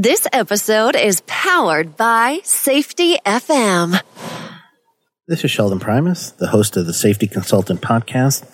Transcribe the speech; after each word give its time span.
This 0.00 0.28
episode 0.32 0.94
is 0.94 1.22
powered 1.26 1.96
by 1.96 2.38
Safety 2.44 3.16
FM. 3.26 4.00
This 5.26 5.42
is 5.42 5.50
Sheldon 5.50 5.80
Primus, 5.80 6.30
the 6.30 6.46
host 6.46 6.76
of 6.76 6.86
the 6.86 6.94
Safety 6.94 7.26
Consultant 7.26 7.80
Podcast. 7.80 8.44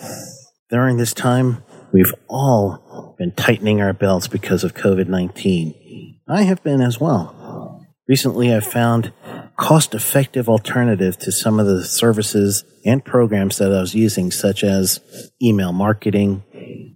During 0.71 0.97
this 0.97 1.13
time, 1.13 1.63
we've 1.93 2.15
all 2.31 3.15
been 3.19 3.33
tightening 3.33 3.83
our 3.83 3.93
belts 3.93 4.27
because 4.27 4.65
of 4.65 4.73
COVID 4.73 5.07
19. 5.07 6.19
I 6.27 6.45
have 6.45 6.63
been 6.63 6.81
as 6.81 6.99
well. 6.99 7.85
Recently, 8.09 8.51
I've 8.51 8.65
found 8.65 9.13
cost 9.59 9.95
effective 9.95 10.49
alternative 10.49 11.19
to 11.19 11.31
some 11.31 11.61
of 11.61 11.67
the 11.67 11.85
services 11.85 12.65
and 12.87 13.05
programs 13.05 13.59
that 13.59 13.71
I 13.71 13.83
was 13.83 13.95
using, 13.95 14.31
such 14.31 14.65
as 14.65 15.31
email 15.43 15.75
marketing, 15.75 16.43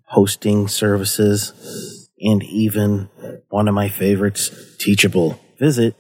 hosting 0.06 0.68
services, 0.68 1.97
and 2.20 2.42
even 2.42 3.08
one 3.48 3.68
of 3.68 3.74
my 3.74 3.88
favorites, 3.88 4.50
Teachable. 4.78 5.40
Visit 5.58 5.96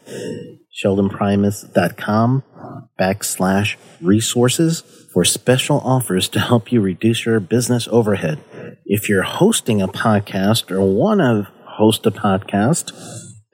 sheldonprimus.com 0.84 2.42
backslash 2.98 3.76
resources 4.00 4.82
for 5.12 5.24
special 5.24 5.80
offers 5.80 6.28
to 6.28 6.40
help 6.40 6.70
you 6.70 6.80
reduce 6.80 7.26
your 7.26 7.40
business 7.40 7.88
overhead. 7.90 8.38
If 8.84 9.08
you're 9.08 9.22
hosting 9.22 9.82
a 9.82 9.88
podcast 9.88 10.70
or 10.70 10.82
want 10.82 11.20
to 11.20 11.48
host 11.64 12.06
a 12.06 12.10
podcast, 12.10 12.92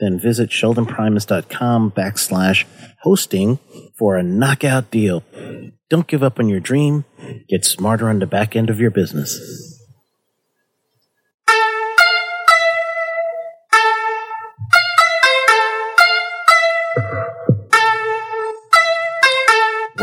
then 0.01 0.21
visit 0.21 0.51
sheldonprimus.com 0.51 1.93
backslash 1.93 2.65
hosting 3.03 3.59
for 3.99 4.17
a 4.17 4.23
knockout 4.23 4.91
deal. 4.91 5.23
Don't 5.89 6.07
give 6.07 6.23
up 6.23 6.39
on 6.39 6.49
your 6.49 6.61
dream. 6.61 7.05
Get 7.49 7.65
smarter 7.65 8.09
on 8.09 8.19
the 8.19 8.27
back 8.27 8.57
end 8.57 8.71
of 8.71 8.81
your 8.81 8.91
business. 8.91 9.74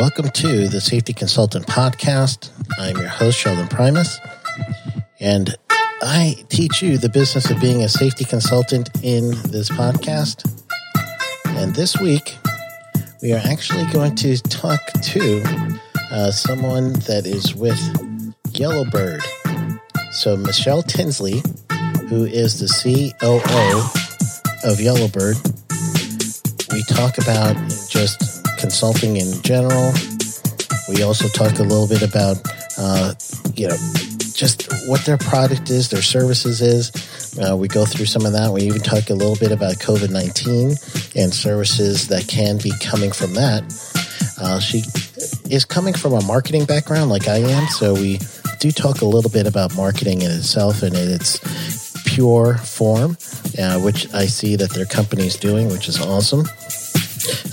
Welcome 0.01 0.31
to 0.31 0.67
the 0.67 0.81
Safety 0.81 1.13
Consultant 1.13 1.67
Podcast. 1.67 2.49
I'm 2.79 2.97
your 2.97 3.07
host, 3.07 3.37
Sheldon 3.37 3.67
Primus, 3.67 4.19
and 5.19 5.55
I 6.01 6.43
teach 6.49 6.81
you 6.81 6.97
the 6.97 7.07
business 7.07 7.51
of 7.51 7.61
being 7.61 7.83
a 7.83 7.87
safety 7.87 8.25
consultant 8.25 8.89
in 9.03 9.29
this 9.51 9.69
podcast. 9.69 10.51
And 11.49 11.75
this 11.75 11.99
week, 11.99 12.35
we 13.21 13.31
are 13.31 13.41
actually 13.45 13.85
going 13.93 14.15
to 14.15 14.37
talk 14.37 14.81
to 15.03 15.43
uh, 16.09 16.31
someone 16.31 16.93
that 17.01 17.27
is 17.27 17.53
with 17.53 17.79
Yellowbird. 18.53 19.21
So, 20.13 20.35
Michelle 20.35 20.81
Tinsley, 20.81 21.43
who 22.09 22.25
is 22.25 22.59
the 22.59 23.13
COO 23.21 24.67
of 24.67 24.81
Yellowbird, 24.81 25.37
we 26.71 26.81
talk 26.85 27.19
about 27.19 27.55
just 27.87 28.40
consulting 28.61 29.17
in 29.17 29.41
general. 29.41 29.91
We 30.87 31.01
also 31.01 31.27
talk 31.27 31.57
a 31.57 31.63
little 31.63 31.87
bit 31.87 32.03
about, 32.03 32.37
uh, 32.77 33.13
you 33.55 33.67
know, 33.67 33.77
just 34.33 34.71
what 34.87 35.03
their 35.05 35.17
product 35.17 35.69
is, 35.69 35.89
their 35.89 36.01
services 36.01 36.61
is. 36.61 36.91
Uh, 37.37 37.57
we 37.57 37.67
go 37.67 37.85
through 37.85 38.05
some 38.05 38.25
of 38.25 38.33
that. 38.33 38.51
We 38.51 38.61
even 38.61 38.81
talk 38.81 39.09
a 39.09 39.13
little 39.13 39.35
bit 39.35 39.51
about 39.51 39.75
COVID 39.75 40.11
19 40.11 40.75
and 41.15 41.33
services 41.33 42.07
that 42.07 42.27
can 42.27 42.57
be 42.59 42.71
coming 42.79 43.11
from 43.11 43.33
that. 43.33 43.63
Uh, 44.39 44.59
she 44.59 44.83
is 45.49 45.65
coming 45.65 45.93
from 45.93 46.13
a 46.13 46.21
marketing 46.23 46.65
background 46.65 47.09
like 47.09 47.27
I 47.27 47.37
am, 47.37 47.67
so 47.67 47.93
we 47.93 48.19
do 48.59 48.71
talk 48.71 49.01
a 49.01 49.05
little 49.05 49.31
bit 49.31 49.47
about 49.47 49.75
marketing 49.75 50.21
in 50.21 50.31
itself 50.31 50.83
and 50.83 50.95
in 50.95 51.09
its 51.09 51.39
pure 52.05 52.57
form, 52.57 53.17
uh, 53.57 53.79
which 53.79 54.11
I 54.13 54.25
see 54.25 54.55
that 54.57 54.71
their 54.71 54.85
company 54.85 55.25
is 55.25 55.35
doing, 55.35 55.69
which 55.69 55.87
is 55.87 55.99
awesome. 55.99 56.45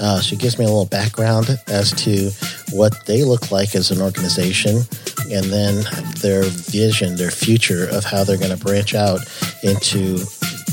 Uh, 0.01 0.21
she 0.21 0.37
gives 0.37 0.59
me 0.59 0.65
a 0.65 0.69
little 0.69 0.87
background 0.87 1.59
as 1.67 1.93
to 1.93 2.31
what 2.75 3.07
they 3.07 3.25
look 3.25 3.51
like 3.51 3.75
as 3.75 3.91
an 3.91 4.01
organization 4.01 4.79
and 5.31 5.47
then 5.47 5.85
their 6.21 6.45
vision, 6.45 7.17
their 7.17 7.31
future 7.31 7.89
of 7.91 8.05
how 8.05 8.25
they're 8.25 8.39
going 8.39 8.57
to 8.57 8.65
branch 8.65 8.95
out 8.95 9.21
into 9.63 10.19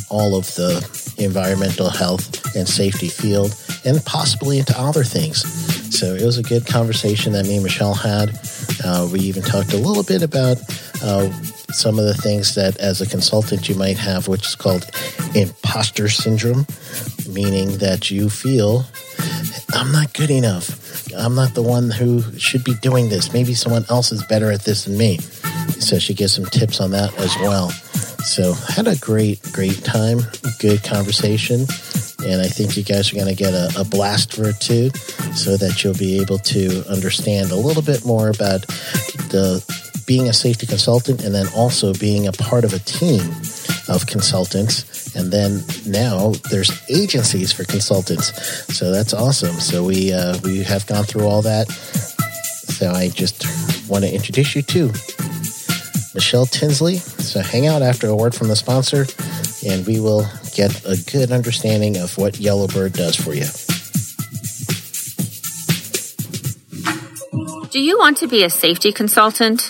all 0.10 0.36
of 0.36 0.46
the 0.56 0.78
environmental 1.18 1.90
health 1.90 2.56
and 2.56 2.68
safety 2.68 3.08
field 3.08 3.56
and 3.86 4.04
possibly 4.06 4.60
into 4.60 4.80
other 4.80 5.04
things. 5.04 5.44
So 5.98 6.14
it 6.14 6.24
was 6.24 6.38
a 6.38 6.44
good 6.44 6.66
conversation 6.66 7.34
that 7.34 7.46
me 7.46 7.56
and 7.56 7.64
Michelle 7.64 7.94
had. 7.94 8.38
Uh, 8.84 9.08
we 9.12 9.20
even 9.22 9.44
talked 9.44 9.74
a 9.74 9.78
little 9.78 10.04
bit 10.04 10.22
about 10.24 10.58
uh, 11.02 11.30
some 11.72 12.00
of 12.00 12.06
the 12.06 12.14
things 12.14 12.56
that 12.56 12.78
as 12.78 13.02
a 13.02 13.08
consultant 13.08 13.68
you 13.68 13.76
might 13.76 13.98
have, 13.98 14.28
which 14.28 14.48
is 14.48 14.56
called 14.56 14.90
imposter 15.34 16.10
syndrome, 16.10 16.66
meaning 17.30 17.78
that 17.80 18.12
you 18.12 18.30
feel 18.30 18.86
I'm 19.74 19.92
not 19.92 20.14
good 20.14 20.32
enough. 20.32 21.12
I'm 21.14 21.36
not 21.36 21.54
the 21.54 21.64
one 21.64 21.92
who 21.92 22.22
should 22.38 22.64
be 22.64 22.74
doing 22.76 23.10
this. 23.10 23.34
Maybe 23.34 23.54
someone 23.54 23.86
else 23.90 24.12
is 24.12 24.24
better 24.26 24.52
at 24.52 24.62
this 24.62 24.86
than 24.86 24.98
me. 24.98 25.18
So 25.80 26.00
she 26.00 26.14
gives 26.14 26.34
some 26.34 26.46
tips 26.46 26.80
on 26.82 26.92
that 26.92 27.14
as 27.20 27.36
well. 27.38 27.70
So 28.26 28.54
had 28.54 28.88
a 28.88 28.98
great, 28.98 29.42
great 29.52 29.84
time, 29.84 30.20
good 30.60 30.84
conversation. 30.84 31.68
And 32.26 32.42
I 32.42 32.48
think 32.48 32.76
you 32.76 32.84
guys 32.84 33.12
are 33.12 33.16
going 33.16 33.28
to 33.28 33.36
get 33.36 33.54
a, 33.54 33.70
a 33.78 33.84
blast 33.84 34.34
for 34.34 34.50
it 34.50 34.60
too, 34.60 34.90
so 35.36 35.58
that 35.58 35.84
you'll 35.84 35.94
be 35.94 36.20
able 36.22 36.40
to 36.40 36.84
understand 36.90 37.52
a 37.52 37.56
little 37.56 37.84
bit 37.84 38.06
more 38.06 38.30
about 38.30 38.62
the 39.30 39.64
being 40.06 40.28
a 40.30 40.34
safety 40.34 40.66
consultant 40.68 41.24
and 41.24 41.34
then 41.34 41.48
also 41.56 41.94
being 41.94 42.28
a 42.28 42.32
part 42.32 42.64
of 42.64 42.74
a 42.74 42.80
team 42.80 43.22
of 43.90 44.06
consultants. 44.08 45.16
And 45.16 45.32
then 45.32 45.62
now 45.86 46.34
there's 46.50 46.72
agencies 46.90 47.52
for 47.52 47.64
consultants. 47.64 48.32
So 48.76 48.92
that's 48.92 49.14
awesome. 49.14 49.56
So 49.60 49.84
we, 49.84 50.14
uh, 50.14 50.38
we 50.44 50.64
have 50.64 50.86
gone 50.86 51.06
through 51.06 51.26
all 51.26 51.42
that. 51.44 51.70
So 51.70 52.92
I 52.92 53.10
just 53.10 53.46
want 53.90 54.04
to 54.04 54.14
introduce 54.14 54.56
you 54.56 54.62
to 54.62 54.88
Michelle 56.14 56.46
Tinsley. 56.46 56.98
So 56.98 57.42
hang 57.42 57.68
out 57.68 57.82
after 57.82 58.08
a 58.08 58.16
word 58.16 58.36
from 58.36 58.48
the 58.48 58.56
sponsor 58.56 59.06
and 59.68 59.86
we 59.88 60.00
will 60.00 60.26
get 60.56 60.86
a 60.86 60.98
good 61.12 61.32
understanding 61.32 61.98
of 61.98 62.18
what 62.18 62.40
Yellowbird 62.40 62.94
does 62.94 63.16
for 63.16 63.34
you. 63.34 63.46
Do 67.76 67.82
you 67.82 67.98
want 68.00 68.20
to 68.20 68.28
be 68.28 68.46
a 68.46 68.50
safety 68.50 68.94
consultant? 68.94 69.70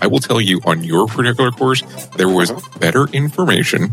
I 0.00 0.06
will 0.06 0.20
tell 0.20 0.40
you 0.40 0.60
on 0.64 0.84
your 0.84 1.06
particular 1.06 1.50
course, 1.50 1.82
there 2.16 2.28
was 2.28 2.50
better 2.78 3.06
information 3.12 3.92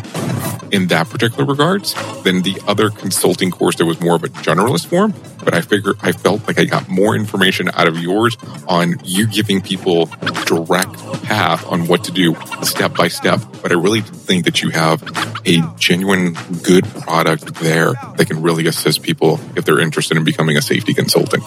in 0.72 0.88
that 0.88 1.10
particular 1.10 1.46
regards 1.46 1.94
than 2.24 2.42
the 2.42 2.62
other 2.68 2.90
consulting 2.90 3.52
course 3.52 3.76
that 3.78 3.86
was 3.86 4.00
more 4.02 4.16
of 4.16 4.24
a 4.24 4.28
generalist 4.28 4.88
form. 4.88 5.14
But 5.44 5.54
I 5.54 5.62
figure 5.62 5.94
I 6.02 6.12
felt 6.12 6.48
like 6.48 6.60
I 6.60 6.66
got 6.66 6.90
more 6.90 7.16
information 7.16 7.70
out 7.74 7.88
of 7.88 7.98
yours 8.00 8.38
on 8.68 8.96
you 9.04 9.28
giving 9.28 9.62
people 9.62 10.08
direct 10.46 10.96
path 11.24 11.66
on 11.68 11.88
what 11.88 12.04
to 12.06 12.12
do 12.12 12.36
step 12.64 12.96
by 12.96 13.08
step. 13.08 13.40
But 13.62 13.72
I 13.72 13.76
really 13.76 14.02
think 14.02 14.46
that 14.46 14.62
you 14.62 14.70
have 14.72 15.04
a 15.46 15.62
genuine 15.78 16.36
good 16.64 16.86
product 16.86 17.56
there 17.56 17.94
that 18.18 18.26
can 18.28 18.42
really 18.42 18.68
assist 18.68 19.04
people 19.04 19.40
if 19.56 19.66
they're 19.66 19.80
interested 19.80 20.18
in 20.18 20.24
becoming 20.24 20.58
a 20.58 20.62
safety 20.62 20.94
consultant. 20.94 21.44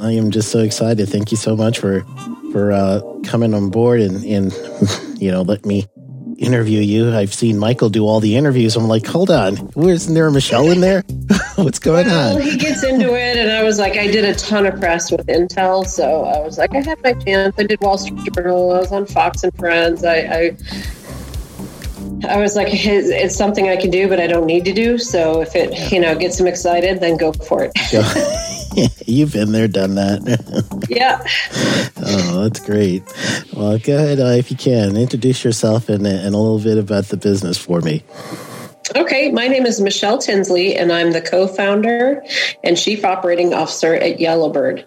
I 0.00 0.10
am 0.10 0.32
just 0.32 0.50
so 0.50 0.58
excited. 0.58 1.08
Thank 1.08 1.30
you 1.30 1.36
so 1.36 1.54
much 1.54 1.78
for 1.78 2.04
for 2.50 2.72
uh, 2.72 3.02
coming 3.22 3.54
on 3.54 3.70
board 3.70 4.00
and 4.00 4.24
and 4.24 4.52
you 5.22 5.30
know 5.30 5.42
let 5.42 5.64
me 5.64 5.86
interview 6.38 6.80
you. 6.80 7.14
I've 7.14 7.32
seen 7.32 7.60
Michael 7.60 7.88
do 7.88 8.04
all 8.04 8.18
the 8.18 8.34
interviews. 8.34 8.74
I'm 8.74 8.88
like, 8.88 9.06
hold 9.06 9.30
on, 9.30 9.70
isn't 9.76 10.14
there 10.14 10.26
a 10.26 10.32
Michelle 10.32 10.72
in 10.72 10.80
there? 10.80 11.04
What's 11.62 11.78
going 11.78 12.06
Well, 12.06 12.36
on? 12.36 12.42
he 12.42 12.56
gets 12.56 12.82
into 12.82 13.14
it, 13.14 13.36
and 13.36 13.50
I 13.50 13.62
was 13.62 13.78
like, 13.78 13.96
I 13.96 14.06
did 14.08 14.24
a 14.24 14.34
ton 14.34 14.66
of 14.66 14.78
press 14.80 15.10
with 15.12 15.26
Intel, 15.28 15.86
so 15.86 16.24
I 16.24 16.40
was 16.40 16.58
like, 16.58 16.74
I 16.74 16.80
had 16.80 17.02
my 17.02 17.12
chance. 17.12 17.54
I 17.58 17.62
did 17.64 17.80
Wall 17.80 17.96
Street 17.98 18.32
Journal. 18.34 18.72
I 18.72 18.78
was 18.80 18.90
on 18.92 19.06
Fox 19.06 19.44
and 19.44 19.54
Friends. 19.56 20.04
I, 20.04 20.16
I, 20.16 20.56
I 22.28 22.38
was 22.38 22.56
like, 22.56 22.68
it's 22.70 23.08
it's 23.08 23.36
something 23.36 23.68
I 23.68 23.76
can 23.76 23.90
do, 23.90 24.08
but 24.08 24.18
I 24.20 24.26
don't 24.26 24.46
need 24.46 24.64
to 24.64 24.72
do. 24.72 24.98
So 24.98 25.42
if 25.42 25.54
it, 25.54 25.92
you 25.92 26.00
know, 26.00 26.16
gets 26.18 26.40
him 26.40 26.46
excited, 26.46 27.00
then 27.00 27.16
go 27.16 27.32
for 27.32 27.62
it. 27.70 27.72
You've 29.06 29.32
been 29.32 29.52
there, 29.52 29.68
done 29.68 29.94
that. 29.94 30.22
yeah. 30.88 31.22
oh, 32.04 32.42
that's 32.42 32.60
great. 32.60 33.02
Well, 33.52 33.78
go 33.78 33.96
ahead 33.96 34.18
uh, 34.18 34.32
if 34.38 34.50
you 34.50 34.56
can 34.56 34.96
introduce 34.96 35.44
yourself 35.44 35.88
and, 35.88 36.04
and 36.06 36.34
a 36.34 36.38
little 36.38 36.58
bit 36.58 36.78
about 36.78 37.04
the 37.06 37.16
business 37.16 37.56
for 37.58 37.80
me. 37.80 38.02
Okay, 38.94 39.30
my 39.30 39.48
name 39.48 39.64
is 39.64 39.80
Michelle 39.80 40.18
Tinsley, 40.18 40.76
and 40.76 40.92
I'm 40.92 41.12
the 41.12 41.22
co 41.22 41.48
founder 41.48 42.22
and 42.62 42.76
chief 42.76 43.02
operating 43.02 43.54
officer 43.54 43.94
at 43.94 44.20
Yellowbird. 44.20 44.84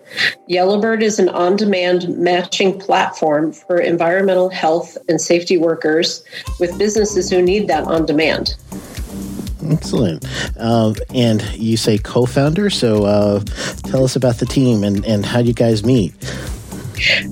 Yellowbird 0.47 1.01
is 1.01 1.17
an 1.17 1.29
on 1.29 1.55
demand 1.55 2.07
matching 2.15 2.79
platform 2.79 3.51
for 3.51 3.79
environmental 3.79 4.49
health 4.49 4.99
and 5.09 5.19
safety 5.19 5.57
workers 5.57 6.23
with 6.59 6.77
businesses 6.77 7.31
who 7.31 7.41
need 7.41 7.67
that 7.69 7.85
on 7.85 8.05
demand. 8.05 8.55
Excellent. 9.67 10.23
Um, 10.57 10.95
and 11.13 11.41
you 11.55 11.75
say 11.75 11.97
co-founder, 11.97 12.69
so 12.69 13.05
uh, 13.05 13.39
tell 13.83 14.03
us 14.03 14.15
about 14.15 14.37
the 14.37 14.45
team 14.45 14.83
and, 14.83 15.03
and 15.05 15.25
how 15.25 15.39
you 15.39 15.53
guys 15.53 15.83
meet. 15.83 16.13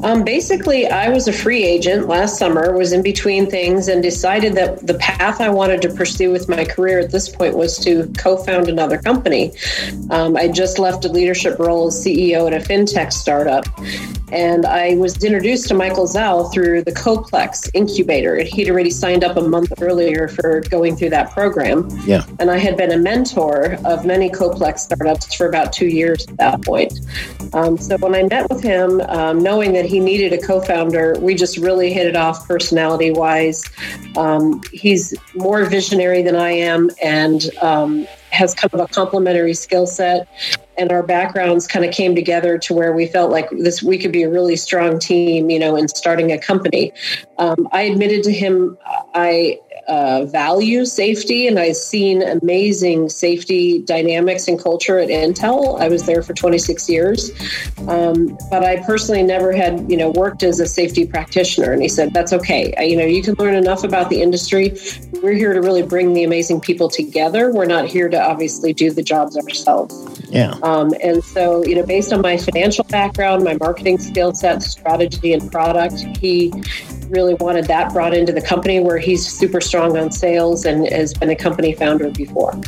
Um, 0.04 0.24
basically, 0.24 0.88
I 0.88 1.10
was 1.10 1.28
a 1.28 1.34
free 1.34 1.64
agent 1.64 2.08
last 2.08 2.38
summer, 2.38 2.76
was 2.78 2.94
in 2.94 3.02
between 3.02 3.50
things, 3.50 3.88
and 3.88 4.02
decided 4.02 4.54
that 4.54 4.86
the 4.86 4.96
path 4.96 5.42
I 5.42 5.50
wanted 5.50 5.82
to 5.84 5.90
pursue 5.90 6.32
with 6.32 6.50
my 6.50 6.66
career 6.66 7.00
at 7.00 7.12
this 7.12 7.30
point 7.30 7.56
was 7.56 7.78
to 7.80 8.12
co 8.18 8.38
found 8.38 8.70
another 8.70 8.98
company. 8.98 9.54
Um, 10.10 10.36
I 10.36 10.48
just 10.48 10.80
left 10.80 11.06
a 11.06 11.10
leadership 11.10 11.60
role 11.60 11.88
as 11.88 12.06
CEO 12.06 12.48
at 12.48 12.54
a 12.54 12.64
fintech 12.66 13.12
startup, 13.12 13.66
and 14.32 14.66
I 14.66 14.96
was 14.96 15.24
introduced 15.24 15.68
to 15.70 15.74
Michael 15.74 16.08
Zell 16.08 16.50
through 16.50 16.84
the 16.84 16.92
Coplex 16.92 17.70
incubator. 17.74 18.44
He'd 18.44 18.70
already 18.70 18.90
signed 18.90 19.24
up 19.24 19.38
a 19.38 19.42
month 19.42 19.74
earlier 19.82 20.28
for 20.28 20.62
going 20.62 20.96
through 20.96 21.12
that 21.12 21.32
program. 21.32 21.88
Yeah. 22.06 22.26
And 22.40 22.50
I 22.50 22.58
had 22.58 22.78
been 22.78 22.92
a 22.92 22.98
mentor 22.98 23.78
of 23.86 24.06
many 24.06 24.30
Coplex 24.30 24.80
startups 24.80 25.34
for 25.34 25.48
about 25.48 25.74
two 25.74 25.88
years 25.88 26.26
at 26.28 26.38
that 26.38 26.62
point. 26.64 26.94
Um, 27.54 27.78
so 27.78 27.98
when 27.98 28.16
I 28.16 28.24
met 28.24 28.50
with 28.50 28.64
him, 28.64 29.02
um, 29.08 29.42
knowing 29.56 29.72
that 29.72 29.86
he 29.86 30.02
needed 30.02 30.34
a 30.34 30.38
co 30.38 30.60
founder, 30.60 31.16
we 31.22 31.34
just 31.34 31.58
really 31.58 31.94
hit 31.94 32.06
it 32.06 32.16
off 32.18 32.46
personality 32.46 33.12
wise. 33.12 33.64
Um, 34.18 34.62
he's 34.74 35.14
more 35.34 35.64
visionary 35.64 36.22
than 36.24 36.36
I 36.36 36.52
am 36.52 36.90
and 37.02 37.50
um, 37.62 38.06
has 38.32 38.54
kind 38.54 38.74
of 38.74 38.82
a 38.82 38.88
complementary 38.88 39.54
skill 39.54 39.88
set. 39.88 40.28
And 40.78 40.92
our 40.92 41.04
backgrounds 41.04 41.68
kind 41.68 41.86
of 41.86 41.94
came 41.94 42.16
together 42.16 42.58
to 42.58 42.74
where 42.74 42.92
we 42.92 43.08
felt 43.08 43.32
like 43.32 43.50
this 43.52 43.82
we 43.82 43.98
could 43.98 44.12
be 44.12 44.24
a 44.24 44.30
really 44.30 44.58
strong 44.58 45.00
team, 45.00 45.50
you 45.50 45.58
know, 45.58 45.78
in 45.78 45.88
starting 45.88 46.34
a 46.34 46.38
company. 46.38 46.92
Um, 47.38 47.70
I 47.72 47.84
admitted 47.84 48.24
to 48.24 48.34
him 48.34 48.78
I 49.14 49.62
uh, 49.88 50.26
value 50.26 50.86
safety, 50.86 51.48
and 51.48 51.60
I've 51.60 51.76
seen 51.76 52.22
amazing 52.22 53.10
safety 53.10 53.80
dynamics 53.80 54.48
and 54.48 54.62
culture 54.62 55.00
at 55.00 55.10
Intel. 55.10 55.80
I 55.80 55.88
was 55.88 56.06
there 56.06 56.24
for 56.24 56.34
26 56.34 56.90
years, 56.90 57.32
um, 57.88 58.38
but 58.50 58.64
I 58.64 58.84
personally 58.84 59.24
never 59.24 59.52
had, 59.52 59.90
you 59.90 59.98
know, 59.98 60.10
worked 60.10 60.44
as 60.44 60.60
a 60.60 60.66
safety 60.66 61.06
practitioner. 61.06 61.72
And 61.72 61.82
he 61.82 61.88
said, 61.88 62.14
"That's 62.14 62.34
okay. 62.34 62.74
I, 62.78 62.84
you 62.84 62.98
know, 62.98 63.06
you 63.06 63.22
can 63.22 63.36
learn 63.36 63.56
enough 63.56 63.84
about 63.84 64.10
the 64.10 64.22
industry. 64.22 64.78
We're 65.22 65.34
here 65.34 65.54
to 65.54 65.62
really 65.62 65.84
bring 65.84 66.14
the 66.14 66.24
amazing 66.24 66.62
people 66.62 66.90
together. 66.90 67.52
We're 67.52 67.66
not 67.66 67.88
here 67.88 68.10
to 68.10 68.22
obviously 68.22 68.74
do 68.74 68.92
the 68.92 69.04
jobs 69.04 69.38
ourselves." 69.38 69.96
Yeah. 70.30 70.56
Um, 70.64 70.94
and 71.02 71.24
so, 71.24 71.64
you 71.66 71.76
know, 71.76 71.86
based 71.86 72.12
on 72.12 72.22
my 72.22 72.38
financial 72.38 72.84
background, 72.86 73.44
my 73.44 73.56
marketing 73.60 74.00
skill 74.00 74.34
set, 74.34 74.64
strategy, 74.64 75.34
and 75.34 75.52
product, 75.52 76.00
he 76.18 76.52
really 77.10 77.34
wanted 77.36 77.66
that 77.66 77.94
brought 77.94 78.14
into 78.14 78.32
the 78.32 78.42
company 78.42 78.80
where 78.80 78.98
he's 78.98 79.26
super 79.26 79.62
strong 79.62 79.98
on 79.98 80.12
sales 80.12 80.66
and 80.66 80.88
has 80.90 81.14
been 81.14 81.30
a 81.30 81.36
company 81.36 81.74
founder 81.74 82.10
before. 82.12 82.60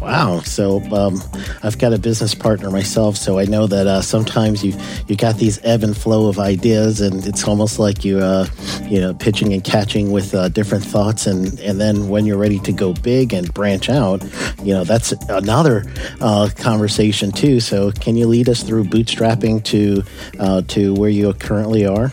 Wow. 0.00 0.40
So 0.40 0.82
um, 0.92 1.22
I've 1.62 1.78
got 1.78 1.92
a 1.92 1.98
business 1.98 2.34
partner 2.34 2.70
myself, 2.70 3.16
so 3.16 3.38
I 3.38 3.44
know 3.44 3.66
that 3.66 3.86
uh, 3.86 4.02
sometimes 4.02 4.64
you 4.64 4.74
you 5.08 5.16
got 5.16 5.38
these 5.38 5.58
ebb 5.64 5.82
and 5.82 5.96
flow 5.96 6.28
of 6.28 6.38
ideas, 6.38 7.00
and 7.00 7.26
it's 7.26 7.48
almost 7.48 7.78
like 7.78 8.04
you 8.04 8.18
uh, 8.18 8.46
you 8.82 9.00
know 9.00 9.14
pitching 9.14 9.52
and 9.52 9.64
catching 9.64 10.12
with 10.12 10.34
uh, 10.34 10.48
different 10.48 10.84
thoughts, 10.84 11.26
and 11.26 11.58
and 11.60 11.80
then 11.80 12.08
when 12.08 12.26
you're 12.26 12.38
ready 12.38 12.58
to 12.60 12.72
go 12.72 12.92
big 12.92 13.32
and 13.32 13.52
branch 13.54 13.88
out, 13.88 14.22
you 14.62 14.74
know 14.74 14.84
that's 14.84 15.12
another 15.28 15.84
uh, 16.20 16.50
conversation 16.56 17.32
too. 17.32 17.60
So 17.60 17.90
can 17.90 18.16
you 18.16 18.26
lead 18.26 18.48
us 18.48 18.62
through 18.62 18.84
bootstrapping 18.84 19.64
to 19.64 20.02
uh, 20.38 20.62
to 20.68 20.94
where 20.94 21.10
you 21.10 21.32
currently 21.34 21.86
are? 21.86 22.12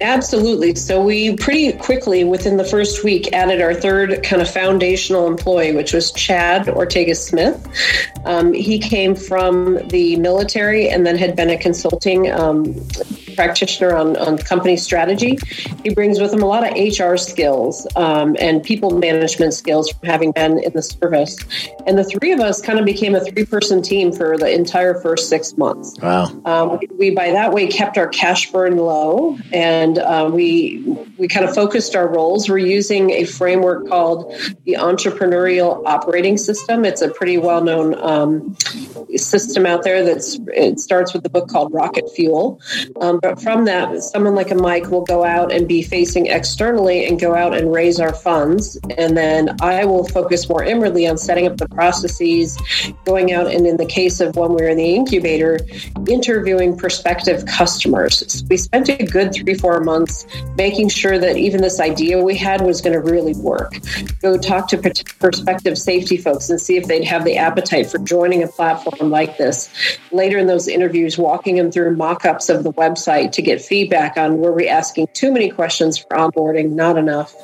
Absolutely. 0.00 0.74
So 0.76 1.02
we 1.02 1.36
pretty 1.36 1.72
quickly, 1.72 2.24
within 2.24 2.56
the 2.56 2.64
first 2.64 3.04
week, 3.04 3.32
added 3.34 3.60
our 3.60 3.74
third 3.74 4.22
kind 4.22 4.40
of 4.40 4.50
foundational 4.50 5.26
employee, 5.26 5.74
which 5.74 5.92
was 5.92 6.10
Chad 6.12 6.68
Ortega 6.68 7.14
Smith. 7.14 7.66
Um, 8.24 8.54
he 8.54 8.78
came 8.78 9.14
from 9.14 9.86
the 9.88 10.16
military 10.16 10.88
and 10.88 11.06
then 11.06 11.18
had 11.18 11.36
been 11.36 11.50
a 11.50 11.58
consulting 11.58 12.30
um, 12.30 12.74
practitioner 13.40 13.96
on, 13.96 14.18
on 14.18 14.36
company 14.36 14.76
strategy. 14.76 15.38
He 15.82 15.94
brings 15.94 16.20
with 16.20 16.30
him 16.30 16.42
a 16.42 16.46
lot 16.46 16.62
of 16.62 16.74
HR 16.76 17.16
skills 17.16 17.86
um, 17.96 18.36
and 18.38 18.62
people 18.62 18.90
management 18.90 19.54
skills 19.54 19.90
from 19.90 20.06
having 20.06 20.32
been 20.32 20.58
in 20.58 20.74
the 20.74 20.82
service. 20.82 21.38
And 21.86 21.96
the 21.96 22.04
three 22.04 22.32
of 22.32 22.40
us 22.40 22.60
kind 22.60 22.78
of 22.78 22.84
became 22.84 23.14
a 23.14 23.20
three 23.24 23.46
person 23.46 23.80
team 23.80 24.12
for 24.12 24.36
the 24.36 24.52
entire 24.52 25.00
first 25.00 25.30
six 25.30 25.56
months. 25.56 25.96
Wow. 26.02 26.24
Um, 26.44 26.78
we, 26.78 26.88
we, 26.98 27.10
by 27.14 27.30
that 27.30 27.54
way, 27.54 27.66
kept 27.66 27.96
our 27.96 28.08
cash 28.08 28.52
burn 28.52 28.76
low 28.76 29.38
and 29.54 29.98
uh, 29.98 30.28
we, 30.30 30.84
we 31.16 31.26
kind 31.26 31.46
of 31.48 31.54
focused 31.54 31.96
our 31.96 32.08
roles. 32.08 32.46
We're 32.46 32.58
using 32.58 33.08
a 33.08 33.24
framework 33.24 33.88
called 33.88 34.34
the 34.66 34.74
Entrepreneurial 34.74 35.82
Operating 35.86 36.36
System. 36.36 36.84
It's 36.84 37.00
a 37.00 37.08
pretty 37.08 37.38
well 37.38 37.64
known 37.64 37.94
um, 38.02 38.54
system 39.16 39.64
out 39.64 39.82
there 39.82 40.04
that's 40.04 40.38
it 40.48 40.78
starts 40.78 41.14
with 41.14 41.22
the 41.22 41.30
book 41.30 41.48
called 41.48 41.72
Rocket 41.72 42.04
Fuel. 42.14 42.60
Um, 43.00 43.20
from 43.36 43.64
that, 43.66 44.02
someone 44.02 44.34
like 44.34 44.50
a 44.50 44.54
Mike 44.54 44.90
will 44.90 45.04
go 45.04 45.24
out 45.24 45.52
and 45.52 45.68
be 45.68 45.82
facing 45.82 46.26
externally 46.26 47.06
and 47.06 47.20
go 47.20 47.34
out 47.34 47.54
and 47.54 47.72
raise 47.72 48.00
our 48.00 48.14
funds. 48.14 48.78
And 48.96 49.16
then 49.16 49.56
I 49.60 49.84
will 49.84 50.06
focus 50.08 50.48
more 50.48 50.64
inwardly 50.64 51.06
on 51.06 51.18
setting 51.18 51.46
up 51.46 51.58
the 51.58 51.68
processes, 51.68 52.58
going 53.04 53.32
out 53.32 53.46
and 53.46 53.66
in 53.66 53.76
the 53.76 53.86
case 53.86 54.20
of 54.20 54.36
when 54.36 54.50
we 54.50 54.62
were 54.62 54.68
in 54.68 54.78
the 54.78 54.94
incubator, 54.94 55.58
interviewing 56.08 56.76
prospective 56.76 57.44
customers. 57.46 58.24
So 58.32 58.46
we 58.48 58.56
spent 58.56 58.88
a 58.88 59.04
good 59.04 59.34
three, 59.34 59.54
four 59.54 59.80
months 59.80 60.26
making 60.56 60.88
sure 60.88 61.18
that 61.18 61.36
even 61.36 61.60
this 61.60 61.80
idea 61.80 62.22
we 62.22 62.36
had 62.36 62.62
was 62.62 62.80
going 62.80 62.94
to 62.94 63.00
really 63.00 63.34
work. 63.34 63.74
Go 64.22 64.38
talk 64.38 64.68
to 64.68 64.78
prospective 65.18 65.78
safety 65.78 66.16
folks 66.16 66.48
and 66.48 66.60
see 66.60 66.76
if 66.76 66.86
they'd 66.86 67.04
have 67.04 67.24
the 67.24 67.36
appetite 67.36 67.90
for 67.90 67.98
joining 67.98 68.42
a 68.42 68.48
platform 68.48 69.10
like 69.10 69.36
this. 69.36 69.70
Later 70.10 70.38
in 70.38 70.46
those 70.46 70.68
interviews, 70.68 71.18
walking 71.18 71.56
them 71.56 71.70
through 71.70 71.96
mock 71.96 72.24
ups 72.24 72.48
of 72.48 72.64
the 72.64 72.72
website 72.72 73.09
to 73.32 73.42
get 73.42 73.60
feedback 73.60 74.16
on 74.16 74.38
were 74.38 74.52
we 74.52 74.68
asking 74.68 75.08
too 75.12 75.32
many 75.32 75.50
questions 75.50 75.98
for 75.98 76.08
onboarding, 76.16 76.72
not 76.72 76.96
enough. 76.96 77.34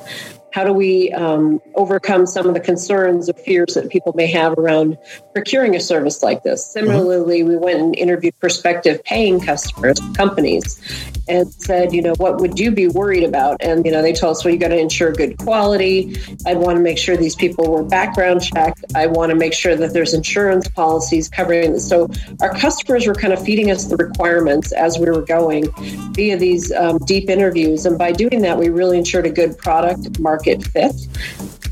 How 0.57 0.65
do 0.65 0.73
we 0.73 1.13
um, 1.13 1.61
overcome 1.75 2.25
some 2.25 2.47
of 2.49 2.55
the 2.55 2.61
concerns 2.61 3.29
or 3.29 3.35
fears 3.35 3.75
that 3.75 3.91
people 3.91 4.15
may 4.17 4.27
have 4.29 4.55
around 4.57 4.97
procuring 5.35 5.77
a 5.77 5.81
service 5.81 6.23
like 6.23 6.45
this? 6.45 6.65
Similarly, 6.65 7.43
we 7.43 7.59
went 7.59 7.79
and 7.79 7.95
interviewed 7.95 8.41
prospective 8.41 9.05
paying 9.05 9.39
customers, 9.39 9.99
companies, 10.15 10.81
and 11.29 11.53
said, 11.53 11.93
you 11.93 12.01
know, 12.01 12.15
what 12.17 12.41
would 12.41 12.59
you 12.59 12.71
be 12.71 12.89
worried 12.89 13.25
about? 13.25 13.59
And, 13.61 13.85
you 13.85 13.93
know, 13.93 14.01
they 14.01 14.15
told 14.15 14.37
us, 14.37 14.47
well, 14.47 14.55
you 14.55 14.59
got 14.59 14.69
to 14.69 14.79
ensure 14.79 15.13
good 15.13 15.37
quality. 15.37 16.17
I 16.47 16.55
want 16.55 16.77
to 16.79 16.83
make 16.83 16.97
sure 16.97 17.19
these 17.19 17.37
people 17.37 17.71
were 17.71 17.83
background 17.83 18.43
checked. 18.43 18.83
I 18.95 19.09
want 19.09 19.29
to 19.31 19.37
make 19.37 19.53
sure 19.53 19.77
that 19.77 19.93
there's 19.93 20.15
insurance 20.15 20.69
policies 20.69 21.29
covering 21.29 21.73
this. 21.73 21.87
So 21.87 22.09
our 22.41 22.55
customers 22.55 23.07
were 23.07 23.15
kind 23.15 23.35
of 23.35 23.45
feeding 23.45 23.71
us 23.71 23.85
the 23.85 23.97
requirements 23.99 24.73
as 24.73 24.99
we 24.99 25.05
were 25.11 25.21
going 25.21 25.71
via 26.15 26.39
these 26.39 26.73
um, 26.73 26.97
deep 27.01 27.29
interviews. 27.29 27.85
And 27.85 27.99
by 27.99 28.13
doing 28.13 28.41
that, 28.41 28.57
we 28.57 28.71
really 28.71 28.97
ensured 28.97 29.27
a 29.27 29.31
good 29.31 29.59
product 29.59 30.19
market 30.19 30.46
fit. 30.65 30.95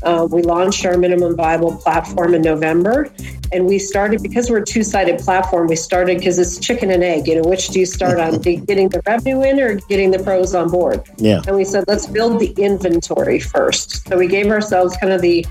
Uh, 0.03 0.27
we 0.29 0.41
launched 0.41 0.85
our 0.85 0.97
minimum 0.97 1.35
viable 1.35 1.75
platform 1.77 2.33
in 2.33 2.41
November, 2.41 3.09
and 3.51 3.65
we 3.65 3.79
started 3.79 4.21
because 4.21 4.49
we're 4.49 4.59
a 4.59 4.65
two-sided 4.65 5.19
platform. 5.19 5.67
We 5.67 5.75
started 5.75 6.19
because 6.19 6.37
it's 6.37 6.59
chicken 6.59 6.91
and 6.91 7.03
egg. 7.03 7.27
You 7.27 7.41
know, 7.41 7.49
which 7.49 7.69
do 7.69 7.79
you 7.79 7.85
start 7.85 8.19
on? 8.19 8.39
getting 8.41 8.89
the 8.89 9.01
revenue 9.05 9.41
in 9.41 9.59
or 9.59 9.75
getting 9.89 10.11
the 10.11 10.19
pros 10.19 10.53
on 10.53 10.69
board? 10.69 11.03
Yeah. 11.17 11.41
And 11.47 11.55
we 11.55 11.63
said 11.63 11.85
let's 11.87 12.05
build 12.05 12.39
the 12.39 12.51
inventory 12.57 13.39
first. 13.39 14.07
So 14.07 14.17
we 14.17 14.27
gave 14.27 14.47
ourselves 14.47 14.95
kind 14.97 15.11
of 15.11 15.21
the 15.21 15.45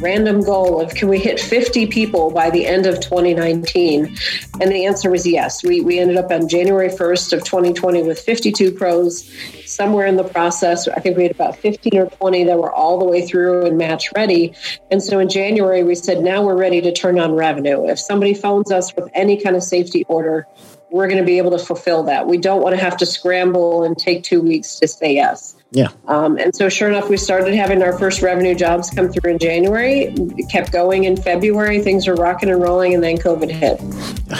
random 0.00 0.42
goal 0.42 0.80
of 0.80 0.94
can 0.94 1.08
we 1.08 1.18
hit 1.18 1.40
50 1.40 1.86
people 1.86 2.30
by 2.30 2.50
the 2.50 2.66
end 2.66 2.86
of 2.86 3.00
2019? 3.00 4.16
And 4.60 4.72
the 4.72 4.86
answer 4.86 5.10
was 5.10 5.26
yes. 5.26 5.62
We, 5.62 5.80
we 5.80 5.98
ended 5.98 6.16
up 6.16 6.30
on 6.30 6.48
January 6.48 6.88
1st 6.88 7.32
of 7.32 7.44
2020 7.44 8.02
with 8.02 8.20
52 8.20 8.72
pros. 8.72 9.28
Somewhere 9.64 10.06
in 10.06 10.16
the 10.16 10.24
process, 10.24 10.88
I 10.88 11.00
think 11.00 11.16
we 11.16 11.24
had 11.24 11.32
about 11.32 11.56
15 11.56 11.98
or 11.98 12.06
20 12.06 12.44
that 12.44 12.58
were 12.58 12.72
all 12.72 12.98
the 12.98 13.04
way 13.04 13.26
through 13.26 13.66
and 13.66 13.76
match 13.76 14.10
ready. 14.14 14.54
And 14.90 15.02
so 15.02 15.18
in 15.18 15.28
January, 15.28 15.82
we 15.82 15.94
said, 15.94 16.22
now 16.22 16.42
we're 16.42 16.56
ready 16.56 16.80
to 16.80 16.92
turn 16.92 17.18
on 17.18 17.32
revenue. 17.32 17.88
If 17.88 17.98
somebody 17.98 18.34
phones 18.34 18.70
us 18.70 18.94
with 18.94 19.08
any 19.14 19.40
kind 19.40 19.56
of 19.56 19.62
safety 19.62 20.04
order, 20.08 20.46
we're 20.90 21.08
going 21.08 21.18
to 21.20 21.26
be 21.26 21.38
able 21.38 21.50
to 21.50 21.58
fulfill 21.58 22.04
that. 22.04 22.26
We 22.26 22.38
don't 22.38 22.62
want 22.62 22.74
to 22.74 22.82
have 22.82 22.96
to 22.98 23.06
scramble 23.06 23.84
and 23.84 23.96
take 23.96 24.22
two 24.22 24.40
weeks 24.40 24.78
to 24.78 24.88
say 24.88 25.14
yes. 25.14 25.54
Yeah. 25.70 25.88
Um, 26.06 26.38
and 26.38 26.56
so, 26.56 26.70
sure 26.70 26.88
enough, 26.88 27.10
we 27.10 27.18
started 27.18 27.54
having 27.54 27.82
our 27.82 27.98
first 27.98 28.22
revenue 28.22 28.54
jobs 28.54 28.88
come 28.88 29.10
through 29.10 29.32
in 29.32 29.38
January. 29.38 30.04
It 30.14 30.48
kept 30.48 30.72
going 30.72 31.04
in 31.04 31.14
February. 31.16 31.80
Things 31.80 32.06
were 32.06 32.14
rocking 32.14 32.48
and 32.48 32.62
rolling, 32.62 32.94
and 32.94 33.02
then 33.02 33.18
COVID 33.18 33.50
hit, 33.50 33.78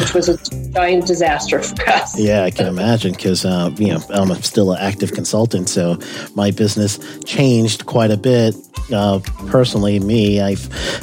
which 0.01 0.15
was 0.15 0.31
a 0.31 0.39
giant 0.73 1.07
disaster 1.07 1.63
for 1.63 1.89
us. 1.91 2.19
Yeah, 2.19 2.45
I 2.45 2.51
can 2.51 2.67
imagine 2.67 3.13
because 3.13 3.45
uh, 3.45 3.71
you 3.77 3.89
know 3.89 4.01
I'm 4.09 4.35
still 4.43 4.73
an 4.73 4.79
active 4.81 5.13
consultant, 5.13 5.69
so 5.69 5.99
my 6.35 6.51
business 6.51 6.99
changed 7.25 7.85
quite 7.85 8.11
a 8.11 8.17
bit. 8.17 8.55
Uh, 8.91 9.21
personally, 9.49 10.01
me, 10.01 10.41
I 10.41 10.57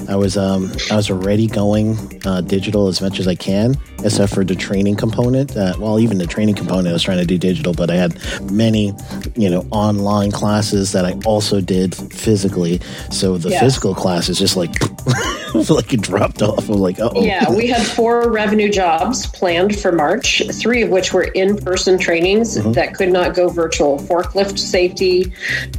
I 0.10 0.15
was 0.15 0.38
um, 0.38 0.72
I 0.89 0.96
was 0.96 1.12
already 1.12 1.46
going 1.46 2.20
uh, 2.25 2.41
digital 2.41 2.88
as 2.88 3.00
much 3.00 3.20
as 3.20 3.27
I 3.27 3.36
can, 3.36 3.75
except 4.03 4.34
for 4.34 4.44
the 4.44 4.55
training 4.55 4.96
component. 4.96 5.55
Uh, 5.55 5.75
well, 5.77 6.00
even 6.00 6.17
the 6.17 6.25
training 6.25 6.55
component, 6.55 6.88
I 6.88 6.94
was 6.94 7.03
trying 7.03 7.20
to 7.20 7.25
do 7.27 7.38
digital, 7.38 7.74
but 7.74 7.91
I 7.91 7.96
had 7.96 8.20
many, 8.51 8.91
you 9.36 9.51
know, 9.51 9.67
online 9.70 10.14
online 10.15 10.31
classes 10.31 10.93
that 10.93 11.05
I 11.05 11.13
also 11.25 11.60
did 11.60 11.93
physically. 11.93 12.79
So 13.12 13.38
the 13.38 13.50
yes. 13.50 13.62
physical 13.62 13.93
class 13.93 14.29
is 14.29 14.39
just 14.39 14.55
like 14.55 14.74
like 15.69 15.93
it 15.93 16.01
dropped 16.01 16.41
off. 16.41 16.69
I'm 16.69 16.79
like, 16.79 17.00
oh 17.00 17.22
yeah. 17.22 17.50
We 17.50 17.67
had 17.67 17.86
four 17.86 18.31
revenue 18.31 18.72
jobs 18.72 19.27
planned 19.27 19.77
for 19.77 19.91
March, 19.91 20.41
three 20.53 20.81
of 20.81 20.89
which 20.89 21.13
were 21.13 21.24
in 21.24 21.57
person 21.57 21.98
trainings 21.98 22.57
mm-hmm. 22.57 22.72
that 22.74 22.95
could 22.95 23.12
not 23.12 23.36
go 23.36 23.50
virtual. 23.50 24.00
Forklift 24.00 24.57
safety, 24.57 25.34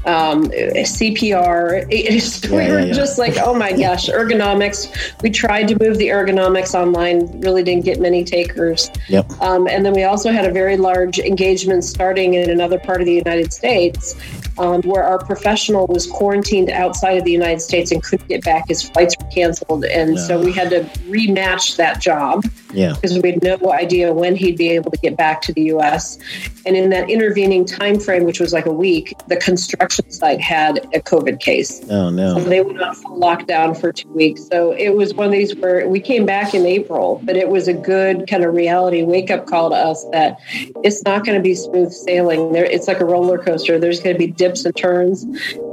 um, 0.04 0.44
CPR. 0.44 1.86
Yeah, 1.90 2.50
we 2.50 2.56
were 2.56 2.80
yeah, 2.80 2.84
yeah. 2.86 2.92
just 2.92 3.18
like, 3.18 3.36
oh 3.38 3.54
my 3.54 3.72
gosh, 3.80 4.08
ergonomics. 4.08 4.92
We 5.22 5.30
tried 5.30 5.68
to 5.68 5.82
move 5.82 5.96
the 5.96 6.08
ergonomics 6.08 6.74
online, 6.74 7.40
really 7.40 7.62
didn't 7.62 7.84
get 7.84 8.00
many 8.00 8.22
takers. 8.24 8.90
Yep. 9.08 9.30
Um, 9.40 9.66
and 9.66 9.84
then 9.84 9.94
we 9.94 10.04
also 10.04 10.30
had 10.30 10.44
a 10.44 10.52
very 10.52 10.76
large 10.76 11.18
engagement 11.18 11.84
starting 11.84 12.34
in 12.34 12.50
another 12.50 12.78
part 12.78 13.00
of 13.00 13.06
the 13.06 13.14
United 13.14 13.52
States 13.52 14.14
um, 14.58 14.82
where 14.82 15.04
our 15.04 15.18
professional 15.18 15.86
was 15.86 16.06
quarantined 16.06 16.70
outside 16.70 17.18
of 17.18 17.24
the 17.24 17.32
United 17.32 17.60
States 17.60 17.92
and 17.92 18.02
couldn't 18.02 18.28
get 18.28 18.44
back. 18.44 18.68
His 18.68 18.82
flights 18.82 19.14
were 19.20 19.28
canceled. 19.30 19.84
And 19.84 20.18
so 20.18 20.40
we 20.40 20.52
had 20.52 20.70
to 20.70 20.80
rematch 21.08 21.76
that 21.76 22.00
job 22.00 22.44
yeah. 22.76 22.92
because 22.94 23.18
we 23.18 23.32
had 23.32 23.42
no 23.42 23.72
idea 23.72 24.12
when 24.12 24.36
he'd 24.36 24.56
be 24.56 24.68
able 24.70 24.90
to 24.90 24.98
get 24.98 25.16
back 25.16 25.42
to 25.42 25.52
the 25.52 25.62
U.S. 25.62 26.18
And 26.64 26.76
in 26.76 26.90
that 26.90 27.08
intervening 27.08 27.64
time 27.64 27.98
frame, 27.98 28.24
which 28.24 28.40
was 28.40 28.52
like 28.52 28.66
a 28.66 28.72
week, 28.72 29.14
the 29.28 29.36
construction 29.36 30.10
site 30.10 30.40
had 30.40 30.78
a 30.94 31.00
COVID 31.00 31.40
case. 31.40 31.84
Oh, 31.90 32.10
no. 32.10 32.38
So 32.38 32.44
they 32.44 32.60
went 32.60 32.80
on 32.82 32.94
full 32.94 33.18
lockdown 33.18 33.78
for 33.78 33.92
two 33.92 34.08
weeks. 34.08 34.46
So 34.48 34.72
it 34.72 34.90
was 34.90 35.14
one 35.14 35.26
of 35.26 35.32
these 35.32 35.54
where 35.56 35.88
we 35.88 36.00
came 36.00 36.26
back 36.26 36.54
in 36.54 36.66
April, 36.66 37.20
but 37.24 37.36
it 37.36 37.48
was 37.48 37.68
a 37.68 37.74
good 37.74 38.28
kind 38.28 38.44
of 38.44 38.54
reality 38.54 39.02
wake 39.02 39.30
up 39.30 39.46
call 39.46 39.70
to 39.70 39.76
us 39.76 40.04
that 40.12 40.38
it's 40.84 41.02
not 41.04 41.24
going 41.24 41.36
to 41.36 41.42
be 41.42 41.54
smooth 41.54 41.92
sailing. 41.92 42.52
There, 42.52 42.64
It's 42.64 42.88
like 42.88 43.00
a 43.00 43.04
roller 43.04 43.38
coaster. 43.38 43.78
There's 43.78 44.00
going 44.00 44.14
to 44.14 44.18
be 44.18 44.26
dips 44.26 44.64
and 44.64 44.76
turns, 44.76 45.24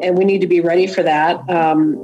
and 0.02 0.18
we 0.18 0.26
need 0.26 0.40
to 0.42 0.48
be 0.48 0.62
ready 0.62 0.88
for 0.88 1.04
that. 1.04 1.48
Um, 1.50 1.96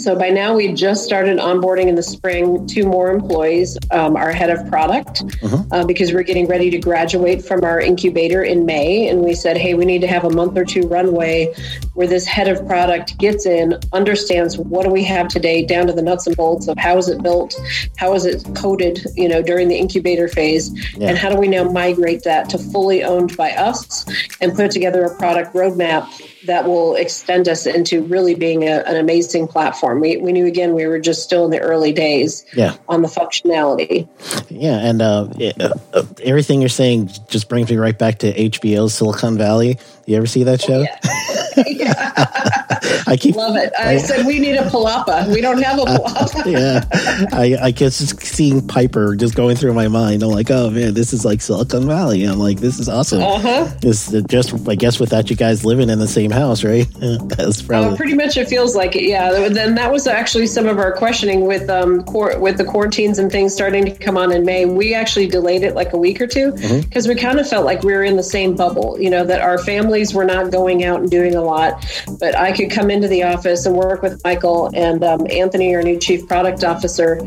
so 0.00 0.16
by 0.16 0.30
now, 0.30 0.54
we 0.54 0.72
just 0.72 1.04
started 1.04 1.38
onboarding 1.38 1.86
in 1.86 1.94
the 1.94 2.02
spring 2.02 2.66
two 2.66 2.84
more 2.86 3.10
employees, 3.10 3.76
um, 3.90 4.16
our 4.16 4.32
head 4.32 4.48
of 4.48 4.66
product, 4.68 5.22
uh-huh. 5.42 5.62
uh, 5.70 5.84
because 5.84 6.12
we're 6.12 6.22
getting 6.22 6.46
ready 6.46 6.70
to 6.70 6.78
graduate 6.78 7.44
from 7.44 7.64
our 7.64 7.80
incubator 7.80 8.42
in 8.42 8.64
May. 8.64 9.08
And 9.08 9.22
we 9.22 9.34
said, 9.34 9.58
hey, 9.58 9.74
we 9.74 9.84
need 9.84 10.00
to 10.00 10.06
have 10.06 10.24
a 10.24 10.30
month 10.30 10.56
or 10.56 10.64
two 10.64 10.82
runway 10.82 11.54
where 11.94 12.06
this 12.06 12.24
head 12.24 12.48
of 12.48 12.66
product 12.66 13.18
gets 13.18 13.44
in, 13.44 13.78
understands 13.92 14.56
what 14.56 14.84
do 14.84 14.90
we 14.90 15.04
have 15.04 15.28
today, 15.28 15.64
down 15.64 15.86
to 15.86 15.92
the 15.92 16.02
nuts 16.02 16.26
and 16.26 16.36
bolts 16.36 16.66
of 16.66 16.78
how 16.78 16.96
is 16.96 17.08
it 17.08 17.22
built, 17.22 17.54
how 17.96 18.14
is 18.14 18.24
it 18.24 18.42
coded, 18.56 19.04
you 19.16 19.28
know, 19.28 19.42
during 19.42 19.68
the 19.68 19.76
incubator 19.76 20.28
phase, 20.28 20.70
yeah. 20.96 21.08
and 21.08 21.18
how 21.18 21.28
do 21.28 21.36
we 21.36 21.46
now 21.46 21.64
migrate 21.64 22.22
that 22.24 22.48
to 22.48 22.56
fully 22.56 23.04
owned 23.04 23.36
by 23.36 23.52
us 23.52 24.06
and 24.40 24.54
put 24.54 24.70
together 24.70 25.04
a 25.04 25.14
product 25.16 25.52
roadmap 25.54 26.08
that 26.46 26.66
will 26.66 26.94
extend 26.94 27.48
us 27.48 27.66
into 27.66 28.02
really 28.02 28.34
being 28.34 28.64
a, 28.64 28.82
an 28.86 28.96
amazing 28.96 29.48
platform. 29.48 30.00
We, 30.00 30.16
we 30.16 30.32
knew 30.32 30.46
again 30.46 30.74
we 30.74 30.86
were 30.86 30.98
just 30.98 31.22
still 31.22 31.44
in 31.44 31.50
the 31.50 31.60
early 31.60 31.92
days 31.92 32.44
yeah. 32.54 32.76
on 32.88 33.02
the 33.02 33.08
functionality. 33.08 34.08
Yeah, 34.48 34.78
and 34.78 35.02
uh, 35.02 35.28
it, 35.38 35.60
uh, 35.60 35.74
uh, 35.92 36.04
everything 36.22 36.60
you're 36.60 36.68
saying 36.68 37.10
just 37.28 37.48
brings 37.48 37.70
me 37.70 37.76
right 37.76 37.98
back 37.98 38.18
to 38.18 38.32
HBO's 38.32 38.94
Silicon 38.94 39.36
Valley. 39.36 39.78
You 40.06 40.16
ever 40.16 40.26
see 40.26 40.44
that 40.44 40.60
show? 40.60 40.80
Oh, 40.80 40.86
yeah. 41.04 41.36
I 43.06 43.16
keep 43.18 43.36
love 43.36 43.56
it. 43.56 43.72
I, 43.78 43.94
I, 43.94 43.96
said 43.98 44.26
we 44.26 44.38
need 44.38 44.56
a 44.56 44.62
palapa. 44.64 45.32
We 45.32 45.40
don't 45.40 45.62
have 45.62 45.78
a 45.78 45.82
palapa. 45.82 46.50
yeah, 46.50 46.84
I, 47.32 47.56
I 47.66 47.70
guess 47.70 47.96
seeing 48.22 48.66
Piper 48.66 49.16
just 49.16 49.34
going 49.34 49.56
through 49.56 49.74
my 49.74 49.88
mind. 49.88 50.22
I'm 50.22 50.30
like, 50.30 50.50
oh 50.50 50.70
man, 50.70 50.94
this 50.94 51.12
is 51.12 51.24
like 51.24 51.40
Silicon 51.40 51.86
Valley. 51.86 52.24
I'm 52.24 52.38
like, 52.38 52.60
this 52.60 52.78
is 52.78 52.88
awesome. 52.88 53.22
Uh 53.22 53.38
huh. 53.38 53.68
It's 53.82 54.10
just 54.28 54.68
I 54.68 54.74
guess 54.74 55.00
without 55.00 55.30
you 55.30 55.36
guys 55.36 55.64
living 55.64 55.90
in 55.90 55.98
the 55.98 56.08
same 56.08 56.30
house, 56.30 56.64
right? 56.64 56.86
That's 57.00 57.62
probably 57.62 57.92
uh, 57.92 57.96
pretty 57.96 58.14
much. 58.14 58.36
It 58.36 58.48
feels 58.48 58.76
like 58.76 58.96
it. 58.96 59.04
Yeah. 59.04 59.48
Then 59.48 59.74
that 59.74 59.90
was 59.90 60.06
actually 60.06 60.46
some 60.46 60.66
of 60.66 60.78
our 60.78 60.92
questioning 60.92 61.46
with 61.46 61.68
um 61.68 62.04
with 62.06 62.58
the 62.58 62.64
quarantines 62.64 63.18
and 63.18 63.30
things 63.30 63.52
starting 63.52 63.84
to 63.84 63.92
come 63.92 64.16
on 64.16 64.32
in 64.32 64.44
May. 64.44 64.64
We 64.64 64.94
actually 64.94 65.26
delayed 65.26 65.62
it 65.62 65.74
like 65.74 65.92
a 65.92 65.98
week 65.98 66.20
or 66.20 66.26
two 66.26 66.52
because 66.52 67.06
mm-hmm. 67.06 67.08
we 67.08 67.14
kind 67.14 67.38
of 67.40 67.48
felt 67.48 67.64
like 67.64 67.82
we 67.82 67.92
were 67.92 68.04
in 68.04 68.16
the 68.16 68.22
same 68.22 68.54
bubble. 68.56 69.00
You 69.00 69.10
know 69.10 69.24
that 69.24 69.40
our 69.40 69.58
families 69.58 70.14
were 70.14 70.24
not 70.24 70.50
going 70.50 70.84
out 70.84 71.00
and 71.00 71.10
doing 71.10 71.34
a 71.34 71.39
lot, 71.40 71.84
but 72.18 72.36
I 72.36 72.52
could 72.52 72.70
come 72.70 72.90
into 72.90 73.08
the 73.08 73.22
office 73.22 73.66
and 73.66 73.76
work 73.76 74.02
with 74.02 74.22
Michael 74.24 74.70
and 74.74 75.02
um, 75.04 75.26
Anthony, 75.30 75.74
our 75.74 75.82
new 75.82 75.98
chief 75.98 76.26
product 76.26 76.64
officer. 76.64 77.20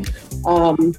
Um, 0.44 0.94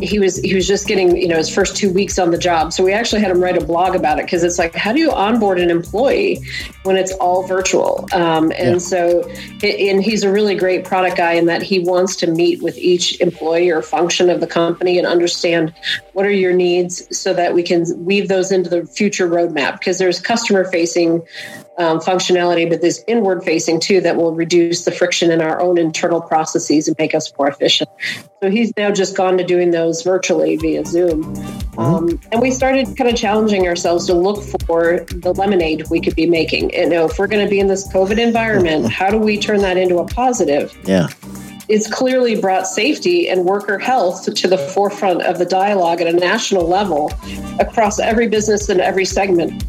he 0.00 0.18
was 0.18 0.38
he 0.38 0.54
was 0.54 0.66
just 0.66 0.86
getting 0.86 1.16
you 1.16 1.28
know 1.28 1.36
his 1.36 1.52
first 1.52 1.76
two 1.76 1.92
weeks 1.92 2.18
on 2.18 2.30
the 2.30 2.38
job 2.38 2.72
so 2.72 2.84
we 2.84 2.92
actually 2.92 3.20
had 3.20 3.30
him 3.30 3.40
write 3.40 3.60
a 3.60 3.64
blog 3.64 3.94
about 3.94 4.18
it 4.18 4.26
because 4.26 4.44
it's 4.44 4.58
like 4.58 4.74
how 4.74 4.92
do 4.92 5.00
you 5.00 5.10
onboard 5.10 5.58
an 5.58 5.70
employee 5.70 6.40
when 6.84 6.96
it's 6.96 7.12
all 7.12 7.46
virtual 7.46 8.06
um, 8.12 8.52
and 8.52 8.74
yeah. 8.74 8.78
so 8.78 9.28
and 9.62 10.02
he's 10.02 10.22
a 10.22 10.30
really 10.30 10.54
great 10.54 10.84
product 10.84 11.16
guy 11.16 11.32
in 11.32 11.46
that 11.46 11.62
he 11.62 11.78
wants 11.78 12.16
to 12.16 12.26
meet 12.26 12.62
with 12.62 12.76
each 12.78 13.20
employee 13.20 13.70
or 13.70 13.82
function 13.82 14.30
of 14.30 14.40
the 14.40 14.46
company 14.46 14.98
and 14.98 15.06
understand 15.06 15.72
what 16.12 16.26
are 16.26 16.30
your 16.30 16.52
needs 16.52 17.16
so 17.16 17.32
that 17.32 17.54
we 17.54 17.62
can 17.62 17.84
weave 18.04 18.28
those 18.28 18.52
into 18.52 18.68
the 18.68 18.86
future 18.86 19.28
roadmap 19.28 19.78
because 19.78 19.98
there's 19.98 20.20
customer 20.20 20.64
facing 20.64 21.22
um, 21.78 22.00
functionality, 22.00 22.68
but 22.68 22.80
this 22.82 23.02
inward 23.06 23.44
facing 23.44 23.80
too 23.80 24.00
that 24.00 24.16
will 24.16 24.34
reduce 24.34 24.84
the 24.84 24.90
friction 24.90 25.30
in 25.30 25.40
our 25.40 25.60
own 25.60 25.78
internal 25.78 26.20
processes 26.20 26.88
and 26.88 26.96
make 26.98 27.14
us 27.14 27.32
more 27.38 27.48
efficient. 27.48 27.88
So 28.42 28.50
he's 28.50 28.72
now 28.76 28.90
just 28.90 29.16
gone 29.16 29.38
to 29.38 29.44
doing 29.44 29.70
those 29.70 30.02
virtually 30.02 30.56
via 30.56 30.84
Zoom. 30.84 31.34
Mm-hmm. 31.34 31.78
Um, 31.78 32.20
and 32.32 32.42
we 32.42 32.50
started 32.50 32.96
kind 32.96 33.08
of 33.08 33.16
challenging 33.16 33.66
ourselves 33.66 34.06
to 34.06 34.14
look 34.14 34.42
for 34.66 35.00
the 35.10 35.32
lemonade 35.32 35.84
we 35.90 36.00
could 36.00 36.16
be 36.16 36.26
making. 36.26 36.74
And 36.74 36.92
you 36.92 36.98
know, 36.98 37.04
if 37.06 37.18
we're 37.18 37.28
going 37.28 37.44
to 37.44 37.50
be 37.50 37.60
in 37.60 37.68
this 37.68 37.86
COVID 37.92 38.18
environment, 38.18 38.84
mm-hmm. 38.84 38.92
how 38.92 39.10
do 39.10 39.18
we 39.18 39.38
turn 39.38 39.60
that 39.60 39.76
into 39.76 39.98
a 39.98 40.06
positive? 40.06 40.76
Yeah 40.84 41.08
it's 41.68 41.86
clearly 41.86 42.40
brought 42.40 42.66
safety 42.66 43.28
and 43.28 43.44
worker 43.44 43.78
health 43.78 44.32
to 44.34 44.48
the 44.48 44.56
forefront 44.56 45.22
of 45.22 45.38
the 45.38 45.44
dialogue 45.44 46.00
at 46.00 46.06
a 46.06 46.12
national 46.12 46.66
level 46.66 47.12
across 47.60 47.98
every 47.98 48.26
business 48.26 48.70
and 48.70 48.80
every 48.80 49.04
segment. 49.04 49.62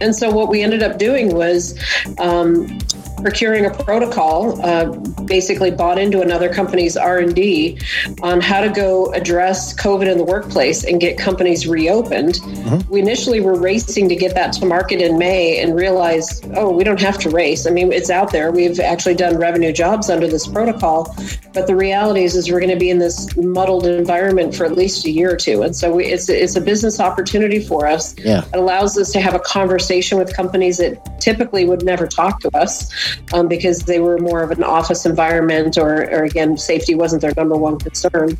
And 0.00 0.14
so 0.14 0.30
what 0.30 0.48
we 0.48 0.62
ended 0.62 0.82
up 0.82 0.98
doing 0.98 1.34
was 1.34 1.78
um, 2.18 2.78
procuring 3.22 3.66
a 3.66 3.70
protocol, 3.70 4.60
uh, 4.64 4.86
basically 5.24 5.70
bought 5.70 5.98
into 5.98 6.20
another 6.20 6.52
company's 6.52 6.96
R&D 6.96 7.78
on 8.22 8.40
how 8.40 8.60
to 8.60 8.68
go 8.68 9.12
address 9.12 9.74
COVID 9.74 10.10
in 10.10 10.18
the 10.18 10.24
workplace 10.24 10.84
and 10.84 11.00
get 11.00 11.18
companies 11.18 11.66
reopened. 11.66 12.34
Mm-hmm. 12.34 12.90
We 12.90 13.00
initially 13.00 13.40
were 13.40 13.58
racing 13.58 14.08
to 14.08 14.16
get 14.16 14.34
that 14.34 14.52
to 14.54 14.66
market 14.66 15.00
in 15.00 15.18
May 15.18 15.60
and 15.60 15.74
realized, 15.74 16.46
oh, 16.54 16.70
we 16.70 16.84
don't 16.84 17.00
have 17.00 17.18
to 17.18 17.30
race. 17.30 17.66
I 17.66 17.70
mean, 17.70 17.92
it's 17.92 18.10
out 18.10 18.32
there. 18.32 18.50
We've 18.52 18.80
actually 18.80 19.14
done 19.14 19.36
revenue 19.36 19.72
jobs 19.72 20.10
under 20.10 20.26
this 20.26 20.46
protocol, 20.46 21.14
but 21.52 21.66
the 21.66 21.76
reality 21.76 22.24
is, 22.24 22.34
is 22.34 22.50
we're 22.50 22.60
going 22.60 22.70
to 22.70 22.76
be 22.76 22.90
in 22.90 22.98
this 22.98 23.36
muddled 23.36 23.86
environment 23.86 24.54
for 24.54 24.64
at 24.64 24.72
least 24.72 25.04
a 25.06 25.10
year 25.10 25.32
or 25.32 25.36
two. 25.36 25.62
And 25.62 25.74
so 25.74 25.96
we, 25.96 26.06
it's, 26.06 26.28
it's 26.28 26.56
a 26.56 26.60
business 26.60 27.00
opportunity 27.00 27.60
for 27.60 27.86
us. 27.86 28.16
Yeah. 28.18 28.44
It 28.44 28.56
allows 28.56 28.96
us 28.98 29.12
to 29.12 29.20
have 29.20 29.34
a 29.34 29.40
conversation 29.40 30.18
with 30.18 30.34
companies 30.34 30.78
that 30.78 31.20
typically 31.20 31.64
would 31.64 31.84
never 31.84 32.06
talk 32.06 32.40
to 32.40 32.56
us 32.56 32.92
um, 33.32 33.48
because 33.48 33.80
they 33.84 34.00
were 34.00 34.18
more 34.18 34.42
of 34.42 34.50
an 34.50 34.62
office 34.62 35.06
environment 35.06 35.78
or, 35.78 36.02
or 36.10 36.24
again, 36.24 36.56
safety 36.56 36.94
wasn't 36.94 37.22
their 37.22 37.34
number 37.36 37.56
one 37.56 37.78
concern. 37.78 38.36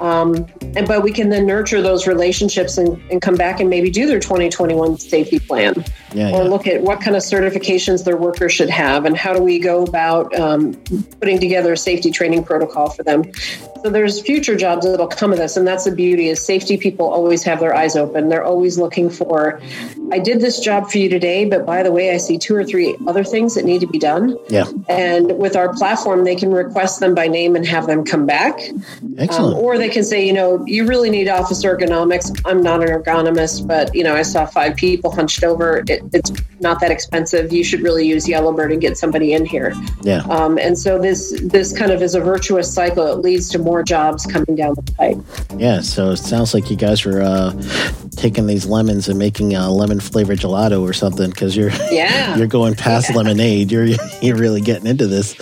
Um, 0.00 0.46
and 0.76 0.88
but 0.88 1.02
we 1.02 1.12
can 1.12 1.28
then 1.28 1.46
nurture 1.46 1.80
those 1.80 2.06
relationships 2.06 2.78
and, 2.78 3.00
and 3.10 3.22
come 3.22 3.36
back 3.36 3.60
and 3.60 3.70
maybe 3.70 3.90
do 3.90 4.06
their 4.06 4.18
2021 4.18 4.98
safety 4.98 5.38
plan, 5.38 5.84
Yeah, 6.12 6.30
or 6.30 6.42
yeah. 6.42 6.48
look 6.48 6.66
at 6.66 6.82
what 6.82 7.00
kind 7.00 7.16
of 7.16 7.22
certifications 7.22 8.04
their 8.04 8.16
workers 8.16 8.52
should 8.52 8.70
have, 8.70 9.04
and 9.04 9.16
how 9.16 9.32
do 9.32 9.42
we 9.42 9.58
go 9.58 9.84
about 9.84 10.34
um, 10.38 10.74
putting 11.20 11.38
together 11.38 11.72
a 11.72 11.76
safety 11.76 12.10
training 12.10 12.44
protocol 12.44 12.90
for 12.90 13.02
them. 13.02 13.24
So 13.82 13.90
there's 13.90 14.20
future 14.20 14.56
jobs 14.56 14.86
that'll 14.86 15.06
come 15.06 15.32
of 15.32 15.38
this, 15.38 15.56
and 15.56 15.66
that's 15.66 15.84
the 15.84 15.94
beauty 15.94 16.28
is 16.28 16.40
safety 16.44 16.76
people 16.76 17.06
always 17.08 17.42
have 17.44 17.60
their 17.60 17.74
eyes 17.74 17.96
open. 17.96 18.30
They're 18.30 18.44
always 18.44 18.78
looking 18.78 19.10
for, 19.10 19.60
I 20.10 20.18
did 20.18 20.40
this 20.40 20.58
job 20.58 20.90
for 20.90 20.98
you 20.98 21.08
today, 21.08 21.44
but 21.44 21.66
by 21.66 21.82
the 21.82 21.92
way, 21.92 22.12
I 22.12 22.16
see 22.16 22.38
two 22.38 22.56
or 22.56 22.64
three 22.64 22.96
other 23.06 23.24
things 23.24 23.54
that 23.54 23.64
need 23.64 23.80
to 23.80 23.86
be 23.86 23.98
done. 23.98 24.36
Yeah. 24.48 24.64
And 24.88 25.38
with 25.38 25.54
our 25.54 25.72
platform, 25.74 26.24
they 26.24 26.34
can 26.34 26.50
request 26.50 27.00
them 27.00 27.14
by 27.14 27.28
name 27.28 27.56
and 27.56 27.66
have 27.66 27.86
them 27.86 28.04
come 28.04 28.26
back. 28.26 28.58
Excellent. 29.18 29.56
Um, 29.56 29.62
or 29.62 29.76
they 29.84 29.90
can 29.90 30.02
say, 30.04 30.26
you 30.26 30.32
know, 30.32 30.64
you 30.66 30.86
really 30.86 31.10
need 31.10 31.28
office 31.28 31.62
ergonomics. 31.62 32.40
I'm 32.46 32.62
not 32.62 32.82
an 32.82 32.88
ergonomist, 32.88 33.66
but, 33.66 33.94
you 33.94 34.02
know, 34.02 34.14
I 34.14 34.22
saw 34.22 34.46
five 34.46 34.76
people 34.76 35.10
hunched 35.10 35.44
over. 35.44 35.84
It, 35.86 36.00
it's 36.12 36.32
not 36.60 36.80
that 36.80 36.90
expensive. 36.90 37.52
You 37.52 37.62
should 37.62 37.80
really 37.82 38.06
use 38.06 38.26
Yellowbird 38.26 38.72
and 38.72 38.80
get 38.80 38.96
somebody 38.96 39.34
in 39.34 39.44
here. 39.44 39.74
yeah. 40.02 40.22
Um, 40.30 40.56
and 40.58 40.78
so 40.78 40.98
this 40.98 41.38
this 41.42 41.76
kind 41.76 41.92
of 41.92 42.00
is 42.00 42.14
a 42.14 42.20
virtuous 42.20 42.72
cycle. 42.72 43.06
It 43.08 43.16
leads 43.18 43.50
to 43.50 43.58
more 43.58 43.82
jobs 43.82 44.24
coming 44.24 44.56
down 44.56 44.74
the 44.74 44.82
pipe. 44.92 45.60
Yeah, 45.60 45.80
so 45.80 46.10
it 46.10 46.16
sounds 46.16 46.54
like 46.54 46.70
you 46.70 46.76
guys 46.76 47.04
were 47.04 47.20
uh, 47.20 47.52
taking 48.16 48.46
these 48.46 48.64
lemons 48.66 49.08
and 49.08 49.18
making 49.18 49.54
a 49.54 49.70
lemon 49.70 50.00
flavored 50.00 50.38
gelato 50.38 50.80
or 50.80 50.94
something 50.94 51.28
because 51.28 51.54
you're 51.56 51.70
Yeah. 51.90 52.36
you're 52.38 52.46
going 52.46 52.74
past 52.74 53.14
lemonade. 53.14 53.70
You're 53.70 53.84
you're 54.22 54.36
really 54.36 54.62
getting 54.62 54.86
into 54.86 55.06
this, 55.06 55.34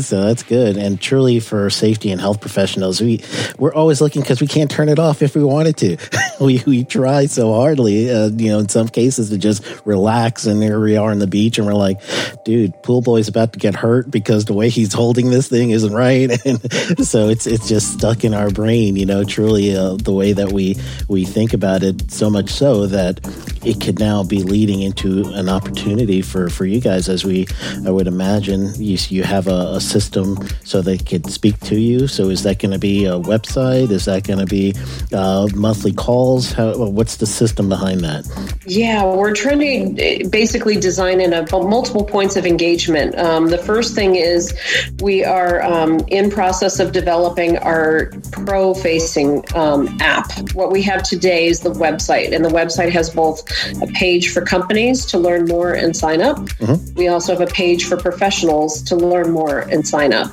so 0.00 0.22
that's 0.22 0.42
good. 0.42 0.76
And 0.76 1.00
truly, 1.00 1.40
for 1.40 1.70
safety 1.70 2.10
and 2.10 2.20
health 2.20 2.40
professionals, 2.40 3.00
we 3.00 3.22
we're 3.58 3.74
always 3.74 4.00
looking 4.00 4.22
because 4.22 4.40
we 4.40 4.46
can't 4.46 4.70
turn 4.70 4.88
it 4.88 4.98
off 4.98 5.22
if 5.22 5.34
we 5.34 5.44
wanted 5.44 5.76
to. 5.78 5.96
we 6.40 6.62
we 6.66 6.84
try 6.84 7.26
so 7.26 7.52
hardly, 7.52 8.10
uh, 8.10 8.28
you 8.28 8.48
know, 8.48 8.58
in 8.58 8.68
some 8.68 8.88
cases 8.88 9.30
to 9.30 9.38
just 9.38 9.64
relax. 9.84 10.46
And 10.46 10.62
here 10.62 10.80
we 10.80 10.96
are 10.96 11.10
on 11.10 11.18
the 11.18 11.26
beach, 11.26 11.58
and 11.58 11.66
we're 11.66 11.74
like, 11.74 12.00
dude, 12.44 12.82
pool 12.82 13.02
boy's 13.02 13.28
about 13.28 13.52
to 13.52 13.58
get 13.58 13.74
hurt 13.74 14.10
because 14.10 14.44
the 14.44 14.54
way 14.54 14.68
he's 14.68 14.92
holding 14.92 15.30
this 15.30 15.48
thing 15.48 15.70
isn't 15.70 15.92
right, 15.92 16.30
and 16.46 17.06
so 17.06 17.28
it's 17.28 17.46
it's 17.46 17.68
just 17.68 17.94
stuck 17.94 18.24
in 18.24 18.34
our 18.34 18.50
brain, 18.50 18.96
you 18.96 19.06
know. 19.06 19.24
Truly, 19.24 19.76
uh, 19.76 19.96
the 19.96 20.12
way 20.12 20.32
that 20.32 20.52
we 20.52 20.76
we 21.08 21.24
think 21.24 21.52
about 21.54 21.82
it, 21.82 22.10
so 22.10 22.30
much 22.30 22.50
so 22.50 22.86
that 22.86 23.20
it 23.66 23.80
could 23.80 23.98
now 23.98 24.22
be 24.22 24.42
leading 24.42 24.80
into 24.82 25.24
an 25.34 25.48
opportunity 25.48 26.22
for 26.22 26.48
for 26.48 26.64
you 26.64 26.80
guys, 26.80 27.08
as 27.08 27.24
we 27.24 27.46
I 27.84 27.90
would 27.90 28.06
imagine 28.06 28.72
you 28.76 28.96
you 29.08 29.24
have 29.24 29.48
a, 29.48 29.74
a 29.74 29.80
system 29.80 30.38
so 30.64 30.80
they 30.80 30.98
could 30.98 31.26
speak 31.30 31.58
to 31.60 31.78
you. 31.78 32.06
So 32.06 32.30
is 32.30 32.44
that 32.44 32.60
going 32.60 32.72
to 32.72 32.78
be 32.78 33.04
a 33.04 33.18
website? 33.18 33.90
Is 33.90 34.04
that 34.04 34.26
going 34.26 34.38
to 34.38 34.46
be 34.46 34.74
uh, 35.12 35.48
monthly 35.54 35.92
calls? 35.92 36.52
How, 36.52 36.76
what's 36.76 37.16
the 37.16 37.26
system 37.26 37.68
behind 37.68 38.00
that? 38.02 38.24
Yeah, 38.66 39.04
we're 39.04 39.34
trying 39.34 39.96
to 39.96 40.28
basically 40.28 40.76
design 40.76 41.20
in 41.20 41.32
a 41.32 41.44
multiple 41.56 42.04
points 42.04 42.36
of 42.36 42.46
engagement. 42.46 43.18
Um, 43.18 43.48
the 43.48 43.58
first 43.58 43.94
thing 43.94 44.16
is 44.16 44.54
we 45.00 45.24
are 45.24 45.62
um, 45.62 46.00
in 46.08 46.30
process 46.30 46.78
of 46.78 46.92
developing 46.92 47.58
our 47.58 48.12
pro-facing 48.30 49.44
um, 49.54 49.96
app. 50.00 50.30
What 50.54 50.70
we 50.70 50.82
have 50.82 51.02
today 51.02 51.46
is 51.46 51.60
the 51.60 51.72
website, 51.72 52.34
and 52.34 52.44
the 52.44 52.50
website 52.50 52.90
has 52.90 53.10
both 53.10 53.42
a 53.82 53.86
page 53.88 54.32
for 54.32 54.40
companies 54.40 55.04
to 55.06 55.18
learn 55.18 55.46
more 55.46 55.72
and 55.72 55.96
sign 55.96 56.22
up. 56.22 56.38
We 56.94 57.08
also 57.08 57.36
have 57.36 57.46
a 57.46 57.52
page 57.52 57.84
for 57.86 57.96
professionals 57.96 58.82
to 58.82 58.96
learn 58.96 59.30
more 59.30 59.60
and 59.60 59.86
sign 59.86 60.12
up. 60.12 60.30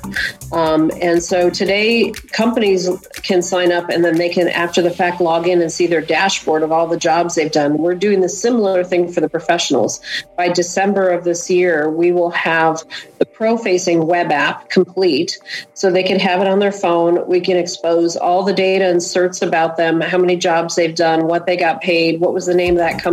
Um, 0.52 0.92
and 1.02 1.22
so 1.22 1.50
today, 1.50 2.12
companies 2.32 2.90
can 3.24 3.42
sign 3.42 3.72
up 3.72 3.90
and 3.90 4.04
then 4.04 4.18
they 4.18 4.30
can, 4.30 4.48
after 4.48 4.82
the 4.82 4.92
fact, 4.92 5.22
log 5.22 5.48
in 5.48 5.62
and 5.62 5.72
see 5.72 5.88
their 5.88 6.02
dashboard 6.02 6.64
of 6.64 6.72
all 6.72 6.88
the 6.88 6.98
jobs 6.98 7.36
they've 7.36 7.52
done. 7.52 7.78
We're 7.78 7.96
doing 7.96 8.22
the 8.22 8.30
similar 8.30 8.84
thing 8.84 9.12
for 9.12 9.22
the 9.22 9.30
professionals. 9.30 10.00
By 10.38 10.50
December 10.50 11.10
of 11.10 11.24
this 11.24 11.50
year, 11.50 11.90
we 11.90 12.12
will 12.12 12.32
have 12.32 12.84
the 13.20 13.26
pro 13.26 13.58
facing 13.58 14.06
web 14.06 14.32
app 14.32 14.70
complete 14.70 15.40
so 15.74 15.90
they 15.90 16.04
can 16.04 16.20
have 16.20 16.42
it 16.42 16.48
on 16.48 16.60
their 16.60 16.72
phone. 16.72 17.28
We 17.28 17.42
can 17.42 17.58
expose 17.58 18.16
all 18.16 18.44
the 18.44 18.54
data 18.54 18.86
and 18.86 19.00
certs 19.00 19.46
about 19.46 19.78
them, 19.78 20.02
how 20.02 20.18
many 20.18 20.36
jobs 20.36 20.76
they've 20.76 20.96
done, 20.96 21.28
what 21.28 21.46
they 21.46 21.58
got 21.58 21.82
paid, 21.82 22.20
what 22.20 22.34
was 22.34 22.46
the 22.46 22.54
name 22.54 22.74
of 22.74 22.80
that 22.80 23.02
company, 23.02 23.13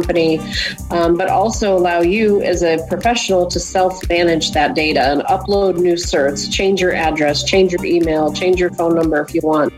um, 0.90 1.16
but 1.16 1.28
also 1.28 1.76
allow 1.76 2.00
you 2.00 2.42
as 2.42 2.62
a 2.62 2.78
professional 2.88 3.46
to 3.46 3.60
self 3.60 4.08
manage 4.08 4.52
that 4.52 4.74
data 4.74 5.00
and 5.12 5.22
upload 5.22 5.76
new 5.76 5.94
certs, 5.94 6.50
change 6.50 6.80
your 6.80 6.94
address, 6.94 7.42
change 7.44 7.72
your 7.72 7.84
email, 7.84 8.32
change 8.32 8.60
your 8.60 8.70
phone 8.70 8.94
number 8.94 9.20
if 9.20 9.34
you 9.34 9.40
want. 9.42 9.72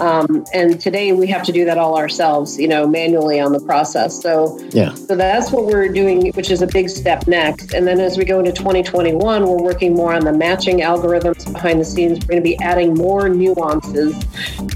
Um, 0.00 0.44
and 0.52 0.80
today 0.80 1.12
we 1.12 1.26
have 1.28 1.42
to 1.44 1.52
do 1.52 1.64
that 1.64 1.78
all 1.78 1.96
ourselves, 1.96 2.58
you 2.58 2.68
know, 2.68 2.86
manually 2.86 3.40
on 3.40 3.52
the 3.52 3.60
process. 3.60 4.20
So, 4.22 4.58
Yeah. 4.70 4.94
so 4.94 5.16
that's 5.16 5.50
what 5.50 5.66
we're 5.66 5.88
doing, 5.88 6.30
which 6.32 6.50
is 6.50 6.62
a 6.62 6.66
big 6.66 6.88
step 6.88 7.26
next. 7.26 7.74
And 7.74 7.86
then 7.86 8.00
as 8.00 8.16
we 8.16 8.24
go 8.24 8.38
into 8.38 8.52
2021, 8.52 9.46
we're 9.46 9.56
working 9.56 9.94
more 9.94 10.12
on 10.12 10.24
the 10.24 10.32
matching 10.32 10.78
algorithms 10.80 11.50
behind 11.52 11.80
the 11.80 11.84
scenes. 11.84 12.18
We're 12.20 12.34
going 12.34 12.42
to 12.42 12.48
be 12.48 12.58
adding 12.60 12.94
more 12.94 13.28
nuances. 13.28 14.14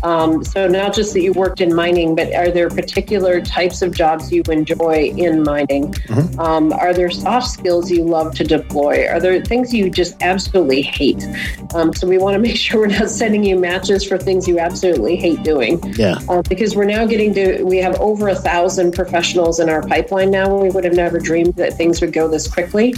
Um, 0.02 0.44
so 0.44 0.66
not 0.66 0.94
just 0.94 1.12
that 1.14 1.20
you 1.22 1.32
worked 1.32 1.60
in 1.60 1.74
mining, 1.74 2.14
but 2.16 2.32
are 2.34 2.50
there 2.50 2.68
particular 2.68 3.40
types 3.40 3.82
of 3.82 3.94
jobs 3.94 4.32
you 4.32 4.42
enjoy 4.48 4.81
in 4.90 5.42
mining? 5.42 5.94
Um, 6.38 6.72
are 6.72 6.92
there 6.92 7.10
soft 7.10 7.48
skills 7.48 7.90
you 7.90 8.04
love 8.04 8.34
to 8.34 8.44
deploy? 8.44 9.06
Are 9.08 9.20
there 9.20 9.42
things 9.44 9.72
you 9.72 9.90
just 9.90 10.20
absolutely 10.22 10.82
hate? 10.82 11.24
Um, 11.74 11.92
so 11.94 12.06
we 12.06 12.18
want 12.18 12.34
to 12.34 12.38
make 12.48 12.56
sure 12.56 12.80
we're 12.80 12.86
not 12.88 13.08
sending 13.10 13.44
you 13.44 13.58
matches 13.58 14.04
for 14.04 14.18
things 14.18 14.48
you 14.48 14.58
absolutely 14.58 15.16
hate 15.16 15.42
doing 15.42 15.80
Yeah. 15.96 16.18
uh, 16.28 16.42
because 16.48 16.74
we're 16.74 16.84
now 16.84 17.06
getting 17.06 17.32
to 17.34 17.62
we 17.64 17.78
have 17.78 17.98
over 18.00 18.28
a 18.28 18.34
thousand 18.34 18.92
professionals 18.92 19.60
in 19.60 19.68
our 19.68 19.82
pipeline 19.82 20.30
now 20.30 20.54
we 20.56 20.70
would 20.70 20.84
have 20.84 20.94
never 20.94 21.18
dreamed 21.18 21.54
that 21.56 21.74
things 21.76 22.00
would 22.00 22.12
go 22.12 22.28
this 22.28 22.46
quickly 22.52 22.94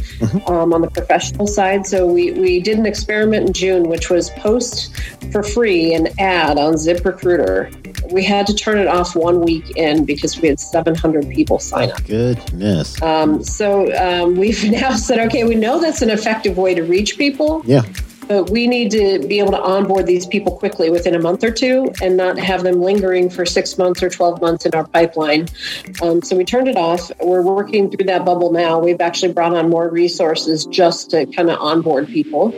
um, 0.46 0.72
on 0.72 0.80
the 0.80 0.90
professional 0.90 1.46
side 1.46 1.86
so 1.86 2.06
we, 2.06 2.32
we 2.32 2.60
did 2.60 2.78
an 2.78 2.86
experiment 2.86 3.46
in 3.46 3.52
june 3.52 3.82
which 3.88 4.10
was 4.10 4.30
post 4.30 4.90
for 5.32 5.42
free 5.42 5.94
an 5.94 6.08
ad 6.18 6.58
on 6.58 6.74
ziprecruiter 6.74 7.70
we 8.12 8.22
had 8.24 8.46
to 8.46 8.54
turn 8.54 8.78
it 8.78 8.86
off 8.86 9.14
one 9.16 9.40
week 9.40 9.76
in 9.76 10.04
because 10.04 10.40
we 10.40 10.48
had 10.48 10.60
700 10.60 11.28
people 11.30 11.58
sign 11.58 11.90
up 11.90 12.04
Goodness. 12.06 13.00
um, 13.02 13.42
so 13.42 13.92
um, 13.96 14.36
we've 14.36 14.62
now 14.70 14.94
said 14.94 15.18
okay 15.26 15.44
we 15.44 15.54
know 15.54 15.80
that's 15.80 16.02
an 16.02 16.10
effective 16.10 16.56
way 16.56 16.74
to 16.74 16.82
reach 16.82 17.16
people 17.18 17.62
Yeah. 17.64 17.82
but 18.28 18.50
we 18.50 18.66
need 18.66 18.90
to 18.92 19.26
be 19.26 19.38
able 19.38 19.52
to 19.52 19.60
onboard 19.60 20.06
these 20.06 20.26
people 20.26 20.56
quickly 20.56 20.90
within 20.90 21.14
a 21.14 21.18
month 21.18 21.44
or 21.44 21.50
two 21.50 21.92
and 22.02 22.16
not 22.16 22.38
have 22.38 22.62
them 22.62 22.80
lingering 22.80 23.28
for 23.30 23.44
six 23.46 23.76
months 23.78 24.02
or 24.02 24.08
12 24.08 24.40
months 24.40 24.64
in 24.66 24.74
our 24.74 24.86
pipeline. 24.86 25.46
Um, 26.02 26.22
so 26.22 26.34
we 26.36 26.44
turned 26.44 26.68
it 26.68 26.76
off. 26.76 27.10
We're 27.20 27.42
working 27.42 27.90
through 27.90 28.06
that 28.06 28.24
bubble 28.24 28.50
now. 28.50 28.78
We've 28.78 29.00
actually 29.00 29.32
brought 29.34 29.54
on 29.54 29.68
more 29.68 29.88
resources 29.90 30.64
just 30.66 31.10
to 31.10 31.26
kind 31.26 31.50
of 31.50 31.58
onboard 31.60 32.06
people. 32.08 32.52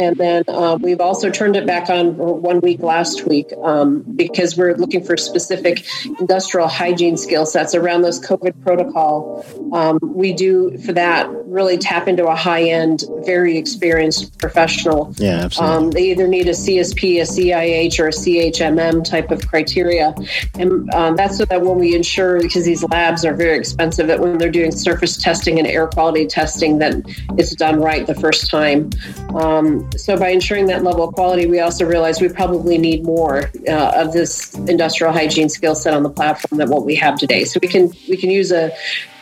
And 0.00 0.16
then 0.16 0.44
uh, 0.48 0.78
we've 0.80 1.00
also 1.00 1.28
turned 1.28 1.56
it 1.56 1.66
back 1.66 1.90
on 1.90 2.16
one 2.16 2.60
week 2.62 2.80
last 2.80 3.26
week 3.26 3.52
um, 3.62 4.00
because 4.00 4.56
we're 4.56 4.74
looking 4.74 5.04
for 5.04 5.18
specific 5.18 5.86
industrial 6.18 6.68
hygiene 6.68 7.18
skill 7.18 7.44
sets 7.44 7.74
around 7.74 8.00
this 8.00 8.18
COVID 8.18 8.62
protocol. 8.62 9.44
Um, 9.74 9.98
we 10.02 10.32
do, 10.32 10.78
for 10.78 10.94
that, 10.94 11.28
really 11.44 11.76
tap 11.76 12.08
into 12.08 12.26
a 12.26 12.34
high 12.34 12.62
end, 12.62 13.04
very 13.26 13.58
experienced 13.58 14.38
professional. 14.38 15.14
Yeah, 15.18 15.44
absolutely. 15.44 15.76
Um, 15.76 15.90
they 15.90 16.10
either 16.12 16.26
need 16.26 16.48
a 16.48 16.52
CSP, 16.52 17.20
a 17.20 17.24
CIH, 17.24 18.00
or 18.00 18.08
a 18.08 18.10
CHMM 18.10 19.04
type 19.04 19.30
of 19.30 19.46
criteria. 19.48 20.14
And 20.54 20.88
um, 20.94 21.16
that's 21.16 21.36
so 21.36 21.44
that 21.44 21.60
when 21.60 21.78
we 21.78 21.94
ensure, 21.94 22.40
because 22.40 22.64
these 22.64 22.82
labs 22.84 23.22
are 23.26 23.34
very 23.34 23.58
expensive, 23.58 24.06
that 24.06 24.20
when 24.20 24.38
they're 24.38 24.50
doing 24.50 24.72
surface 24.72 25.18
testing 25.18 25.58
and 25.58 25.68
air 25.68 25.88
quality 25.88 26.26
testing, 26.26 26.78
that 26.78 26.94
it's 27.36 27.54
done 27.54 27.80
right 27.80 28.06
the 28.06 28.14
first 28.14 28.48
time. 28.48 28.88
Um, 29.34 29.89
so 29.96 30.16
by 30.16 30.28
ensuring 30.28 30.66
that 30.66 30.82
level 30.82 31.08
of 31.08 31.14
quality, 31.14 31.46
we 31.46 31.60
also 31.60 31.84
realize 31.84 32.20
we 32.20 32.28
probably 32.28 32.78
need 32.78 33.04
more 33.04 33.50
uh, 33.68 33.92
of 33.94 34.12
this 34.12 34.54
industrial 34.54 35.12
hygiene 35.12 35.48
skill 35.48 35.74
set 35.74 35.94
on 35.94 36.02
the 36.02 36.10
platform 36.10 36.58
than 36.58 36.70
what 36.70 36.84
we 36.84 36.94
have 36.96 37.18
today. 37.18 37.44
So 37.44 37.58
we 37.62 37.68
can 37.68 37.92
we 38.08 38.16
can 38.16 38.30
use 38.30 38.52
a 38.52 38.72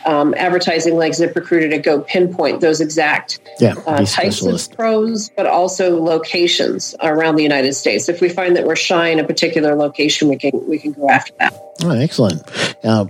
um, 0.05 0.33
advertising 0.35 0.95
like 0.95 1.11
ZipRecruiter 1.11 1.69
to 1.71 1.77
go 1.77 2.01
pinpoint 2.01 2.61
those 2.61 2.81
exact 2.81 3.39
yeah. 3.59 3.73
uh, 3.85 4.05
types 4.05 4.41
of 4.41 4.75
pros, 4.75 5.29
but 5.35 5.45
also 5.45 6.01
locations 6.01 6.95
around 7.01 7.35
the 7.35 7.43
United 7.43 7.73
States. 7.73 8.07
If 8.07 8.21
we 8.21 8.29
find 8.29 8.55
that 8.55 8.65
we're 8.65 8.75
shy 8.75 9.09
in 9.09 9.19
a 9.19 9.23
particular 9.23 9.75
location, 9.75 10.29
we 10.29 10.37
can 10.37 10.67
we 10.67 10.79
can 10.79 10.93
go 10.93 11.09
after 11.09 11.33
that. 11.39 11.53
Oh, 11.83 11.91
excellent. 11.91 12.43
Uh, 12.83 13.05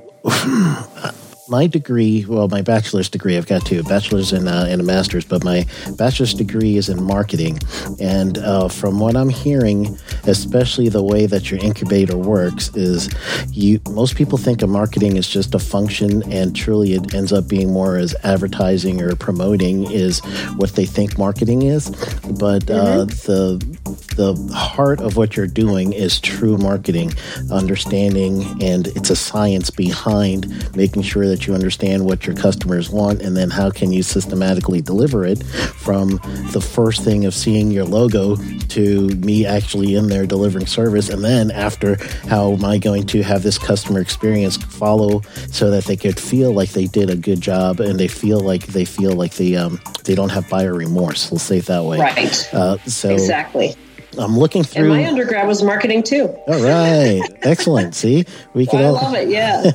my 1.50 1.68
degree, 1.68 2.26
well, 2.28 2.48
my 2.48 2.62
bachelor's 2.62 3.10
degree, 3.10 3.38
I've 3.38 3.48
got 3.48 3.66
two, 3.66 3.80
a 3.80 3.84
bachelor's 3.84 4.32
and, 4.32 4.48
uh, 4.48 4.66
and 4.68 4.82
a 4.82 4.84
master's, 4.84 5.26
but 5.26 5.44
my 5.44 5.66
bachelor's 5.98 6.34
degree 6.34 6.78
is 6.78 6.90
in 6.90 7.02
marketing. 7.02 7.60
And 8.00 8.38
uh, 8.38 8.68
from 8.70 9.00
what 9.00 9.16
I'm 9.16 9.30
hearing, 9.30 9.98
especially 10.26 10.90
the 10.90 11.04
way 11.04 11.26
that 11.26 11.50
your 11.52 11.60
incubator 11.60 12.18
works, 12.18 12.70
is 12.76 13.10
you 13.52 13.80
most 13.90 14.16
people 14.16 14.38
think 14.38 14.62
of 14.62 14.70
marketing 14.70 15.18
as 15.18 15.28
just 15.28 15.56
a 15.56 15.60
function, 15.60 16.24
and 16.32 16.56
truly 16.56 16.94
it 16.94 17.14
ends 17.14 17.34
up 17.34 17.48
being 17.48 17.72
more 17.72 17.98
as 17.98 18.16
advertising 18.24 19.02
or 19.02 19.16
promoting 19.16 19.90
is 19.92 20.20
what 20.56 20.72
they 20.76 20.86
think 20.86 21.18
marketing 21.18 21.64
is. 21.64 21.90
But 22.40 22.70
uh, 22.70 23.06
the 23.06 23.60
the 24.20 24.36
heart 24.54 25.00
of 25.00 25.16
what 25.16 25.38
you're 25.38 25.48
doing 25.48 25.94
is 25.94 26.20
true 26.20 26.58
marketing, 26.58 27.14
understanding, 27.50 28.44
and 28.62 28.88
it's 28.88 29.10
a 29.10 29.16
science 29.16 29.70
behind 29.70 30.76
making 30.76 31.04
sure 31.04 31.26
that 31.26 31.48
you 31.48 31.54
understand 31.54 32.04
what 32.04 32.28
your 32.28 32.36
customers 32.36 32.90
want, 32.90 33.22
and 33.22 33.38
then 33.38 33.50
how 33.50 33.72
can 33.72 33.94
you 33.94 34.04
systematically 34.04 34.82
deliver 34.82 35.26
it 35.26 35.42
from 35.46 36.10
the 36.52 36.60
first 36.60 37.02
thing 37.02 37.24
of 37.24 37.34
seeing 37.34 37.72
your 37.72 37.86
logo 37.86 38.36
to 38.68 39.08
me 39.16 39.46
actually 39.46 39.96
in 39.96 40.08
there 40.08 40.26
delivering 40.26 40.68
service, 40.68 41.08
and 41.08 41.24
then 41.24 41.50
after 41.52 41.96
how 42.28 42.52
am 42.52 42.66
I 42.66 42.78
going 42.78 43.08
to 43.08 43.24
have 43.24 43.42
this 43.42 43.58
customer 43.58 44.02
experience 44.02 44.58
follow 44.58 45.22
so 45.50 45.72
that 45.72 45.86
they 45.86 45.96
could 45.96 46.20
feel 46.20 46.52
like 46.52 46.72
they 46.72 46.88
did 46.88 47.10
a 47.10 47.16
good 47.16 47.40
job 47.40 47.80
and 47.80 47.98
they 47.98 48.10
feel 48.10 48.42
like 48.42 48.68
they 48.68 48.84
feel 48.84 49.14
like 49.14 49.36
they 49.36 49.56
um, 49.56 49.80
they 50.04 50.14
don't 50.14 50.30
have 50.30 50.50
buyer 50.50 50.74
remorse. 50.74 51.32
Let's 51.32 51.46
say 51.46 51.60
it 51.60 51.68
that 51.68 51.86
way. 51.86 52.00
Right. 52.00 52.54
Uh, 52.54 52.78
so 52.80 53.12
exactly. 53.12 53.78
I'm 54.20 54.38
looking 54.38 54.64
through. 54.64 54.82
And 54.82 54.90
my 54.90 55.08
undergrad 55.08 55.48
was 55.48 55.64
marketing 55.64 56.04
too. 56.04 56.28
All 56.48 56.62
right, 56.62 57.22
excellent. 57.42 57.96
See, 57.96 58.26
we 58.54 58.66
can. 58.66 58.84
I 58.84 58.90
love 58.90 59.16
it. 59.16 59.30
Yeah. 59.30 59.72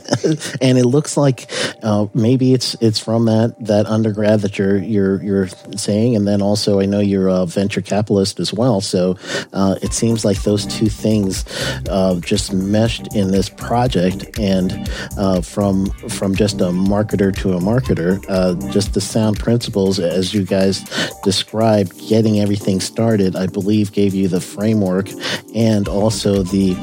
and 0.60 0.78
it 0.78 0.84
looks 0.84 1.16
like 1.16 1.50
uh, 1.82 2.06
maybe 2.14 2.52
it's 2.52 2.74
it's 2.80 2.98
from 2.98 3.24
that 3.24 3.56
that 3.60 3.86
undergrad 3.86 4.40
that 4.40 4.58
you're 4.58 4.76
you're 4.76 5.22
you're 5.22 5.48
saying, 5.76 6.14
and 6.14 6.28
then 6.28 6.42
also 6.42 6.80
I 6.80 6.86
know 6.86 7.00
you're 7.00 7.28
a 7.28 7.46
venture 7.46 7.80
capitalist 7.80 8.38
as 8.38 8.52
well. 8.52 8.80
So 8.80 9.16
uh, 9.52 9.76
it 9.82 9.92
seems 9.92 10.24
like 10.24 10.42
those 10.42 10.66
two 10.66 10.88
things 10.88 11.44
uh, 11.88 12.20
just 12.20 12.52
meshed 12.52 13.14
in 13.14 13.30
this 13.30 13.48
project, 13.48 14.38
and 14.38 14.90
uh, 15.16 15.40
from 15.40 15.86
from 16.08 16.34
just 16.34 16.60
a 16.60 16.66
marketer 16.66 17.34
to 17.36 17.54
a 17.54 17.60
marketer, 17.60 18.22
uh, 18.28 18.54
just 18.70 18.94
the 18.94 19.00
sound 19.00 19.38
principles 19.38 19.98
as 19.98 20.34
you 20.34 20.44
guys 20.44 20.80
described, 21.22 21.98
getting 22.08 22.40
everything 22.40 22.80
started. 22.80 23.36
I 23.36 23.46
believe 23.46 23.92
gave 23.92 24.14
you 24.14 24.28
the 24.34 24.40
framework 24.40 25.08
and 25.54 25.86
also 25.86 26.42
the 26.42 26.74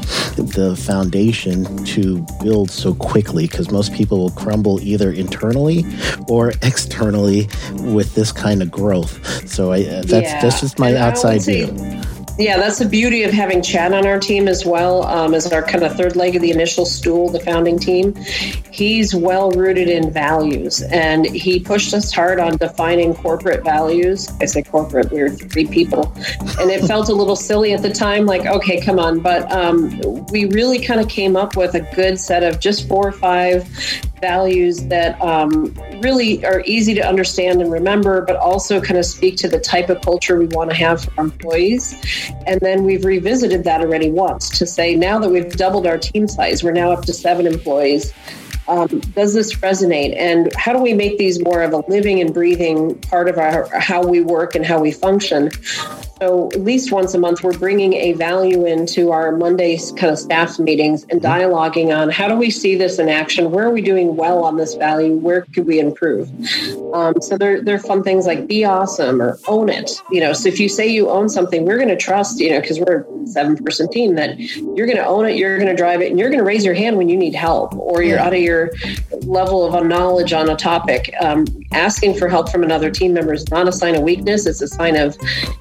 the 0.55 0.75
foundation 0.77 1.65
to 1.83 2.25
build 2.41 2.71
so 2.71 2.93
quickly 2.93 3.45
because 3.47 3.69
most 3.71 3.93
people 3.93 4.17
will 4.19 4.31
crumble 4.31 4.79
either 4.81 5.11
internally 5.11 5.83
or 6.29 6.49
externally 6.61 7.49
with 7.93 8.15
this 8.15 8.31
kind 8.31 8.61
of 8.61 8.71
growth. 8.71 9.49
So 9.49 9.73
I 9.73 9.83
that's 9.83 10.11
yeah. 10.11 10.41
that's 10.41 10.61
just 10.61 10.79
my 10.79 10.89
and 10.89 10.97
outside 10.97 11.41
view. 11.43 11.67
Yeah, 12.41 12.57
that's 12.57 12.79
the 12.79 12.87
beauty 12.87 13.21
of 13.21 13.31
having 13.31 13.61
Chad 13.61 13.93
on 13.93 14.07
our 14.07 14.19
team 14.19 14.47
as 14.47 14.65
well 14.65 15.03
um, 15.03 15.35
as 15.35 15.53
our 15.53 15.61
kind 15.61 15.83
of 15.83 15.95
third 15.95 16.15
leg 16.15 16.35
of 16.35 16.41
the 16.41 16.49
initial 16.49 16.87
stool, 16.87 17.29
the 17.29 17.39
founding 17.39 17.77
team. 17.77 18.15
He's 18.71 19.13
well 19.13 19.51
rooted 19.51 19.87
in 19.87 20.11
values, 20.11 20.81
and 20.81 21.27
he 21.27 21.59
pushed 21.59 21.93
us 21.93 22.11
hard 22.11 22.39
on 22.39 22.57
defining 22.57 23.13
corporate 23.13 23.63
values. 23.63 24.27
I 24.41 24.45
say 24.45 24.63
corporate, 24.63 25.11
we 25.11 25.21
are 25.21 25.29
three 25.29 25.67
people, 25.67 26.11
and 26.59 26.71
it 26.71 26.83
felt 26.87 27.09
a 27.09 27.13
little 27.13 27.35
silly 27.35 27.73
at 27.73 27.83
the 27.83 27.91
time. 27.91 28.25
Like, 28.25 28.47
okay, 28.47 28.81
come 28.81 28.97
on, 28.97 29.19
but 29.19 29.49
um, 29.51 30.01
we 30.31 30.45
really 30.45 30.79
kind 30.83 30.99
of 30.99 31.07
came 31.07 31.35
up 31.35 31.55
with 31.55 31.75
a 31.75 31.81
good 31.93 32.19
set 32.19 32.41
of 32.41 32.59
just 32.59 32.87
four 32.87 33.07
or 33.07 33.11
five 33.11 33.69
values 34.21 34.85
that 34.85 35.19
um, 35.21 35.73
really 36.01 36.45
are 36.45 36.61
easy 36.65 36.93
to 36.93 37.01
understand 37.01 37.61
and 37.61 37.71
remember, 37.71 38.21
but 38.21 38.35
also 38.37 38.79
kind 38.79 38.97
of 38.97 39.05
speak 39.05 39.37
to 39.37 39.47
the 39.47 39.59
type 39.59 39.89
of 39.89 40.01
culture 40.01 40.37
we 40.37 40.47
want 40.47 40.69
to 40.69 40.75
have 40.75 41.03
for 41.03 41.11
our 41.17 41.25
employees. 41.25 41.95
And 42.47 42.59
then 42.61 42.83
we've 42.83 43.03
revisited 43.03 43.63
that 43.63 43.81
already 43.81 44.09
once 44.09 44.49
to 44.59 44.65
say 44.65 44.95
now 44.95 45.19
that 45.19 45.29
we've 45.29 45.51
doubled 45.51 45.85
our 45.87 45.97
team 45.97 46.27
size, 46.27 46.63
we're 46.63 46.71
now 46.71 46.91
up 46.91 47.05
to 47.05 47.13
seven 47.13 47.45
employees. 47.47 48.13
Um, 48.67 48.87
does 49.15 49.33
this 49.33 49.55
resonate? 49.55 50.15
And 50.15 50.53
how 50.55 50.71
do 50.71 50.79
we 50.79 50.93
make 50.93 51.17
these 51.17 51.43
more 51.43 51.61
of 51.61 51.73
a 51.73 51.83
living 51.89 52.21
and 52.21 52.33
breathing 52.33 52.97
part 52.99 53.27
of 53.27 53.37
our 53.37 53.67
how 53.79 54.05
we 54.05 54.21
work 54.21 54.55
and 54.55 54.65
how 54.65 54.79
we 54.79 54.91
function? 54.91 55.49
So 56.21 56.49
at 56.53 56.61
least 56.61 56.91
once 56.91 57.15
a 57.15 57.17
month, 57.17 57.43
we're 57.43 57.57
bringing 57.57 57.93
a 57.93 58.13
value 58.13 58.67
into 58.67 59.09
our 59.09 59.35
Monday 59.35 59.79
kind 59.97 60.13
of 60.13 60.19
staff 60.19 60.59
meetings 60.59 61.03
and 61.09 61.19
dialoguing 61.19 61.97
on 61.97 62.11
how 62.11 62.27
do 62.27 62.35
we 62.35 62.51
see 62.51 62.75
this 62.75 62.99
in 62.99 63.09
action? 63.09 63.49
Where 63.49 63.65
are 63.65 63.71
we 63.71 63.81
doing 63.81 64.15
well 64.15 64.43
on 64.43 64.55
this 64.55 64.75
value? 64.75 65.15
Where 65.15 65.41
could 65.41 65.65
we 65.65 65.79
improve? 65.79 66.29
Um, 66.93 67.19
so 67.21 67.39
there, 67.39 67.59
there 67.63 67.73
are 67.73 67.79
fun 67.79 68.03
things 68.03 68.27
like 68.27 68.45
be 68.45 68.63
awesome 68.63 69.19
or 69.19 69.39
own 69.47 69.69
it. 69.69 69.99
You 70.11 70.19
know, 70.19 70.33
so 70.33 70.47
if 70.47 70.59
you 70.59 70.69
say 70.69 70.87
you 70.87 71.09
own 71.09 71.27
something, 71.27 71.65
we're 71.65 71.77
going 71.77 71.89
to 71.89 71.97
trust, 71.97 72.39
you 72.39 72.51
know, 72.51 72.61
because 72.61 72.79
we're 72.79 73.01
a 73.01 73.27
seven 73.27 73.57
person 73.57 73.89
team 73.89 74.13
that 74.13 74.37
you're 74.37 74.85
going 74.85 74.97
to 74.97 75.05
own 75.05 75.25
it, 75.25 75.37
you're 75.37 75.57
going 75.57 75.69
to 75.69 75.75
drive 75.75 76.01
it, 76.01 76.11
and 76.11 76.19
you're 76.19 76.29
going 76.29 76.37
to 76.37 76.45
raise 76.45 76.63
your 76.63 76.75
hand 76.75 76.97
when 76.97 77.09
you 77.09 77.17
need 77.17 77.33
help 77.33 77.73
or 77.73 78.03
you're 78.03 78.19
out 78.19 78.33
of 78.35 78.41
your 78.41 78.69
level 79.23 79.65
of 79.65 79.87
knowledge 79.87 80.33
on 80.33 80.47
a 80.49 80.55
topic. 80.55 81.15
Um, 81.19 81.47
asking 81.71 82.15
for 82.15 82.27
help 82.27 82.51
from 82.51 82.63
another 82.63 82.91
team 82.91 83.13
member 83.13 83.33
is 83.33 83.49
not 83.49 83.67
a 83.67 83.71
sign 83.71 83.95
of 83.95 84.03
weakness. 84.03 84.45
It's 84.45 84.61
a 84.61 84.67
sign 84.67 84.95
of, 84.97 85.17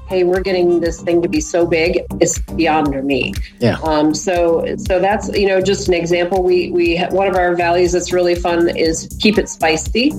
hey, 0.09 0.25
we're 0.25 0.41
getting 0.51 0.81
this 0.81 1.01
thing 1.01 1.23
to 1.23 1.29
be 1.29 1.41
so 1.41 1.65
big, 1.65 2.05
is 2.21 2.39
beyond 2.57 2.91
me. 3.05 3.33
Yeah. 3.61 3.79
Um, 3.85 4.13
so, 4.15 4.75
so 4.77 4.99
that's 4.99 5.29
you 5.37 5.47
know 5.47 5.61
just 5.61 5.87
an 5.89 5.95
example. 5.95 6.43
We 6.43 6.71
we 6.73 6.99
one 7.11 7.29
of 7.29 7.37
our 7.37 7.55
values 7.55 7.93
that's 7.93 8.13
really 8.13 8.35
fun 8.35 8.77
is 8.77 9.09
keep 9.21 9.39
it 9.39 9.49
spicy. 9.49 10.13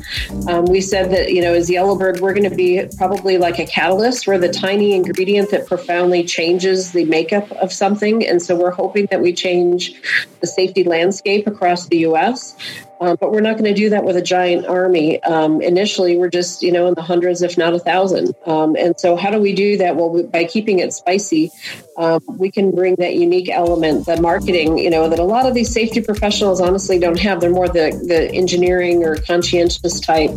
Um, 0.47 0.65
we 0.65 0.79
said 0.79 1.11
that 1.11 1.33
you 1.33 1.41
know 1.41 1.53
as 1.53 1.69
Yellowbird, 1.69 2.21
we're 2.21 2.33
going 2.33 2.49
to 2.49 2.55
be 2.55 2.81
probably 2.97 3.37
like 3.37 3.59
a 3.59 3.65
catalyst. 3.65 4.25
We're 4.25 4.37
the 4.37 4.53
tiny 4.67 4.93
ingredient 4.93 5.51
that 5.51 5.67
profoundly 5.67 6.23
changes 6.23 6.91
the 6.91 7.05
makeup 7.05 7.51
of 7.53 7.73
something, 7.73 8.25
and 8.25 8.41
so 8.41 8.55
we're 8.55 8.71
hoping 8.71 9.07
that 9.11 9.21
we 9.21 9.33
change 9.33 9.93
the 10.39 10.47
safety 10.47 10.83
landscape 10.83 11.45
across 11.45 11.87
the 11.87 11.99
U.S. 11.99 12.55
Um, 13.01 13.17
but 13.19 13.31
we're 13.31 13.41
not 13.41 13.53
going 13.53 13.65
to 13.65 13.73
do 13.73 13.89
that 13.89 14.03
with 14.03 14.15
a 14.15 14.21
giant 14.21 14.67
army. 14.67 15.21
Um, 15.23 15.59
initially, 15.59 16.17
we're 16.17 16.29
just, 16.29 16.61
you 16.61 16.71
know, 16.71 16.85
in 16.85 16.93
the 16.93 17.01
hundreds, 17.01 17.41
if 17.41 17.57
not 17.57 17.73
a 17.73 17.79
thousand. 17.79 18.35
Um, 18.45 18.75
and 18.75 18.93
so, 18.99 19.15
how 19.15 19.31
do 19.31 19.39
we 19.39 19.53
do 19.53 19.77
that? 19.77 19.95
Well, 19.95 20.21
by 20.21 20.43
keeping 20.43 20.77
it 20.77 20.93
spicy, 20.93 21.51
um, 21.97 22.21
we 22.27 22.51
can 22.51 22.69
bring 22.69 22.95
that 22.99 23.15
unique 23.15 23.49
element, 23.49 24.05
the 24.05 24.21
marketing, 24.21 24.77
you 24.77 24.91
know, 24.91 25.09
that 25.09 25.17
a 25.17 25.23
lot 25.23 25.47
of 25.47 25.55
these 25.55 25.73
safety 25.73 25.99
professionals 25.99 26.61
honestly 26.61 26.99
don't 26.99 27.17
have. 27.17 27.41
They're 27.41 27.49
more 27.49 27.67
the, 27.67 27.99
the 28.07 28.31
engineering 28.33 29.03
or 29.03 29.15
conscientious 29.15 29.99
type. 29.99 30.29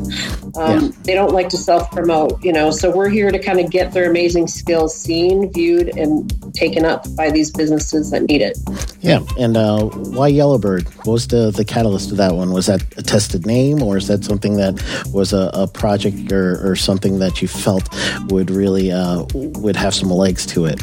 Um, 0.57 0.87
yeah. 0.87 0.88
They 1.03 1.14
don't 1.14 1.33
like 1.33 1.50
to 1.50 1.59
self 1.59 1.90
promote, 1.90 2.42
you 2.42 2.53
know. 2.53 2.70
So, 2.70 2.90
we're 2.90 3.11
here 3.11 3.31
to 3.31 3.38
kind 3.38 3.61
of 3.61 3.70
get 3.70 3.92
their 3.92 4.11
amazing 4.11 4.46
skills 4.46 4.96
seen, 4.96 5.53
viewed, 5.53 5.98
and 5.98 6.33
taken 6.55 6.87
up 6.87 7.05
by 7.14 7.31
these 7.31 7.50
businesses 7.50 8.11
that 8.11 8.22
need 8.22 8.40
it. 8.40 8.57
Yeah. 9.00 9.20
And 9.38 9.55
uh, 9.59 9.85
why 9.85 10.29
Yellowbird? 10.29 10.88
What 11.05 11.12
was 11.12 11.29
the, 11.29 11.50
the 11.50 11.66
catalyst 11.66 12.11
of 12.11 12.16
that 12.16 12.35
one? 12.35 12.54
Was 12.55 12.67
that 12.67 12.83
a 12.97 13.03
tested 13.03 13.47
name, 13.47 13.83
or 13.83 13.97
is 13.97 14.07
that 14.07 14.23
something 14.23 14.57
that 14.59 14.81
was 15.12 15.33
a, 15.33 15.51
a 15.55 15.67
project 15.67 16.31
or, 16.31 16.71
or, 16.71 16.77
something 16.77 17.19
that 17.19 17.43
you 17.43 17.49
felt 17.49 17.88
would 18.31 18.49
really 18.49 18.93
uh, 18.93 19.27
would 19.35 19.75
have 19.75 19.93
some 19.93 20.09
legs 20.09 20.47
to 20.47 20.67
it? 20.67 20.81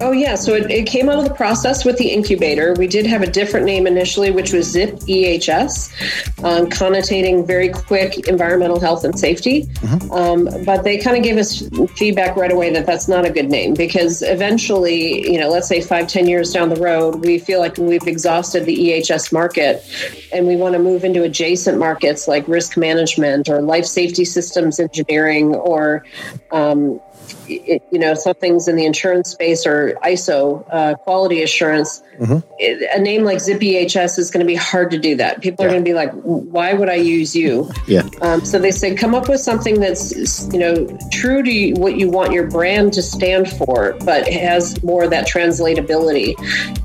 Oh, 0.00 0.12
yeah. 0.12 0.34
So 0.34 0.54
it, 0.54 0.70
it, 0.70 0.86
came 0.86 1.10
out 1.10 1.18
of 1.18 1.24
the 1.24 1.34
process 1.34 1.84
with 1.84 1.98
the 1.98 2.08
incubator. 2.08 2.74
We 2.74 2.86
did 2.86 3.06
have 3.06 3.20
a 3.20 3.30
different 3.30 3.66
name 3.66 3.86
initially, 3.86 4.30
which 4.30 4.52
was 4.52 4.66
ZIP 4.66 4.94
EHS, 5.00 6.42
um, 6.42 6.70
connotating 6.70 7.46
very 7.46 7.68
quick 7.68 8.26
environmental 8.26 8.80
health 8.80 9.04
and 9.04 9.18
safety. 9.18 9.66
Mm-hmm. 9.66 10.10
Um, 10.10 10.64
but 10.64 10.84
they 10.84 10.96
kind 10.96 11.18
of 11.18 11.22
gave 11.22 11.36
us 11.36 11.62
feedback 11.96 12.36
right 12.36 12.50
away 12.50 12.70
that 12.72 12.86
that's 12.86 13.08
not 13.08 13.26
a 13.26 13.30
good 13.30 13.50
name 13.50 13.74
because 13.74 14.22
eventually, 14.22 15.30
you 15.30 15.38
know, 15.38 15.50
let's 15.50 15.68
say 15.68 15.82
five, 15.82 16.08
ten 16.08 16.26
years 16.26 16.50
down 16.50 16.70
the 16.70 16.80
road, 16.80 17.24
we 17.24 17.38
feel 17.38 17.60
like 17.60 17.76
we've 17.76 18.06
exhausted 18.06 18.64
the 18.64 18.76
EHS 18.76 19.32
market 19.32 19.84
and 20.32 20.46
we 20.46 20.56
want 20.56 20.72
to 20.72 20.78
move 20.78 21.04
into 21.04 21.22
adjacent 21.22 21.78
markets 21.78 22.26
like 22.26 22.48
risk 22.48 22.78
management 22.78 23.48
or 23.50 23.60
life 23.60 23.84
safety 23.84 24.24
systems 24.24 24.80
engineering 24.80 25.54
or 25.54 26.04
um, 26.52 27.00
it, 27.48 27.82
you 27.90 27.98
know, 27.98 28.14
some 28.14 28.34
things 28.34 28.68
in 28.68 28.76
the 28.76 28.84
insurance 28.84 29.30
space 29.30 29.66
or 29.66 29.98
ISO 30.04 30.64
uh, 30.70 30.94
quality 30.96 31.42
assurance, 31.42 32.02
mm-hmm. 32.18 32.38
it, 32.58 32.88
a 32.94 33.00
name 33.00 33.24
like 33.24 33.38
ZipEHS 33.38 34.18
is 34.18 34.30
going 34.30 34.44
to 34.44 34.46
be 34.46 34.54
hard 34.54 34.90
to 34.90 34.98
do 34.98 35.16
that. 35.16 35.40
People 35.40 35.64
yeah. 35.64 35.68
are 35.68 35.72
going 35.72 35.84
to 35.84 35.88
be 35.88 35.94
like, 35.94 36.12
why 36.12 36.72
would 36.72 36.88
I 36.88 36.96
use 36.96 37.34
you? 37.34 37.70
Yeah. 37.86 38.08
Um, 38.20 38.44
so 38.44 38.60
they 38.60 38.70
said, 38.70 38.98
come 38.98 39.16
up 39.16 39.28
with 39.28 39.40
something 39.40 39.80
that's, 39.80 40.46
you 40.52 40.60
know, 40.60 40.98
true 41.10 41.42
to 41.42 41.50
you, 41.50 41.74
what 41.74 41.96
you 41.96 42.08
want 42.08 42.32
your 42.32 42.46
brand 42.46 42.92
to 42.92 43.02
stand 43.02 43.50
for, 43.50 43.96
but 44.04 44.28
has 44.28 44.80
more 44.84 45.04
of 45.04 45.10
that 45.10 45.26
translatability. 45.26 46.38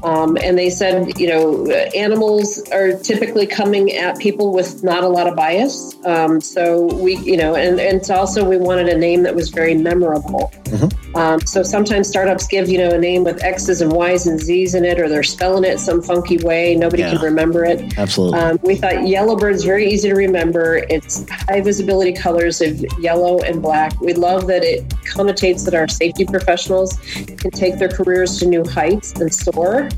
Um, 0.03 0.35
and 0.41 0.57
they 0.57 0.71
said, 0.71 1.19
you 1.19 1.27
know, 1.27 1.69
animals 1.93 2.59
are 2.71 2.97
typically 2.97 3.45
coming 3.45 3.91
at 3.91 4.17
people 4.17 4.51
with 4.51 4.83
not 4.83 5.03
a 5.03 5.07
lot 5.07 5.27
of 5.27 5.35
bias. 5.35 5.93
Um, 6.05 6.41
so 6.41 6.85
we, 6.95 7.17
you 7.17 7.37
know, 7.37 7.55
and, 7.55 7.79
and 7.79 8.09
also 8.09 8.47
we 8.47 8.57
wanted 8.57 8.87
a 8.89 8.97
name 8.97 9.23
that 9.23 9.35
was 9.35 9.49
very 9.49 9.75
memorable. 9.75 10.34
も 10.35 10.51
Mm-hmm. 10.75 11.15
Um, 11.15 11.41
so 11.41 11.63
sometimes 11.63 12.07
startups 12.07 12.47
give 12.47 12.69
you 12.69 12.77
know 12.77 12.89
a 12.89 12.97
name 12.97 13.23
with 13.23 13.43
X's 13.43 13.81
and 13.81 13.93
Y's 13.93 14.27
and 14.27 14.39
Z's 14.39 14.75
in 14.75 14.85
it, 14.85 14.99
or 14.99 15.07
they're 15.07 15.23
spelling 15.23 15.63
it 15.63 15.79
some 15.79 16.01
funky 16.01 16.37
way. 16.37 16.75
Nobody 16.75 17.03
yeah. 17.03 17.11
can 17.11 17.21
remember 17.21 17.63
it. 17.63 17.97
Absolutely. 17.97 18.39
Um, 18.39 18.59
we 18.63 18.75
thought 18.75 18.95
Yellowbird's 18.95 19.63
very 19.63 19.89
easy 19.89 20.09
to 20.09 20.15
remember. 20.15 20.85
It's 20.89 21.27
high 21.29 21.61
visibility 21.61 22.13
colors 22.13 22.61
of 22.61 22.79
yellow 22.99 23.39
and 23.39 23.61
black. 23.61 23.99
We 24.01 24.13
love 24.13 24.47
that 24.47 24.63
it 24.63 24.87
connotates 25.13 25.65
that 25.65 25.73
our 25.73 25.87
safety 25.87 26.25
professionals 26.25 26.97
can 27.37 27.51
take 27.51 27.79
their 27.79 27.89
careers 27.89 28.37
to 28.39 28.45
new 28.45 28.63
heights 28.65 29.13
and 29.13 29.33
soar 29.33 29.89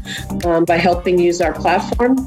um, 0.46 0.66
by 0.66 0.78
helping 0.78 1.20
use 1.20 1.42
our 1.42 1.54
platform. 1.54 2.18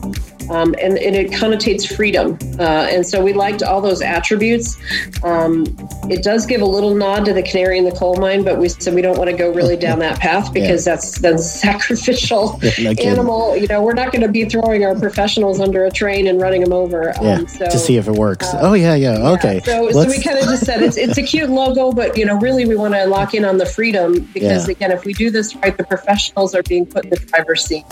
um, 0.50 0.74
and, 0.80 0.98
and, 0.98 1.14
it 1.14 1.30
connotates 1.30 1.86
freedom. 1.86 2.36
Uh, 2.58 2.88
and 2.90 3.06
so 3.06 3.22
we 3.22 3.32
liked 3.32 3.62
all 3.62 3.80
those 3.80 4.02
attributes. 4.02 4.76
Um, 5.22 5.64
it 6.10 6.24
does 6.24 6.44
give 6.44 6.60
a 6.60 6.66
little 6.66 6.94
nod 6.94 7.24
to 7.26 7.32
the 7.32 7.42
canary 7.42 7.78
in 7.78 7.84
the 7.84 7.92
coal 7.92 8.16
mine, 8.16 8.39
but 8.44 8.58
we 8.58 8.68
said 8.68 8.94
we 8.94 9.02
don't 9.02 9.18
want 9.18 9.30
to 9.30 9.36
go 9.36 9.52
really 9.52 9.76
down 9.76 9.98
that 10.00 10.18
path 10.18 10.52
because 10.52 10.86
yeah. 10.86 10.94
that's 10.94 11.18
that's 11.18 11.50
sacrificial 11.60 12.58
yeah, 12.78 12.90
animal. 12.98 13.56
You 13.56 13.66
know, 13.66 13.82
we're 13.82 13.94
not 13.94 14.12
going 14.12 14.22
to 14.22 14.28
be 14.28 14.44
throwing 14.44 14.84
our 14.84 14.98
professionals 14.98 15.60
under 15.60 15.84
a 15.84 15.90
train 15.90 16.26
and 16.26 16.40
running 16.40 16.62
them 16.62 16.72
over. 16.72 17.12
Yeah, 17.20 17.34
um, 17.34 17.48
so, 17.48 17.66
to 17.66 17.78
see 17.78 17.96
if 17.96 18.08
it 18.08 18.14
works. 18.14 18.46
Uh, 18.52 18.60
oh 18.62 18.74
yeah, 18.74 18.94
yeah, 18.94 19.30
okay. 19.32 19.60
So, 19.64 19.90
so 19.90 20.06
we 20.06 20.22
kind 20.22 20.38
of 20.38 20.44
just 20.44 20.64
said 20.64 20.82
it's 20.82 20.96
it's 20.96 21.18
a 21.18 21.22
cute 21.22 21.50
logo, 21.50 21.92
but 21.92 22.16
you 22.16 22.24
know, 22.24 22.38
really 22.38 22.66
we 22.66 22.76
want 22.76 22.94
to 22.94 23.06
lock 23.06 23.34
in 23.34 23.44
on 23.44 23.58
the 23.58 23.66
freedom 23.66 24.28
because 24.32 24.68
again, 24.68 24.92
if 24.92 25.04
we 25.04 25.12
do 25.12 25.30
this 25.30 25.54
right, 25.56 25.76
the 25.76 25.84
professionals 25.84 26.54
are 26.54 26.62
being 26.62 26.86
put 26.86 27.04
in 27.04 27.10
the 27.10 27.16
driver's 27.16 27.64
seat 27.64 27.84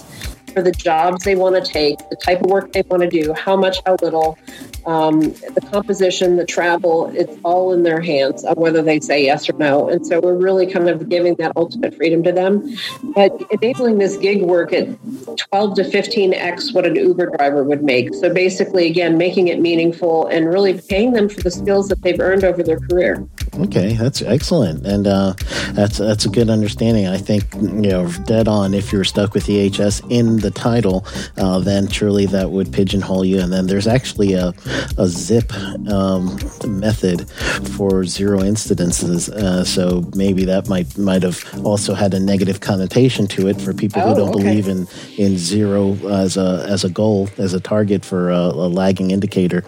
for 0.52 0.62
the 0.62 0.72
jobs 0.72 1.24
they 1.24 1.36
want 1.36 1.62
to 1.62 1.72
take, 1.72 1.98
the 2.10 2.16
type 2.16 2.40
of 2.40 2.50
work 2.50 2.72
they 2.72 2.82
want 2.82 3.02
to 3.02 3.08
do, 3.08 3.32
how 3.34 3.56
much, 3.56 3.78
how 3.86 3.96
little, 4.02 4.38
um, 4.86 5.20
the 5.20 5.60
composition, 5.70 6.36
the 6.36 6.46
travel, 6.46 7.10
it's 7.14 7.36
all 7.44 7.72
in 7.72 7.82
their 7.82 8.00
hands 8.00 8.44
of 8.44 8.56
whether 8.56 8.82
they 8.82 9.00
say 9.00 9.24
yes 9.24 9.48
or 9.48 9.52
no. 9.58 9.88
And 9.88 10.06
so 10.06 10.20
we're 10.20 10.34
really 10.36 10.66
kind 10.66 10.88
of 10.88 11.08
giving 11.08 11.34
that 11.36 11.52
ultimate 11.56 11.94
freedom 11.94 12.22
to 12.22 12.32
them. 12.32 12.74
But 13.14 13.32
enabling 13.50 13.98
this 13.98 14.16
gig 14.16 14.42
work 14.42 14.72
at 14.72 14.88
12 15.36 15.74
to 15.76 15.82
15x 15.82 16.74
what 16.74 16.86
an 16.86 16.96
Uber 16.96 17.36
driver 17.36 17.64
would 17.64 17.82
make. 17.82 18.14
So 18.14 18.32
basically, 18.32 18.86
again, 18.86 19.18
making 19.18 19.48
it 19.48 19.60
meaningful 19.60 20.26
and 20.28 20.48
really 20.48 20.80
paying 20.80 21.12
them 21.12 21.28
for 21.28 21.40
the 21.40 21.50
skills 21.50 21.88
that 21.88 22.02
they've 22.02 22.18
earned 22.18 22.44
over 22.44 22.62
their 22.62 22.80
career. 22.80 23.26
Okay, 23.58 23.94
that's 23.94 24.22
excellent. 24.22 24.86
And 24.86 25.06
uh, 25.06 25.34
that's, 25.72 25.98
that's 25.98 26.24
a 26.24 26.30
good 26.30 26.48
understanding. 26.48 27.06
I 27.06 27.18
think, 27.18 27.44
you 27.54 27.90
know, 27.90 28.10
dead 28.24 28.48
on 28.48 28.72
if 28.72 28.92
you're 28.92 29.04
stuck 29.04 29.34
with 29.34 29.46
EHS 29.46 30.10
in 30.10 30.37
the 30.40 30.50
title, 30.50 31.06
uh, 31.36 31.58
then 31.60 31.88
surely 31.88 32.26
that 32.26 32.50
would 32.50 32.72
pigeonhole 32.72 33.24
you. 33.24 33.40
And 33.40 33.52
then 33.52 33.66
there's 33.66 33.86
actually 33.86 34.34
a, 34.34 34.52
a 34.96 35.06
zip 35.06 35.52
um, 35.88 36.38
method 36.66 37.28
for 37.76 38.04
zero 38.04 38.40
incidences. 38.40 39.28
Uh, 39.28 39.64
so 39.64 40.08
maybe 40.14 40.44
that 40.44 40.68
might 40.68 40.96
might 40.98 41.22
have 41.22 41.44
also 41.64 41.94
had 41.94 42.14
a 42.14 42.20
negative 42.20 42.60
connotation 42.60 43.26
to 43.28 43.48
it 43.48 43.60
for 43.60 43.72
people 43.72 44.02
oh, 44.02 44.08
who 44.08 44.14
don't 44.14 44.34
okay. 44.34 44.42
believe 44.42 44.68
in 44.68 44.86
in 45.16 45.38
zero 45.38 45.94
as 46.08 46.36
a 46.36 46.64
as 46.68 46.84
a 46.84 46.90
goal 46.90 47.28
as 47.38 47.54
a 47.54 47.60
target 47.60 48.04
for 48.04 48.30
a, 48.30 48.36
a 48.36 48.68
lagging 48.68 49.10
indicator. 49.10 49.64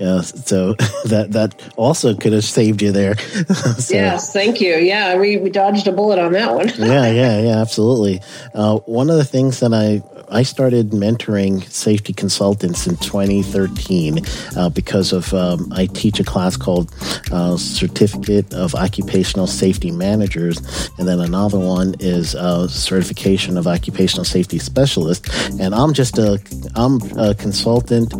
Uh, 0.00 0.22
so 0.22 0.74
that 1.04 1.28
that 1.30 1.54
also 1.76 2.14
could 2.14 2.32
have 2.32 2.44
saved 2.44 2.82
you 2.82 2.92
there. 2.92 3.16
so, 3.78 3.94
yes, 3.94 4.32
thank 4.32 4.60
you. 4.60 4.74
Yeah, 4.76 5.16
we, 5.16 5.36
we 5.36 5.50
dodged 5.50 5.86
a 5.86 5.92
bullet 5.92 6.18
on 6.18 6.32
that 6.32 6.54
one. 6.54 6.68
yeah, 6.78 7.10
yeah, 7.10 7.40
yeah, 7.40 7.60
absolutely. 7.60 8.20
Uh, 8.54 8.78
one 8.80 9.10
of 9.10 9.16
the 9.16 9.24
things 9.24 9.60
that 9.60 9.72
I 9.72 10.02
I 10.28 10.42
started 10.42 10.90
mentoring 10.90 11.62
safety 11.70 12.12
consultants 12.12 12.86
in 12.86 12.96
2013 12.96 14.20
uh, 14.56 14.68
because 14.70 15.12
of 15.12 15.32
um, 15.34 15.72
I 15.72 15.86
teach 15.86 16.20
a 16.20 16.24
class 16.24 16.56
called 16.56 16.92
uh, 17.30 17.56
Certificate 17.56 18.52
of 18.54 18.74
Occupational 18.74 19.46
Safety 19.46 19.90
Managers, 19.90 20.90
and 20.98 21.06
then 21.06 21.20
another 21.20 21.58
one 21.58 21.94
is 22.00 22.34
uh, 22.34 22.68
Certification 22.68 23.56
of 23.56 23.66
Occupational 23.66 24.24
Safety 24.24 24.58
Specialist. 24.58 25.28
And 25.60 25.74
I'm 25.74 25.92
just 25.92 26.18
a 26.18 26.40
I'm 26.74 27.00
a 27.18 27.34
consultant, 27.34 28.14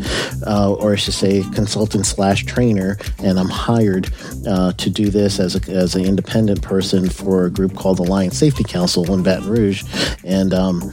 uh, 0.47 0.75
or 0.75 0.93
I 0.93 0.97
should 0.97 1.14
say, 1.14 1.43
consultant 1.55 2.07
slash 2.07 2.45
trainer, 2.45 2.99
and 3.19 3.38
I'm 3.38 3.49
hired 3.49 4.12
uh, 4.47 4.73
to 4.73 4.90
do 4.90 5.11
this 5.11 5.40
as 5.40 5.57
a, 5.57 5.73
as 5.73 5.95
an 5.95 6.05
independent 6.05 6.62
person 6.62 7.09
for 7.09 7.47
a 7.47 7.51
group 7.51 7.75
called 7.75 7.99
Alliance 7.99 8.38
Safety 8.38 8.64
Council 8.64 9.12
in 9.12 9.23
Baton 9.23 9.49
Rouge, 9.49 9.85
and 10.25 10.53
um, 10.53 10.93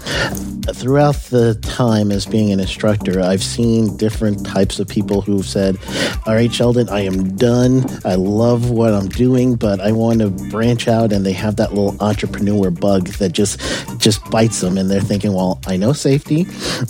throughout 0.73 1.00
throughout 1.01 1.15
the 1.31 1.55
time 1.61 2.11
as 2.11 2.27
being 2.27 2.51
an 2.51 2.59
instructor, 2.59 3.21
I've 3.21 3.41
seen 3.41 3.97
different 3.97 4.45
types 4.45 4.79
of 4.79 4.87
people 4.87 5.21
who've 5.21 5.45
said, 5.45 5.77
All 6.27 6.35
right, 6.35 6.53
Sheldon, 6.53 6.89
I 6.89 7.01
am 7.01 7.35
done. 7.37 7.85
I 8.05 8.13
love 8.13 8.69
what 8.69 8.93
I'm 8.93 9.09
doing, 9.09 9.55
but 9.55 9.79
I 9.79 9.93
want 9.93 10.19
to 10.19 10.29
branch 10.29 10.87
out. 10.87 11.11
And 11.11 11.25
they 11.25 11.31
have 11.33 11.55
that 11.55 11.73
little 11.73 11.95
entrepreneur 12.03 12.69
bug 12.69 13.07
that 13.17 13.31
just 13.31 13.59
just 13.99 14.23
bites 14.29 14.61
them. 14.61 14.77
And 14.77 14.91
they're 14.91 15.01
thinking, 15.01 15.33
Well, 15.33 15.59
I 15.65 15.75
know 15.75 15.91
safety 15.91 16.45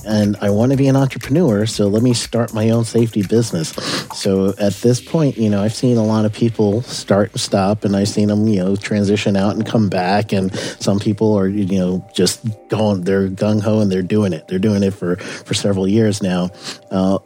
and 0.05 0.35
I 0.41 0.49
want 0.49 0.73
to 0.73 0.77
be 0.77 0.89
an 0.89 0.97
entrepreneur. 0.97 1.65
So 1.65 1.87
let 1.87 2.03
me 2.03 2.13
start 2.13 2.53
my 2.53 2.69
own 2.71 2.83
safety 2.83 3.23
business. 3.23 3.69
So 4.13 4.49
at 4.59 4.73
this 4.81 4.99
point, 4.99 5.37
you 5.37 5.49
know, 5.49 5.63
I've 5.63 5.73
seen 5.73 5.95
a 5.95 6.03
lot 6.03 6.25
of 6.25 6.33
people 6.33 6.81
start 6.81 7.31
and 7.31 7.39
stop, 7.39 7.85
and 7.85 7.95
I've 7.95 8.09
seen 8.09 8.27
them, 8.27 8.45
you 8.47 8.57
know, 8.57 8.75
transition 8.75 9.37
out 9.37 9.55
and 9.55 9.65
come 9.65 9.87
back. 9.87 10.33
And 10.33 10.53
some 10.53 10.99
people 10.99 11.33
are, 11.37 11.47
you 11.47 11.79
know, 11.79 12.05
just 12.13 12.45
going, 12.67 13.03
they're 13.03 13.29
gung 13.29 13.61
ho 13.61 13.79
and 13.79 13.89
they're 13.91 14.00
they're 14.01 14.07
doing 14.07 14.33
it. 14.33 14.47
They're 14.47 14.59
doing 14.59 14.83
it 14.83 14.91
for 14.91 15.17
for 15.17 15.53
several 15.53 15.87
years 15.87 16.21
now. 16.23 16.49
Uh, 16.89 17.19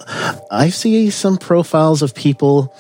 I 0.52 0.70
see 0.70 1.10
some 1.10 1.38
profiles 1.38 2.02
of 2.02 2.14
people 2.14 2.76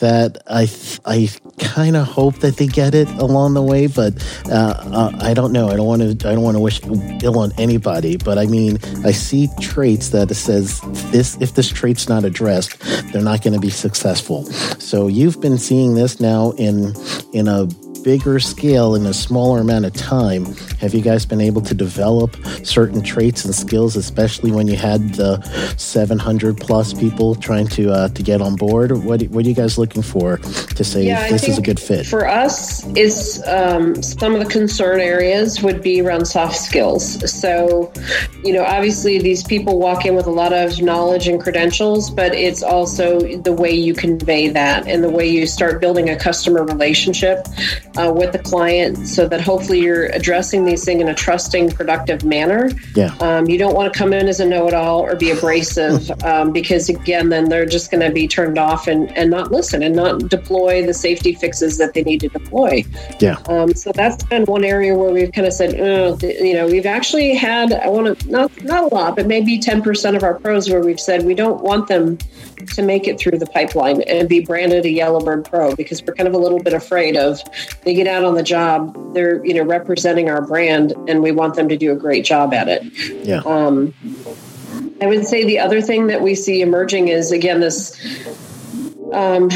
that 0.00 0.38
I 0.46 0.68
I 1.04 1.30
kind 1.58 1.96
of 1.96 2.06
hope 2.06 2.40
that 2.40 2.56
they 2.58 2.66
get 2.66 2.94
it 2.94 3.08
along 3.08 3.54
the 3.54 3.62
way, 3.62 3.86
but 3.86 4.12
uh, 4.50 4.74
uh, 4.92 5.12
I 5.20 5.34
don't 5.34 5.52
know. 5.52 5.68
I 5.68 5.76
don't 5.76 5.86
want 5.86 6.02
to. 6.02 6.28
I 6.28 6.34
don't 6.34 6.42
want 6.42 6.56
to 6.56 6.60
wish 6.60 6.80
ill 7.22 7.38
on 7.38 7.52
anybody. 7.58 8.16
But 8.18 8.38
I 8.38 8.46
mean, 8.46 8.78
I 9.04 9.12
see 9.12 9.48
traits 9.60 10.10
that 10.10 10.30
it 10.30 10.34
says 10.34 10.80
this. 11.10 11.36
If 11.40 11.54
this 11.54 11.68
trait's 11.68 12.08
not 12.08 12.24
addressed, 12.24 12.78
they're 13.12 13.22
not 13.22 13.42
going 13.42 13.54
to 13.54 13.60
be 13.60 13.70
successful. 13.70 14.44
So 14.78 15.06
you've 15.08 15.40
been 15.40 15.58
seeing 15.58 15.94
this 15.94 16.20
now 16.20 16.52
in 16.52 16.94
in 17.32 17.48
a 17.48 17.66
bigger 18.08 18.40
scale 18.40 18.94
in 18.94 19.04
a 19.04 19.12
smaller 19.12 19.60
amount 19.60 19.84
of 19.84 19.92
time, 19.92 20.46
have 20.80 20.94
you 20.94 21.02
guys 21.02 21.26
been 21.26 21.42
able 21.42 21.60
to 21.60 21.74
develop 21.74 22.34
certain 22.64 23.02
traits 23.02 23.44
and 23.44 23.54
skills, 23.54 23.96
especially 23.96 24.50
when 24.50 24.66
you 24.66 24.76
had 24.76 25.12
the 25.12 25.38
700 25.76 26.56
plus 26.56 26.94
people 26.94 27.34
trying 27.34 27.66
to 27.66 27.90
uh, 27.90 28.08
to 28.08 28.22
get 28.22 28.40
on 28.40 28.56
board? 28.56 28.92
What, 29.04 29.22
what 29.24 29.44
are 29.44 29.48
you 29.48 29.54
guys 29.54 29.76
looking 29.76 30.00
for 30.00 30.38
to 30.38 30.84
say 30.84 31.04
yeah, 31.04 31.28
this 31.28 31.46
is 31.46 31.58
a 31.58 31.60
good 31.60 31.78
fit? 31.78 32.06
For 32.06 32.26
us, 32.26 32.86
is 32.96 33.42
um, 33.46 34.02
some 34.02 34.34
of 34.34 34.42
the 34.42 34.50
concern 34.50 35.00
areas 35.00 35.62
would 35.62 35.82
be 35.82 36.00
around 36.00 36.24
soft 36.24 36.56
skills. 36.56 37.30
So, 37.30 37.92
you 38.42 38.54
know, 38.54 38.64
obviously 38.64 39.18
these 39.18 39.42
people 39.42 39.78
walk 39.78 40.06
in 40.06 40.14
with 40.14 40.26
a 40.26 40.30
lot 40.30 40.54
of 40.54 40.80
knowledge 40.80 41.28
and 41.28 41.38
credentials, 41.38 42.08
but 42.08 42.34
it's 42.34 42.62
also 42.62 43.20
the 43.36 43.52
way 43.52 43.70
you 43.70 43.92
convey 43.92 44.48
that 44.48 44.88
and 44.88 45.04
the 45.04 45.10
way 45.10 45.28
you 45.28 45.46
start 45.46 45.78
building 45.78 46.08
a 46.08 46.16
customer 46.16 46.64
relationship 46.64 47.46
uh, 47.98 48.12
with 48.12 48.32
the 48.32 48.38
client 48.38 49.08
so 49.08 49.26
that 49.28 49.40
hopefully 49.40 49.80
you're 49.80 50.06
addressing 50.06 50.64
these 50.64 50.84
things 50.84 51.02
in 51.02 51.08
a 51.08 51.14
trusting, 51.14 51.70
productive 51.70 52.24
manner. 52.24 52.70
Yeah. 52.94 53.14
Um, 53.20 53.48
you 53.48 53.58
don't 53.58 53.74
want 53.74 53.92
to 53.92 53.98
come 53.98 54.12
in 54.12 54.28
as 54.28 54.40
a 54.40 54.46
know 54.46 54.68
it 54.68 54.74
all 54.74 55.00
or 55.00 55.16
be 55.16 55.30
abrasive 55.30 56.10
um, 56.24 56.52
because, 56.52 56.88
again, 56.88 57.28
then 57.28 57.48
they're 57.48 57.66
just 57.66 57.90
going 57.90 58.06
to 58.06 58.12
be 58.12 58.28
turned 58.28 58.58
off 58.58 58.86
and, 58.86 59.16
and 59.16 59.30
not 59.30 59.50
listen 59.50 59.82
and 59.82 59.96
not 59.96 60.28
deploy 60.28 60.86
the 60.86 60.94
safety 60.94 61.34
fixes 61.34 61.78
that 61.78 61.94
they 61.94 62.02
need 62.02 62.20
to 62.20 62.28
deploy. 62.28 62.84
Yeah. 63.18 63.36
Um, 63.48 63.74
so 63.74 63.90
that's 63.92 64.22
been 64.24 64.44
one 64.44 64.64
area 64.64 64.94
where 64.96 65.10
we've 65.10 65.32
kind 65.32 65.46
of 65.46 65.52
said, 65.52 65.72
you 66.22 66.54
know, 66.54 66.66
we've 66.66 66.86
actually 66.86 67.34
had, 67.34 67.72
I 67.72 67.88
want 67.88 68.18
to, 68.18 68.30
not, 68.30 68.64
not 68.64 68.92
a 68.92 68.94
lot, 68.94 69.16
but 69.16 69.26
maybe 69.26 69.58
10% 69.58 70.16
of 70.16 70.22
our 70.22 70.34
pros 70.34 70.70
where 70.70 70.80
we've 70.80 71.00
said 71.00 71.24
we 71.24 71.34
don't 71.34 71.62
want 71.62 71.88
them 71.88 72.18
to 72.66 72.82
make 72.82 73.06
it 73.06 73.18
through 73.18 73.38
the 73.38 73.46
pipeline 73.46 74.02
and 74.02 74.28
be 74.28 74.40
branded 74.40 74.84
a 74.84 74.88
Yellowbird 74.88 75.48
Pro 75.48 75.74
because 75.74 76.02
we're 76.02 76.14
kind 76.14 76.28
of 76.28 76.34
a 76.34 76.38
little 76.38 76.62
bit 76.62 76.72
afraid 76.72 77.16
of 77.16 77.40
they 77.82 77.94
get 77.94 78.06
out 78.06 78.24
on 78.24 78.34
the 78.34 78.42
job, 78.42 79.14
they're 79.14 79.44
you 79.44 79.54
know 79.54 79.62
representing 79.62 80.28
our 80.28 80.42
brand, 80.42 80.92
and 81.08 81.22
we 81.22 81.32
want 81.32 81.54
them 81.54 81.68
to 81.68 81.76
do 81.76 81.92
a 81.92 81.96
great 81.96 82.24
job 82.24 82.52
at 82.52 82.68
it. 82.68 82.82
Yeah. 83.26 83.42
Um, 83.44 83.94
I 85.00 85.06
would 85.06 85.26
say 85.26 85.44
the 85.44 85.58
other 85.60 85.80
thing 85.80 86.08
that 86.08 86.22
we 86.22 86.34
see 86.34 86.60
emerging 86.60 87.08
is 87.08 87.32
again 87.32 87.60
this 87.60 87.96
um, 89.12 89.50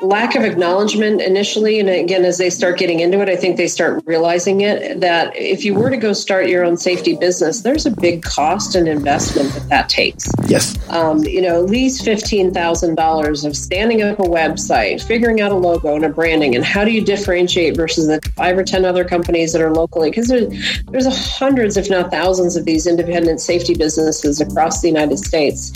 lack 0.00 0.34
of 0.34 0.42
acknowledgement 0.42 1.20
initially. 1.20 1.80
And 1.80 1.88
again, 1.88 2.24
as 2.24 2.38
they 2.38 2.50
start 2.50 2.78
getting 2.78 3.00
into 3.00 3.20
it, 3.20 3.28
I 3.28 3.36
think 3.36 3.56
they 3.56 3.66
start 3.66 4.02
realizing 4.06 4.60
it 4.60 5.00
that 5.00 5.34
if 5.36 5.64
you 5.64 5.74
were 5.74 5.90
to 5.90 5.96
go 5.96 6.12
start 6.12 6.48
your 6.48 6.64
own 6.64 6.76
safety 6.76 7.16
business, 7.16 7.62
there's 7.62 7.86
a 7.86 7.90
big 7.90 8.22
cost 8.22 8.74
and 8.74 8.88
investment 8.88 9.52
that 9.54 9.68
that 9.68 9.88
takes. 9.88 10.30
Yes. 10.46 10.78
Um, 10.90 11.24
you 11.24 11.42
know, 11.42 11.62
at 11.62 11.70
least 11.70 12.04
$15,000 12.04 13.44
of 13.44 13.56
standing 13.56 14.02
up 14.02 14.18
a 14.18 14.22
website, 14.22 15.02
figuring 15.02 15.40
out 15.40 15.52
a 15.52 15.56
logo 15.56 15.94
and 15.96 16.04
a 16.04 16.08
branding, 16.08 16.54
and 16.54 16.64
how 16.64 16.84
do 16.84 16.92
you 16.92 17.04
differentiate 17.04 17.76
versus 17.76 18.06
the 18.06 18.20
five 18.36 18.56
or 18.56 18.64
10 18.64 18.84
other 18.84 19.04
companies 19.04 19.52
that 19.52 19.62
are 19.62 19.72
locally? 19.72 20.10
Because 20.10 20.28
there, 20.28 20.46
there's 20.90 21.06
hundreds, 21.38 21.76
if 21.76 21.90
not 21.90 22.10
thousands, 22.10 22.56
of 22.56 22.64
these 22.64 22.86
independent 22.86 23.40
safety 23.40 23.74
businesses 23.74 24.40
across 24.40 24.80
the 24.80 24.88
United 24.88 25.18
States. 25.18 25.72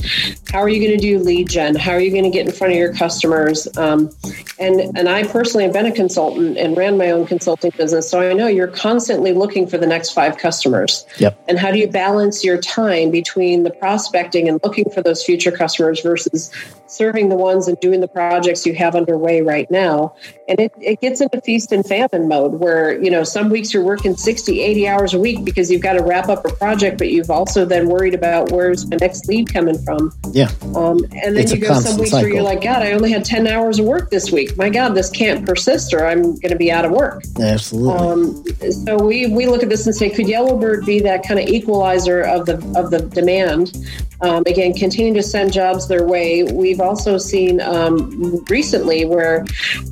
How 0.52 0.60
are 0.60 0.68
you 0.68 0.80
going 0.80 0.98
to 0.98 1.02
do 1.02 1.18
lead 1.18 1.48
gen? 1.48 1.74
How 1.74 1.92
are 1.92 2.00
you 2.00 2.10
going 2.10 2.24
to 2.24 2.30
get 2.30 2.46
in 2.46 2.52
front 2.52 2.72
of 2.72 2.78
your 2.78 2.92
customers? 2.92 3.07
Customers. 3.08 3.66
Um, 3.78 4.10
and 4.58 4.80
and 4.98 5.08
I 5.08 5.26
personally 5.26 5.64
have 5.64 5.72
been 5.72 5.86
a 5.86 5.92
consultant 5.92 6.58
and 6.58 6.76
ran 6.76 6.98
my 6.98 7.10
own 7.10 7.26
consulting 7.26 7.72
business, 7.76 8.10
so 8.10 8.20
I 8.20 8.34
know 8.34 8.48
you're 8.48 8.68
constantly 8.68 9.32
looking 9.32 9.66
for 9.66 9.78
the 9.78 9.86
next 9.86 10.10
five 10.10 10.36
customers. 10.36 11.06
Yep. 11.18 11.42
And 11.48 11.58
how 11.58 11.70
do 11.72 11.78
you 11.78 11.88
balance 11.88 12.44
your 12.44 12.58
time 12.58 13.10
between 13.10 13.62
the 13.62 13.70
prospecting 13.70 14.46
and 14.46 14.60
looking 14.62 14.90
for 14.90 15.00
those 15.00 15.24
future 15.24 15.50
customers 15.50 16.02
versus 16.02 16.50
serving 16.90 17.28
the 17.28 17.36
ones 17.36 17.68
and 17.68 17.78
doing 17.80 18.00
the 18.00 18.08
projects 18.08 18.66
you 18.66 18.74
have 18.74 18.94
underway 18.94 19.40
right 19.40 19.70
now. 19.70 20.14
And 20.48 20.58
it, 20.58 20.72
it 20.80 21.00
gets 21.00 21.20
into 21.20 21.40
feast 21.42 21.72
and 21.72 21.86
famine 21.86 22.28
mode 22.28 22.54
where, 22.54 23.00
you 23.02 23.10
know, 23.10 23.24
some 23.24 23.50
weeks 23.50 23.72
you're 23.74 23.84
working 23.84 24.16
60, 24.16 24.60
80 24.60 24.88
hours 24.88 25.14
a 25.14 25.18
week 25.18 25.44
because 25.44 25.70
you've 25.70 25.82
got 25.82 25.94
to 25.94 26.02
wrap 26.02 26.28
up 26.28 26.44
a 26.44 26.52
project, 26.54 26.98
but 26.98 27.10
you've 27.10 27.30
also 27.30 27.64
then 27.64 27.88
worried 27.88 28.14
about 28.14 28.50
where's 28.50 28.86
the 28.86 28.96
next 28.96 29.28
lead 29.28 29.52
coming 29.52 29.78
from. 29.82 30.12
Yeah. 30.32 30.50
Um, 30.74 30.98
and 31.12 31.36
then 31.36 31.38
It's 31.38 31.52
you 31.52 31.60
go 31.60 31.78
some 31.80 31.98
weeks 31.98 32.12
where 32.12 32.28
you're 32.28 32.42
like, 32.42 32.62
God, 32.62 32.82
I 32.82 32.92
only 32.92 33.12
had 33.12 33.24
10 33.24 33.46
hours 33.46 33.78
of 33.78 33.86
work 33.86 34.10
this 34.10 34.32
week. 34.32 34.56
My 34.56 34.70
God, 34.70 34.94
this 34.94 35.10
can't 35.10 35.46
persist 35.46 35.92
or 35.92 36.06
I'm 36.06 36.22
going 36.22 36.50
to 36.50 36.56
be 36.56 36.72
out 36.72 36.84
of 36.84 36.92
work. 36.92 37.22
Absolutely. 37.40 37.94
Um, 37.94 38.44
so 38.72 38.96
we, 38.96 39.26
we 39.26 39.46
look 39.46 39.62
at 39.62 39.68
this 39.68 39.86
and 39.86 39.94
say, 39.94 40.10
could 40.10 40.28
Yellowbird 40.28 40.86
be 40.86 41.00
that 41.00 41.26
kind 41.26 41.38
of 41.38 41.46
equalizer 41.46 42.22
of 42.22 42.46
the 42.46 42.54
of 42.76 42.90
the 42.90 43.00
demand? 43.00 43.76
Um, 44.20 44.42
again, 44.46 44.74
continue 44.74 45.14
to 45.14 45.22
send 45.22 45.52
jobs 45.52 45.86
their 45.88 46.04
way. 46.04 46.42
We've 46.42 46.77
also 46.80 47.18
seen 47.18 47.60
um, 47.60 48.44
recently 48.48 49.04
where 49.04 49.44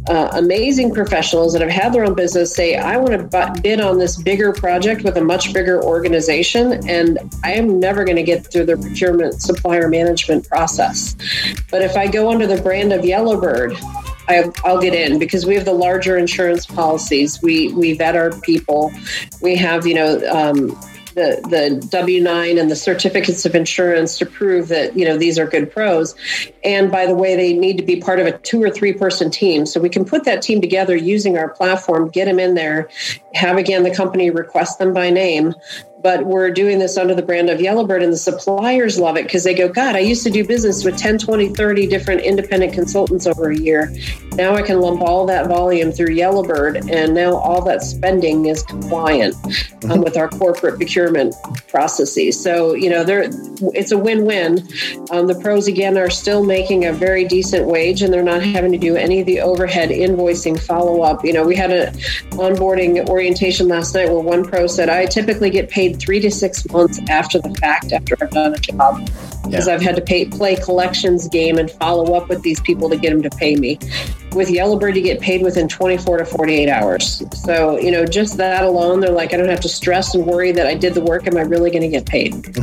uh, 0.08 0.28
amazing 0.32 0.94
professionals 0.94 1.52
that 1.52 1.62
have 1.62 1.70
had 1.70 1.92
their 1.92 2.04
own 2.04 2.14
business 2.14 2.54
say, 2.54 2.76
"I 2.76 2.96
want 2.96 3.30
to 3.30 3.60
bid 3.62 3.80
on 3.80 3.98
this 3.98 4.20
bigger 4.20 4.52
project 4.52 5.02
with 5.04 5.16
a 5.16 5.24
much 5.24 5.52
bigger 5.52 5.82
organization, 5.82 6.88
and 6.88 7.18
I 7.44 7.52
am 7.52 7.78
never 7.80 8.04
going 8.04 8.16
to 8.16 8.22
get 8.22 8.50
through 8.50 8.66
the 8.66 8.76
procurement 8.76 9.40
supplier 9.40 9.88
management 9.88 10.48
process. 10.48 11.16
But 11.70 11.82
if 11.82 11.96
I 11.96 12.06
go 12.06 12.30
under 12.30 12.46
the 12.46 12.60
brand 12.60 12.92
of 12.92 13.04
Yellowbird." 13.04 13.76
I, 14.28 14.50
I'll 14.64 14.80
get 14.80 14.92
in 14.92 15.20
because 15.20 15.46
we 15.46 15.54
have 15.54 15.64
the 15.64 15.72
larger 15.72 16.18
insurance 16.18 16.66
policies. 16.66 17.40
We 17.42 17.72
we 17.74 17.92
vet 17.92 18.16
our 18.16 18.32
people. 18.40 18.92
We 19.40 19.54
have 19.54 19.86
you 19.86 19.94
know 19.94 20.20
um, 20.28 20.76
the 21.16 21.40
the 21.48 21.86
W 21.88 22.22
nine 22.22 22.58
and 22.58 22.70
the 22.70 22.76
certificates 22.76 23.46
of 23.46 23.54
insurance 23.54 24.18
to 24.18 24.26
prove 24.26 24.68
that 24.68 24.96
you 24.96 25.04
know 25.04 25.16
these 25.16 25.38
are 25.38 25.46
good 25.46 25.72
pros. 25.72 26.14
And 26.62 26.92
by 26.92 27.06
the 27.06 27.14
way, 27.14 27.34
they 27.34 27.54
need 27.54 27.78
to 27.78 27.82
be 27.82 27.96
part 27.96 28.20
of 28.20 28.26
a 28.26 28.36
two 28.38 28.62
or 28.62 28.70
three 28.70 28.92
person 28.92 29.30
team. 29.30 29.64
So 29.64 29.80
we 29.80 29.88
can 29.88 30.04
put 30.04 30.24
that 30.24 30.42
team 30.42 30.60
together 30.60 30.94
using 30.94 31.38
our 31.38 31.48
platform, 31.48 32.10
get 32.10 32.26
them 32.26 32.38
in 32.38 32.54
there, 32.54 32.90
have 33.34 33.56
again 33.56 33.82
the 33.82 33.94
company 33.94 34.30
request 34.30 34.78
them 34.78 34.92
by 34.92 35.08
name. 35.10 35.54
But 36.06 36.24
we're 36.24 36.52
doing 36.52 36.78
this 36.78 36.96
under 36.96 37.16
the 37.16 37.22
brand 37.22 37.50
of 37.50 37.60
Yellowbird, 37.60 38.00
and 38.00 38.12
the 38.12 38.16
suppliers 38.16 38.96
love 38.96 39.16
it 39.16 39.24
because 39.24 39.42
they 39.42 39.54
go, 39.54 39.68
God, 39.68 39.96
I 39.96 39.98
used 39.98 40.22
to 40.22 40.30
do 40.30 40.46
business 40.46 40.84
with 40.84 40.96
10, 40.96 41.18
20, 41.18 41.48
30 41.48 41.88
different 41.88 42.20
independent 42.20 42.74
consultants 42.74 43.26
over 43.26 43.50
a 43.50 43.58
year. 43.58 43.92
Now 44.34 44.54
I 44.54 44.62
can 44.62 44.80
lump 44.80 45.00
all 45.00 45.26
that 45.26 45.48
volume 45.48 45.90
through 45.90 46.12
Yellowbird, 46.14 46.88
and 46.88 47.12
now 47.12 47.34
all 47.38 47.60
that 47.64 47.82
spending 47.82 48.46
is 48.46 48.62
compliant 48.62 49.34
um, 49.90 50.02
with 50.02 50.16
our 50.16 50.28
corporate 50.28 50.76
procurement 50.76 51.34
processes. 51.66 52.40
So, 52.40 52.74
you 52.74 52.88
know, 52.88 53.02
there 53.02 53.22
it's 53.74 53.90
a 53.90 53.98
win 53.98 54.26
win. 54.26 54.58
Um, 55.10 55.26
the 55.26 55.38
pros, 55.42 55.66
again, 55.66 55.98
are 55.98 56.10
still 56.10 56.44
making 56.44 56.84
a 56.84 56.92
very 56.92 57.24
decent 57.24 57.66
wage, 57.66 58.02
and 58.02 58.12
they're 58.12 58.22
not 58.22 58.42
having 58.42 58.70
to 58.70 58.78
do 58.78 58.94
any 58.94 59.20
of 59.20 59.26
the 59.26 59.40
overhead 59.40 59.88
invoicing 59.88 60.60
follow 60.60 61.02
up. 61.02 61.24
You 61.24 61.32
know, 61.32 61.44
we 61.44 61.56
had 61.56 61.72
an 61.72 61.94
onboarding 62.32 63.08
orientation 63.08 63.66
last 63.66 63.94
night 63.94 64.08
where 64.08 64.20
one 64.20 64.44
pro 64.44 64.68
said, 64.68 64.88
I 64.88 65.06
typically 65.06 65.50
get 65.50 65.68
paid 65.68 65.95
three 65.98 66.20
to 66.20 66.30
six 66.30 66.68
months 66.70 67.00
after 67.08 67.38
the 67.38 67.50
fact 67.54 67.92
after 67.92 68.16
I've 68.20 68.30
done 68.30 68.54
a 68.54 68.58
job 68.58 69.04
because 69.44 69.66
Yeah. 69.66 69.74
I've 69.74 69.82
had 69.82 69.96
to 69.96 70.02
pay, 70.02 70.26
play 70.26 70.56
collections 70.56 71.28
game 71.28 71.58
and 71.58 71.70
follow 71.70 72.14
up 72.14 72.28
with 72.28 72.42
these 72.42 72.60
people 72.60 72.88
to 72.90 72.96
get 72.96 73.10
them 73.10 73.22
to 73.22 73.30
pay 73.30 73.56
me. 73.56 73.78
With 74.36 74.50
Yellowbird, 74.50 74.96
you 74.96 75.02
get 75.02 75.20
paid 75.20 75.42
within 75.42 75.66
24 75.66 76.18
to 76.18 76.24
48 76.26 76.68
hours. 76.68 77.22
So, 77.42 77.78
you 77.78 77.90
know, 77.90 78.04
just 78.04 78.36
that 78.36 78.64
alone, 78.64 79.00
they're 79.00 79.10
like, 79.10 79.32
I 79.32 79.38
don't 79.38 79.48
have 79.48 79.60
to 79.60 79.68
stress 79.68 80.14
and 80.14 80.26
worry 80.26 80.52
that 80.52 80.66
I 80.66 80.74
did 80.74 80.92
the 80.92 81.00
work. 81.00 81.26
Am 81.26 81.38
I 81.38 81.40
really 81.40 81.70
going 81.70 81.82
to 81.82 81.88
get 81.88 82.04
paid? 82.04 82.54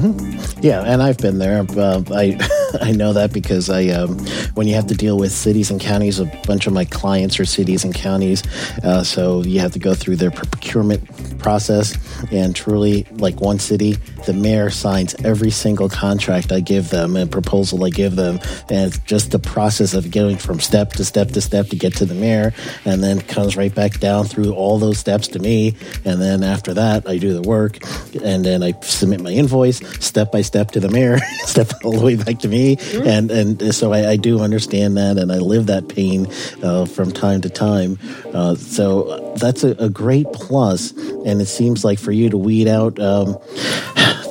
Yeah, 0.63 0.83
and 0.83 1.01
I've 1.01 1.17
been 1.17 1.39
there. 1.39 1.65
Uh, 1.75 2.03
I 2.13 2.37
I 2.81 2.91
know 2.91 3.13
that 3.13 3.33
because 3.33 3.69
I 3.69 3.87
um, 3.87 4.19
when 4.53 4.67
you 4.67 4.75
have 4.75 4.87
to 4.87 4.95
deal 4.95 5.17
with 5.17 5.31
cities 5.31 5.71
and 5.71 5.79
counties, 5.79 6.19
a 6.19 6.25
bunch 6.45 6.67
of 6.67 6.73
my 6.73 6.85
clients 6.85 7.39
are 7.39 7.45
cities 7.45 7.83
and 7.83 7.93
counties, 7.93 8.43
uh, 8.83 9.03
so 9.03 9.43
you 9.43 9.59
have 9.59 9.71
to 9.73 9.79
go 9.79 9.93
through 9.93 10.17
their 10.17 10.31
procurement 10.31 11.39
process. 11.39 11.97
And 12.31 12.55
truly, 12.55 13.05
like 13.11 13.41
one 13.41 13.59
city, 13.59 13.93
the 14.25 14.33
mayor 14.33 14.69
signs 14.69 15.15
every 15.25 15.51
single 15.51 15.89
contract 15.89 16.51
I 16.51 16.61
give 16.61 16.89
them 16.89 17.15
and 17.15 17.29
proposal 17.29 17.83
I 17.83 17.89
give 17.89 18.15
them, 18.15 18.39
and 18.69 18.87
it's 18.87 18.99
just 18.99 19.31
the 19.31 19.39
process 19.39 19.93
of 19.93 20.11
going 20.11 20.37
from 20.37 20.59
step 20.59 20.91
to 20.93 21.05
step 21.05 21.29
to 21.31 21.41
step 21.41 21.62
to 21.69 21.75
get 21.75 21.95
to 21.97 22.05
the 22.05 22.13
mayor, 22.13 22.53
and 22.85 23.03
then 23.03 23.21
comes 23.21 23.55
right 23.55 23.73
back 23.73 23.99
down 23.99 24.25
through 24.25 24.53
all 24.53 24.79
those 24.79 24.97
steps 24.97 25.27
to 25.29 25.39
me, 25.39 25.75
and 26.05 26.21
then 26.21 26.43
after 26.43 26.73
that, 26.73 27.07
I 27.07 27.17
do 27.17 27.33
the 27.33 27.41
work, 27.41 27.79
and 28.23 28.45
then 28.45 28.63
I 28.63 28.73
submit 28.81 29.21
my 29.21 29.31
invoice 29.31 29.77
step 30.03 30.31
by 30.31 30.41
step 30.41 30.71
to 30.71 30.79
the 30.79 30.89
mayor, 30.89 31.17
step 31.45 31.71
all 31.83 31.93
the 31.93 32.05
way 32.05 32.15
back 32.15 32.39
to 32.39 32.47
me, 32.47 32.77
and 33.03 33.31
and 33.31 33.73
so 33.73 33.93
I, 33.93 34.11
I 34.11 34.15
do 34.17 34.39
understand 34.41 34.97
that, 34.97 35.17
and 35.17 35.31
I 35.31 35.37
live 35.37 35.67
that 35.67 35.87
pain 35.87 36.27
uh, 36.61 36.85
from 36.85 37.11
time 37.11 37.41
to 37.41 37.49
time. 37.49 37.97
Uh, 38.33 38.55
so 38.55 39.33
that's 39.37 39.63
a, 39.63 39.71
a 39.71 39.89
great 39.89 40.31
plus, 40.33 40.91
and 40.91 41.41
it 41.41 41.47
seems 41.47 41.83
like 41.83 41.99
for 41.99 42.11
you 42.11 42.29
to 42.29 42.37
weed 42.37 42.67
out. 42.67 42.99
Um, 42.99 43.37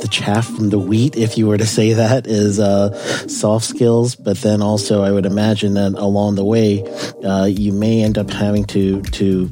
the 0.03 0.09
chaff 0.09 0.47
from 0.47 0.69
the 0.69 0.79
wheat, 0.79 1.17
if 1.17 1.39
you 1.39 1.47
were 1.47 1.57
to 1.57 1.67
say 1.67 1.95
that, 1.95 2.27
is 2.27 2.61
uh, 2.61 2.93
soft 3.29 3.65
skills. 3.65 4.15
But 4.15 4.39
then 4.39 4.61
also, 4.61 5.03
I 5.03 5.11
would 5.11 5.27
imagine 5.27 5.75
that 5.75 5.95
along 5.95 6.35
the 6.35 6.45
way, 6.45 6.85
uh, 7.25 7.47
you 7.47 7.73
may 7.73 8.03
end 8.03 8.19
up 8.19 8.31
having 8.31 8.65
to 8.67 9.01
to 9.03 9.51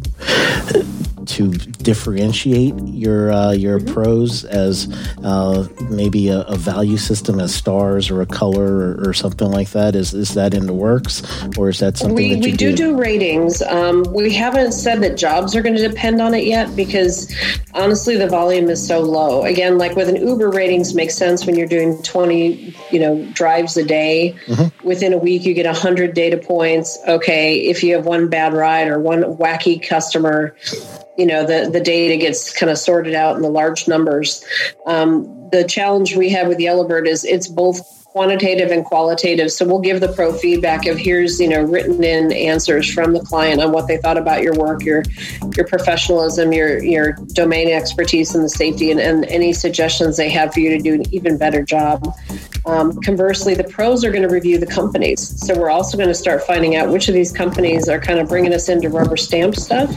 to 1.30 1.48
differentiate 1.48 2.74
your 2.86 3.32
uh, 3.32 3.52
your 3.52 3.80
pros 3.80 4.44
as 4.44 4.88
uh, 5.22 5.66
maybe 5.88 6.28
a, 6.28 6.40
a 6.42 6.56
value 6.56 6.96
system 6.96 7.40
as 7.40 7.54
stars 7.54 8.10
or 8.10 8.20
a 8.20 8.26
color 8.26 8.94
or, 8.96 9.08
or 9.08 9.14
something 9.14 9.50
like 9.50 9.70
that. 9.70 9.94
Is 9.94 10.14
is 10.14 10.34
that 10.34 10.54
in 10.54 10.66
the 10.66 10.74
works, 10.74 11.22
or 11.56 11.68
is 11.68 11.78
that 11.80 11.96
something 11.96 12.16
we, 12.16 12.34
that 12.34 12.44
we 12.44 12.50
you 12.50 12.56
do 12.56 12.74
do 12.74 12.96
ratings. 12.98 13.62
Um, 13.62 14.04
we 14.12 14.32
haven't 14.32 14.72
said 14.72 15.02
that 15.02 15.16
jobs 15.16 15.54
are 15.54 15.62
going 15.62 15.76
to 15.76 15.86
depend 15.86 16.20
on 16.20 16.34
it 16.34 16.44
yet 16.44 16.74
because 16.76 17.32
honestly, 17.74 18.16
the 18.16 18.26
volume 18.28 18.68
is 18.68 18.84
so 18.84 19.00
low. 19.00 19.44
Again, 19.44 19.78
like 19.78 19.96
with 19.96 20.08
an 20.08 20.16
Uber, 20.16 20.50
ratings 20.50 20.94
make 20.94 21.10
sense 21.10 21.46
when 21.46 21.56
you're 21.56 21.68
doing 21.68 22.02
20, 22.02 22.74
you 22.90 22.98
know, 22.98 23.24
drives 23.32 23.76
a 23.76 23.84
day. 23.84 24.36
Within 24.82 25.12
a 25.12 25.18
week, 25.18 25.44
you 25.44 25.54
get 25.54 25.66
100 25.66 26.14
data 26.14 26.36
points. 26.36 26.98
Okay, 27.06 27.60
if 27.60 27.82
you 27.82 27.94
have 27.94 28.06
one 28.06 28.28
bad 28.28 28.52
ride 28.52 28.88
or 28.88 28.98
one 28.98 29.22
wacky 29.22 29.86
customer, 29.86 30.56
you 31.20 31.26
know 31.26 31.44
the 31.44 31.68
the 31.70 31.80
data 31.80 32.16
gets 32.16 32.52
kind 32.52 32.70
of 32.70 32.78
sorted 32.78 33.14
out 33.14 33.36
in 33.36 33.42
the 33.42 33.50
large 33.50 33.86
numbers. 33.86 34.42
Um, 34.86 35.50
the 35.50 35.64
challenge 35.64 36.16
we 36.16 36.30
have 36.30 36.48
with 36.48 36.58
Yellowbird 36.58 37.06
is 37.06 37.24
it's 37.24 37.46
both 37.46 37.99
quantitative 38.12 38.72
and 38.72 38.84
qualitative. 38.84 39.52
So 39.52 39.64
we'll 39.64 39.80
give 39.80 40.00
the 40.00 40.12
pro 40.12 40.32
feedback 40.32 40.86
of 40.86 40.98
here's 40.98 41.38
you 41.38 41.48
know 41.48 41.62
written 41.62 42.02
in 42.02 42.32
answers 42.32 42.92
from 42.92 43.12
the 43.12 43.20
client 43.20 43.62
on 43.62 43.70
what 43.70 43.86
they 43.86 43.98
thought 43.98 44.18
about 44.18 44.42
your 44.42 44.54
work, 44.54 44.82
your 44.84 45.04
your 45.56 45.66
professionalism, 45.66 46.52
your 46.52 46.82
your 46.82 47.12
domain 47.34 47.68
expertise 47.68 48.34
and 48.34 48.44
the 48.44 48.48
safety, 48.48 48.90
and, 48.90 48.98
and 48.98 49.24
any 49.26 49.52
suggestions 49.52 50.16
they 50.16 50.28
have 50.28 50.52
for 50.52 50.58
you 50.58 50.70
to 50.70 50.78
do 50.78 50.94
an 50.94 51.14
even 51.14 51.38
better 51.38 51.62
job. 51.62 52.04
Um, 52.66 53.00
conversely, 53.00 53.54
the 53.54 53.64
pros 53.64 54.04
are 54.04 54.10
going 54.10 54.26
to 54.26 54.28
review 54.28 54.58
the 54.58 54.66
companies. 54.66 55.20
So 55.46 55.58
we're 55.58 55.70
also 55.70 55.96
going 55.96 56.08
to 56.08 56.14
start 56.14 56.42
finding 56.42 56.76
out 56.76 56.90
which 56.90 57.08
of 57.08 57.14
these 57.14 57.32
companies 57.32 57.88
are 57.88 57.98
kind 57.98 58.18
of 58.18 58.28
bringing 58.28 58.52
us 58.52 58.68
into 58.68 58.88
rubber 58.88 59.16
stamp 59.16 59.54
stuff, 59.54 59.88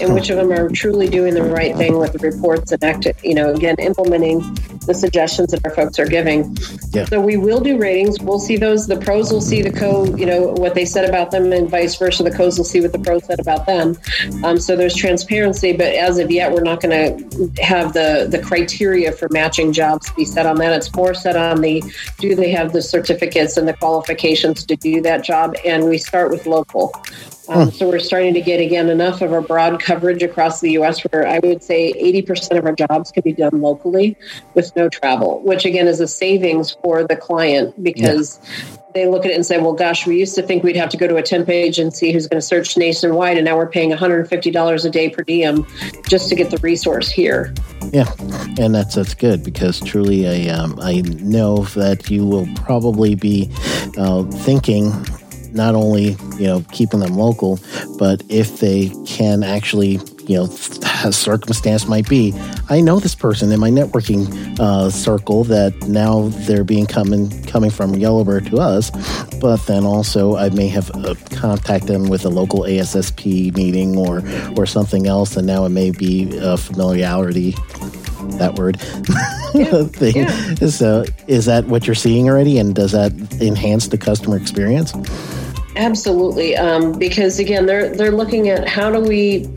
and 0.00 0.12
which 0.14 0.30
of 0.30 0.36
them 0.36 0.50
are 0.52 0.68
truly 0.68 1.08
doing 1.08 1.34
the 1.34 1.42
right 1.42 1.76
thing 1.76 1.98
with 1.98 2.12
the 2.12 2.18
reports 2.18 2.72
and 2.72 2.82
act, 2.84 3.06
you 3.22 3.34
know, 3.34 3.54
again 3.54 3.76
implementing 3.78 4.40
the 4.86 4.94
suggestions 4.94 5.52
that 5.52 5.64
our 5.64 5.70
folks 5.70 5.98
are 5.98 6.06
giving. 6.06 6.56
Yeah. 6.92 7.04
So 7.06 7.20
we 7.20 7.36
will 7.36 7.51
do 7.60 7.78
ratings. 7.78 8.20
We'll 8.20 8.38
see 8.38 8.56
those. 8.56 8.86
The 8.86 8.98
pros 8.98 9.32
will 9.32 9.40
see 9.40 9.62
the 9.62 9.72
co, 9.72 10.04
you 10.16 10.26
know, 10.26 10.48
what 10.48 10.74
they 10.74 10.84
said 10.84 11.08
about 11.08 11.30
them, 11.30 11.52
and 11.52 11.68
vice 11.68 11.96
versa. 11.96 12.22
The 12.22 12.30
co's 12.30 12.58
will 12.58 12.64
see 12.64 12.80
what 12.80 12.92
the 12.92 12.98
pros 12.98 13.24
said 13.24 13.40
about 13.40 13.66
them. 13.66 13.98
Um, 14.44 14.58
so 14.58 14.76
there's 14.76 14.94
transparency, 14.94 15.72
but 15.72 15.94
as 15.94 16.18
of 16.18 16.30
yet, 16.30 16.52
we're 16.52 16.62
not 16.62 16.80
going 16.80 16.92
to 16.92 17.62
have 17.62 17.92
the 17.92 18.26
the 18.30 18.38
criteria 18.38 19.12
for 19.12 19.28
matching 19.30 19.72
jobs 19.72 20.10
be 20.12 20.24
set 20.24 20.46
on 20.46 20.56
that. 20.56 20.72
It's 20.72 20.94
more 20.94 21.14
set 21.14 21.36
on 21.36 21.60
the 21.60 21.82
do 22.18 22.34
they 22.34 22.50
have 22.50 22.72
the 22.72 22.82
certificates 22.82 23.56
and 23.56 23.66
the 23.66 23.74
qualifications 23.74 24.64
to 24.66 24.76
do 24.76 25.00
that 25.02 25.24
job, 25.24 25.56
and 25.64 25.88
we 25.88 25.98
start 25.98 26.30
with 26.30 26.46
local. 26.46 26.92
Um, 27.54 27.70
So 27.70 27.88
we're 27.88 27.98
starting 27.98 28.34
to 28.34 28.40
get 28.40 28.60
again 28.60 28.88
enough 28.88 29.20
of 29.20 29.32
a 29.32 29.40
broad 29.40 29.80
coverage 29.80 30.22
across 30.22 30.60
the 30.60 30.72
U.S. 30.72 31.00
where 31.00 31.26
I 31.26 31.38
would 31.40 31.62
say 31.62 31.92
80% 31.92 32.58
of 32.58 32.64
our 32.64 32.74
jobs 32.74 33.10
can 33.12 33.22
be 33.22 33.32
done 33.32 33.60
locally 33.60 34.16
with 34.54 34.74
no 34.76 34.88
travel, 34.88 35.40
which 35.42 35.64
again 35.64 35.86
is 35.86 36.00
a 36.00 36.08
savings 36.08 36.76
for 36.82 37.04
the 37.04 37.16
client 37.16 37.82
because 37.82 38.40
they 38.94 39.06
look 39.06 39.24
at 39.24 39.30
it 39.30 39.34
and 39.34 39.46
say, 39.46 39.58
"Well, 39.58 39.72
gosh, 39.72 40.06
we 40.06 40.18
used 40.18 40.34
to 40.34 40.42
think 40.42 40.62
we'd 40.62 40.76
have 40.76 40.90
to 40.90 40.96
go 40.96 41.06
to 41.06 41.16
a 41.16 41.22
temp 41.22 41.48
agency 41.48 42.12
who's 42.12 42.26
going 42.26 42.40
to 42.40 42.46
search 42.46 42.76
nationwide, 42.76 43.36
and 43.36 43.44
now 43.44 43.56
we're 43.56 43.68
paying 43.68 43.90
150 43.90 44.50
dollars 44.50 44.84
a 44.84 44.90
day 44.90 45.08
per 45.08 45.22
diem 45.22 45.66
just 46.08 46.28
to 46.28 46.34
get 46.34 46.50
the 46.50 46.58
resource 46.58 47.10
here." 47.10 47.54
Yeah, 47.92 48.12
and 48.58 48.74
that's 48.74 48.94
that's 48.94 49.14
good 49.14 49.42
because 49.44 49.80
truly, 49.80 50.28
I 50.28 50.52
um, 50.52 50.78
I 50.80 51.00
know 51.00 51.64
that 51.74 52.10
you 52.10 52.26
will 52.26 52.48
probably 52.56 53.14
be 53.14 53.50
uh, 53.96 54.24
thinking 54.24 54.92
not 55.54 55.74
only 55.74 56.16
you 56.38 56.46
know 56.46 56.64
keeping 56.72 57.00
them 57.00 57.14
local, 57.14 57.58
but 57.98 58.22
if 58.28 58.58
they 58.58 58.90
can 59.06 59.42
actually 59.42 60.00
you 60.26 60.36
know 60.36 60.46
circumstance 61.10 61.86
might 61.86 62.08
be. 62.08 62.34
I 62.68 62.80
know 62.80 63.00
this 63.00 63.14
person 63.14 63.50
in 63.52 63.60
my 63.60 63.70
networking 63.70 64.58
uh, 64.58 64.90
circle 64.90 65.44
that 65.44 65.74
now 65.88 66.28
they're 66.46 66.64
being 66.64 66.86
coming 66.86 67.42
coming 67.44 67.70
from 67.70 67.94
Yellowbird 67.94 68.46
to 68.46 68.58
us, 68.58 68.90
but 69.40 69.58
then 69.66 69.84
also 69.84 70.36
I 70.36 70.48
may 70.50 70.68
have 70.68 70.90
uh, 70.94 71.14
contacted 71.30 71.88
them 71.88 72.08
with 72.08 72.24
a 72.24 72.30
local 72.30 72.60
ASSP 72.60 73.54
meeting 73.56 73.96
or 73.96 74.22
or 74.56 74.66
something 74.66 75.06
else, 75.06 75.36
and 75.36 75.46
now 75.46 75.64
it 75.64 75.70
may 75.70 75.90
be 75.90 76.36
a 76.38 76.56
familiarity 76.56 77.54
that 78.38 78.54
word 78.56 78.80
yeah, 79.54 79.84
thing. 79.84 80.16
Yeah. 80.16 80.68
So, 80.68 81.04
is 81.26 81.46
that 81.46 81.66
what 81.66 81.86
you're 81.86 81.94
seeing 81.94 82.28
already, 82.28 82.58
and 82.58 82.74
does 82.74 82.92
that 82.92 83.12
enhance 83.40 83.88
the 83.88 83.98
customer 83.98 84.36
experience? 84.36 84.92
Absolutely, 85.76 86.56
um, 86.56 86.98
because 86.98 87.38
again, 87.38 87.66
they're 87.66 87.94
they're 87.94 88.12
looking 88.12 88.48
at 88.48 88.68
how 88.68 88.90
do 88.90 89.00
we 89.00 89.48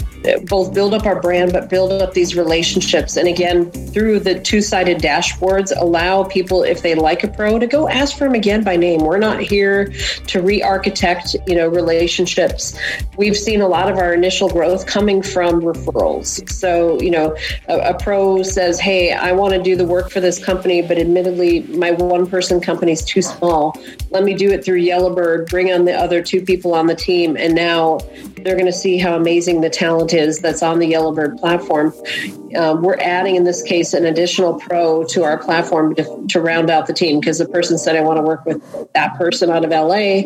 both 0.46 0.74
build 0.74 0.94
up 0.94 1.06
our 1.06 1.22
brand, 1.22 1.54
but 1.54 1.70
build 1.70 1.92
up 1.92 2.14
these 2.14 2.36
relationships. 2.36 3.18
And 3.18 3.28
again, 3.28 3.72
through 3.72 4.20
the 4.20 4.40
two 4.40 4.62
sided 4.62 5.00
dashboards, 5.00 5.72
allow 5.76 6.24
people, 6.24 6.64
if 6.64 6.82
they 6.82 6.96
like 6.96 7.24
a 7.24 7.28
pro, 7.28 7.60
to 7.60 7.68
go 7.68 7.88
ask 7.88 8.18
for 8.18 8.26
them 8.26 8.34
again 8.34 8.64
by 8.64 8.76
name. 8.76 9.02
We're 9.02 9.18
not 9.18 9.40
here 9.40 9.94
to 10.28 10.42
re 10.42 10.62
architect, 10.62 11.36
you 11.48 11.56
know, 11.56 11.68
relationships. 11.68 12.78
We've 13.18 13.38
seen 13.38 13.62
a 13.62 13.68
lot 13.68 13.92
of 13.92 13.98
our 13.98 14.14
initial 14.14 14.50
growth 14.50 14.86
coming 14.86 15.22
from 15.22 15.62
referrals. 15.62 16.50
So, 16.50 17.00
you 17.02 17.12
know, 17.12 17.36
a, 17.68 17.92
a 17.92 17.94
pro 18.00 18.44
says, 18.44 18.80
Hey, 18.80 19.14
I 19.14 19.32
want 19.32 19.54
to 19.54 19.62
do 19.62 19.76
the 19.76 19.86
work 19.86 20.10
for 20.10 20.20
this 20.20 20.44
company, 20.44 20.82
but 20.82 20.98
admittedly, 20.98 21.62
my 21.64 21.92
one 21.92 22.28
person 22.28 22.60
company 22.60 22.92
is 22.92 23.04
too 23.04 23.22
small. 23.22 23.80
Let 24.12 24.24
me 24.24 24.34
do 24.34 24.52
it 24.52 24.64
through 24.64 24.78
Yellowbird, 24.78 25.50
bring 25.50 25.72
on 25.72 25.86
the 25.86 25.94
other 25.94 26.22
two 26.22 26.42
people 26.42 26.74
on 26.74 26.88
the 26.88 26.96
team. 26.96 27.38
And 27.38 27.56
now 27.56 28.00
they're 28.38 28.56
going 28.56 28.66
to 28.66 28.74
see 28.74 28.98
how 28.98 29.16
amazing 29.16 29.62
the 29.62 29.70
talent 29.70 30.14
is 30.16 30.39
that's 30.39 30.63
on 30.63 30.80
the 30.80 30.88
Yellowbird 30.88 31.38
platform. 31.38 31.93
Um, 32.55 32.82
we're 32.82 32.97
adding, 32.99 33.36
in 33.36 33.43
this 33.43 33.61
case, 33.61 33.93
an 33.93 34.05
additional 34.05 34.59
pro 34.59 35.03
to 35.05 35.24
our 35.24 35.38
platform 35.38 35.93
to, 35.95 36.26
to 36.30 36.41
round 36.41 36.70
out 36.70 36.88
the 36.88 36.93
team 36.93 37.20
because 37.20 37.38
the 37.38 37.47
person 37.47 37.78
said, 37.78 37.95
I 37.95 38.01
want 38.01 38.18
to 38.18 38.24
work 38.24 38.45
with 38.45 38.63
that 38.93 39.18
person 39.18 39.49
out 39.49 39.66
of 39.66 39.72
LA. 39.72 40.24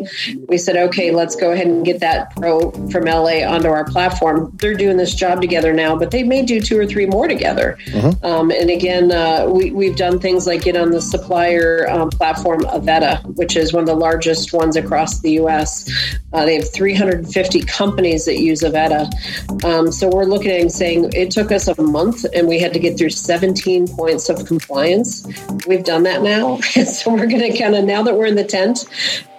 We 0.48 0.58
said, 0.58 0.76
okay, 0.76 1.10
let's 1.10 1.34
go 1.34 1.52
ahead 1.52 1.66
and 1.66 1.84
get 1.84 2.00
that 2.00 2.34
pro 2.36 2.70
from 2.90 3.04
LA 3.04 3.42
onto 3.42 3.68
our 3.68 3.84
platform. 3.84 4.52
They're 4.56 4.74
doing 4.74 4.96
this 4.96 5.14
job 5.14 5.40
together 5.40 5.72
now, 5.72 5.96
but 5.96 6.10
they 6.10 6.22
may 6.22 6.42
do 6.42 6.60
two 6.60 6.78
or 6.78 6.86
three 6.86 7.06
more 7.06 7.26
together. 7.26 7.76
Mm-hmm. 7.86 8.24
Um, 8.24 8.50
and 8.50 8.70
again, 8.70 9.12
uh, 9.12 9.46
we, 9.48 9.70
we've 9.72 9.96
done 9.96 10.20
things 10.20 10.46
like 10.46 10.62
get 10.62 10.76
on 10.76 10.90
the 10.90 11.00
supplier 11.00 11.88
um, 11.90 12.10
platform 12.10 12.60
Avetta, 12.60 13.24
which 13.36 13.56
is 13.56 13.72
one 13.72 13.82
of 13.82 13.86
the 13.86 13.94
largest 13.94 14.52
ones 14.52 14.76
across 14.76 15.20
the 15.20 15.32
US. 15.40 15.90
Uh, 16.32 16.44
they 16.44 16.54
have 16.54 16.72
350 16.72 17.62
companies 17.62 18.24
that 18.24 18.38
use 18.38 18.62
Avetta. 18.62 19.10
Um, 19.70 19.92
so 19.92 20.08
we're 20.08 20.24
looking 20.24 20.50
at 20.50 20.72
saying 20.72 21.10
it 21.14 21.30
took 21.30 21.52
us 21.52 21.68
a 21.68 21.80
month 21.80 22.26
and 22.34 22.48
we 22.48 22.58
had 22.58 22.72
to 22.72 22.80
get 22.80 22.98
through 22.98 23.10
17 23.10 23.86
points 23.86 24.28
of 24.28 24.44
compliance. 24.44 25.24
We've 25.64 25.84
done 25.84 26.02
that 26.02 26.22
now. 26.22 26.58
so 26.60 27.12
we're 27.12 27.28
going 27.28 27.52
to 27.52 27.56
kind 27.56 27.76
of, 27.76 27.84
now 27.84 28.02
that 28.02 28.16
we're 28.16 28.26
in 28.26 28.34
the 28.34 28.42
tent, 28.42 28.84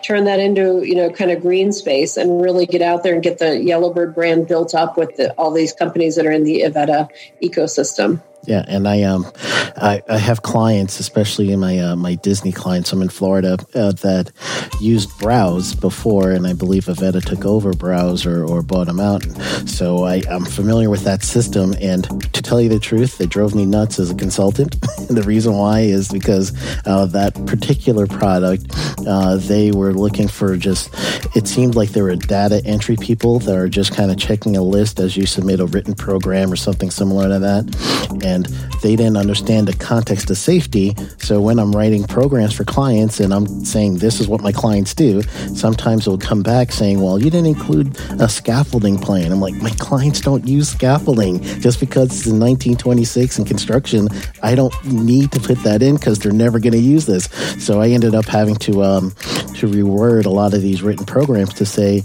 turn 0.01 0.25
that 0.25 0.39
into, 0.39 0.83
you 0.85 0.95
know, 0.95 1.09
kind 1.09 1.31
of 1.31 1.41
green 1.41 1.71
space 1.71 2.17
and 2.17 2.41
really 2.41 2.65
get 2.65 2.81
out 2.81 3.03
there 3.03 3.13
and 3.13 3.23
get 3.23 3.39
the 3.39 3.61
Yellowbird 3.61 4.13
brand 4.15 4.47
built 4.47 4.73
up 4.75 4.97
with 4.97 5.15
the, 5.17 5.31
all 5.33 5.51
these 5.51 5.73
companies 5.73 6.15
that 6.15 6.25
are 6.25 6.31
in 6.31 6.43
the 6.43 6.61
Avetta 6.61 7.09
ecosystem. 7.41 8.21
Yeah, 8.45 8.65
and 8.67 8.87
I 8.87 9.03
um, 9.03 9.31
I, 9.77 10.01
I 10.09 10.17
have 10.17 10.41
clients, 10.41 10.99
especially 10.99 11.51
in 11.51 11.59
my 11.59 11.77
uh, 11.77 11.95
my 11.95 12.15
Disney 12.15 12.51
clients. 12.51 12.91
I'm 12.91 13.01
in 13.01 13.09
Florida 13.09 13.57
uh, 13.75 13.91
that 13.91 14.31
used 14.79 15.09
BROWZ 15.19 15.79
before, 15.79 16.31
and 16.31 16.47
I 16.47 16.53
believe 16.53 16.85
Avetta 16.85 17.23
took 17.23 17.45
over 17.45 17.71
BROWZ 17.73 18.25
or, 18.25 18.43
or 18.43 18.63
bought 18.63 18.87
them 18.87 18.99
out. 18.99 19.23
So 19.67 20.05
I, 20.05 20.23
I'm 20.29 20.45
familiar 20.45 20.89
with 20.89 21.03
that 21.03 21.23
system. 21.23 21.75
And 21.79 22.03
to 22.33 22.41
tell 22.41 22.59
you 22.59 22.69
the 22.69 22.79
truth, 22.79 23.21
it 23.21 23.29
drove 23.29 23.53
me 23.53 23.65
nuts 23.65 23.99
as 23.99 24.09
a 24.09 24.15
consultant. 24.15 24.79
the 25.09 25.23
reason 25.23 25.55
why 25.55 25.81
is 25.81 26.09
because 26.09 26.51
uh, 26.87 27.05
that 27.07 27.35
particular 27.45 28.07
product, 28.07 28.65
uh, 29.05 29.35
they 29.37 29.71
were 29.71 29.90
looking 29.93 30.27
for 30.27 30.57
just. 30.57 30.89
It 31.35 31.47
seemed 31.47 31.75
like 31.75 31.89
there 31.89 32.03
were 32.03 32.15
data 32.15 32.61
entry 32.65 32.97
people 32.97 33.39
that 33.39 33.55
are 33.55 33.69
just 33.69 33.95
kind 33.95 34.11
of 34.11 34.17
checking 34.17 34.57
a 34.57 34.61
list 34.61 34.99
as 34.99 35.15
you 35.15 35.25
submit 35.25 35.59
a 35.59 35.65
written 35.65 35.93
program 35.93 36.51
or 36.51 36.55
something 36.55 36.91
similar 36.91 37.29
to 37.29 37.39
that. 37.39 38.21
And 38.23 38.41
and 38.41 38.45
they 38.81 38.95
didn't 38.95 39.17
understand 39.17 39.67
the 39.67 39.73
context 39.73 40.29
of 40.29 40.37
safety. 40.37 40.95
So 41.17 41.41
when 41.41 41.59
I'm 41.59 41.75
writing 41.75 42.03
programs 42.05 42.53
for 42.53 42.63
clients 42.63 43.19
and 43.19 43.33
I'm 43.33 43.65
saying 43.65 43.97
this 43.97 44.19
is 44.19 44.27
what 44.27 44.41
my 44.41 44.51
clients 44.51 44.93
do, 44.93 45.21
sometimes 45.55 46.07
it'll 46.07 46.17
come 46.17 46.41
back 46.41 46.71
saying, 46.71 47.01
well, 47.01 47.19
you 47.19 47.29
didn't 47.29 47.47
include 47.47 47.97
a 48.19 48.29
scaffolding 48.29 48.97
plan. 48.97 49.31
I'm 49.31 49.41
like, 49.41 49.55
my 49.55 49.69
clients 49.71 50.21
don't 50.21 50.47
use 50.47 50.69
scaffolding 50.69 51.41
just 51.59 51.79
because 51.79 52.07
it's 52.07 52.25
in 52.25 52.39
1926 52.39 53.39
in 53.39 53.45
construction. 53.45 54.07
I 54.41 54.55
don't 54.55 54.73
need 54.85 55.31
to 55.33 55.39
put 55.39 55.61
that 55.63 55.81
in 55.81 55.95
because 55.95 56.19
they're 56.19 56.31
never 56.31 56.59
going 56.59 56.73
to 56.73 56.79
use 56.79 57.05
this. 57.05 57.25
So 57.63 57.81
I 57.81 57.89
ended 57.89 58.15
up 58.15 58.25
having 58.25 58.55
to 58.57 58.83
um, 58.83 59.11
to 59.55 59.67
reword 59.81 60.25
a 60.25 60.29
lot 60.29 60.53
of 60.53 60.61
these 60.61 60.81
written 60.81 61.05
programs 61.05 61.53
to 61.55 61.65
say, 61.65 62.03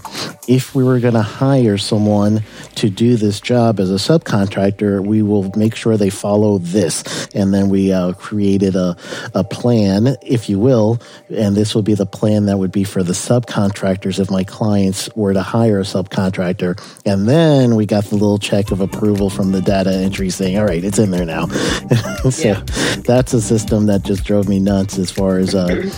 if 0.49 0.75
we 0.75 0.85
were 0.85 1.01
going 1.01 1.15
to 1.15 1.23
hire 1.23 1.79
someone 1.79 2.43
to 2.77 2.91
do 2.91 3.17
this 3.17 3.41
job 3.41 3.81
as 3.81 3.91
a 3.91 3.95
subcontractor, 3.95 5.05
we 5.05 5.23
will 5.23 5.51
make 5.57 5.75
sure 5.75 5.97
they 5.97 6.11
follow 6.11 6.59
this. 6.59 7.29
And 7.35 7.53
then 7.53 7.69
we 7.69 7.93
uh, 7.93 8.13
created 8.15 8.77
a, 8.77 8.97
a 9.35 9.45
plan, 9.45 10.17
if 10.23 10.49
you 10.49 10.59
will, 10.59 11.01
and 11.31 11.57
this 11.57 11.75
would 11.75 11.85
be 11.85 11.95
the 11.95 12.07
plan 12.07 12.47
that 12.47 12.59
would 12.59 12.73
be 12.73 12.85
for 12.85 13.03
the 13.03 13.13
subcontractors 13.13 14.21
if 14.21 14.31
my 14.31 14.45
clients 14.45 15.09
were 15.17 15.33
to 15.33 15.43
hire 15.43 15.81
a 15.81 15.83
subcontractor. 15.83 16.81
And 17.05 17.29
then 17.29 17.75
we 17.75 17.87
got 17.87 18.05
the 18.05 18.15
little 18.15 18.39
check 18.39 18.71
of 18.71 18.81
approval 18.81 19.31
from 19.31 19.53
the 19.53 19.61
data 19.61 19.93
entry 19.93 20.31
saying, 20.31 20.59
all 20.59 20.65
right, 20.65 20.85
it's 20.85 20.99
in 20.99 21.11
there 21.11 21.25
now. 21.27 21.47
so 22.31 22.49
yeah. 22.49 22.63
that's 23.05 23.35
a 23.35 23.41
system 23.41 23.87
that 23.87 24.03
just 24.05 24.25
drove 24.25 24.49
me 24.49 24.61
nuts 24.61 24.99
as 24.99 25.11
far 25.11 25.39
as, 25.39 25.55
uh, 25.55 25.91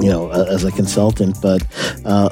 you 0.00 0.08
know, 0.08 0.30
as 0.30 0.64
a 0.64 0.72
consultant. 0.72 1.07
But 1.40 1.62
uh, 2.04 2.28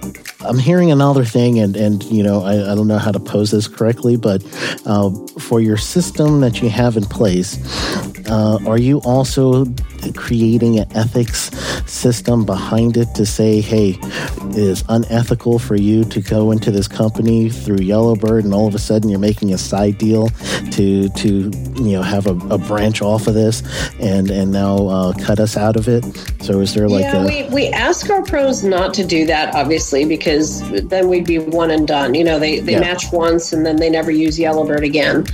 I'm 0.49 0.59
hearing 0.59 0.91
another 0.91 1.25
thing, 1.25 1.59
and, 1.59 1.77
and 1.77 2.03
you 2.05 2.23
know, 2.23 2.43
I, 2.43 2.73
I 2.73 2.75
don't 2.75 2.89
know 2.89 2.99
how 2.99 3.13
to 3.13 3.21
pose 3.21 3.51
this 3.51 3.69
correctly, 3.69 4.17
but 4.17 4.43
uh, 4.87 5.11
for 5.39 5.61
your 5.61 5.77
system 5.77 6.41
that 6.41 6.63
you 6.63 6.69
have 6.71 6.97
in 6.97 7.05
place, 7.05 7.59
uh, 8.31 8.59
are 8.67 8.79
you 8.79 8.99
also 9.01 9.67
creating 10.15 10.79
an 10.79 10.87
ethics 10.97 11.51
system 11.91 12.45
behind 12.45 12.97
it 12.97 13.09
to 13.15 13.27
say, 13.27 13.61
hey, 13.61 13.99
it 14.01 14.57
is 14.57 14.85
unethical 14.89 15.59
for 15.59 15.77
you 15.77 16.05
to 16.05 16.21
go 16.21 16.51
into 16.51 16.71
this 16.71 16.89
company 16.89 17.51
through 17.51 17.79
Yellowbird 17.79 18.45
and 18.45 18.55
all 18.55 18.67
of 18.67 18.75
a 18.75 18.79
sudden 18.79 19.11
you're 19.11 19.19
making 19.19 19.53
a 19.53 19.59
side 19.59 19.99
deal 19.99 20.29
to 20.73 21.09
to 21.11 21.29
you 21.77 21.93
know 21.93 22.03
have 22.03 22.27
a, 22.27 22.37
a 22.55 22.59
branch 22.59 23.03
off 23.03 23.27
of 23.27 23.35
this 23.35 23.63
and 24.01 24.31
and 24.31 24.53
now 24.53 24.87
uh, 24.87 25.13
cut 25.25 25.41
us 25.41 25.57
out 25.57 25.77
of 25.77 25.89
it. 25.89 26.05
So 26.41 26.61
is 26.61 26.75
there 26.75 26.89
like 26.89 27.03
yeah, 27.03 27.23
a- 27.23 27.27
we 27.27 27.55
we 27.55 27.67
ask 27.69 28.09
our 28.11 28.23
pros 28.23 28.63
not 28.65 28.95
to 28.95 29.05
do 29.05 29.27
that 29.27 29.55
obviously 29.55 30.05
because 30.05 30.36
then 30.89 31.09
we'd 31.09 31.27
be 31.27 31.39
one 31.39 31.71
and 31.71 31.87
done. 31.87 32.15
You 32.15 32.25
know, 32.25 32.39
they 32.39 32.61
they 32.61 32.73
yeah. 32.73 32.81
match 32.81 33.13
once 33.13 33.53
and 33.53 33.65
then 33.65 33.77
they 33.77 33.91
never 33.91 34.11
use 34.11 34.39
Yellowbird 34.39 34.85
again. 34.85 35.27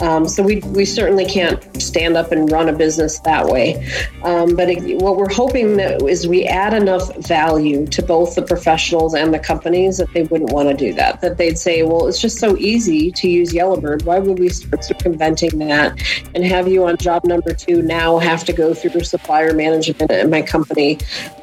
Um, 0.00 0.28
so 0.28 0.42
we 0.42 0.60
we 0.60 0.84
certainly 0.84 1.26
can't 1.26 1.60
stand 1.80 2.16
up 2.16 2.32
and 2.32 2.50
run 2.50 2.68
a 2.68 2.72
business 2.72 3.18
that 3.20 3.46
way. 3.46 3.86
Um, 4.22 4.56
but 4.56 4.68
it, 4.68 5.02
what 5.02 5.16
we're 5.16 5.32
hoping 5.32 5.76
that 5.76 6.02
is 6.02 6.26
we 6.26 6.44
add 6.44 6.74
enough 6.74 7.14
value 7.16 7.86
to 7.86 8.02
both 8.02 8.34
the 8.34 8.42
professionals 8.42 9.14
and 9.14 9.32
the 9.32 9.38
companies 9.38 9.98
that 9.98 10.12
they 10.12 10.22
wouldn't 10.24 10.52
want 10.52 10.68
to 10.68 10.76
do 10.76 10.92
that. 10.94 11.20
That 11.20 11.38
they'd 11.38 11.58
say, 11.58 11.82
well, 11.82 12.06
it's 12.06 12.20
just 12.20 12.38
so 12.38 12.56
easy 12.56 13.10
to 13.12 13.28
use 13.28 13.52
Yellowbird. 13.52 14.02
Why 14.02 14.18
would 14.18 14.38
we 14.38 14.48
start 14.48 14.84
circumventing 14.84 15.58
that 15.58 16.00
and 16.34 16.44
have 16.44 16.68
you 16.68 16.86
on 16.86 16.96
job 16.96 17.24
number 17.24 17.52
two 17.52 17.82
now 17.82 18.18
have 18.18 18.44
to 18.44 18.52
go 18.52 18.74
through 18.74 19.02
supplier 19.04 19.52
management 19.52 20.10
at 20.10 20.28
my 20.28 20.42
company? 20.42 20.98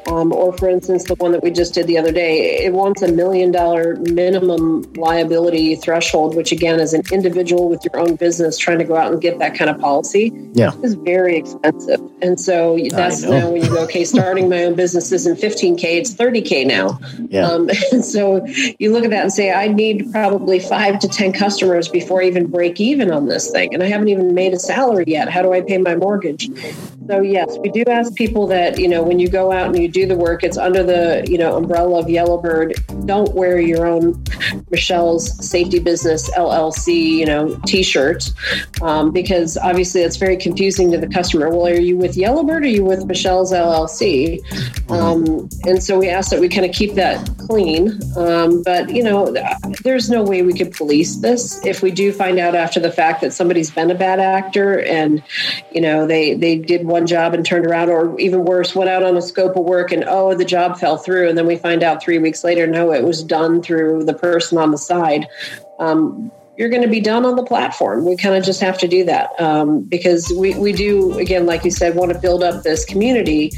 Um, 0.06 0.32
or, 0.32 0.56
for 0.56 0.68
instance, 0.68 1.04
the 1.04 1.16
one 1.16 1.32
that 1.32 1.42
we 1.42 1.50
just 1.50 1.74
did 1.74 1.86
the 1.86 1.98
other 1.98 2.12
day, 2.12 2.64
it 2.64 2.72
wants 2.96 3.12
a 3.12 3.14
million 3.14 3.50
dollar 3.50 3.96
minimum 3.96 4.82
liability 4.94 5.76
threshold, 5.76 6.34
which 6.34 6.52
again, 6.52 6.80
as 6.80 6.94
an 6.94 7.02
individual 7.12 7.68
with 7.68 7.84
your 7.84 7.98
own 7.98 8.16
business 8.16 8.56
trying 8.56 8.78
to 8.78 8.84
go 8.84 8.96
out 8.96 9.12
and 9.12 9.20
get 9.20 9.38
that 9.38 9.56
kind 9.56 9.70
of 9.70 9.78
policy, 9.78 10.32
yeah. 10.52 10.72
is 10.82 10.94
very 10.94 11.36
expensive. 11.36 12.00
And 12.22 12.40
so 12.40 12.78
that's 12.90 13.22
now 13.22 13.50
when 13.50 13.62
you 13.62 13.68
go, 13.68 13.84
okay, 13.84 14.04
starting 14.04 14.48
my 14.48 14.64
own 14.64 14.74
business 14.74 15.12
isn't 15.12 15.36
15K, 15.36 15.84
it's 15.84 16.14
30K 16.14 16.66
now. 16.66 16.98
Yeah. 17.28 17.46
Um, 17.46 17.68
and 17.92 18.04
so 18.04 18.44
you 18.78 18.92
look 18.92 19.04
at 19.04 19.10
that 19.10 19.22
and 19.22 19.32
say, 19.32 19.52
I 19.52 19.68
need 19.68 20.10
probably 20.12 20.58
five 20.58 20.98
to 21.00 21.08
10 21.08 21.32
customers 21.32 21.88
before 21.88 22.22
I 22.22 22.26
even 22.26 22.46
break 22.46 22.80
even 22.80 23.10
on 23.10 23.26
this 23.26 23.50
thing. 23.50 23.74
And 23.74 23.82
I 23.82 23.86
haven't 23.86 24.08
even 24.08 24.34
made 24.34 24.54
a 24.54 24.58
salary 24.58 25.04
yet. 25.06 25.28
How 25.28 25.42
do 25.42 25.52
I 25.52 25.60
pay 25.60 25.78
my 25.78 25.96
mortgage? 25.96 26.48
So 27.08 27.20
yes, 27.20 27.56
we 27.58 27.68
do 27.68 27.84
ask 27.88 28.14
people 28.14 28.46
that 28.48 28.78
you 28.78 28.88
know 28.88 29.02
when 29.02 29.18
you 29.18 29.28
go 29.28 29.52
out 29.52 29.66
and 29.66 29.78
you 29.80 29.88
do 29.88 30.06
the 30.06 30.16
work, 30.16 30.42
it's 30.42 30.56
under 30.56 30.82
the 30.82 31.24
you 31.28 31.38
know 31.38 31.56
umbrella 31.56 32.00
of 32.00 32.08
Yellowbird. 32.08 33.06
Don't 33.06 33.32
wear 33.34 33.60
your 33.60 33.86
own 33.86 34.22
Michelle's 34.70 35.46
Safety 35.46 35.78
Business 35.78 36.30
LLC 36.36 37.16
you 37.16 37.26
know 37.26 37.56
T-shirt 37.66 38.32
um, 38.82 39.12
because 39.12 39.56
obviously 39.56 40.02
it's 40.02 40.16
very 40.16 40.36
confusing 40.36 40.90
to 40.92 40.98
the 40.98 41.08
customer. 41.08 41.48
Well, 41.50 41.66
are 41.66 41.74
you 41.74 41.96
with 41.96 42.16
Yellowbird 42.16 42.62
or 42.62 42.66
are 42.66 42.68
you 42.68 42.84
with 42.84 43.04
Michelle's 43.06 43.52
LLC? 43.52 44.40
Um, 44.90 45.48
and 45.64 45.82
so 45.82 45.98
we 45.98 46.08
ask 46.08 46.30
that 46.30 46.40
we 46.40 46.48
kind 46.48 46.66
of 46.66 46.72
keep 46.72 46.94
that 46.94 47.28
clean. 47.38 48.00
Um, 48.16 48.62
but 48.62 48.90
you 48.90 49.02
know, 49.02 49.34
there's 49.82 50.10
no 50.10 50.22
way 50.22 50.42
we 50.42 50.54
could 50.54 50.72
police 50.72 51.16
this. 51.16 51.64
If 51.64 51.82
we 51.82 51.90
do 51.90 52.12
find 52.12 52.38
out 52.38 52.54
after 52.54 52.80
the 52.80 52.90
fact 52.90 53.20
that 53.20 53.32
somebody's 53.32 53.70
been 53.70 53.90
a 53.90 53.94
bad 53.94 54.18
actor 54.18 54.80
and 54.80 55.22
you 55.72 55.80
know 55.80 56.06
they 56.06 56.34
they 56.34 56.56
did 56.56 56.86
one 56.86 56.95
one 56.96 57.06
job 57.06 57.34
and 57.34 57.44
turned 57.44 57.66
around, 57.66 57.90
or 57.90 58.18
even 58.18 58.44
worse, 58.44 58.74
went 58.74 58.88
out 58.88 59.02
on 59.02 59.16
a 59.16 59.22
scope 59.22 59.54
of 59.54 59.64
work 59.64 59.92
and 59.92 60.04
oh, 60.06 60.34
the 60.34 60.46
job 60.46 60.78
fell 60.78 60.96
through. 60.96 61.28
And 61.28 61.36
then 61.36 61.46
we 61.46 61.56
find 61.56 61.82
out 61.82 62.02
three 62.02 62.18
weeks 62.18 62.42
later, 62.42 62.66
no, 62.66 62.90
it 62.90 63.04
was 63.04 63.22
done 63.22 63.62
through 63.62 64.04
the 64.04 64.14
person 64.14 64.56
on 64.56 64.70
the 64.70 64.78
side. 64.78 65.28
Um, 65.78 66.32
you're 66.58 66.68
going 66.68 66.82
to 66.82 66.88
be 66.88 67.00
done 67.00 67.24
on 67.24 67.36
the 67.36 67.44
platform. 67.44 68.04
We 68.04 68.16
kind 68.16 68.34
of 68.34 68.44
just 68.44 68.60
have 68.60 68.78
to 68.78 68.88
do 68.88 69.04
that 69.04 69.38
um, 69.40 69.82
because 69.82 70.32
we, 70.36 70.54
we 70.58 70.72
do, 70.72 71.18
again, 71.18 71.46
like 71.46 71.64
you 71.64 71.70
said, 71.70 71.94
want 71.94 72.12
to 72.12 72.18
build 72.18 72.42
up 72.42 72.62
this 72.62 72.84
community 72.84 73.52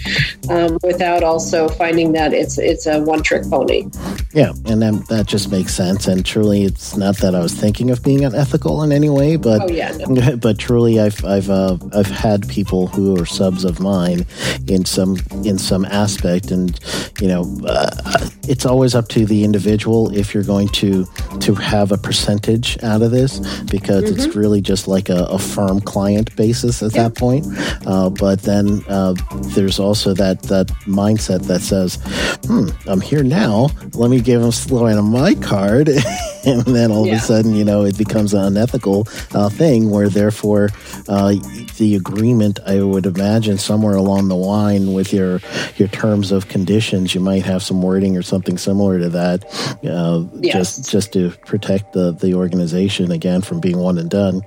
um, 0.48 0.78
without 0.82 1.22
also 1.22 1.68
finding 1.68 2.12
that 2.12 2.32
it's 2.32 2.58
it's 2.58 2.86
a 2.86 3.00
one 3.00 3.22
trick 3.22 3.44
pony. 3.48 3.88
Yeah, 4.32 4.52
and 4.66 4.82
then 4.82 5.00
that 5.08 5.26
just 5.26 5.50
makes 5.50 5.74
sense. 5.74 6.06
And 6.06 6.24
truly, 6.24 6.64
it's 6.64 6.96
not 6.96 7.18
that 7.18 7.34
I 7.34 7.40
was 7.40 7.54
thinking 7.54 7.90
of 7.90 8.02
being 8.02 8.24
unethical 8.24 8.82
in 8.82 8.92
any 8.92 9.08
way, 9.08 9.36
but 9.36 9.62
oh, 9.62 9.68
yeah, 9.68 9.96
no. 10.08 10.36
but 10.42 10.58
truly, 10.58 11.00
I've 11.00 11.24
I've 11.24 11.50
uh, 11.50 11.78
I've 11.94 12.10
had 12.10 12.48
people 12.48 12.88
who 12.88 13.20
are 13.20 13.26
subs 13.26 13.64
of 13.64 13.80
mine 13.80 14.26
in 14.66 14.84
some 14.84 15.16
in 15.44 15.58
some 15.58 15.84
aspect, 15.84 16.50
and 16.50 16.78
you 17.20 17.28
know, 17.28 17.60
uh, 17.66 18.28
it's 18.48 18.66
always 18.66 18.94
up 18.94 19.08
to 19.08 19.24
the 19.24 19.44
individual 19.44 20.14
if 20.14 20.34
you're 20.34 20.44
going 20.44 20.68
to 20.68 21.06
to 21.40 21.54
have 21.54 21.92
a 21.92 21.98
percentage 21.98 22.76
out 22.88 23.02
of 23.02 23.10
this 23.10 23.38
because 23.64 24.04
mm-hmm. 24.04 24.14
it's 24.14 24.34
really 24.34 24.60
just 24.60 24.88
like 24.88 25.08
a, 25.08 25.24
a 25.30 25.38
firm 25.38 25.80
client 25.80 26.34
basis 26.36 26.82
at 26.82 26.92
that 26.92 27.14
point. 27.14 27.46
Uh, 27.86 28.10
but 28.10 28.42
then 28.42 28.82
uh, 28.88 29.14
there's 29.54 29.78
also 29.78 30.14
that 30.14 30.42
that 30.44 30.68
mindset 30.86 31.46
that 31.46 31.60
says, 31.60 31.98
"Hmm, 32.46 32.68
I'm 32.88 33.00
here 33.00 33.22
now. 33.22 33.68
Let 33.92 34.10
me 34.10 34.20
give 34.20 34.40
them 34.40 34.52
Sloan 34.52 35.04
my 35.04 35.34
card." 35.34 35.88
and 36.46 36.62
then 36.62 36.90
all 36.90 37.06
yeah. 37.06 37.14
of 37.14 37.18
a 37.18 37.22
sudden, 37.22 37.54
you 37.54 37.64
know, 37.64 37.84
it 37.84 37.98
becomes 37.98 38.32
an 38.32 38.42
unethical 38.44 39.06
uh, 39.34 39.48
thing 39.48 39.90
where 39.90 40.08
therefore 40.08 40.70
uh, 41.08 41.34
the 41.76 41.94
agreement, 41.94 42.58
I 42.66 42.82
would 42.82 43.06
imagine, 43.06 43.58
somewhere 43.58 43.96
along 43.96 44.28
the 44.28 44.36
line 44.36 44.94
with 44.94 45.12
your 45.12 45.40
your 45.76 45.88
terms 45.88 46.32
of 46.32 46.48
conditions, 46.48 47.14
you 47.14 47.20
might 47.20 47.44
have 47.44 47.62
some 47.62 47.82
wording 47.82 48.16
or 48.16 48.22
something 48.22 48.56
similar 48.56 48.98
to 48.98 49.08
that, 49.10 49.44
uh, 49.84 50.24
yes. 50.40 50.54
just 50.54 50.90
just 50.90 51.12
to 51.12 51.30
protect 51.46 51.92
the 51.92 52.12
the 52.12 52.34
organization 52.34 52.77
again 52.86 53.42
from 53.42 53.60
being 53.60 53.78
one 53.78 53.98
and 53.98 54.08
done. 54.08 54.42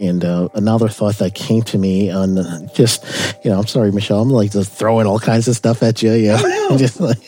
And 0.00 0.24
uh, 0.24 0.48
another 0.54 0.88
thought 0.88 1.18
that 1.18 1.34
came 1.34 1.62
to 1.62 1.78
me 1.78 2.10
on 2.10 2.68
just, 2.74 3.04
you 3.44 3.50
know, 3.50 3.58
I'm 3.58 3.66
sorry, 3.66 3.92
Michelle, 3.92 4.20
I'm 4.20 4.30
like 4.30 4.52
just 4.52 4.72
throwing 4.72 5.06
all 5.06 5.18
kinds 5.18 5.48
of 5.48 5.56
stuff 5.56 5.82
at 5.82 6.02
you, 6.02 6.12
yeah, 6.12 6.38
just 6.76 7.00
like, 7.00 7.18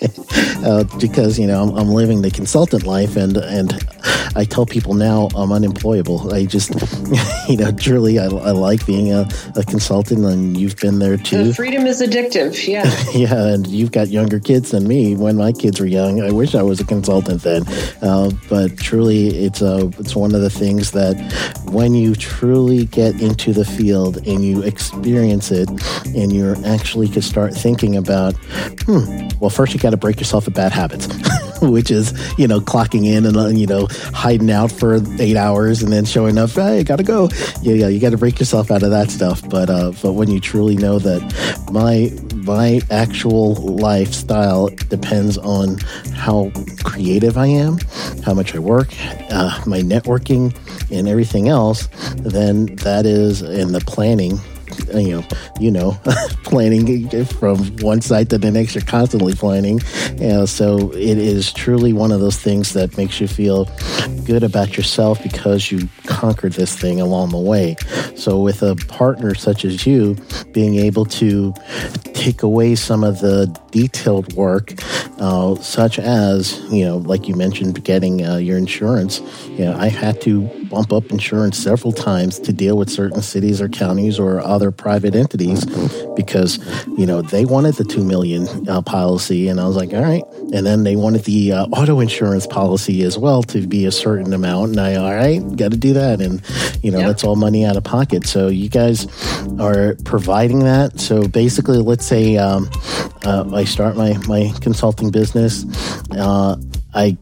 uh, 0.64 0.84
because 0.98 1.38
you 1.38 1.46
know 1.46 1.62
I'm, 1.62 1.76
I'm 1.76 1.88
living 1.88 2.22
the 2.22 2.30
consultant 2.30 2.84
life 2.84 3.16
and 3.16 3.36
and 3.36 3.72
I 4.36 4.44
tell 4.44 4.64
people 4.64 4.94
now 4.94 5.28
I'm 5.34 5.52
unemployable. 5.52 6.32
I 6.32 6.46
just, 6.46 6.70
you 7.48 7.56
know, 7.56 7.72
truly, 7.72 8.18
I, 8.18 8.26
I 8.26 8.52
like 8.52 8.86
being 8.86 9.12
a, 9.12 9.28
a, 9.56 9.64
consultant, 9.64 10.24
and 10.24 10.56
you've 10.56 10.76
been 10.76 10.98
there 10.98 11.16
too. 11.16 11.44
The 11.44 11.54
freedom 11.54 11.86
is 11.86 12.00
addictive. 12.00 12.66
Yeah. 12.66 12.84
yeah, 13.12 13.54
and 13.54 13.66
you've 13.66 13.92
got 13.92 14.08
younger 14.08 14.38
kids 14.38 14.70
than 14.70 14.86
me. 14.86 15.16
When 15.16 15.36
my 15.36 15.52
kids 15.52 15.80
were 15.80 15.86
young, 15.86 16.22
I 16.22 16.30
wish 16.30 16.54
I 16.54 16.62
was 16.62 16.80
a 16.80 16.84
consultant 16.84 17.42
then. 17.42 17.64
Uh, 18.02 18.30
but 18.48 18.78
truly, 18.78 19.28
it's 19.44 19.62
a 19.62 19.86
uh, 19.86 19.90
it's 19.98 20.14
one 20.14 20.29
of 20.34 20.40
the 20.40 20.50
things 20.50 20.92
that 20.92 21.16
when 21.70 21.94
you 21.94 22.14
truly 22.14 22.86
get 22.86 23.20
into 23.20 23.52
the 23.52 23.64
field 23.64 24.16
and 24.26 24.44
you 24.44 24.62
experience 24.62 25.50
it, 25.50 25.68
and 26.14 26.32
you're 26.32 26.56
actually 26.64 27.08
could 27.08 27.24
start 27.24 27.54
thinking 27.54 27.96
about, 27.96 28.34
hmm, 28.86 29.28
well, 29.40 29.50
first 29.50 29.74
you 29.74 29.80
got 29.80 29.90
to 29.90 29.96
break 29.96 30.18
yourself 30.18 30.46
of 30.46 30.54
bad 30.54 30.72
habits. 30.72 31.08
which 31.62 31.90
is 31.90 32.12
you 32.38 32.48
know 32.48 32.60
clocking 32.60 33.04
in 33.04 33.26
and 33.26 33.36
uh, 33.36 33.46
you 33.48 33.66
know 33.66 33.86
hiding 34.14 34.50
out 34.50 34.72
for 34.72 34.98
eight 35.20 35.36
hours 35.36 35.82
and 35.82 35.92
then 35.92 36.04
showing 36.04 36.38
up. 36.38 36.50
Hey, 36.50 36.82
gotta 36.84 37.02
go. 37.02 37.28
Yeah, 37.60 37.74
yeah, 37.74 37.88
you 37.88 38.00
got 38.00 38.10
to 38.10 38.18
break 38.18 38.38
yourself 38.38 38.70
out 38.70 38.82
of 38.82 38.90
that 38.90 39.10
stuff. 39.10 39.46
But 39.48 39.68
uh, 39.68 39.92
but 40.02 40.12
when 40.12 40.30
you 40.30 40.40
truly 40.40 40.76
know 40.76 40.98
that 40.98 41.20
my 41.70 42.10
my 42.44 42.80
actual 42.90 43.54
lifestyle 43.54 44.68
depends 44.88 45.38
on 45.38 45.78
how 46.14 46.50
creative 46.84 47.36
I 47.36 47.46
am, 47.46 47.78
how 48.24 48.34
much 48.34 48.54
I 48.54 48.58
work, 48.58 48.88
uh, 49.30 49.62
my 49.66 49.80
networking, 49.80 50.56
and 50.90 51.08
everything 51.08 51.48
else, 51.48 51.88
then 52.16 52.66
that 52.76 53.06
is 53.06 53.42
in 53.42 53.72
the 53.72 53.80
planning 53.80 54.38
you 54.94 55.10
know, 55.10 55.24
you 55.58 55.70
know, 55.70 55.92
planning 56.44 57.08
from 57.26 57.58
one 57.78 58.00
site 58.00 58.30
to 58.30 58.38
the 58.38 58.50
next. 58.50 58.74
You're 58.74 58.84
constantly 58.84 59.34
planning, 59.34 59.80
so 59.80 60.92
it 60.92 61.18
is 61.18 61.52
truly 61.52 61.92
one 61.92 62.12
of 62.12 62.20
those 62.20 62.38
things 62.38 62.72
that 62.74 62.96
makes 62.96 63.20
you 63.20 63.28
feel 63.28 63.68
good 64.24 64.42
about 64.42 64.76
yourself 64.76 65.22
because 65.22 65.70
you 65.70 65.88
conquered 66.06 66.52
this 66.52 66.76
thing 66.76 67.00
along 67.00 67.30
the 67.30 67.38
way. 67.38 67.76
So 68.16 68.38
with 68.38 68.62
a 68.62 68.76
partner 68.76 69.34
such 69.34 69.64
as 69.64 69.86
you, 69.86 70.16
being 70.52 70.76
able 70.76 71.04
to 71.06 71.54
take 72.20 72.42
away 72.42 72.74
some 72.74 73.02
of 73.02 73.20
the 73.20 73.46
detailed 73.70 74.34
work, 74.34 74.74
uh, 75.18 75.54
such 75.56 75.98
as 75.98 76.60
you 76.70 76.84
know, 76.84 76.98
like 76.98 77.26
you 77.26 77.34
mentioned, 77.34 77.82
getting 77.82 78.26
uh, 78.26 78.36
your 78.36 78.58
insurance. 78.58 79.20
You 79.48 79.64
know, 79.64 79.76
I 79.76 79.88
had 79.88 80.20
to 80.22 80.42
bump 80.66 80.92
up 80.92 81.10
insurance 81.10 81.56
several 81.56 81.92
times 81.92 82.38
to 82.40 82.52
deal 82.52 82.76
with 82.76 82.90
certain 82.90 83.22
cities 83.22 83.60
or 83.60 83.68
counties 83.68 84.18
or 84.18 84.40
other 84.40 84.70
private 84.70 85.14
entities 85.14 85.64
because 86.14 86.58
you 86.98 87.06
know 87.06 87.22
they 87.22 87.46
wanted 87.46 87.76
the 87.76 87.84
two 87.84 88.04
million 88.04 88.68
uh, 88.68 88.82
policy, 88.82 89.48
and 89.48 89.58
I 89.58 89.66
was 89.66 89.76
like, 89.76 89.94
all 89.94 90.02
right. 90.02 90.24
And 90.52 90.66
then 90.66 90.84
they 90.84 90.96
wanted 90.96 91.24
the 91.24 91.52
uh, 91.52 91.66
auto 91.66 92.00
insurance 92.00 92.46
policy 92.46 93.02
as 93.02 93.16
well 93.16 93.42
to 93.44 93.66
be 93.66 93.86
a 93.86 93.92
certain 93.92 94.34
amount, 94.34 94.72
and 94.72 94.80
I 94.80 94.96
all 94.96 95.14
right, 95.14 95.38
got 95.56 95.70
to 95.70 95.78
do 95.78 95.94
that, 95.94 96.20
and 96.20 96.42
you 96.82 96.90
know 96.90 96.98
yep. 96.98 97.08
that's 97.08 97.24
all 97.24 97.36
money 97.36 97.64
out 97.64 97.76
of 97.76 97.84
pocket. 97.84 98.26
So 98.26 98.48
you 98.48 98.68
guys 98.68 99.06
are 99.58 99.96
providing 100.04 100.60
that. 100.60 101.00
So 101.00 101.26
basically, 101.26 101.78
let's 101.78 102.09
say 102.10 102.36
um, 102.36 102.68
uh, 103.24 103.48
I 103.54 103.62
start 103.62 103.96
my 103.96 104.18
my 104.26 104.52
consulting 104.60 105.10
business. 105.12 105.64
Uh, 106.10 106.56
I 106.94 107.16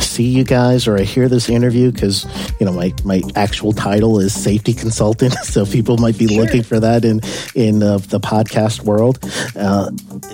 see 0.00 0.24
you 0.24 0.44
guys 0.44 0.88
or 0.88 0.98
I 0.98 1.02
hear 1.02 1.28
this 1.28 1.48
interview 1.48 1.92
because 1.92 2.26
you 2.58 2.66
know 2.66 2.72
my 2.72 2.92
my 3.04 3.22
actual 3.36 3.72
title 3.72 4.18
is 4.18 4.34
safety 4.34 4.74
consultant, 4.74 5.32
so 5.44 5.64
people 5.64 5.98
might 5.98 6.18
be 6.18 6.28
sure. 6.28 6.42
looking 6.42 6.62
for 6.62 6.80
that 6.80 7.04
in 7.04 7.20
in 7.54 7.82
uh, 7.82 7.98
the 7.98 8.20
podcast 8.20 8.82
world. 8.82 9.18
Uh, 9.56 9.90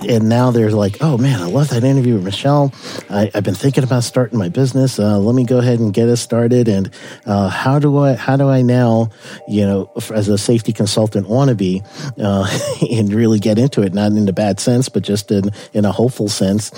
and 0.08 0.28
now 0.28 0.50
they're 0.50 0.70
like, 0.70 0.98
oh 1.00 1.18
man, 1.18 1.40
I 1.40 1.46
love 1.46 1.68
that 1.70 1.84
interview 1.84 2.14
with 2.14 2.24
Michelle. 2.24 2.72
I, 3.10 3.30
have 3.34 3.44
been 3.44 3.54
thinking 3.54 3.84
about 3.84 4.04
starting 4.04 4.38
my 4.38 4.48
business. 4.48 4.98
Uh, 4.98 5.18
let 5.18 5.34
me 5.34 5.44
go 5.44 5.58
ahead 5.58 5.78
and 5.78 5.92
get 5.92 6.08
us 6.08 6.20
started. 6.20 6.68
And 6.68 6.90
uh, 7.26 7.48
how 7.48 7.78
do 7.78 7.98
I 7.98 8.14
how 8.14 8.36
do 8.36 8.48
I 8.48 8.62
now, 8.62 9.10
you 9.46 9.62
know, 9.66 9.92
as 10.12 10.28
a 10.28 10.38
safety 10.38 10.72
consultant 10.72 11.26
wannabe, 11.26 11.84
uh, 12.18 12.86
and 12.90 13.12
really 13.12 13.38
get 13.38 13.58
into 13.58 13.82
it, 13.82 13.92
not 13.92 14.12
in 14.12 14.28
a 14.28 14.32
bad 14.32 14.60
sense, 14.60 14.88
but 14.88 15.02
just 15.02 15.30
in 15.30 15.50
in 15.72 15.84
a 15.84 15.92
hopeful 15.92 16.28
sense. 16.28 16.70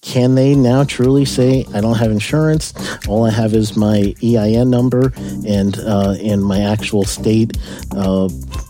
Can 0.00 0.34
they 0.34 0.54
now 0.54 0.84
truly 0.84 1.24
say 1.24 1.66
I 1.74 1.80
don't 1.80 1.96
have 1.96 2.10
insurance? 2.10 2.74
All 3.08 3.24
I 3.24 3.30
have 3.30 3.54
is 3.54 3.76
my 3.76 4.14
EIN 4.22 4.70
number 4.70 5.12
and 5.46 5.78
uh, 5.78 6.16
and 6.22 6.42
my 6.44 6.60
actual 6.60 7.04
state. 7.04 7.56
Uh, 7.94 8.28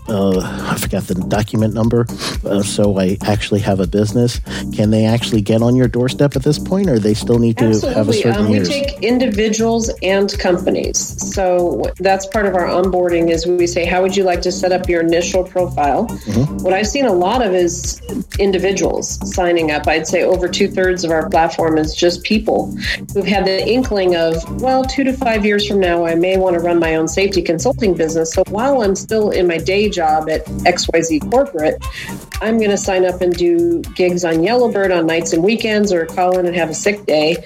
uh, 0.08 0.40
I 0.68 0.76
forgot 0.76 1.04
the 1.04 1.14
document 1.14 1.72
number, 1.72 2.04
uh, 2.44 2.62
so 2.62 2.98
I 2.98 3.16
actually 3.24 3.60
have 3.60 3.78
a 3.78 3.86
business. 3.86 4.40
Can 4.74 4.90
they 4.90 5.04
actually 5.04 5.40
get 5.40 5.62
on 5.62 5.76
your 5.76 5.86
doorstep 5.86 6.34
at 6.34 6.42
this 6.42 6.58
point, 6.58 6.88
or 6.88 6.98
they 6.98 7.14
still 7.14 7.38
need 7.38 7.58
to 7.58 7.66
Absolutely. 7.66 7.94
have 7.94 8.08
a 8.08 8.12
certain 8.12 8.46
um, 8.46 8.50
We 8.50 8.64
take 8.64 9.02
individuals 9.02 9.88
and 10.02 10.36
companies, 10.38 10.98
so 11.34 11.84
that's 12.00 12.26
part 12.26 12.46
of 12.46 12.54
our 12.54 12.66
onboarding. 12.66 13.30
Is 13.30 13.46
we 13.46 13.68
say, 13.68 13.84
how 13.84 14.02
would 14.02 14.16
you 14.16 14.24
like 14.24 14.42
to 14.42 14.52
set 14.52 14.72
up 14.72 14.88
your 14.88 15.00
initial 15.00 15.44
profile? 15.44 16.08
Mm-hmm. 16.08 16.58
What 16.64 16.74
I've 16.74 16.88
seen 16.88 17.06
a 17.06 17.12
lot 17.12 17.40
of 17.40 17.54
is 17.54 18.02
individuals 18.40 19.18
signing 19.32 19.70
up. 19.70 19.86
I'd 19.86 20.08
say 20.08 20.24
over 20.24 20.48
two 20.48 20.66
thirds 20.66 20.99
of 21.04 21.10
our 21.10 21.28
platform 21.28 21.78
is 21.78 21.94
just 21.94 22.22
people 22.22 22.74
who've 23.12 23.26
had 23.26 23.44
the 23.44 23.66
inkling 23.66 24.16
of, 24.16 24.34
well, 24.60 24.84
two 24.84 25.04
to 25.04 25.12
five 25.12 25.44
years 25.44 25.66
from 25.66 25.80
now, 25.80 26.04
I 26.04 26.14
may 26.14 26.36
want 26.36 26.54
to 26.54 26.60
run 26.60 26.78
my 26.78 26.94
own 26.94 27.08
safety 27.08 27.42
consulting 27.42 27.94
business. 27.94 28.32
So 28.32 28.44
while 28.48 28.82
I'm 28.82 28.94
still 28.94 29.30
in 29.30 29.46
my 29.46 29.58
day 29.58 29.88
job 29.88 30.28
at 30.28 30.44
XYZ 30.46 31.30
Corporate, 31.30 31.82
I'm 32.42 32.58
going 32.58 32.70
to 32.70 32.78
sign 32.78 33.04
up 33.04 33.20
and 33.20 33.34
do 33.34 33.82
gigs 33.94 34.24
on 34.24 34.42
Yellowbird 34.42 34.96
on 34.96 35.06
nights 35.06 35.32
and 35.32 35.42
weekends 35.42 35.92
or 35.92 36.06
call 36.06 36.38
in 36.38 36.46
and 36.46 36.56
have 36.56 36.70
a 36.70 36.74
sick 36.74 37.04
day 37.04 37.36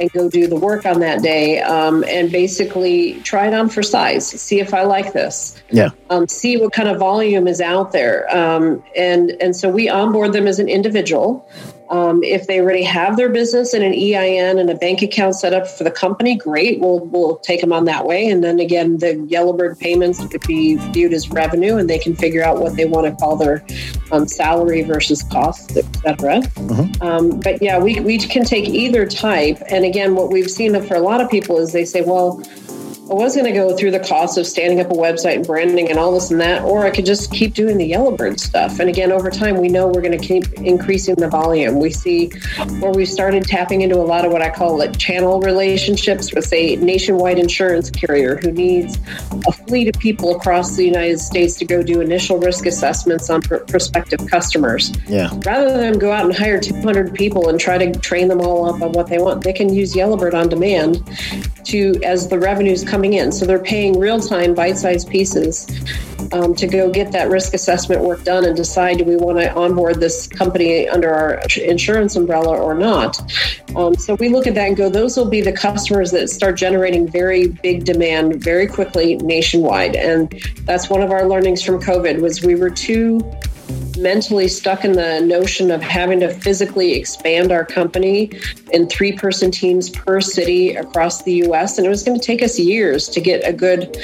and 0.00 0.10
go 0.12 0.28
do 0.28 0.46
the 0.46 0.56
work 0.56 0.84
on 0.86 1.00
that 1.00 1.22
day 1.22 1.60
um, 1.60 2.04
and 2.08 2.32
basically 2.32 3.20
try 3.22 3.46
it 3.46 3.54
on 3.54 3.68
for 3.68 3.82
size, 3.82 4.26
see 4.26 4.60
if 4.60 4.74
I 4.74 4.82
like 4.82 5.12
this. 5.12 5.60
Yeah. 5.70 5.90
Um, 6.10 6.26
see 6.26 6.56
what 6.56 6.72
kind 6.72 6.88
of 6.88 6.98
volume 6.98 7.46
is 7.46 7.60
out 7.60 7.92
there. 7.92 8.34
Um, 8.36 8.82
and, 8.96 9.30
and 9.40 9.54
so 9.54 9.68
we 9.68 9.88
onboard 9.88 10.32
them 10.32 10.46
as 10.46 10.58
an 10.58 10.68
individual. 10.68 11.48
Um, 11.90 12.22
if 12.22 12.46
they 12.46 12.60
already 12.60 12.84
have 12.84 13.16
their 13.16 13.28
business 13.28 13.74
and 13.74 13.82
an 13.82 13.92
EIN 13.92 14.58
and 14.58 14.70
a 14.70 14.76
bank 14.76 15.02
account 15.02 15.34
set 15.34 15.52
up 15.52 15.66
for 15.66 15.82
the 15.82 15.90
company, 15.90 16.36
great. 16.36 16.80
We'll 16.80 17.00
we'll 17.00 17.38
take 17.38 17.60
them 17.60 17.72
on 17.72 17.84
that 17.86 18.06
way. 18.06 18.28
And 18.28 18.44
then 18.44 18.60
again, 18.60 18.98
the 18.98 19.16
Yellowbird 19.28 19.78
payments 19.78 20.24
could 20.28 20.46
be 20.46 20.76
viewed 20.92 21.12
as 21.12 21.30
revenue, 21.30 21.76
and 21.76 21.90
they 21.90 21.98
can 21.98 22.14
figure 22.14 22.44
out 22.44 22.60
what 22.60 22.76
they 22.76 22.84
want 22.84 23.06
to 23.06 23.14
call 23.16 23.36
their 23.36 23.64
um, 24.12 24.28
salary 24.28 24.82
versus 24.82 25.24
costs, 25.24 25.76
etc. 25.76 26.40
Mm-hmm. 26.40 27.02
Um, 27.02 27.40
but 27.40 27.60
yeah, 27.60 27.78
we 27.78 27.98
we 28.00 28.18
can 28.18 28.44
take 28.44 28.68
either 28.68 29.06
type. 29.06 29.60
And 29.68 29.84
again, 29.84 30.14
what 30.14 30.30
we've 30.30 30.50
seen 30.50 30.80
for 30.82 30.94
a 30.94 31.00
lot 31.00 31.20
of 31.20 31.28
people 31.28 31.58
is 31.58 31.72
they 31.72 31.84
say, 31.84 32.02
well 32.02 32.42
I 33.10 33.14
was 33.14 33.34
going 33.34 33.46
to 33.46 33.52
go 33.52 33.76
through 33.76 33.90
the 33.90 33.98
cost 33.98 34.38
of 34.38 34.46
standing 34.46 34.78
up 34.78 34.88
a 34.92 34.94
website 34.94 35.34
and 35.34 35.44
branding 35.44 35.90
and 35.90 35.98
all 35.98 36.14
this 36.14 36.30
and 36.30 36.40
that, 36.40 36.62
or 36.62 36.86
I 36.86 36.90
could 36.90 37.04
just 37.04 37.32
keep 37.32 37.54
doing 37.54 37.76
the 37.76 37.84
Yellowbird 37.84 38.38
stuff. 38.38 38.78
And 38.78 38.88
again, 38.88 39.10
over 39.10 39.30
time, 39.30 39.60
we 39.60 39.66
know 39.66 39.88
we're 39.88 40.00
going 40.00 40.16
to 40.16 40.24
keep 40.24 40.52
increasing 40.60 41.16
the 41.16 41.28
volume. 41.28 41.80
We 41.80 41.90
see 41.90 42.28
where 42.78 42.92
we've 42.92 43.08
started 43.08 43.42
tapping 43.42 43.80
into 43.80 43.96
a 43.96 44.06
lot 44.06 44.24
of 44.24 44.30
what 44.30 44.42
I 44.42 44.50
call 44.50 44.78
like 44.78 44.96
channel 44.96 45.40
relationships 45.40 46.32
with 46.32 46.52
a 46.52 46.76
nationwide 46.76 47.40
insurance 47.40 47.90
carrier 47.90 48.36
who 48.36 48.52
needs 48.52 48.96
a 49.48 49.52
fleet 49.52 49.92
of 49.92 50.00
people 50.00 50.36
across 50.36 50.76
the 50.76 50.84
United 50.84 51.18
States 51.18 51.56
to 51.56 51.64
go 51.64 51.82
do 51.82 52.00
initial 52.00 52.38
risk 52.38 52.64
assessments 52.64 53.28
on 53.28 53.42
pr- 53.42 53.56
prospective 53.56 54.24
customers. 54.28 54.92
Yeah. 55.08 55.30
Rather 55.44 55.76
than 55.76 55.98
go 55.98 56.12
out 56.12 56.26
and 56.26 56.36
hire 56.36 56.60
200 56.60 57.12
people 57.12 57.48
and 57.48 57.58
try 57.58 57.76
to 57.76 57.90
train 57.98 58.28
them 58.28 58.40
all 58.40 58.72
up 58.72 58.80
on 58.80 58.92
what 58.92 59.08
they 59.08 59.18
want, 59.18 59.42
they 59.42 59.52
can 59.52 59.74
use 59.74 59.96
Yellowbird 59.96 60.32
on 60.32 60.48
demand 60.48 61.02
to 61.64 62.00
as 62.04 62.28
the 62.28 62.38
revenues 62.38 62.84
coming 63.00 63.14
in. 63.14 63.32
So 63.32 63.46
they're 63.46 63.58
paying 63.58 63.98
real 63.98 64.20
time, 64.20 64.52
bite 64.52 64.76
sized 64.76 65.08
pieces 65.08 65.66
um, 66.32 66.54
to 66.56 66.66
go 66.66 66.90
get 66.90 67.12
that 67.12 67.30
risk 67.30 67.54
assessment 67.54 68.02
work 68.02 68.24
done 68.24 68.44
and 68.44 68.54
decide 68.54 68.98
do 68.98 69.04
we 69.04 69.16
want 69.16 69.38
to 69.38 69.50
onboard 69.54 70.00
this 70.00 70.26
company 70.26 70.86
under 70.86 71.08
our 71.08 71.40
insurance 71.56 72.14
umbrella 72.14 72.60
or 72.60 72.74
not. 72.74 73.18
Um, 73.74 73.94
so 73.94 74.16
we 74.16 74.28
look 74.28 74.46
at 74.46 74.54
that 74.54 74.68
and 74.68 74.76
go, 74.76 74.90
those 74.90 75.16
will 75.16 75.30
be 75.30 75.40
the 75.40 75.52
customers 75.52 76.10
that 76.10 76.28
start 76.28 76.58
generating 76.58 77.08
very 77.08 77.48
big 77.48 77.86
demand 77.86 78.44
very 78.44 78.66
quickly 78.66 79.16
nationwide. 79.16 79.96
And 79.96 80.30
that's 80.66 80.90
one 80.90 81.00
of 81.00 81.10
our 81.10 81.26
learnings 81.26 81.62
from 81.62 81.80
COVID 81.80 82.20
was 82.20 82.42
we 82.42 82.54
were 82.54 82.68
too 82.68 83.18
mentally 83.96 84.48
stuck 84.48 84.84
in 84.84 84.92
the 84.92 85.20
notion 85.20 85.70
of 85.70 85.82
having 85.82 86.20
to 86.20 86.32
physically 86.32 86.94
expand 86.94 87.52
our 87.52 87.64
company 87.64 88.30
in 88.72 88.88
three 88.88 89.12
person 89.12 89.50
teams 89.50 89.90
per 89.90 90.20
city 90.20 90.74
across 90.74 91.22
the 91.22 91.44
US. 91.46 91.78
And 91.78 91.86
it 91.86 91.90
was 91.90 92.02
going 92.02 92.18
to 92.18 92.24
take 92.24 92.42
us 92.42 92.58
years 92.58 93.08
to 93.10 93.20
get 93.20 93.46
a 93.46 93.52
good 93.52 93.96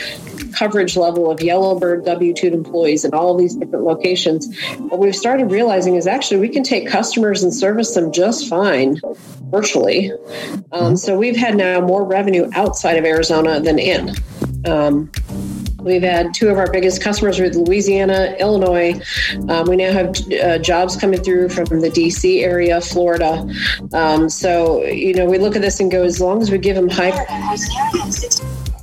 coverage 0.54 0.96
level 0.96 1.30
of 1.30 1.40
Yellowbird 1.40 2.04
W 2.04 2.32
2 2.32 2.48
employees 2.48 3.04
in 3.04 3.12
all 3.14 3.36
these 3.36 3.54
different 3.54 3.84
locations. 3.84 4.54
What 4.78 5.00
we've 5.00 5.16
started 5.16 5.50
realizing 5.50 5.96
is 5.96 6.06
actually 6.06 6.40
we 6.40 6.48
can 6.48 6.62
take 6.62 6.88
customers 6.88 7.42
and 7.42 7.52
service 7.52 7.94
them 7.94 8.12
just 8.12 8.48
fine 8.48 9.00
virtually. 9.50 10.12
Um, 10.72 10.96
so 10.96 11.16
we've 11.16 11.36
had 11.36 11.56
now 11.56 11.80
more 11.80 12.04
revenue 12.04 12.48
outside 12.52 12.96
of 12.96 13.04
Arizona 13.04 13.60
than 13.60 13.78
in. 13.78 14.14
Um, 14.66 15.10
We've 15.86 16.02
had 16.02 16.34
two 16.34 16.48
of 16.48 16.58
our 16.58 16.70
biggest 16.70 17.00
customers 17.00 17.38
with 17.38 17.54
Louisiana, 17.54 18.34
Illinois. 18.40 19.00
Um, 19.48 19.68
we 19.68 19.76
now 19.76 19.92
have 19.92 20.16
uh, 20.32 20.58
jobs 20.58 20.96
coming 20.96 21.22
through 21.22 21.50
from 21.50 21.80
the 21.80 21.90
DC 21.90 22.42
area, 22.42 22.80
Florida. 22.80 23.48
Um, 23.92 24.28
so, 24.28 24.82
you 24.82 25.14
know, 25.14 25.26
we 25.26 25.38
look 25.38 25.54
at 25.54 25.62
this 25.62 25.78
and 25.78 25.88
go, 25.88 26.02
as 26.02 26.20
long 26.20 26.42
as 26.42 26.50
we 26.50 26.58
give 26.58 26.74
them 26.74 26.88
high 26.88 27.12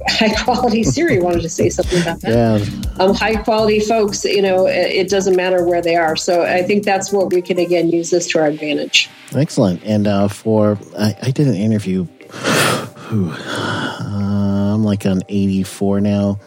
high 0.08 0.34
quality 0.43 0.84
Siri 0.84 1.22
wanted 1.22 1.41
to 1.41 1.49
say 1.49 1.70
something 1.70 2.01
about 2.01 2.22
that. 2.22 2.62
Yeah. 2.62 3.04
Um, 3.04 3.14
high 3.14 3.36
quality 3.36 3.82
folks, 3.82 4.24
you 4.24 4.41
know, 4.41 4.66
it 4.66 5.10
doesn't 5.10 5.36
matter 5.36 5.66
where 5.66 5.82
they 5.82 5.97
are. 5.97 6.16
So 6.16 6.43
I 6.43 6.64
think 6.64 6.86
that's 6.86 7.12
what 7.12 7.34
we 7.34 7.41
can 7.41 7.60
again 7.60 7.89
use 7.89 8.12
this 8.12 8.28
to 8.30 8.39
our 8.39 8.47
advantage. 8.47 9.10
Excellent. 9.36 9.84
And 9.84 10.08
uh, 10.08 10.30
for 10.30 10.80
I, 10.97 11.16
I, 11.22 11.32
did 11.32 11.47
an 11.47 11.56
interview. 11.56 12.08
Uh, 13.16 13.99
I'm 14.74 14.84
like 14.84 15.06
on 15.06 15.22
84 15.30 16.01
now 16.01 16.39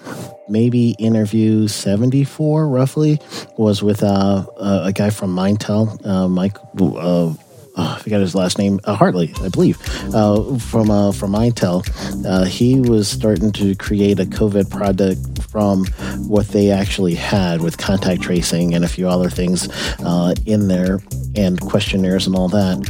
maybe 0.48 0.90
interview 0.98 1.68
74 1.68 2.68
roughly 2.68 3.20
was 3.56 3.82
with 3.82 4.02
uh, 4.02 4.46
a 4.56 4.92
guy 4.92 5.10
from 5.10 5.34
Mintel, 5.34 6.04
uh, 6.06 6.28
Mike. 6.28 6.56
Uh, 6.80 7.34
oh, 7.76 7.94
I 7.94 7.98
forgot 7.98 8.20
his 8.20 8.34
last 8.34 8.58
name, 8.58 8.80
uh, 8.84 8.94
Hartley, 8.94 9.32
I 9.42 9.48
believe, 9.48 9.78
uh, 10.14 10.58
from 10.58 10.90
uh, 10.90 11.12
from 11.12 11.32
Intel. 11.32 11.86
Uh, 12.26 12.44
he 12.44 12.80
was 12.80 13.08
starting 13.08 13.52
to 13.52 13.74
create 13.76 14.18
a 14.18 14.24
COVID 14.24 14.70
product 14.70 15.42
from 15.50 15.86
what 16.28 16.48
they 16.48 16.70
actually 16.70 17.14
had 17.14 17.60
with 17.60 17.78
contact 17.78 18.22
tracing 18.22 18.74
and 18.74 18.84
a 18.84 18.88
few 18.88 19.08
other 19.08 19.30
things 19.30 19.68
uh, 20.00 20.34
in 20.44 20.68
there 20.68 21.00
and 21.34 21.60
questionnaires 21.60 22.26
and 22.26 22.34
all 22.34 22.48
that. 22.48 22.86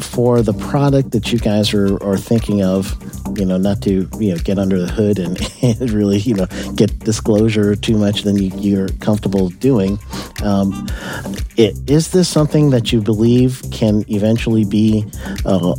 For 0.00 0.42
the 0.42 0.54
product 0.54 1.12
that 1.12 1.32
you 1.32 1.38
guys 1.38 1.72
are, 1.74 2.02
are 2.02 2.16
thinking 2.18 2.62
of, 2.62 2.96
you 3.38 3.44
know, 3.44 3.56
not 3.56 3.80
to 3.82 4.08
you 4.18 4.34
know 4.34 4.38
get 4.38 4.58
under 4.58 4.80
the 4.80 4.90
hood 4.90 5.18
and, 5.18 5.38
and 5.62 5.90
really 5.90 6.18
you 6.18 6.34
know 6.34 6.46
get 6.74 6.98
disclosure 7.00 7.76
too 7.76 7.96
much 7.96 8.22
than 8.22 8.36
you, 8.36 8.82
are 8.82 8.88
comfortable 9.00 9.48
doing. 9.48 9.98
Um, 10.42 10.88
it, 11.56 11.90
is 11.90 12.10
this 12.10 12.28
something 12.28 12.70
that 12.70 12.92
you 12.92 13.00
believe 13.00 13.62
can 13.72 14.04
eventually 14.08 14.64
be 14.64 15.04
uh, 15.44 15.74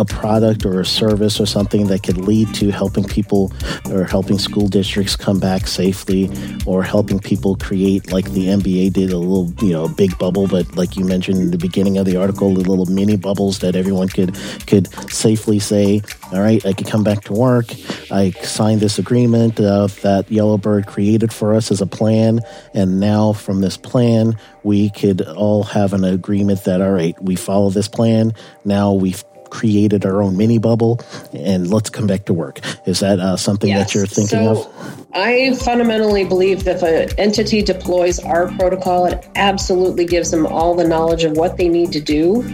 a 0.00 0.04
product 0.06 0.64
or 0.64 0.80
a 0.80 0.84
service 0.84 1.38
or 1.38 1.44
something 1.44 1.86
that 1.88 2.02
could 2.02 2.16
lead 2.16 2.52
to 2.54 2.70
helping 2.70 3.04
people 3.04 3.52
or 3.90 4.04
helping 4.04 4.38
school 4.38 4.66
districts 4.66 5.14
come 5.14 5.38
back 5.38 5.66
safely 5.66 6.30
or 6.64 6.82
helping 6.82 7.18
people 7.18 7.54
create 7.56 8.10
like 8.10 8.24
the 8.32 8.46
NBA 8.46 8.94
did 8.94 9.12
a 9.12 9.18
little, 9.18 9.52
you 9.62 9.74
know, 9.74 9.88
big 9.88 10.16
bubble, 10.18 10.48
but 10.48 10.74
like 10.74 10.96
you 10.96 11.04
mentioned 11.04 11.36
in 11.36 11.50
the 11.50 11.58
beginning 11.58 11.98
of 11.98 12.06
the 12.06 12.16
article, 12.16 12.54
the 12.54 12.68
little 12.68 12.86
mini 12.86 13.16
bubbles 13.16 13.58
that 13.58 13.76
everyone 13.76 14.08
could 14.08 14.34
could 14.66 14.88
safely 15.12 15.58
say, 15.58 16.00
all 16.32 16.40
right, 16.40 16.64
I 16.64 16.72
can 16.72 16.86
come 16.86 17.04
back 17.04 17.24
to 17.24 17.34
work. 17.34 17.66
I 18.10 18.30
signed 18.42 18.80
this 18.80 18.98
agreement 18.98 19.60
uh, 19.60 19.88
that 20.02 20.30
Yellowbird 20.30 20.86
created 20.86 21.30
for 21.30 21.54
us 21.54 21.70
as 21.70 21.82
a 21.82 21.86
plan, 21.86 22.40
and 22.72 23.00
now 23.00 23.34
from 23.34 23.60
this 23.60 23.76
plan, 23.76 24.38
we 24.62 24.88
could 24.90 25.20
all 25.22 25.62
have 25.64 25.92
an 25.92 26.04
agreement 26.04 26.64
that 26.64 26.80
all 26.80 26.92
right, 26.92 27.20
we 27.22 27.36
follow 27.36 27.68
this 27.68 27.88
plan. 27.88 28.32
Now 28.64 28.92
we've 28.94 29.24
created 29.50 30.06
our 30.06 30.22
own 30.22 30.36
mini 30.36 30.58
bubble 30.58 31.00
and 31.32 31.70
let's 31.70 31.90
come 31.90 32.06
back 32.06 32.24
to 32.26 32.32
work. 32.32 32.60
Is 32.86 33.00
that 33.00 33.18
uh, 33.18 33.36
something 33.36 33.68
yes. 33.68 33.92
that 33.92 33.94
you're 33.94 34.06
thinking 34.06 34.54
so, 34.54 34.62
of? 34.62 35.06
I 35.12 35.54
fundamentally 35.56 36.24
believe 36.24 36.64
that 36.64 36.76
if 36.76 36.82
an 36.82 37.18
entity 37.18 37.62
deploys 37.62 38.20
our 38.20 38.48
protocol, 38.52 39.06
it 39.06 39.26
absolutely 39.34 40.04
gives 40.04 40.30
them 40.30 40.46
all 40.46 40.74
the 40.74 40.86
knowledge 40.86 41.24
of 41.24 41.32
what 41.32 41.56
they 41.56 41.68
need 41.68 41.90
to 41.92 42.00
do 42.00 42.44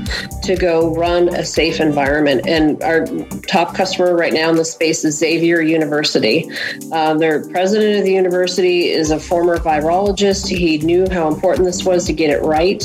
to 0.42 0.56
go 0.56 0.94
run 0.94 1.28
a 1.28 1.44
safe 1.44 1.80
environment. 1.80 2.46
And 2.46 2.82
our 2.82 3.06
top 3.46 3.74
customer 3.74 4.16
right 4.16 4.32
now 4.32 4.48
in 4.48 4.56
the 4.56 4.64
space 4.64 5.04
is 5.04 5.18
Xavier 5.18 5.60
University. 5.60 6.50
Uh, 6.92 7.14
their 7.14 7.46
president 7.50 7.98
of 7.98 8.04
the 8.04 8.12
university 8.12 8.88
is 8.88 9.10
a 9.10 9.20
former 9.20 9.58
virologist. 9.58 10.48
He 10.48 10.78
knew 10.78 11.06
how 11.10 11.28
important 11.28 11.66
this 11.66 11.84
was 11.84 12.06
to 12.06 12.14
get 12.14 12.30
it 12.30 12.42
right. 12.42 12.82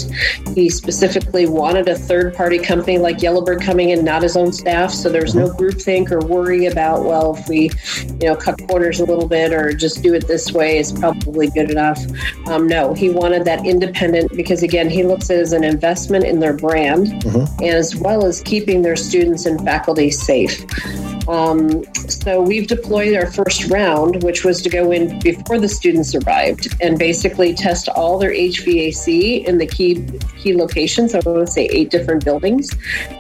He 0.54 0.70
specifically 0.70 1.48
wanted 1.48 1.88
a 1.88 1.98
third 1.98 2.34
party 2.34 2.60
company 2.60 2.98
like 2.98 3.22
Yellowbird 3.22 3.62
coming 3.62 3.90
in, 3.90 4.01
not 4.04 4.22
his 4.22 4.36
own 4.36 4.52
staff. 4.52 4.92
So 4.92 5.10
there's 5.10 5.34
no 5.34 5.50
groupthink 5.50 6.12
or 6.12 6.20
worry 6.20 6.66
about, 6.66 7.06
well, 7.06 7.38
if 7.38 7.48
we, 7.48 7.72
you 8.20 8.28
know, 8.28 8.36
cut 8.36 8.60
corners 8.68 9.00
a 9.00 9.06
little 9.06 9.28
bit 9.28 9.54
or 9.54 9.62
or 9.62 9.74
just 9.74 10.02
do 10.02 10.14
it 10.14 10.28
this 10.28 10.52
way 10.52 10.78
is 10.78 10.92
probably 10.92 11.50
good 11.50 11.70
enough. 11.70 12.00
Um, 12.48 12.68
no, 12.68 12.94
he 12.94 13.10
wanted 13.10 13.46
that 13.46 13.66
independent 13.66 14.36
because, 14.36 14.64
again, 14.64 14.90
he 14.90 15.04
looks 15.04 15.30
at 15.30 15.38
it 15.38 15.42
as 15.42 15.54
an 15.54 15.64
investment 15.64 16.26
in 16.26 16.40
their 16.40 16.54
brand 16.54 17.08
mm-hmm. 17.08 17.64
as 17.64 17.96
well 17.96 18.26
as 18.26 18.42
keeping 18.42 18.82
their 18.82 18.96
students 18.96 19.46
and 19.46 19.64
faculty 19.64 20.12
safe. 20.12 20.66
Um, 21.28 21.84
so 21.94 22.42
we've 22.42 22.68
deployed 22.68 23.16
our 23.16 23.32
first 23.32 23.70
round, 23.70 24.24
which 24.24 24.44
was 24.44 24.62
to 24.64 24.70
go 24.70 24.92
in 24.92 25.20
before 25.20 25.60
the 25.60 25.70
students 25.70 26.16
arrived 26.16 26.76
and 26.82 26.98
basically 26.98 27.54
test 27.54 27.88
all 27.90 28.18
their 28.18 28.32
HVAC 28.32 29.46
in 29.46 29.58
the 29.58 29.68
key 29.68 30.06
key 30.38 30.56
locations. 30.56 31.14
I 31.14 31.20
want 31.20 31.46
to 31.46 31.52
say 31.52 31.66
eight 31.68 31.90
different 31.90 32.26
buildings. 32.26 32.72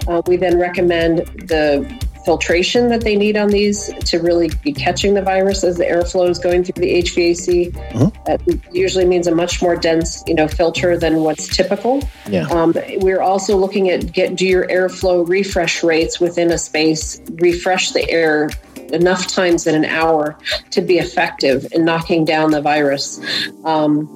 Uh, 0.07 0.21
we 0.25 0.35
then 0.35 0.57
recommend 0.71 1.19
the 1.47 1.85
filtration 2.25 2.89
that 2.89 3.01
they 3.01 3.15
need 3.15 3.35
on 3.35 3.49
these 3.49 3.91
to 4.05 4.19
really 4.19 4.49
be 4.63 4.71
catching 4.71 5.13
the 5.13 5.21
virus 5.21 5.63
as 5.63 5.77
the 5.77 5.83
airflow 5.83 6.29
is 6.29 6.37
going 6.37 6.63
through 6.63 6.81
the 6.81 7.01
HVAC. 7.01 7.71
Mm-hmm. 7.71 8.23
That 8.25 8.73
usually 8.73 9.05
means 9.05 9.27
a 9.27 9.33
much 9.33 9.61
more 9.61 9.75
dense, 9.75 10.23
you 10.27 10.35
know, 10.35 10.47
filter 10.47 10.97
than 10.97 11.23
what's 11.23 11.55
typical. 11.55 12.01
Yeah. 12.29 12.47
Um, 12.47 12.75
we're 12.97 13.21
also 13.21 13.57
looking 13.57 13.89
at 13.89 14.11
get 14.11 14.35
do 14.35 14.45
your 14.45 14.67
airflow 14.67 15.27
refresh 15.27 15.83
rates 15.83 16.19
within 16.19 16.51
a 16.51 16.57
space, 16.57 17.19
refresh 17.31 17.91
the 17.91 18.09
air 18.09 18.49
enough 18.93 19.27
times 19.27 19.67
in 19.67 19.75
an 19.75 19.85
hour 19.85 20.37
to 20.71 20.81
be 20.81 20.97
effective 20.99 21.65
in 21.71 21.85
knocking 21.85 22.25
down 22.25 22.51
the 22.51 22.61
virus. 22.61 23.19
Um, 23.63 24.07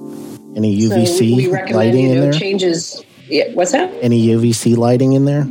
Any 0.54 0.78
UVC 0.78 1.06
so 1.06 1.20
we 1.20 1.48
recommend, 1.48 1.76
lighting 1.76 2.00
you 2.02 2.14
know, 2.14 2.22
in 2.22 2.30
there? 2.30 2.38
Changes. 2.38 3.02
Yeah, 3.26 3.52
what's 3.54 3.72
that? 3.72 3.92
Any 4.02 4.28
UVC 4.28 4.76
lighting 4.76 5.14
in 5.14 5.24
there? 5.24 5.48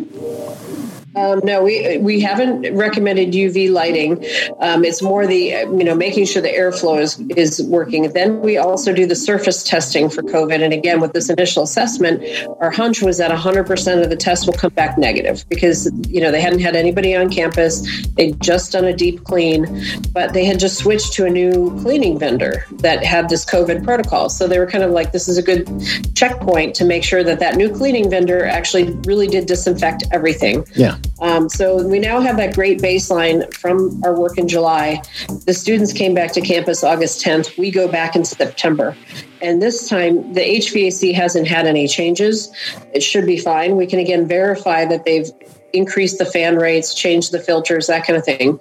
Um, 1.16 1.42
no, 1.44 1.64
we 1.64 1.98
we 1.98 2.20
haven't 2.20 2.76
recommended 2.76 3.32
UV 3.32 3.72
lighting. 3.72 4.26
Um, 4.60 4.84
it's 4.84 5.02
more 5.02 5.26
the 5.26 5.38
you 5.38 5.84
know 5.84 5.96
making 5.96 6.26
sure 6.26 6.42
the 6.42 6.50
airflow 6.50 7.00
is 7.00 7.20
is 7.36 7.62
working. 7.64 8.12
Then 8.14 8.42
we 8.42 8.58
also 8.58 8.94
do 8.94 9.06
the 9.06 9.16
surface 9.16 9.64
testing 9.64 10.10
for 10.10 10.22
COVID. 10.24 10.62
And 10.62 10.74
again, 10.74 11.00
with 11.00 11.14
this 11.14 11.30
initial 11.30 11.64
assessment, 11.64 12.24
our 12.60 12.72
hunch 12.72 13.02
was 13.02 13.18
that 13.18 13.32
100% 13.32 14.04
of 14.04 14.10
the 14.10 14.16
tests 14.16 14.46
will 14.46 14.54
come 14.54 14.74
back 14.74 14.98
negative 14.98 15.46
because 15.50 15.92
you 16.08 16.22
know 16.22 16.32
they 16.32 16.42
hadn't 16.42 16.60
had 16.60 16.76
anybody 16.76 17.16
on 17.16 17.30
campus. 17.30 18.06
They'd 18.16 18.40
just 18.42 18.72
done 18.72 18.86
a 18.86 18.94
deep 18.94 19.24
clean, 19.24 19.84
but 20.12 20.34
they 20.34 20.46
had 20.46 20.60
just 20.60 20.78
switched 20.78 21.14
to 21.14 21.26
a 21.26 21.30
new 21.30 21.80
cleaning 21.82 22.20
vendor 22.20 22.66
that 22.80 23.04
had 23.04 23.30
this 23.30 23.46
COVID 23.46 23.84
protocol. 23.84 24.30
So 24.30 24.48
they 24.48 24.60
were 24.60 24.68
kind 24.68 24.84
of 24.84 24.92
like, 24.92 25.12
this 25.12 25.28
is 25.28 25.38
a 25.38 25.44
good 25.44 25.68
checkpoint 26.16 26.76
to 26.76 26.86
make 26.86 27.04
sure 27.04 27.24
that 27.24 27.40
that 27.40 27.56
new 27.56 27.74
cleaning 27.74 28.10
vendor 28.10 28.46
actually 28.46 28.92
really 29.06 29.28
did 29.28 29.46
disinfect 29.46 30.04
everything. 30.12 30.66
Yeah. 30.76 30.98
Um, 31.22 31.50
so 31.50 31.86
we 31.88 32.00
now 32.00 32.20
have 32.20 32.38
that 32.38 32.56
great 32.56 32.80
baseline 32.80 33.54
from 33.54 34.02
our 34.04 34.20
work 34.20 34.38
in 34.38 34.48
July. 34.48 35.02
The 35.46 35.54
students 35.54 35.94
came 35.94 36.14
back 36.14 36.34
to 36.34 36.42
campus 36.42 36.84
August 36.84 37.24
10th. 37.24 37.58
We 37.58 37.72
go 37.72 37.88
back 37.88 38.16
in 38.16 38.26
September. 38.26 38.96
And 39.42 39.62
this 39.62 39.88
time, 39.88 40.34
the 40.34 40.42
HVAC 40.42 41.14
hasn't 41.14 41.48
had 41.48 41.68
any 41.68 41.88
changes. 41.88 42.52
It 42.94 43.02
should 43.02 43.26
be 43.26 43.38
fine. 43.38 43.76
We 43.76 43.88
can 43.88 44.00
again 44.00 44.28
verify 44.28 44.86
that 44.86 45.06
they've 45.06 45.30
increased 45.74 46.18
the 46.18 46.26
fan 46.26 46.56
rates, 46.56 46.94
changed 46.94 47.32
the 47.32 47.40
filters, 47.40 47.88
that 47.88 48.06
kind 48.06 48.18
of 48.18 48.26
thing. 48.26 48.60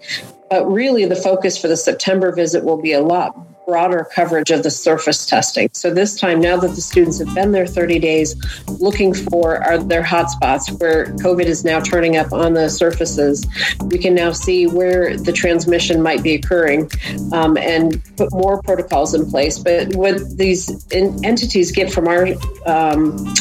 But 0.50 0.66
really, 0.70 1.04
the 1.06 1.16
focus 1.16 1.56
for 1.56 1.68
the 1.68 1.76
September 1.76 2.32
visit 2.32 2.64
will 2.64 2.80
be 2.80 2.92
a 2.92 3.00
lot 3.00 3.36
broader 3.66 4.06
coverage 4.14 4.50
of 4.50 4.62
the 4.62 4.70
surface 4.70 5.26
testing. 5.26 5.68
So 5.72 5.92
this 5.92 6.18
time, 6.18 6.40
now 6.40 6.56
that 6.58 6.68
the 6.68 6.80
students 6.80 7.18
have 7.18 7.34
been 7.34 7.52
there 7.52 7.66
30 7.66 7.98
days, 7.98 8.34
looking 8.68 9.14
for 9.14 9.62
are 9.62 9.78
their 9.78 10.02
hotspots 10.02 10.80
where 10.80 11.06
COVID 11.06 11.46
is 11.46 11.64
now 11.64 11.80
turning 11.80 12.16
up 12.16 12.32
on 12.32 12.54
the 12.54 12.68
surfaces, 12.68 13.46
we 13.86 13.98
can 13.98 14.14
now 14.14 14.32
see 14.32 14.66
where 14.66 15.16
the 15.16 15.32
transmission 15.32 16.02
might 16.02 16.22
be 16.22 16.34
occurring 16.34 16.90
um, 17.32 17.56
and 17.56 18.02
put 18.16 18.32
more 18.32 18.62
protocols 18.62 19.14
in 19.14 19.30
place. 19.30 19.58
But 19.58 19.94
what 19.94 20.36
these 20.36 20.86
entities 20.92 21.72
get 21.72 21.92
from 21.92 22.08
our 22.08 22.28
um, 22.66 23.34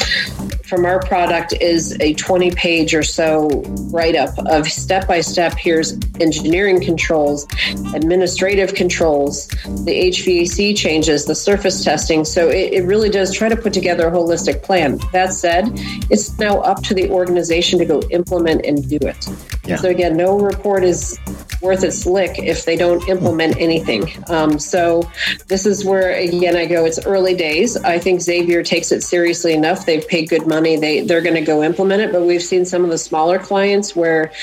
from 0.74 0.86
our 0.86 1.00
product 1.02 1.54
is 1.62 1.96
a 2.00 2.16
20 2.16 2.50
page 2.52 2.96
or 2.96 3.04
so 3.04 3.48
write 3.92 4.16
up 4.16 4.38
of 4.48 4.68
step 4.68 5.08
by 5.08 5.22
step. 5.22 5.54
Here's 5.56 5.94
engineering 6.20 6.82
controls, 6.82 7.46
administrative 7.94 8.74
controls, 8.74 9.48
the 9.86 9.94
HVAC 10.14 10.78
changes, 10.78 11.26
the 11.26 11.36
surface 11.36 11.84
testing. 11.84 12.26
So 12.26 12.50
it, 12.50 12.74
it 12.74 12.86
really 12.86 13.10
does 13.10 13.34
try 13.34 13.50
to 13.50 13.56
put 13.56 13.74
together 13.74 14.08
a 14.08 14.12
holistic 14.12 14.64
plan. 14.64 15.00
That 15.12 15.34
said, 15.34 15.70
it's 16.10 16.38
now 16.38 16.60
up 16.60 16.84
to 16.84 16.94
the 16.94 17.10
organization 17.10 17.80
to 17.80 17.86
go 17.86 18.02
implement 18.10 18.66
and 18.66 18.88
do 18.88 19.00
it. 19.02 19.28
Yeah. 19.66 19.78
So 19.78 19.90
again, 19.90 20.18
no 20.18 20.38
report 20.40 20.84
is 20.84 21.20
worth 21.62 21.84
its 21.84 22.06
lick 22.06 22.38
if 22.38 22.66
they 22.66 22.76
don't 22.76 23.08
implement 23.08 23.58
anything. 23.58 24.12
Um, 24.28 24.60
so 24.60 25.10
this 25.48 25.66
is 25.66 25.86
where 25.86 26.14
again 26.14 26.58
I 26.58 26.66
go. 26.66 26.86
It's 26.86 27.00
early 27.06 27.34
days. 27.34 27.78
I 27.78 27.98
think 27.98 28.22
Xavier 28.22 28.62
takes 28.64 28.92
it 28.92 29.04
seriously 29.04 29.54
enough. 29.54 29.86
They've 29.86 30.06
paid 30.06 30.28
good 30.30 30.46
money 30.46 30.76
they 30.76 31.02
they're 31.02 31.22
going 31.22 31.36
to 31.36 31.42
go 31.42 31.64
implement 31.64 32.02
it. 32.02 32.12
But 32.12 32.24
we've 32.24 32.44
seen 32.44 32.66
some 32.66 32.84
of 32.84 32.90
the 32.90 32.98
smaller 32.98 33.40
clients 33.40 33.96
where 33.96 34.34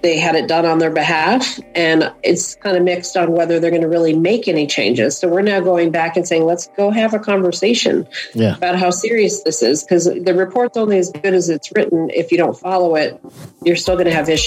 they 0.00 0.18
had 0.18 0.36
it 0.36 0.48
done 0.48 0.64
on 0.64 0.78
their 0.78 0.92
behalf, 0.92 1.58
and 1.74 2.10
it's 2.22 2.54
kind 2.54 2.76
of 2.76 2.84
mixed 2.84 3.16
on 3.16 3.32
whether 3.32 3.58
they're 3.58 3.70
going 3.70 3.82
to 3.82 3.88
really 3.88 4.16
make 4.16 4.46
any 4.48 4.66
changes. 4.66 5.18
So 5.18 5.28
we're 5.28 5.42
now 5.42 5.60
going 5.60 5.90
back 5.90 6.16
and 6.16 6.26
saying, 6.26 6.44
let's 6.44 6.68
go 6.68 6.90
have 6.90 7.14
a 7.14 7.18
conversation 7.18 8.06
yeah. 8.32 8.56
about 8.56 8.76
how 8.78 8.90
serious 8.90 9.42
this 9.42 9.60
is, 9.60 9.82
because 9.82 10.04
the 10.04 10.34
report's 10.34 10.76
only 10.76 10.98
as 10.98 11.10
good 11.10 11.34
as 11.34 11.48
it's 11.48 11.72
written. 11.74 12.10
If 12.10 12.30
you 12.30 12.38
don't 12.38 12.56
follow 12.56 12.94
it, 12.94 13.20
you're 13.64 13.76
still 13.76 13.96
going 13.96 14.06
to 14.06 14.14
have 14.14 14.28
issues. 14.28 14.37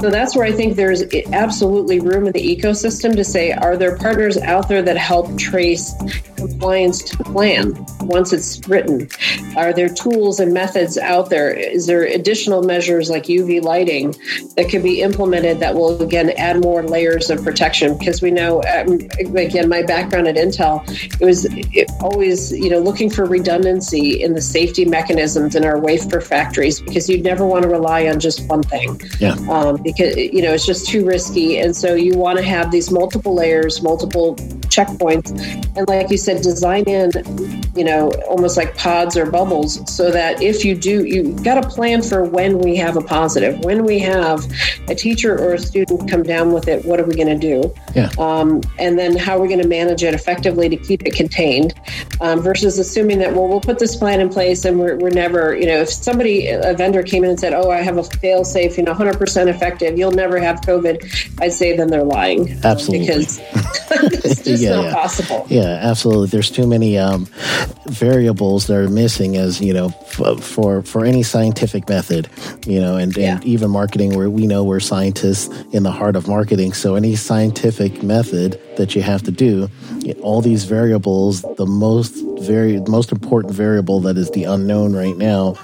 So 0.00 0.10
that's 0.10 0.36
where 0.36 0.46
I 0.46 0.52
think 0.52 0.76
there's 0.76 1.02
absolutely 1.32 2.00
room 2.00 2.26
in 2.26 2.32
the 2.32 2.56
ecosystem 2.56 3.14
to 3.16 3.24
say, 3.24 3.52
are 3.52 3.76
there 3.76 3.96
partners 3.96 4.36
out 4.36 4.68
there 4.68 4.82
that 4.82 4.96
help 4.96 5.36
trace 5.38 5.94
compliance 6.48 7.02
to 7.02 7.16
the 7.16 7.24
plan 7.24 7.86
once 8.00 8.32
it's 8.32 8.66
written? 8.68 9.08
Are 9.56 9.72
there 9.72 9.88
tools 9.88 10.40
and 10.40 10.52
methods 10.52 10.98
out 10.98 11.30
there? 11.30 11.52
Is 11.52 11.86
there 11.86 12.04
additional 12.04 12.62
measures 12.62 13.10
like 13.10 13.24
UV 13.24 13.62
lighting 13.62 14.14
that 14.56 14.68
could 14.70 14.82
be 14.82 15.00
implemented 15.02 15.60
that 15.60 15.74
will 15.74 16.00
again 16.02 16.30
add 16.36 16.62
more 16.62 16.82
layers 16.82 17.30
of 17.30 17.42
protection? 17.42 17.96
Because 17.98 18.22
we 18.22 18.30
know, 18.30 18.62
um, 18.64 19.00
again, 19.36 19.68
my 19.68 19.82
background 19.82 20.28
at 20.28 20.36
Intel, 20.36 20.82
it 21.20 21.24
was 21.24 21.46
it 21.50 21.90
always 22.00 22.52
you 22.52 22.70
know 22.70 22.78
looking 22.78 23.10
for 23.10 23.24
redundancy 23.24 24.22
in 24.22 24.34
the 24.34 24.40
safety 24.40 24.84
mechanisms 24.84 25.54
in 25.54 25.64
our 25.64 25.78
wafer 25.78 26.20
factories 26.20 26.80
because 26.80 27.08
you 27.08 27.22
never 27.22 27.44
want 27.46 27.62
to 27.62 27.68
rely 27.68 28.06
on 28.06 28.20
just 28.20 28.46
one 28.48 28.62
thing. 28.62 29.00
Yeah. 29.18 29.36
Um, 29.50 29.82
because 29.82 30.16
you 30.16 30.42
know 30.42 30.52
it's 30.52 30.66
just 30.66 30.88
too 30.88 31.04
risky, 31.04 31.58
and 31.58 31.76
so 31.76 31.94
you 31.94 32.16
want 32.16 32.38
to 32.38 32.44
have 32.44 32.70
these 32.70 32.90
multiple 32.90 33.34
layers, 33.34 33.82
multiple 33.82 34.36
checkpoints, 34.68 35.30
and 35.76 35.88
like 35.88 36.10
you 36.10 36.18
said, 36.18 36.33
design 36.40 36.84
in 36.84 37.10
you 37.74 37.84
know 37.84 38.10
almost 38.28 38.56
like 38.56 38.76
pods 38.76 39.16
or 39.16 39.30
bubbles 39.30 39.80
so 39.90 40.10
that 40.10 40.42
if 40.42 40.64
you 40.64 40.74
do, 40.74 41.04
you've 41.04 41.42
got 41.42 41.64
a 41.64 41.68
plan 41.68 42.02
for 42.02 42.24
when 42.24 42.58
we 42.58 42.76
have 42.76 42.96
a 42.96 43.00
positive, 43.00 43.58
when 43.60 43.84
we 43.84 43.98
have 43.98 44.44
a 44.88 44.94
teacher 44.94 45.38
or 45.38 45.54
a 45.54 45.58
student 45.58 46.10
come 46.10 46.22
down 46.22 46.52
with 46.52 46.68
it, 46.68 46.84
what 46.84 47.00
are 47.00 47.04
we 47.04 47.14
going 47.14 47.28
to 47.28 47.38
do? 47.38 47.72
Yeah. 47.94 48.10
Um, 48.18 48.62
and 48.78 48.98
then 48.98 49.16
how 49.16 49.38
are 49.38 49.40
we 49.40 49.48
going 49.48 49.62
to 49.62 49.68
manage 49.68 50.02
it 50.02 50.14
effectively 50.14 50.68
to 50.68 50.76
keep 50.76 51.02
it 51.06 51.14
contained 51.14 51.74
um, 52.20 52.40
versus 52.40 52.78
assuming 52.78 53.18
that, 53.18 53.34
well, 53.34 53.48
we'll 53.48 53.60
put 53.60 53.78
this 53.78 53.96
plan 53.96 54.20
in 54.20 54.28
place 54.28 54.64
and 54.64 54.78
we're, 54.78 54.96
we're 54.96 55.10
never, 55.10 55.56
you 55.56 55.66
know, 55.66 55.80
if 55.80 55.90
somebody, 55.90 56.48
a 56.48 56.74
vendor 56.74 57.02
came 57.02 57.24
in 57.24 57.30
and 57.30 57.40
said, 57.40 57.52
oh, 57.52 57.70
I 57.70 57.78
have 57.78 57.96
a 57.96 58.04
fail 58.04 58.44
safe, 58.44 58.76
you 58.76 58.84
know, 58.84 58.94
100% 58.94 59.46
effective, 59.48 59.98
you'll 59.98 60.12
never 60.12 60.38
have 60.38 60.60
COVID, 60.62 61.40
I'd 61.40 61.52
say 61.52 61.76
then 61.76 61.88
they're 61.88 62.04
lying. 62.04 62.58
Absolutely. 62.64 63.06
Because 63.06 63.38
it's 64.24 64.42
just 64.42 64.62
yeah, 64.62 64.76
not 64.76 64.84
yeah. 64.84 64.94
possible. 64.94 65.46
Yeah, 65.48 65.78
absolutely. 65.82 66.23
There's 66.30 66.50
too 66.50 66.66
many 66.66 66.98
um, 66.98 67.26
variables 67.86 68.66
that 68.66 68.76
are 68.76 68.88
missing 68.88 69.36
as, 69.36 69.60
you 69.60 69.72
know, 69.72 69.88
for 69.88 70.82
for 70.82 71.04
any 71.04 71.22
scientific 71.22 71.88
method, 71.88 72.28
you 72.66 72.80
know, 72.80 72.96
and, 72.96 73.16
yeah. 73.16 73.36
and 73.36 73.44
even 73.44 73.70
marketing 73.70 74.16
where 74.16 74.30
we 74.30 74.46
know 74.46 74.64
we're 74.64 74.80
scientists 74.80 75.48
in 75.72 75.82
the 75.82 75.92
heart 75.92 76.16
of 76.16 76.28
marketing. 76.28 76.72
So 76.72 76.94
any 76.94 77.16
scientific 77.16 78.02
method 78.02 78.60
that 78.76 78.94
you 78.94 79.02
have 79.02 79.22
to 79.24 79.30
do, 79.30 79.68
all 80.22 80.40
these 80.40 80.64
variables, 80.64 81.42
the 81.56 81.66
most 81.66 82.14
very 82.40 82.80
most 82.88 83.12
important 83.12 83.54
variable 83.54 84.00
that 84.00 84.16
is 84.16 84.30
the 84.32 84.44
unknown 84.44 84.94
right 84.94 85.16
now 85.16 85.56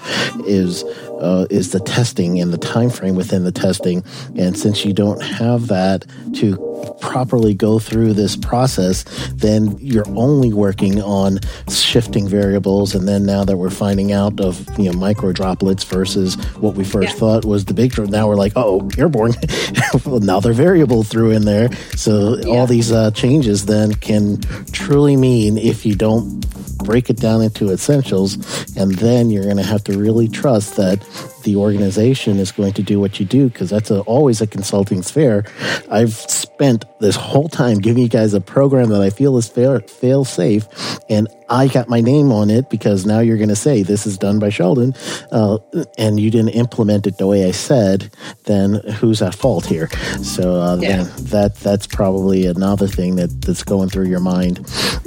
is 0.46 0.84
uh, 1.20 1.46
is 1.50 1.72
the 1.72 1.80
testing 1.80 2.40
and 2.40 2.52
the 2.52 2.58
time 2.58 2.90
frame 2.90 3.14
within 3.14 3.44
the 3.44 3.52
testing. 3.52 4.02
And 4.36 4.56
since 4.56 4.84
you 4.84 4.92
don't 4.92 5.22
have 5.22 5.66
that 5.68 6.06
to 6.36 6.69
properly 7.00 7.54
go 7.54 7.78
through 7.78 8.14
this 8.14 8.36
process, 8.36 9.04
then 9.34 9.76
you're 9.80 10.08
only 10.10 10.52
working 10.52 11.00
on 11.02 11.40
shifting 11.68 12.28
variables. 12.28 12.94
And 12.94 13.08
then 13.08 13.26
now 13.26 13.44
that 13.44 13.56
we're 13.56 13.70
finding 13.70 14.12
out 14.12 14.40
of 14.40 14.66
you 14.78 14.90
know 14.90 14.98
micro 14.98 15.32
droplets 15.32 15.84
versus 15.84 16.34
what 16.56 16.74
we 16.74 16.84
first 16.84 17.14
yeah. 17.14 17.20
thought 17.20 17.44
was 17.44 17.64
the 17.64 17.74
big, 17.74 17.92
drop, 17.92 18.08
now 18.08 18.28
we're 18.28 18.36
like, 18.36 18.52
oh, 18.56 18.88
airborne. 18.98 19.32
well, 20.04 20.20
now 20.20 20.40
they're 20.40 20.52
variable 20.52 21.02
through 21.02 21.30
in 21.30 21.44
there. 21.44 21.72
So 21.96 22.38
yeah. 22.38 22.46
all 22.46 22.66
these 22.66 22.92
uh, 22.92 23.10
changes 23.12 23.66
then 23.66 23.94
can 23.94 24.40
truly 24.72 25.16
mean 25.16 25.58
if 25.58 25.84
you 25.84 25.94
don't 25.94 26.40
break 26.84 27.10
it 27.10 27.16
down 27.16 27.42
into 27.42 27.70
essentials, 27.70 28.36
and 28.76 28.92
then 28.96 29.30
you're 29.30 29.44
going 29.44 29.56
to 29.56 29.62
have 29.62 29.84
to 29.84 29.98
really 29.98 30.28
trust 30.28 30.76
that 30.76 31.02
the 31.42 31.56
organization 31.56 32.38
is 32.38 32.52
going 32.52 32.72
to 32.74 32.82
do 32.82 33.00
what 33.00 33.20
you 33.20 33.26
do 33.26 33.48
because 33.48 33.70
that's 33.70 33.90
a, 33.90 34.00
always 34.02 34.40
a 34.40 34.46
consulting 34.46 35.02
sphere. 35.02 35.44
I've 35.90 36.14
spent 36.14 36.84
this 37.00 37.16
whole 37.16 37.48
time 37.48 37.78
giving 37.78 38.02
you 38.02 38.08
guys 38.08 38.34
a 38.34 38.40
program 38.40 38.90
that 38.90 39.00
I 39.00 39.10
feel 39.10 39.36
is 39.36 39.48
fail, 39.48 39.80
fail 39.80 40.24
safe, 40.24 40.68
and 41.08 41.28
I 41.50 41.66
got 41.66 41.88
my 41.88 42.00
name 42.00 42.32
on 42.32 42.48
it 42.48 42.70
because 42.70 43.04
now 43.04 43.18
you're 43.18 43.36
going 43.36 43.48
to 43.48 43.56
say 43.56 43.82
this 43.82 44.06
is 44.06 44.16
done 44.16 44.38
by 44.38 44.50
Sheldon, 44.50 44.94
uh, 45.32 45.58
and 45.98 46.20
you 46.20 46.30
didn't 46.30 46.50
implement 46.50 47.06
it 47.08 47.18
the 47.18 47.26
way 47.26 47.44
I 47.46 47.50
said. 47.50 48.10
Then 48.44 48.74
who's 48.74 49.20
at 49.20 49.34
fault 49.34 49.66
here? 49.66 49.88
So 50.22 50.54
uh, 50.54 50.78
yeah. 50.80 51.02
that 51.18 51.56
that's 51.56 51.86
probably 51.86 52.46
another 52.46 52.86
thing 52.86 53.16
that 53.16 53.42
that's 53.42 53.64
going 53.64 53.88
through 53.88 54.06
your 54.06 54.20
mind. 54.20 54.60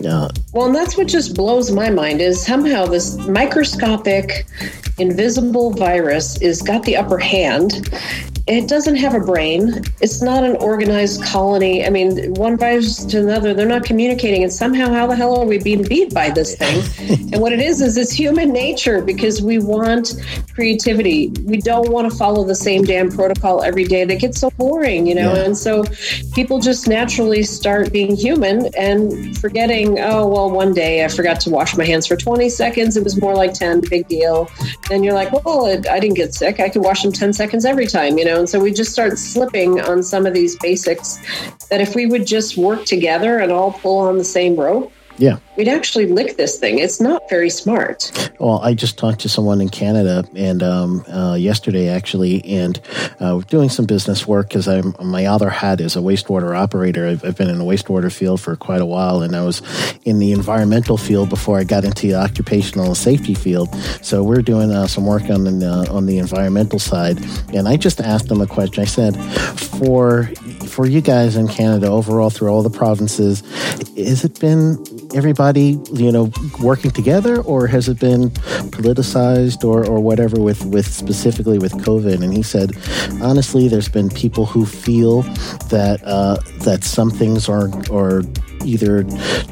Uh, 0.06 0.30
well, 0.52 0.68
and 0.68 0.76
that's 0.76 0.98
what 0.98 1.08
just 1.08 1.36
blows 1.36 1.72
my 1.72 1.90
mind 1.90 2.22
is 2.22 2.46
somehow 2.46 2.86
this 2.86 3.16
microscopic 3.28 4.46
invisible 5.00 5.72
virus 5.72 6.40
is 6.42 6.62
got 6.62 6.84
the 6.84 6.98
upper 6.98 7.18
hand 7.18 7.90
it 8.46 8.68
doesn't 8.68 8.98
have 8.98 9.14
a 9.14 9.22
brain. 9.22 9.82
It's 10.02 10.22
not 10.22 10.44
an 10.44 10.58
organized 10.58 11.24
colony. 11.24 11.86
I 11.86 11.90
mean, 11.90 12.34
one 12.34 12.58
virus 12.58 13.06
to 13.06 13.20
another, 13.20 13.54
they're 13.54 13.66
not 13.66 13.86
communicating. 13.86 14.44
And 14.44 14.52
somehow, 14.52 14.92
how 14.92 15.08
the 15.08 15.16
hell 15.16 15.40
are 15.40 15.46
we 15.46 15.60
being 15.60 15.84
beat 15.84 16.14
by 16.14 16.30
this 16.36 16.56
thing? 16.56 17.34
and 17.34 17.42
what 17.42 17.54
it 17.54 17.60
is, 17.60 17.82
is 17.82 17.98
it's 17.98 18.12
human 18.12 18.52
nature 18.52 19.02
because 19.02 19.42
we 19.42 19.60
want 19.60 20.16
creativity. 20.54 21.30
We 21.46 21.58
don't 21.58 21.90
want 21.90 22.12
to 22.12 22.18
follow 22.18 22.44
the 22.44 22.56
same 22.56 22.84
damn 22.84 23.10
protocol 23.10 23.64
every 23.64 23.86
day. 23.86 24.06
That 24.06 24.20
gets 24.20 24.40
so 24.40 24.50
boring, 24.52 25.08
you 25.08 25.16
know? 25.16 25.34
Yeah. 25.34 25.46
And 25.46 25.58
so 25.58 25.84
people 26.34 26.60
just 26.60 26.88
naturally 26.88 27.44
start 27.44 27.92
being 27.92 28.16
human 28.16 28.70
and 28.78 29.38
forgetting, 29.38 30.00
oh, 30.00 30.28
well, 30.28 30.52
one 30.52 30.74
day 30.74 31.04
I 31.04 31.08
forgot 31.08 31.40
to 31.42 31.50
wash 31.50 31.76
my 31.76 31.86
hands 31.86 32.08
for 32.08 32.16
20 32.16 32.50
seconds. 32.50 32.98
It 32.98 33.04
was 33.04 33.20
more 33.20 33.36
like 33.36 33.54
10, 33.54 33.82
big 33.90 34.08
deal. 34.08 34.50
Then 34.90 35.04
you're 35.04 35.14
like, 35.14 35.32
well, 35.32 35.68
I 35.68 36.00
didn't 36.00 36.16
get 36.16 36.34
sick. 36.34 36.60
I 36.60 36.70
could 36.70 36.84
wash 36.84 37.04
them 37.04 37.12
10 37.12 37.34
seconds 37.34 37.66
every 37.66 37.88
time, 37.88 38.18
you 38.18 38.26
know? 38.26 38.40
And 38.40 38.50
so 38.50 38.60
we 38.60 38.72
just 38.72 38.92
start 38.92 39.18
slipping 39.18 39.82
on 39.82 40.04
some 40.04 40.26
of 40.26 40.34
these 40.34 40.56
basics 40.58 41.18
that 41.70 41.82
if 41.82 41.96
we 41.96 42.06
would 42.06 42.28
just 42.28 42.58
work 42.58 42.86
together 42.86 43.40
and 43.40 43.52
all 43.52 43.72
pull 43.74 44.00
on 44.00 44.18
the 44.18 44.24
same 44.24 44.56
rope, 44.56 44.92
yeah. 45.18 45.38
We'd 45.56 45.68
actually 45.68 46.08
lick 46.08 46.38
this 46.38 46.58
thing. 46.58 46.80
It's 46.80 47.00
not 47.00 47.30
very 47.30 47.50
smart. 47.50 48.32
Well, 48.40 48.60
I 48.64 48.74
just 48.74 48.98
talked 48.98 49.20
to 49.22 49.30
someone 49.30 49.62
in 49.62 49.70
Canada 49.70 50.26
and 50.36 50.64
um, 50.64 51.06
uh, 51.08 51.36
yesterday 51.36 51.90
actually, 51.90 52.44
and 52.46 52.80
uh, 53.20 53.40
doing 53.42 53.70
some 53.70 53.86
business 53.86 54.28
work 54.28 54.48
because 54.48 54.68
I'm 54.68 54.96
my 55.00 55.26
other 55.26 55.50
hat 55.50 55.80
is 55.80 55.96
a 55.96 56.00
wastewater 56.00 56.58
operator. 56.58 57.08
I've, 57.08 57.24
I've, 57.24 57.38
been 57.38 57.50
in 57.50 57.60
the 57.60 57.64
wastewater 57.64 58.12
field 58.12 58.42
for 58.42 58.56
quite 58.56 58.82
a 58.82 58.86
while, 58.86 59.22
and 59.22 59.36
I 59.36 59.44
was 59.44 59.62
in 60.06 60.18
the 60.18 60.32
environmental 60.32 60.98
field 60.98 61.30
before 61.30 61.60
I 61.60 61.64
got 61.64 61.84
into 61.84 62.08
the 62.08 62.16
occupational 62.16 62.96
safety 62.96 63.36
field. 63.36 63.74
So 64.02 64.24
we're 64.24 64.42
doing 64.42 64.72
uh, 64.72 64.88
some 64.88 65.06
work 65.06 65.30
on 65.30 65.44
the 65.44 65.68
uh, 65.68 65.94
on 65.94 66.08
the 66.08 66.18
environmental 66.18 66.80
side, 66.80 67.20
and 67.54 67.68
I 67.68 67.78
just 67.78 68.02
asked 68.02 68.28
them 68.30 68.42
a 68.42 68.48
question. 68.48 68.82
I 68.82 68.86
said, 68.86 69.16
for 69.80 70.26
for 70.68 70.88
you 70.88 71.02
guys 71.02 71.36
in 71.36 71.48
Canada 71.48 71.88
overall 71.88 72.32
through 72.32 72.50
all 72.50 72.64
the 72.64 72.70
provinces, 72.72 73.42
has 73.96 74.24
it 74.24 74.40
been 74.40 74.84
everybody, 75.14 75.80
you 75.94 76.12
know, 76.12 76.32
working 76.62 76.92
together, 76.92 77.42
or 77.42 77.68
has 77.68 77.88
it 77.88 78.00
been 78.00 78.30
politicized 78.72 79.64
or, 79.64 79.86
or 79.86 80.00
whatever 80.00 80.40
with, 80.40 80.66
with 80.66 80.88
specifically 80.88 81.58
with 81.58 81.74
COVID? 81.74 82.22
And 82.22 82.34
he 82.34 82.44
said, 82.44 82.72
honestly, 83.22 83.68
there's 83.68 83.90
been 83.90 84.10
people 84.10 84.46
who 84.46 84.66
feel 84.66 85.22
that 85.70 86.02
uh, 86.04 86.38
that 86.62 86.84
some 86.84 87.10
things 87.10 87.50
are 87.50 87.70
are 87.92 88.24
either 88.64 89.04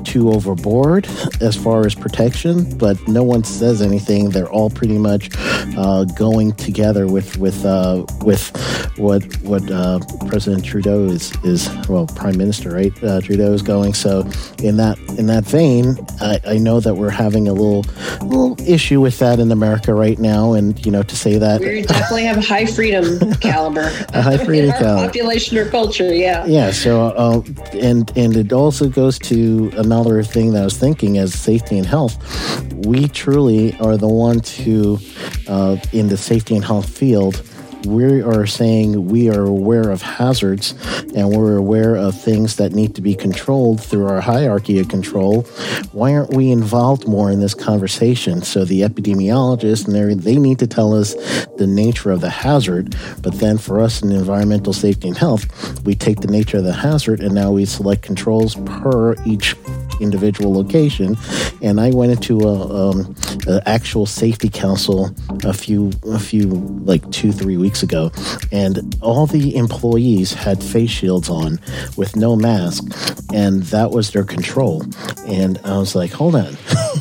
too 0.04 0.32
overboard 0.32 1.08
as 1.42 1.56
far 1.56 1.86
as 1.86 1.96
protection, 1.96 2.78
but 2.78 2.98
no 3.08 3.24
one 3.24 3.44
says 3.44 3.82
anything. 3.82 4.30
They're 4.30 4.52
all 4.52 4.70
pretty 4.70 4.98
much 4.98 5.30
uh, 5.78 6.06
going 6.16 6.54
together 6.54 7.08
with 7.08 7.38
with 7.38 7.66
uh, 7.66 8.06
with 8.24 8.50
what 8.98 9.24
what 9.42 9.70
uh, 9.72 10.00
President 10.28 10.66
Trudeau 10.66 11.06
is 11.06 11.34
is 11.44 11.70
well 11.88 12.08
Prime 12.08 12.38
Minister 12.38 12.72
right 12.72 13.04
uh, 13.04 13.22
Trudeau 13.22 13.54
is 13.54 13.62
going. 13.62 13.94
So 13.94 14.22
in 14.64 14.78
that 14.78 14.98
in 15.18 15.28
that 15.28 15.46
vein, 15.46 15.98
I, 16.20 16.40
I, 16.46 16.58
know 16.58 16.80
that 16.80 16.96
we're 16.96 17.10
having 17.10 17.48
a 17.48 17.54
little 17.54 17.86
little 18.22 18.56
issue 18.68 19.02
with 19.02 19.20
that 19.20 19.40
in 19.40 19.52
America 19.52 19.94
right 19.94 20.20
now, 20.20 20.54
and 20.54 20.84
you 20.86 20.92
know 20.92 21.04
to 21.04 21.16
say 21.16 21.38
that 21.38 21.62
we 21.62 21.82
definitely 21.82 22.24
have 22.24 22.38
a 22.38 22.42
high 22.42 22.66
freedom 22.66 23.34
caliber, 23.42 23.92
a 24.14 24.22
high 24.22 24.38
freedom 24.38 24.72
caliber, 24.72 25.08
population 25.08 25.58
or 25.58 25.70
culture, 25.70 26.14
yeah, 26.14 26.46
yeah. 26.46 26.72
So 26.72 27.08
uh, 27.08 27.42
and 27.74 28.12
and 28.16 28.36
it 28.36 28.54
also 28.54 28.90
goes 28.90 29.01
goes 29.02 29.18
to 29.18 29.72
another 29.78 30.22
thing 30.22 30.54
that 30.54 30.62
I 30.62 30.64
was 30.64 30.78
thinking 30.78 31.18
as 31.18 31.34
safety 31.34 31.76
and 31.76 31.88
health. 31.88 32.16
We 32.86 33.08
truly 33.08 33.76
are 33.80 33.98
the 33.98 34.08
ones 34.08 34.56
who, 34.56 35.00
uh, 35.48 35.78
in 35.92 36.10
the 36.10 36.18
safety 36.18 36.56
and 36.56 36.64
health 36.64 36.88
field, 36.88 37.42
we 37.86 38.22
are 38.22 38.46
saying 38.46 39.08
we 39.08 39.30
are 39.30 39.46
aware 39.46 39.90
of 39.90 40.02
hazards 40.02 40.76
and 41.16 41.36
we're 41.36 41.58
aware 41.58 41.96
of 41.96 42.20
things 42.20 42.58
that 42.58 42.74
need 42.74 42.96
to 42.96 43.02
be 43.02 43.16
controlled 43.16 43.82
through 43.82 44.08
our 44.08 44.22
hierarchy 44.22 44.80
of 44.80 44.88
control. 44.88 45.44
Why 45.92 46.14
aren't 46.14 46.34
we 46.34 46.52
involved 46.52 47.08
more 47.08 47.32
in 47.32 47.40
this 47.40 47.54
conversation? 47.54 48.42
So 48.42 48.66
the 48.66 48.82
epidemiologists 48.82 49.88
and 49.88 50.22
they 50.22 50.38
need 50.38 50.60
to 50.60 50.68
tell 50.68 50.94
us 50.94 51.14
the 51.58 51.68
nature 51.68 52.12
of 52.12 52.22
the 52.22 52.30
hazard, 52.30 52.96
but 53.22 53.34
then 53.36 53.58
for 53.58 53.80
us 53.80 54.02
in 54.02 54.12
environmental 54.12 54.74
safety 54.74 55.08
and 55.08 55.18
health, 55.18 55.84
we 55.84 55.96
take 55.96 56.22
the 56.22 56.28
nature 56.28 56.58
of 56.58 56.64
the 56.64 56.74
hazard 56.74 57.20
and 57.20 57.34
now 57.34 57.52
we 57.52 57.66
select 57.66 58.02
controls 58.02 58.56
per 58.56 59.16
each 59.26 59.56
individual 60.02 60.54
location. 60.54 61.16
And 61.62 61.80
I 61.80 61.92
went 61.92 62.12
into 62.12 62.40
a, 62.40 62.90
um, 62.90 63.16
a 63.48 63.62
actual 63.68 64.06
safety 64.06 64.50
council 64.50 65.14
a 65.44 65.54
few 65.54 65.92
a 66.08 66.20
few 66.20 66.48
like 66.84 67.10
two 67.12 67.32
three 67.32 67.58
weeks 67.58 67.71
ago, 67.84 68.12
and 68.52 68.98
all 69.02 69.26
the 69.26 69.56
employees 69.56 70.34
had 70.34 70.64
face 70.64 70.90
shields 70.90 71.30
on 71.30 71.60
with 71.96 72.16
no 72.16 72.36
mask, 72.36 72.84
and 73.34 73.64
that 73.64 73.92
was 73.92 74.12
their 74.12 74.24
control. 74.24 74.84
And 75.28 75.60
I 75.64 75.78
was 75.78 75.96
like, 75.96 76.12
hold 76.12 76.36
on. 76.36 76.58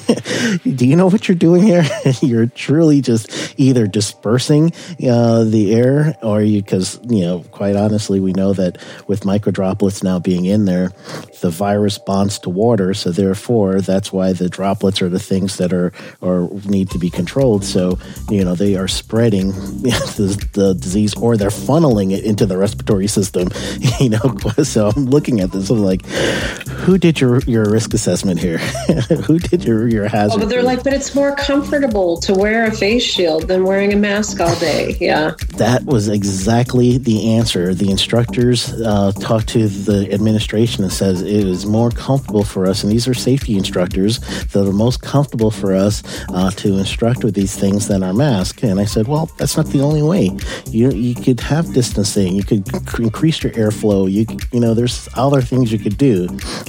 do 0.62 0.86
you 0.86 0.96
know 0.96 1.06
what 1.06 1.28
you're 1.28 1.34
doing 1.34 1.62
here? 1.62 1.84
you're 2.22 2.46
truly 2.46 3.00
just 3.00 3.54
either 3.58 3.86
dispersing 3.86 4.72
uh, 5.06 5.44
the 5.44 5.74
air 5.74 6.16
or 6.22 6.42
you, 6.42 6.62
because, 6.62 7.00
you 7.08 7.22
know, 7.22 7.44
quite 7.50 7.76
honestly, 7.76 8.20
we 8.20 8.32
know 8.32 8.52
that 8.52 8.78
with 9.06 9.22
microdroplets 9.22 10.02
now 10.02 10.18
being 10.18 10.44
in 10.44 10.64
there, 10.64 10.92
the 11.40 11.50
virus 11.50 11.98
bonds 11.98 12.38
to 12.40 12.50
water. 12.50 12.94
So 12.94 13.10
therefore, 13.10 13.80
that's 13.80 14.12
why 14.12 14.32
the 14.32 14.48
droplets 14.48 15.02
are 15.02 15.08
the 15.08 15.18
things 15.18 15.56
that 15.58 15.72
are, 15.72 15.92
or 16.20 16.50
need 16.66 16.90
to 16.90 16.98
be 16.98 17.10
controlled. 17.10 17.64
So, 17.64 17.98
you 18.28 18.44
know, 18.44 18.54
they 18.54 18.76
are 18.76 18.88
spreading 18.88 19.48
the, 19.52 20.48
the 20.52 20.59
disease 20.74 21.14
or 21.14 21.36
they're 21.36 21.48
funneling 21.48 22.12
it 22.12 22.24
into 22.24 22.46
the 22.46 22.56
respiratory 22.56 23.06
system, 23.06 23.48
you 24.00 24.10
know. 24.10 24.18
So 24.70 24.88
I'm 24.88 25.06
looking 25.06 25.40
at 25.40 25.52
this, 25.52 25.70
I'm 25.70 25.78
like, 25.78 26.04
who 26.06 26.98
did 26.98 27.20
your, 27.20 27.40
your 27.40 27.68
risk 27.70 27.94
assessment 27.94 28.40
here? 28.40 28.58
who 29.26 29.38
did 29.38 29.64
your, 29.64 29.88
your 29.88 30.06
hazard? 30.06 30.36
Oh, 30.36 30.38
but 30.40 30.48
they're 30.48 30.62
like, 30.62 30.84
but 30.84 30.92
it's 30.92 31.14
more 31.14 31.34
comfortable 31.34 32.18
to 32.20 32.34
wear 32.34 32.66
a 32.66 32.70
face 32.70 33.02
shield 33.02 33.48
than 33.48 33.64
wearing 33.64 33.92
a 33.92 33.96
mask 33.96 34.40
all 34.40 34.54
day. 34.60 34.96
Yeah. 35.00 35.34
That 35.56 35.84
was 35.84 36.08
exactly 36.08 36.98
the 36.98 37.32
answer. 37.32 37.74
The 37.74 37.90
instructors 37.90 38.72
uh, 38.72 39.12
talked 39.12 39.48
to 39.50 39.68
the 39.68 40.12
administration 40.12 40.84
and 40.84 40.92
says 40.92 41.22
it 41.22 41.28
is 41.28 41.66
more 41.66 41.90
comfortable 41.90 42.44
for 42.44 42.66
us, 42.66 42.82
and 42.82 42.92
these 42.92 43.08
are 43.08 43.14
safety 43.14 43.56
instructors 43.56 44.18
that 44.48 44.66
are 44.66 44.72
most 44.72 45.02
comfortable 45.02 45.50
for 45.50 45.74
us 45.74 46.02
uh, 46.30 46.50
to 46.52 46.78
instruct 46.78 47.24
with 47.24 47.34
these 47.34 47.56
things 47.56 47.88
than 47.88 48.02
our 48.02 48.14
mask. 48.14 48.62
And 48.62 48.80
I 48.80 48.84
said, 48.84 49.08
well, 49.08 49.26
that's 49.36 49.56
not 49.56 49.66
the 49.66 49.80
only 49.80 50.02
way. 50.02 50.30
You 50.66 50.90
you 50.90 51.14
could 51.14 51.40
have 51.40 51.72
distancing. 51.72 52.34
You 52.34 52.44
could 52.44 52.68
increase 52.98 53.42
your 53.42 53.52
airflow. 53.52 54.10
You 54.10 54.26
you 54.52 54.60
know, 54.60 54.74
there's 54.74 55.08
other 55.14 55.40
things 55.40 55.72
you 55.72 55.78
could 55.78 55.98
do 55.98 56.28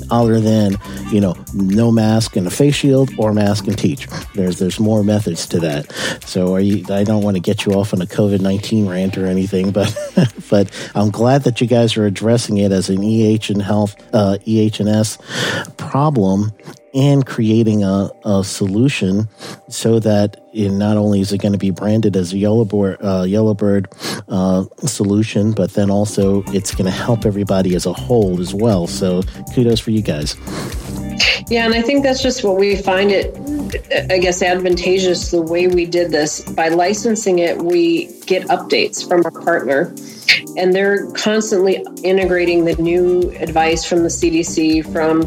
other 0.09 0.39
than 0.39 0.77
you 1.11 1.21
know 1.21 1.36
no 1.53 1.91
mask 1.91 2.36
and 2.36 2.47
a 2.47 2.49
face 2.49 2.75
shield 2.75 3.11
or 3.17 3.34
mask 3.34 3.67
and 3.67 3.77
teach. 3.77 4.07
There's 4.36 4.59
there's 4.59 4.79
more 4.79 5.03
methods 5.03 5.47
to 5.47 5.59
that. 5.59 5.91
So 6.25 6.53
are 6.55 6.59
you? 6.59 6.86
I 6.93 7.03
don't 7.03 7.23
want 7.23 7.38
to 7.38 7.41
get 7.41 7.65
you 7.65 7.73
off 7.73 7.93
on 7.93 8.01
a 8.01 8.05
COVID 8.05 8.41
nineteen 8.41 8.88
rant 8.88 9.17
or 9.17 9.25
anything, 9.25 9.71
but 9.71 9.95
but 10.49 10.71
I'm 10.95 11.11
glad 11.11 11.43
that 11.43 11.61
you 11.61 11.67
guys 11.67 11.97
are 11.97 12.05
addressing 12.05 12.57
it 12.57 12.71
as 12.71 12.89
an 12.89 13.03
EH 13.03 13.49
and 13.49 13.61
health 13.61 13.95
uh, 14.13 14.38
EH&S 14.45 15.17
problem 15.77 16.51
and 16.93 17.25
creating 17.25 17.83
a, 17.83 18.09
a 18.25 18.43
solution 18.43 19.27
so 19.69 19.99
that 19.99 20.43
it 20.53 20.69
not 20.69 20.97
only 20.97 21.21
is 21.21 21.31
it 21.31 21.39
going 21.39 21.53
to 21.53 21.57
be 21.57 21.71
branded 21.71 22.15
as 22.15 22.33
a 22.33 22.37
Yellowbird, 22.37 22.97
uh, 23.01 23.23
Yellowbird 23.27 23.87
uh, 24.27 24.65
solution, 24.85 25.53
but 25.53 25.73
then 25.73 25.89
also 25.89 26.43
it's 26.47 26.75
going 26.75 26.85
to 26.85 26.91
help 26.91 27.25
everybody 27.25 27.75
as 27.75 27.85
a 27.85 27.93
whole 27.93 28.41
as 28.41 28.53
well. 28.53 28.87
So 28.87 29.23
kudos 29.53 29.79
for 29.79 29.91
you 29.91 30.01
guys. 30.01 30.35
Yeah, 31.49 31.65
and 31.65 31.73
I 31.73 31.81
think 31.81 32.03
that's 32.03 32.21
just 32.21 32.43
what 32.43 32.57
we 32.57 32.75
find 32.75 33.11
it, 33.11 33.35
I 34.09 34.17
guess, 34.17 34.41
advantageous 34.41 35.31
the 35.31 35.41
way 35.41 35.67
we 35.67 35.85
did 35.85 36.11
this. 36.11 36.41
By 36.53 36.69
licensing 36.69 37.39
it, 37.39 37.57
we 37.61 38.07
get 38.25 38.47
updates 38.47 39.07
from 39.07 39.23
our 39.25 39.31
partner 39.31 39.93
and 40.57 40.73
they're 40.73 41.09
constantly 41.11 41.84
integrating 42.03 42.65
the 42.65 42.75
new 42.75 43.32
advice 43.39 43.86
from 43.86 44.03
the 44.03 44.09
CDC, 44.09 44.91
from 44.91 45.21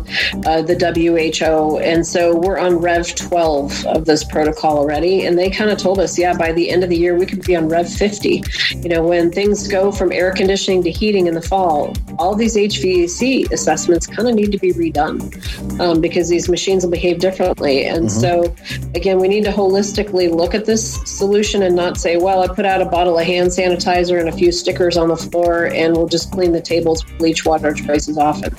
uh, 0.47 0.63
the 0.63 0.75
WHO. 0.75 1.79
And 1.79 2.07
so 2.07 2.37
we're 2.37 2.59
on 2.59 2.77
Rev 2.77 3.15
12 3.15 3.87
of 3.87 4.05
this 4.05 4.25
protocol 4.25 4.79
already. 4.79 5.25
And 5.25 5.39
they 5.39 5.51
kind 5.51 5.71
of 5.71 5.79
told 5.79 5.99
us, 5.99 6.19
yeah, 6.19 6.37
by 6.37 6.53
the 6.53 6.71
end 6.71 6.85
of 6.85 6.91
the 6.91 6.97
year, 6.97 7.17
we 7.17 7.27
could 7.27 7.45
be 7.45 7.57
on 7.57 7.69
Rev 7.69 7.91
50. 7.91 8.43
You 8.77 8.89
know, 8.89 9.03
when 9.03 9.31
things 9.31 9.69
go 9.69 9.93
from 9.93 10.13
air 10.13 10.33
conditioning 10.33 10.83
to 10.85 10.91
heating 10.91 11.27
in 11.27 11.35
the 11.35 11.43
fall, 11.43 11.95
all 12.19 12.35
these 12.35 12.57
HVAC 12.57 13.51
assessments 13.51 14.07
kind 14.07 14.29
of 14.29 14.35
need 14.35 14.53
to 14.53 14.59
be 14.59 14.73
redone 14.73 15.81
um, 15.81 16.01
because 16.01 16.29
these 16.29 16.49
machines 16.49 16.85
will 16.85 16.91
behave 16.91 17.19
differently. 17.19 17.85
And 17.87 18.07
mm-hmm. 18.07 18.21
so, 18.21 18.55
again, 18.95 19.19
we 19.19 19.29
need 19.29 19.45
to 19.45 19.51
holistically 19.51 20.31
look 20.31 20.55
at 20.55 20.65
this 20.65 20.95
solution 21.05 21.63
and 21.63 21.75
not 21.75 21.97
say, 21.97 22.17
well, 22.17 22.43
I 22.43 22.49
put 22.49 22.65
out 22.65 22.81
a 22.81 22.87
bottle 22.87 23.19
of 23.19 23.27
hand 23.27 23.49
sanitizer 23.49 24.19
and 24.19 24.29
a 24.29 24.33
few 24.33 24.53
stickers 24.53 24.94
on 24.97 25.09
the 25.09 25.15
the 25.15 25.31
floor 25.31 25.67
and 25.67 25.97
we'll 25.97 26.09
just 26.09 26.31
clean 26.31 26.53
the 26.53 26.61
tables, 26.61 27.05
bleach 27.19 27.45
water 27.45 27.73
choices 27.73 28.19
off. 28.19 28.43
And 28.43 28.53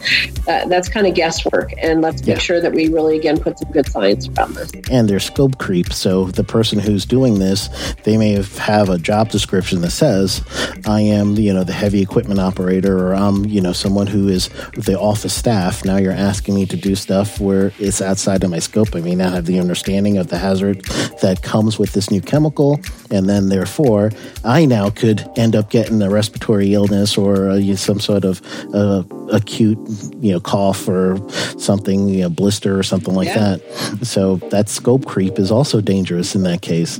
that, 0.45 0.69
that's 0.69 0.89
kind 0.89 1.07
of 1.07 1.15
guesswork. 1.15 1.73
And 1.77 2.01
let's 2.01 2.25
make 2.25 2.39
sure 2.39 2.61
that 2.61 2.73
we 2.73 2.87
really, 2.87 3.17
again, 3.17 3.39
put 3.39 3.59
some 3.59 3.71
good 3.71 3.87
science 3.87 4.27
around 4.29 4.55
this. 4.55 4.71
and 4.89 5.09
there's 5.09 5.25
scope 5.25 5.57
creep. 5.57 5.91
So 5.93 6.25
the 6.25 6.43
person 6.43 6.79
who's 6.79 7.05
doing 7.05 7.39
this, 7.39 7.69
they 8.03 8.17
may 8.17 8.33
have, 8.33 8.57
have 8.57 8.89
a 8.89 8.97
job 8.97 9.29
description 9.29 9.81
that 9.81 9.91
says, 9.91 10.41
"I 10.85 11.01
am, 11.01 11.35
you 11.35 11.53
know, 11.53 11.63
the 11.63 11.73
heavy 11.73 12.01
equipment 12.01 12.39
operator," 12.39 12.97
or 12.97 13.15
"I'm, 13.15 13.45
you 13.45 13.61
know, 13.61 13.73
someone 13.73 14.07
who 14.07 14.27
is 14.27 14.49
the 14.75 14.99
office 14.99 15.33
staff." 15.33 15.85
Now 15.85 15.97
you're 15.97 16.11
asking 16.11 16.55
me 16.55 16.65
to 16.67 16.77
do 16.77 16.95
stuff 16.95 17.39
where 17.39 17.71
it's 17.79 18.01
outside 18.01 18.43
of 18.43 18.49
my 18.49 18.59
scope. 18.59 18.95
I 18.95 19.01
may 19.01 19.15
not 19.15 19.33
have 19.33 19.45
the 19.45 19.59
understanding 19.59 20.17
of 20.17 20.27
the 20.27 20.37
hazard 20.37 20.83
that 21.21 21.41
comes 21.41 21.77
with 21.79 21.93
this 21.93 22.09
new 22.09 22.21
chemical, 22.21 22.79
and 23.11 23.29
then 23.29 23.49
therefore 23.49 24.11
I 24.43 24.65
now 24.65 24.89
could 24.89 25.27
end 25.37 25.55
up 25.55 25.69
getting 25.69 26.01
a 26.01 26.09
respiratory 26.25 26.73
illness 26.73 27.17
or 27.17 27.49
uh, 27.49 27.75
some 27.75 27.99
sort 27.99 28.25
of 28.25 28.41
uh, 28.73 29.03
acute, 29.31 29.77
you 30.19 30.31
know, 30.33 30.39
cough 30.39 30.87
or 30.87 31.17
something, 31.59 32.09
you 32.09 32.21
know, 32.21 32.29
blister 32.29 32.77
or 32.79 32.83
something 32.83 33.13
like 33.13 33.27
Yeah. 33.27 33.57
that. 33.57 34.05
So 34.05 34.37
that 34.49 34.69
scope 34.69 35.05
creep 35.05 35.37
is 35.37 35.51
also 35.51 35.81
dangerous 35.81 36.35
in 36.35 36.43
that 36.43 36.61
case. 36.61 36.99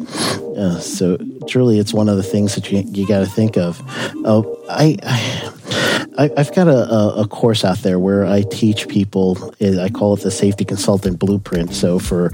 Uh, 0.55 0.80
so 0.80 1.17
truly, 1.47 1.80
it's 1.80 1.93
one 1.93 2.07
of 2.07 2.17
the 2.17 2.23
things 2.23 2.53
that 2.55 2.71
you 2.71 2.84
you 2.93 3.07
got 3.07 3.19
to 3.19 3.26
think 3.26 3.57
of. 3.57 3.82
Uh, 4.26 4.43
I. 4.69 4.97
I 5.03 6.04
I've 6.18 6.53
got 6.53 6.68
a, 6.68 7.22
a, 7.22 7.28
course 7.28 7.66
out 7.66 7.80
there 7.80 7.99
where 7.99 8.26
I 8.26 8.43
teach 8.43 8.88
people. 8.88 9.53
eh, 9.59 9.82
I 9.82 9.89
call 9.89 10.13
it 10.13 10.22
the 10.22 10.32
Safety 10.32 10.63
Consultant 10.63 11.20
Blueprint. 11.20 11.74
So 11.74 11.99
for 11.99 12.32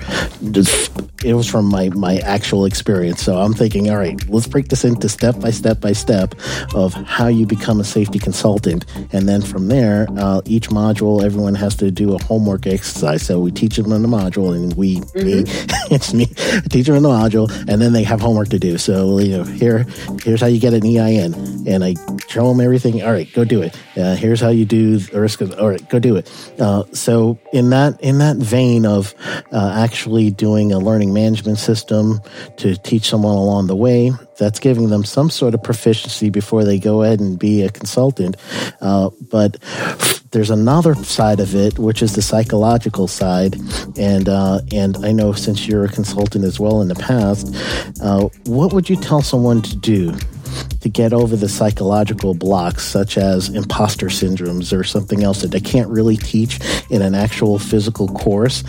it 1.23 1.33
was 1.33 1.47
from 1.47 1.65
my 1.65 1.89
my 1.89 2.17
actual 2.19 2.65
experience. 2.65 3.23
So 3.23 3.37
I'm 3.37 3.53
thinking, 3.53 3.89
all 3.89 3.97
right, 3.97 4.19
let's 4.29 4.47
break 4.47 4.67
this 4.69 4.83
into 4.83 5.09
step 5.09 5.39
by 5.39 5.51
step 5.51 5.79
by 5.79 5.93
step 5.93 6.35
of 6.73 6.93
how 6.93 7.27
you 7.27 7.45
become 7.45 7.79
a 7.79 7.83
safety 7.83 8.19
consultant, 8.19 8.85
and 9.11 9.27
then 9.27 9.41
from 9.41 9.67
there, 9.67 10.07
uh, 10.17 10.41
each 10.45 10.69
module, 10.69 11.23
everyone 11.23 11.55
has 11.55 11.75
to 11.75 11.91
do 11.91 12.15
a 12.15 12.23
homework 12.23 12.67
exercise. 12.67 13.25
So 13.25 13.39
we 13.39 13.51
teach 13.51 13.77
them 13.77 13.91
in 13.91 14.01
the 14.01 14.07
module, 14.07 14.55
and 14.55 14.73
we, 14.75 14.99
me, 15.15 15.43
it's 15.91 16.13
me, 16.13 16.27
I 16.37 16.61
teach 16.69 16.87
them 16.87 16.95
in 16.95 17.03
the 17.03 17.09
module, 17.09 17.49
and 17.67 17.81
then 17.81 17.93
they 17.93 18.03
have 18.03 18.21
homework 18.21 18.49
to 18.49 18.59
do. 18.59 18.77
So 18.77 19.19
you 19.19 19.37
know, 19.37 19.43
here, 19.43 19.85
here's 20.23 20.41
how 20.41 20.47
you 20.47 20.59
get 20.59 20.73
an 20.73 20.85
EIN, 20.85 21.33
and 21.67 21.83
I 21.83 21.95
show 22.27 22.47
them 22.47 22.61
everything. 22.61 23.01
All 23.03 23.11
right, 23.11 23.31
go 23.33 23.43
do 23.43 23.61
it. 23.61 23.70
Uh, 23.97 24.15
here's 24.15 24.39
how 24.39 24.49
you 24.49 24.65
do 24.65 24.97
the 24.97 25.19
risk. 25.19 25.41
Of, 25.41 25.57
all 25.59 25.69
right, 25.69 25.89
go 25.89 25.99
do 25.99 26.15
it. 26.15 26.31
Uh, 26.59 26.83
so 26.93 27.37
in 27.53 27.69
that 27.71 27.99
in 28.01 28.19
that 28.19 28.37
vein 28.37 28.85
of 28.85 29.13
uh, 29.51 29.73
actually 29.75 30.31
doing 30.31 30.71
a 30.71 30.79
learning 30.79 31.13
management 31.13 31.59
system 31.59 32.19
to 32.57 32.75
teach 32.77 33.09
someone 33.09 33.35
along 33.35 33.67
the 33.67 33.75
way, 33.75 34.11
that's 34.37 34.59
giving 34.59 34.89
them 34.89 35.03
some 35.03 35.29
sort 35.29 35.53
of 35.53 35.61
proficiency 35.63 36.29
before 36.29 36.63
they 36.63 36.79
go 36.79 37.03
ahead 37.03 37.19
and 37.19 37.37
be 37.37 37.61
a 37.61 37.69
consultant. 37.69 38.35
Uh, 38.81 39.09
but 39.29 39.57
there's 40.31 40.49
another 40.49 40.95
side 40.95 41.39
of 41.39 41.53
it, 41.53 41.77
which 41.77 42.01
is 42.01 42.15
the 42.15 42.21
psychological 42.21 43.07
side, 43.07 43.55
and 43.97 44.29
uh, 44.29 44.61
and 44.71 44.97
I 45.05 45.11
know 45.11 45.33
since 45.33 45.67
you're 45.67 45.85
a 45.85 45.89
consultant 45.89 46.45
as 46.45 46.59
well 46.59 46.81
in 46.81 46.87
the 46.87 46.95
past, 46.95 47.53
uh, 48.01 48.29
what 48.45 48.73
would 48.73 48.89
you 48.89 48.95
tell 48.95 49.21
someone 49.21 49.61
to 49.61 49.75
do? 49.75 50.13
To 50.81 50.89
get 50.89 51.13
over 51.13 51.35
the 51.35 51.49
psychological 51.49 52.33
blocks, 52.33 52.83
such 52.83 53.17
as 53.17 53.49
imposter 53.49 54.07
syndromes 54.07 54.77
or 54.77 54.83
something 54.83 55.23
else 55.23 55.41
that 55.41 55.51
they 55.51 55.59
can't 55.59 55.89
really 55.89 56.17
teach 56.17 56.59
in 56.89 57.01
an 57.01 57.15
actual 57.15 57.59
physical 57.59 58.07
course. 58.07 58.63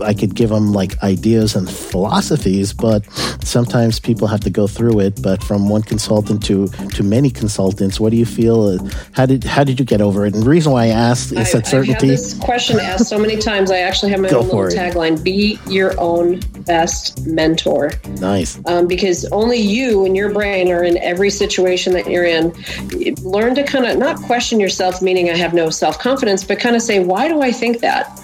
I 0.00 0.14
could 0.14 0.34
give 0.34 0.50
them 0.50 0.72
like 0.72 1.02
ideas 1.02 1.54
and 1.54 1.68
philosophies, 1.70 2.72
but 2.72 3.04
sometimes 3.44 4.00
people 4.00 4.26
have 4.28 4.40
to 4.40 4.50
go 4.50 4.66
through 4.66 5.00
it. 5.00 5.22
But 5.22 5.42
from 5.42 5.68
one 5.68 5.82
consultant 5.82 6.42
to 6.44 6.68
to 6.68 7.02
many 7.02 7.30
consultants, 7.30 8.00
what 8.00 8.10
do 8.10 8.16
you 8.16 8.26
feel? 8.26 8.78
How 9.12 9.26
did 9.26 9.44
how 9.44 9.64
did 9.64 9.78
you 9.78 9.84
get 9.86 10.00
over 10.00 10.26
it? 10.26 10.34
And 10.34 10.42
the 10.42 10.48
reason 10.48 10.72
why 10.72 10.84
I 10.84 10.88
asked 10.88 11.32
is 11.32 11.54
I, 11.54 11.58
that 11.58 11.66
certainty. 11.66 12.08
this 12.08 12.34
question 12.38 12.78
asked 12.80 13.08
so 13.08 13.18
many 13.18 13.36
times. 13.36 13.70
I 13.70 13.78
actually 13.78 14.10
have 14.12 14.20
my 14.20 14.28
Go 14.30 14.40
own 14.40 14.46
little 14.46 14.64
it. 14.66 14.74
tagline: 14.74 15.22
"Be 15.22 15.58
your 15.68 15.98
own 16.00 16.40
best 16.64 17.26
mentor." 17.26 17.92
Nice. 18.20 18.58
um, 18.66 18.86
because 18.86 19.24
only 19.26 19.58
you 19.58 20.04
and 20.04 20.16
your 20.16 20.32
brain 20.32 20.70
are 20.70 20.82
in 20.82 20.96
every 20.98 21.11
situation 21.30 21.92
that 21.94 22.08
you're 22.08 22.24
in. 22.24 22.52
Learn 23.22 23.54
to 23.54 23.62
kind 23.62 23.86
of 23.86 23.98
not 23.98 24.16
question 24.22 24.60
yourself, 24.60 25.02
meaning 25.02 25.30
I 25.30 25.36
have 25.36 25.54
no 25.54 25.70
self 25.70 25.98
confidence, 25.98 26.44
but 26.44 26.58
kind 26.58 26.76
of 26.76 26.82
say, 26.82 27.04
why 27.04 27.28
do 27.28 27.42
I 27.42 27.52
think 27.52 27.80
that? 27.80 28.20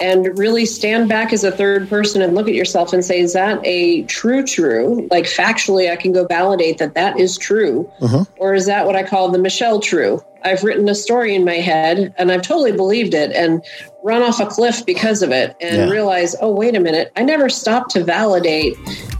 And 0.00 0.36
really 0.38 0.66
stand 0.66 1.08
back 1.08 1.32
as 1.32 1.44
a 1.44 1.52
third 1.52 1.88
person 1.88 2.22
and 2.22 2.34
look 2.34 2.48
at 2.48 2.54
yourself 2.54 2.92
and 2.92 3.04
say, 3.04 3.20
is 3.20 3.34
that 3.34 3.60
a 3.64 4.02
true, 4.04 4.44
true? 4.44 5.06
Like 5.10 5.24
factually, 5.24 5.90
I 5.90 5.96
can 5.96 6.12
go 6.12 6.26
validate 6.26 6.78
that 6.78 6.94
that 6.94 7.20
is 7.20 7.38
true. 7.38 7.90
Uh-huh. 8.00 8.24
Or 8.38 8.54
is 8.54 8.66
that 8.66 8.86
what 8.86 8.96
I 8.96 9.04
call 9.04 9.30
the 9.30 9.38
Michelle 9.38 9.80
true? 9.80 10.22
I've 10.44 10.62
written 10.62 10.88
a 10.88 10.94
story 10.94 11.34
in 11.34 11.44
my 11.44 11.54
head 11.56 12.14
and 12.18 12.30
I've 12.32 12.42
totally 12.42 12.72
believed 12.72 13.14
it 13.14 13.32
and 13.32 13.62
run 14.04 14.22
off 14.22 14.40
a 14.40 14.46
cliff 14.46 14.84
because 14.84 15.22
of 15.22 15.30
it 15.30 15.54
and 15.60 15.76
Yeah. 15.76 15.88
realize, 15.88 16.34
oh, 16.40 16.52
wait 16.52 16.74
a 16.74 16.80
minute, 16.80 17.12
I 17.16 17.22
never 17.22 17.48
stopped 17.48 17.90
to 17.92 18.04
validate 18.04 18.76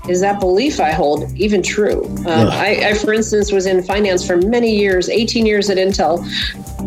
is 0.09 0.20
that 0.20 0.41
belief 0.41 0.81
I 0.81 0.91
hold 0.91 1.31
even 1.37 1.62
true? 1.62 2.05
Um, 2.27 2.27
Yeah. 2.27 2.49
I, 2.49 2.66
I, 2.89 2.95
for 2.95 3.12
instance, 3.12 3.53
was 3.53 3.66
in 3.66 3.85
finance 3.85 4.27
for 4.27 4.37
many 4.37 4.75
years, 4.75 5.09
18 5.09 5.47
years 5.47 5.70
at 5.70 5.77
Intel, 5.77 6.18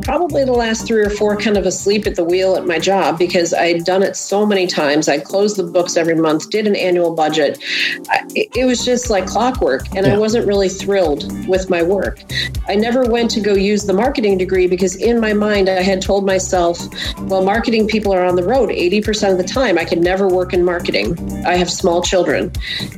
probably 0.04 0.44
the 0.44 0.52
last 0.52 0.86
three 0.86 1.02
or 1.02 1.10
four 1.10 1.38
kind 1.38 1.56
of 1.58 1.66
asleep 1.66 2.06
at 2.08 2.16
the 2.16 2.26
wheel 2.26 2.58
at 2.58 2.66
my 2.68 2.78
job 2.78 3.18
because 3.18 3.54
I'd 3.54 3.86
done 3.86 4.04
it 4.04 4.18
so 4.18 4.46
many 4.46 4.68
times. 4.68 5.08
I'd 5.08 5.24
closed 5.24 5.56
the 5.56 5.64
books 5.64 5.96
every 5.96 6.16
month, 6.16 6.50
did 6.50 6.68
an 6.68 6.76
annual 6.76 7.14
budget. 7.16 7.58
I, 8.10 8.24
it, 8.36 8.50
it 8.54 8.66
was 8.66 8.84
just 8.84 9.10
like 9.10 9.26
clockwork, 9.28 9.88
and 9.96 10.06
Yeah. 10.06 10.16
I 10.16 10.18
wasn't 10.18 10.46
really 10.46 10.68
thrilled 10.70 11.48
with 11.48 11.70
my 11.70 11.82
work. 11.84 12.20
I 12.68 12.76
never 12.76 13.06
went 13.06 13.32
to 13.32 13.40
go 13.40 13.54
use 13.54 13.86
the 13.86 13.94
marketing 13.94 14.25
degree 14.34 14.68
because 14.68 14.96
in 14.96 15.20
my 15.20 15.34
mind 15.34 15.70
I 15.70 15.82
had 15.82 16.02
told 16.02 16.26
myself, 16.26 16.80
well, 17.20 17.44
marketing 17.44 17.88
people 17.88 18.14
are 18.14 18.26
on 18.26 18.36
the 18.36 18.44
road 18.44 18.70
80% 18.70 19.32
of 19.32 19.38
the 19.38 19.44
time. 19.44 19.78
I 19.78 19.86
could 19.86 20.02
never 20.02 20.28
work 20.28 20.54
in 20.54 20.66
marketing. 20.66 21.18
I 21.46 21.56
have 21.56 21.70
small 21.70 22.02
children. 22.02 22.52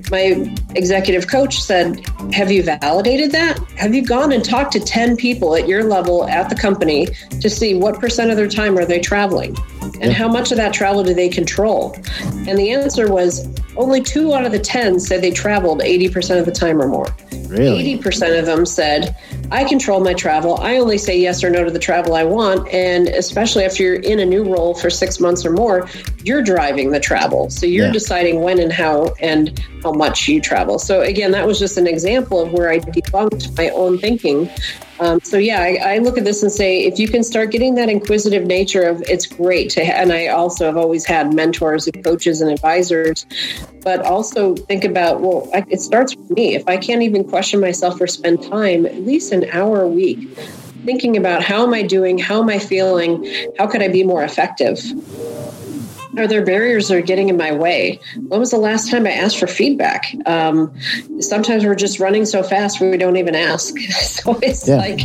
My 0.10 0.56
executive 0.76 1.28
coach 1.28 1.60
said, 1.60 2.06
Have 2.34 2.52
you 2.52 2.64
validated 2.64 3.32
that? 3.34 3.60
Have 3.78 3.94
you 3.94 4.06
gone 4.06 4.32
and 4.32 4.44
talked 4.44 4.72
to 4.74 4.80
10 4.80 5.18
people 5.18 5.56
at 5.56 5.68
your 5.68 5.84
level 5.84 6.28
at 6.28 6.50
the 6.50 6.56
company 6.56 7.08
to 7.42 7.50
see 7.50 7.76
what 7.76 8.00
percent 8.00 8.32
of 8.32 8.38
their 8.38 8.48
time 8.48 8.78
are 8.78 8.86
they 8.86 9.00
traveling? 9.00 9.58
And 10.02 10.14
how 10.14 10.28
much 10.28 10.52
of 10.52 10.58
that 10.58 10.74
travel 10.74 11.04
do 11.04 11.14
they 11.14 11.30
control? 11.30 11.96
And 12.48 12.58
the 12.58 12.72
answer 12.72 13.12
was 13.12 13.48
only 13.78 14.02
two 14.02 14.34
out 14.34 14.46
of 14.46 14.52
the 14.52 14.60
10 14.60 15.00
said 15.00 15.22
they 15.22 15.32
traveled 15.32 15.82
80% 15.82 16.40
of 16.40 16.46
the 16.46 16.52
time 16.52 16.82
or 16.82 16.88
more. 16.88 17.08
Really? 17.48 17.98
80% 17.98 18.40
of 18.40 18.46
them 18.46 18.66
said, 18.66 19.16
I 19.52 19.64
control 19.64 20.02
my 20.02 20.14
travel. 20.14 20.58
I 20.58 20.78
only 20.78 20.98
say 20.98 21.17
yes 21.18 21.44
or 21.44 21.50
no 21.50 21.64
to 21.64 21.72
the 21.72 21.80
travel 21.80 22.16
I 22.16 22.24
want. 22.24 22.68
And 22.70 23.08
especially 23.10 23.64
if 23.64 23.80
you're 23.80 23.96
in 23.96 24.20
a 24.20 24.26
new 24.26 24.44
role 24.44 24.74
for 24.74 24.90
six 24.90 25.20
months 25.20 25.46
or 25.46 25.52
more, 25.52 25.90
you're 26.24 26.42
driving 26.44 26.92
the 26.92 27.00
travel. 27.00 27.50
So 27.50 27.66
you're 27.66 27.88
Yeah. 27.88 27.92
deciding 27.94 28.42
when 28.42 28.60
and 28.60 28.72
how 28.72 29.14
and 29.20 29.62
how 29.84 29.92
much 29.92 30.28
you 30.28 30.42
travel. 30.42 30.80
So 30.80 31.02
again, 31.02 31.32
that 31.32 31.46
was 31.46 31.60
just 31.60 31.78
an 31.78 31.88
example 31.88 32.42
of 32.42 32.52
where 32.54 32.70
I 32.70 32.80
debunked 32.80 33.58
my 33.58 33.70
own 33.70 33.98
thinking. 33.98 34.50
Um, 35.00 35.20
so 35.22 35.38
yeah, 35.38 35.62
I, 35.62 35.96
I 35.96 35.98
look 36.00 36.18
at 36.18 36.24
this 36.24 36.42
and 36.42 36.52
say, 36.52 36.80
if 36.80 36.98
you 36.98 37.08
can 37.08 37.24
start 37.24 37.52
getting 37.52 37.76
that 37.76 37.88
inquisitive 37.88 38.46
nature 38.48 38.82
of 38.82 39.04
it's 39.04 39.28
great 39.28 39.70
to, 39.72 39.86
ha- 39.86 39.92
and 39.94 40.12
I 40.12 40.28
also 40.28 40.66
have 40.66 40.76
always 40.76 41.06
had 41.06 41.36
mentors 41.36 41.88
and 41.88 42.04
coaches 42.04 42.42
and 42.42 42.50
advisors, 42.50 43.28
but 43.84 44.02
also 44.02 44.56
think 44.56 44.84
about, 44.84 45.22
well, 45.22 45.48
I, 45.54 45.64
it 45.70 45.82
starts 45.82 46.16
with 46.16 46.32
me. 46.32 46.56
If 46.56 46.68
I 46.68 46.78
can't 46.78 47.04
even 47.04 47.24
question 47.24 47.60
myself 47.60 48.02
or 48.02 48.08
spend 48.08 48.42
time, 48.42 48.88
at 48.88 49.00
least 49.02 49.32
an 49.32 49.46
hour 49.52 49.84
a 49.84 49.88
week, 49.88 50.28
thinking 50.88 51.18
about 51.18 51.44
how 51.44 51.64
am 51.64 51.74
I 51.74 51.84
doing, 51.84 52.18
how 52.18 52.42
am 52.42 52.50
I 52.50 52.60
feeling, 52.60 53.52
how 53.58 53.68
could 53.68 53.84
I 53.84 53.90
be 53.90 54.06
more 54.06 54.24
effective? 54.24 54.80
Are 56.18 56.28
there 56.28 56.44
barriers 56.44 56.88
that 56.88 56.98
are 56.98 57.02
getting 57.02 57.30
in 57.30 57.38
my 57.38 57.52
way? 57.52 58.00
When 58.28 58.40
was 58.40 58.50
the 58.52 58.58
last 58.58 58.90
time 58.90 59.06
I 59.06 59.12
asked 59.12 59.38
for 59.38 59.46
feedback? 59.46 60.16
Um, 60.26 60.74
sometimes 61.20 61.64
we're 61.64 61.76
just 61.76 62.00
running 62.00 62.26
so 62.26 62.42
fast 62.42 62.80
we 62.82 62.98
don't 62.98 63.18
even 63.18 63.36
ask. 63.36 63.76
So 64.18 64.38
it's 64.42 64.68
Yeah. 64.68 64.78
like, 64.78 65.02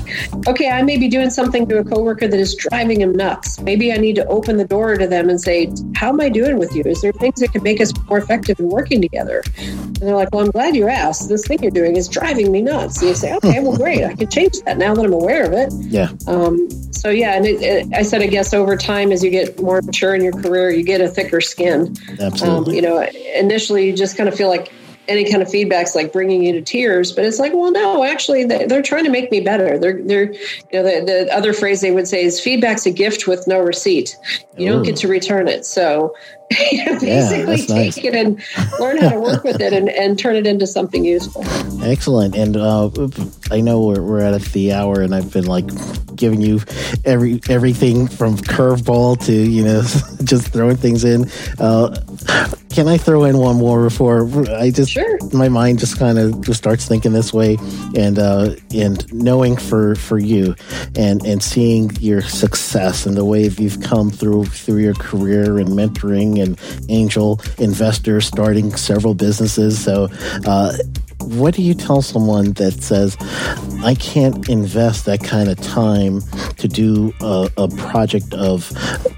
okay, 0.48 0.70
I 0.70 0.82
may 0.82 0.96
be 0.96 1.06
doing 1.06 1.28
something 1.30 1.66
to 1.68 1.78
a 1.78 1.84
coworker 1.84 2.26
that 2.26 2.38
is 2.40 2.54
driving 2.54 3.00
him 3.00 3.12
nuts. 3.12 3.60
Maybe 3.60 3.92
I 3.92 3.96
need 3.96 4.16
to 4.16 4.26
open 4.26 4.56
the 4.56 4.64
door 4.64 4.96
to 4.96 5.06
them 5.06 5.28
and 5.28 5.38
say, 5.40 5.70
"How 5.94 6.08
am 6.08 6.20
I 6.20 6.28
doing 6.30 6.56
with 6.58 6.74
you? 6.74 6.82
Is 6.86 7.02
there 7.02 7.12
things 7.12 7.40
that 7.40 7.52
could 7.52 7.62
make 7.62 7.80
us 7.80 7.92
more 8.08 8.18
effective 8.18 8.58
in 8.58 8.68
working 8.68 9.00
together?" 9.02 9.42
And 9.58 9.96
they're 9.96 10.14
like, 10.16 10.30
"Well, 10.32 10.44
I'm 10.44 10.50
glad 10.50 10.74
you 10.74 10.88
asked. 10.88 11.28
This 11.28 11.46
thing 11.46 11.62
you're 11.62 11.70
doing 11.70 11.96
is 11.96 12.08
driving 12.08 12.50
me 12.50 12.62
nuts." 12.62 12.98
And 13.00 13.08
you 13.10 13.14
say, 13.14 13.34
"Okay, 13.34 13.60
well, 13.60 13.76
great. 13.84 14.02
I 14.04 14.14
can 14.14 14.28
change 14.30 14.58
that 14.64 14.78
now 14.78 14.94
that 14.94 15.04
I'm 15.04 15.12
aware 15.12 15.44
of 15.44 15.52
it." 15.52 15.72
Yeah. 15.90 16.08
Um, 16.26 16.68
so 16.90 17.10
yeah, 17.10 17.34
and 17.34 17.44
it, 17.46 17.60
it, 17.62 17.88
I 17.94 18.02
said, 18.02 18.22
I 18.22 18.26
guess 18.28 18.54
over 18.54 18.76
time, 18.76 19.12
as 19.12 19.22
you 19.22 19.30
get 19.30 19.60
more 19.60 19.82
mature 19.82 20.14
in 20.14 20.22
your 20.22 20.32
career, 20.32 20.70
you 20.70 20.84
get 20.84 21.00
a 21.02 21.08
thicker 21.08 21.40
skin. 21.40 21.96
Um, 22.42 22.64
you 22.66 22.82
know, 22.82 23.02
initially 23.34 23.86
you 23.86 23.96
just 23.96 24.16
kind 24.16 24.28
of 24.28 24.34
feel 24.34 24.48
like 24.48 24.72
any 25.08 25.28
kind 25.28 25.42
of 25.42 25.50
feedback's 25.50 25.94
like 25.96 26.12
bringing 26.12 26.44
you 26.44 26.52
to 26.52 26.62
tears, 26.62 27.10
but 27.10 27.24
it's 27.24 27.40
like, 27.40 27.52
well, 27.52 27.72
no, 27.72 28.04
actually, 28.04 28.44
they're 28.44 28.82
trying 28.82 29.04
to 29.04 29.10
make 29.10 29.30
me 29.32 29.40
better. 29.40 29.76
They're, 29.76 30.00
they're, 30.00 30.32
you 30.32 30.38
know, 30.72 30.82
the, 30.84 31.04
the 31.04 31.36
other 31.36 31.52
phrase 31.52 31.80
they 31.80 31.90
would 31.90 32.06
say 32.06 32.22
is 32.22 32.40
feedback's 32.40 32.86
a 32.86 32.90
gift 32.92 33.26
with 33.26 33.46
no 33.48 33.58
receipt. 33.58 34.16
You 34.56 34.68
don't 34.68 34.84
get 34.84 34.96
to 34.96 35.08
return 35.08 35.48
it. 35.48 35.66
So 35.66 36.14
basically 36.50 37.08
yeah, 37.08 37.44
take 37.46 37.68
nice. 37.68 37.98
it 37.98 38.14
and 38.14 38.42
learn 38.78 38.98
how 38.98 39.10
to 39.10 39.20
work 39.20 39.44
with 39.44 39.60
it 39.60 39.72
and, 39.72 39.88
and 39.88 40.18
turn 40.18 40.36
it 40.36 40.46
into 40.46 40.66
something 40.66 41.04
useful. 41.04 41.42
Excellent. 41.82 42.36
And 42.36 42.56
uh, 42.56 42.90
I 43.50 43.60
know 43.60 43.82
we're, 43.82 44.02
we're 44.02 44.20
at 44.20 44.40
the 44.42 44.72
hour 44.72 45.00
and 45.00 45.14
I've 45.14 45.32
been 45.32 45.46
like 45.46 45.66
giving 46.16 46.40
you 46.40 46.60
every 47.04 47.40
everything 47.48 48.06
from 48.06 48.36
curveball 48.36 49.24
to, 49.26 49.32
you 49.32 49.64
know, 49.64 49.82
just 50.24 50.48
throwing 50.48 50.76
things 50.76 51.04
in. 51.04 51.30
Uh, 51.58 51.96
can 52.72 52.88
I 52.88 52.96
throw 52.96 53.24
in 53.24 53.36
one 53.36 53.56
more 53.56 53.84
before 53.84 54.26
I 54.50 54.70
just, 54.70 54.92
sure. 54.92 55.18
my 55.34 55.50
mind 55.50 55.78
just 55.78 55.98
kind 55.98 56.18
of 56.18 56.40
just 56.40 56.58
starts 56.58 56.86
thinking 56.86 57.12
this 57.12 57.30
way 57.30 57.58
and, 57.94 58.18
uh, 58.18 58.54
and 58.74 59.12
knowing 59.12 59.56
for, 59.56 59.94
for 59.94 60.18
you 60.18 60.54
and, 60.96 61.22
and 61.26 61.42
seeing 61.42 61.90
your 62.00 62.22
success 62.22 63.04
and 63.04 63.14
the 63.14 63.26
way 63.26 63.46
you've 63.46 63.82
come 63.82 64.10
through, 64.10 64.46
through 64.46 64.78
your 64.78 64.94
career 64.94 65.58
and 65.58 65.68
mentoring 65.68 66.31
and 66.40 66.58
angel 66.88 67.40
investors 67.58 68.26
starting 68.26 68.74
several 68.76 69.14
businesses. 69.14 69.82
So, 69.82 70.08
uh, 70.46 70.72
what 71.22 71.54
do 71.54 71.62
you 71.62 71.74
tell 71.74 72.02
someone 72.02 72.52
that 72.52 72.82
says, 72.82 73.16
I 73.84 73.94
can't 73.94 74.48
invest 74.48 75.06
that 75.06 75.22
kind 75.22 75.48
of 75.48 75.60
time 75.60 76.20
to 76.58 76.68
do 76.68 77.12
a, 77.20 77.50
a, 77.56 77.68
project 77.68 78.34
of 78.34 78.68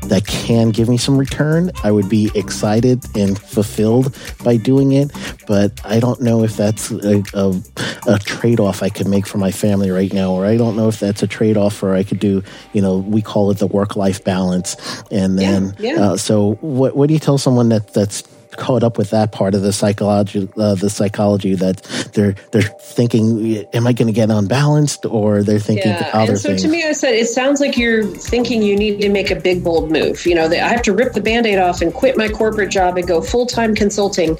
that 0.08 0.24
can 0.26 0.70
give 0.70 0.88
me 0.88 0.96
some 0.96 1.18
return? 1.18 1.70
I 1.82 1.90
would 1.90 2.08
be 2.08 2.30
excited 2.34 3.04
and 3.16 3.38
fulfilled 3.38 4.16
by 4.42 4.56
doing 4.56 4.92
it, 4.92 5.10
but 5.46 5.80
I 5.84 6.00
don't 6.00 6.20
know 6.20 6.44
if 6.44 6.56
that's 6.56 6.90
a, 6.90 7.22
a, 7.34 7.60
a 8.06 8.18
trade 8.18 8.60
off 8.60 8.82
I 8.82 8.88
could 8.88 9.08
make 9.08 9.26
for 9.26 9.38
my 9.38 9.50
family 9.50 9.90
right 9.90 10.12
now, 10.12 10.32
or 10.32 10.46
I 10.46 10.56
don't 10.56 10.76
know 10.76 10.88
if 10.88 11.00
that's 11.00 11.22
a 11.22 11.26
trade 11.26 11.56
off 11.56 11.82
where 11.82 11.94
I 11.94 12.02
could 12.02 12.20
do, 12.20 12.42
you 12.72 12.80
know, 12.80 12.98
we 12.98 13.22
call 13.22 13.50
it 13.50 13.58
the 13.58 13.66
work 13.66 13.96
life 13.96 14.22
balance. 14.24 14.76
And 15.10 15.38
then, 15.38 15.74
yeah, 15.78 15.94
yeah. 15.94 16.00
Uh, 16.00 16.16
so 16.16 16.54
what, 16.60 16.96
what 16.96 17.08
do 17.08 17.14
you 17.14 17.20
tell 17.20 17.38
someone 17.38 17.68
that 17.70 17.92
that's 17.92 18.22
caught 18.56 18.82
up 18.82 18.98
with 18.98 19.10
that 19.10 19.32
part 19.32 19.54
of 19.54 19.62
the 19.62 19.72
psychology, 19.72 20.48
uh, 20.56 20.74
the 20.74 20.90
psychology 20.90 21.54
that 21.54 21.82
they're 22.14 22.34
they're 22.52 22.62
thinking, 22.62 23.56
am 23.72 23.86
I 23.86 23.92
going 23.92 24.06
to 24.06 24.12
get 24.12 24.30
unbalanced, 24.30 25.06
or 25.06 25.42
they're 25.42 25.58
thinking 25.58 25.92
yeah. 25.92 26.10
other 26.12 26.32
and 26.32 26.40
so 26.40 26.50
things. 26.50 26.62
to 26.62 26.68
me, 26.68 26.84
I 26.84 26.92
said 26.92 27.14
it 27.14 27.28
sounds 27.28 27.60
like 27.60 27.76
you're 27.76 28.04
thinking 28.04 28.62
you 28.62 28.76
need 28.76 29.00
to 29.00 29.08
make 29.08 29.30
a 29.30 29.36
big 29.36 29.64
bold 29.64 29.90
move. 29.90 30.24
You 30.26 30.34
know, 30.34 30.46
I 30.46 30.68
have 30.68 30.82
to 30.82 30.92
rip 30.92 31.12
the 31.12 31.20
band-aid 31.20 31.58
off 31.58 31.80
and 31.80 31.92
quit 31.92 32.16
my 32.16 32.28
corporate 32.28 32.70
job 32.70 32.96
and 32.96 33.06
go 33.06 33.20
full 33.20 33.46
time 33.46 33.74
consulting. 33.74 34.36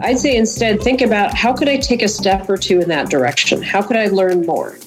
I'd 0.00 0.18
say 0.18 0.36
instead 0.36 0.80
think 0.82 1.00
about 1.00 1.34
how 1.34 1.52
could 1.52 1.68
I 1.68 1.76
take 1.76 2.02
a 2.02 2.08
step 2.08 2.48
or 2.48 2.56
two 2.56 2.80
in 2.80 2.88
that 2.88 3.10
direction? 3.10 3.62
How 3.62 3.82
could 3.82 3.96
I 3.96 4.06
learn 4.06 4.46
more? 4.46 4.78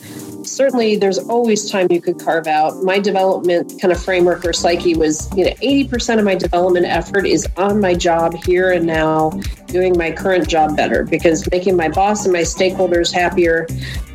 Certainly 0.55 0.95
there's 0.95 1.17
always 1.17 1.69
time 1.69 1.87
you 1.89 2.01
could 2.01 2.19
carve 2.19 2.47
out. 2.47 2.83
My 2.83 2.99
development 2.99 3.79
kind 3.81 3.91
of 3.91 4.03
framework 4.03 4.45
or 4.45 4.53
psyche 4.53 4.95
was, 4.95 5.29
you 5.35 5.45
know, 5.45 5.51
80% 5.51 6.19
of 6.19 6.25
my 6.25 6.35
development 6.35 6.85
effort 6.85 7.25
is 7.25 7.47
on 7.57 7.79
my 7.79 7.95
job 7.95 8.35
here 8.43 8.71
and 8.71 8.85
now, 8.85 9.31
doing 9.71 9.97
my 9.97 10.11
current 10.11 10.47
job 10.47 10.75
better 10.75 11.03
because 11.03 11.49
making 11.49 11.75
my 11.75 11.87
boss 11.87 12.25
and 12.25 12.33
my 12.33 12.41
stakeholders 12.41 13.11
happier 13.11 13.65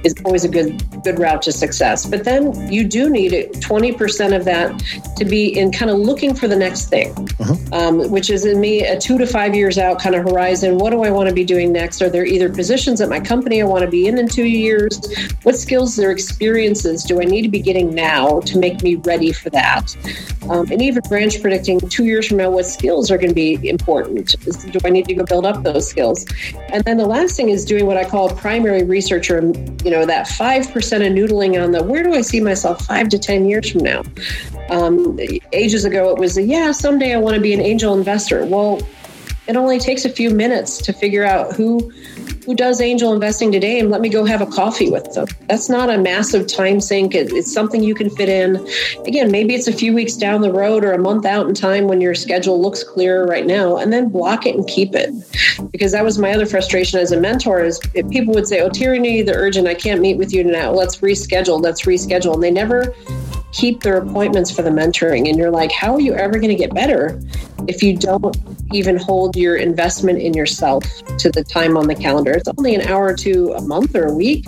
is 0.05 0.15
always 0.25 0.45
a 0.45 0.49
good 0.49 0.83
good 1.03 1.19
route 1.19 1.43
to 1.43 1.53
success. 1.53 2.07
But 2.07 2.25
then 2.25 2.71
you 2.73 2.87
do 2.87 3.11
need 3.11 3.33
20% 3.33 4.37
of 4.37 4.45
that 4.45 5.17
to 5.17 5.25
be 5.25 5.59
in 5.59 5.73
kind 5.73 5.91
of 5.91 5.99
looking 5.99 6.35
for 6.35 6.47
the 6.47 6.57
next 6.57 6.89
thing, 6.89 7.13
uh-huh. 7.41 7.57
um, 7.73 8.11
which 8.11 8.31
is 8.31 8.45
in 8.45 8.61
me 8.61 8.83
a 8.83 8.99
two 8.99 9.19
to 9.19 9.27
five 9.27 9.55
years 9.55 9.79
out 9.79 10.01
kind 10.01 10.15
of 10.15 10.23
horizon. 10.23 10.79
What 10.79 10.91
do 10.91 11.03
I 11.03 11.11
want 11.11 11.29
to 11.29 11.35
be 11.35 11.45
doing 11.45 11.73
next? 11.73 12.01
Are 12.03 12.11
there 12.11 12.25
either 12.25 12.49
positions 12.49 13.01
at 13.01 13.09
my 13.09 13.19
company 13.19 13.61
I 13.61 13.65
want 13.65 13.85
to 13.85 13.91
be 13.91 14.07
in 14.07 14.19
in 14.19 14.29
two 14.29 14.45
years? 14.45 15.01
What 15.43 15.57
skills 15.57 15.99
or 15.99 16.11
experiences 16.27 17.05
do 17.05 17.21
I 17.21 17.25
need 17.25 17.43
to 17.43 17.49
be 17.49 17.61
getting 17.61 17.95
now 17.95 18.41
to 18.41 18.59
make 18.59 18.83
me 18.83 18.97
ready 18.97 19.33
for 19.33 19.51
that? 19.51 19.97
Um, 20.51 20.71
and 20.71 20.83
even 20.83 21.03
branch 21.09 21.41
predicting 21.41 21.81
two 21.81 22.05
years 22.05 22.27
from 22.29 22.39
now, 22.39 22.51
what 22.51 22.67
skills 22.67 23.11
are 23.11 23.17
going 23.17 23.29
to 23.29 23.35
be 23.35 23.69
important? 23.69 24.37
Do 24.73 24.79
I 24.85 24.91
need 24.91 25.07
to 25.07 25.15
go 25.15 25.25
build 25.25 25.47
up 25.47 25.63
those 25.63 25.89
skills? 25.89 26.27
And 26.73 26.85
then 26.85 26.97
the 26.97 27.07
last 27.07 27.37
thing 27.37 27.49
is 27.49 27.65
doing 27.65 27.87
what 27.87 27.97
I 27.97 28.05
call 28.09 28.31
primary 28.31 28.83
research 28.83 29.31
or, 29.31 29.41
you 29.85 29.91
know, 29.91 30.07
that 30.07 30.27
5% 30.27 30.67
of 31.07 31.13
noodling 31.13 31.63
on 31.63 31.73
the 31.73 31.83
where 31.83 32.03
do 32.03 32.15
I 32.15 32.21
see 32.21 32.41
myself 32.41 32.85
five 32.85 33.09
to 33.11 33.19
10 33.19 33.47
years 33.47 33.71
from 33.71 33.83
now? 33.83 34.03
Um, 34.71 35.19
ages 35.53 35.85
ago, 35.85 36.11
it 36.11 36.19
was, 36.19 36.37
a, 36.37 36.43
yeah, 36.43 36.73
someday 36.73 37.15
I 37.15 37.19
want 37.19 37.35
to 37.37 37.41
be 37.41 37.55
an 37.55 37.61
angel 37.61 37.95
investor. 37.95 38.45
Well, 38.45 38.81
it 39.47 39.57
only 39.57 39.79
takes 39.79 40.05
a 40.05 40.11
few 40.11 40.31
minutes 40.31 40.79
to 40.79 40.93
figure 40.93 41.25
out 41.25 41.55
who 41.55 41.93
who 42.47 42.55
does 42.55 42.81
angel 42.81 43.13
investing 43.13 43.51
today 43.51 43.81
and 43.81 43.91
let 43.91 44.01
me 44.01 44.09
go 44.09 44.25
have 44.25 44.41
a 44.41 44.47
coffee 44.47 44.89
with 44.89 45.13
them. 45.13 45.27
That's 45.49 45.69
not 45.69 45.91
a 45.91 45.99
massive 45.99 46.47
time 46.47 46.81
sink. 46.81 47.15
it's 47.15 47.53
something 47.53 47.83
you 47.83 47.95
can 47.95 48.09
fit 48.09 48.29
in. 48.29 48.65
Again, 49.05 49.33
maybe 49.33 49.55
it's 49.55 49.67
a 49.67 49.73
few 49.73 49.93
weeks 49.93 50.15
down 50.15 50.43
the 50.43 50.53
road 50.53 50.85
or 50.85 50.93
a 50.93 50.99
month 50.99 51.27
out 51.27 51.49
in 51.49 51.55
time 51.55 51.89
when 51.89 52.01
your 52.01 52.15
schedule 52.15 52.63
looks 52.63 52.85
clearer 52.85 53.27
right 53.27 53.47
now, 53.47 53.77
and 53.77 53.93
then 53.93 54.09
block 54.09 54.47
it 54.47 54.55
and 54.55 54.67
keep 54.69 54.95
it. 54.95 55.13
Because 55.73 55.91
that 55.91 56.05
was 56.05 56.19
my 56.19 56.33
other 56.33 56.47
frustration 56.47 57.01
as 57.01 57.11
a 57.11 57.21
mentor 57.21 57.65
is 57.65 57.81
people 58.11 58.33
would 58.35 58.47
say, 58.47 58.61
"Oh, 58.61 58.69
tyranny, 58.69 59.23
the 59.23 59.35
urgent. 59.35 59.67
I 59.67 59.75
can't 59.75 60.01
meet 60.01 60.17
with 60.17 60.33
you 60.33 60.45
now. 60.45 60.73
Let's 60.73 60.99
reschedule. 60.99 61.61
Let's 61.61 61.83
reschedule." 61.83 62.35
And 62.35 62.43
they 62.43 62.53
never 62.53 62.95
keep 63.57 63.83
their 63.83 63.97
appointments 63.97 64.51
for 64.51 64.61
the 64.61 64.71
mentoring. 64.71 65.29
And 65.29 65.39
you're 65.39 65.51
like, 65.51 65.73
how 65.73 65.95
are 65.95 66.01
you 66.01 66.13
ever 66.13 66.35
going 66.39 66.51
to 66.51 66.55
get 66.55 66.75
better 66.75 67.19
if 67.67 67.83
you 67.83 67.97
don't 67.97 68.37
even 68.73 68.99
hold 68.99 69.35
your 69.35 69.57
investment 69.57 70.19
in 70.21 70.35
yourself 70.35 70.85
to 71.19 71.31
the 71.31 71.43
time 71.43 71.77
on 71.79 71.89
the 71.89 71.95
calendar? 71.95 72.33
It's 72.33 72.49
only 72.59 72.75
an 72.75 72.83
hour 72.83 73.07
or 73.07 73.17
two 73.17 73.53
a 73.53 73.63
month 73.63 73.97
or 73.97 74.05
a 74.05 74.13
week. 74.13 74.45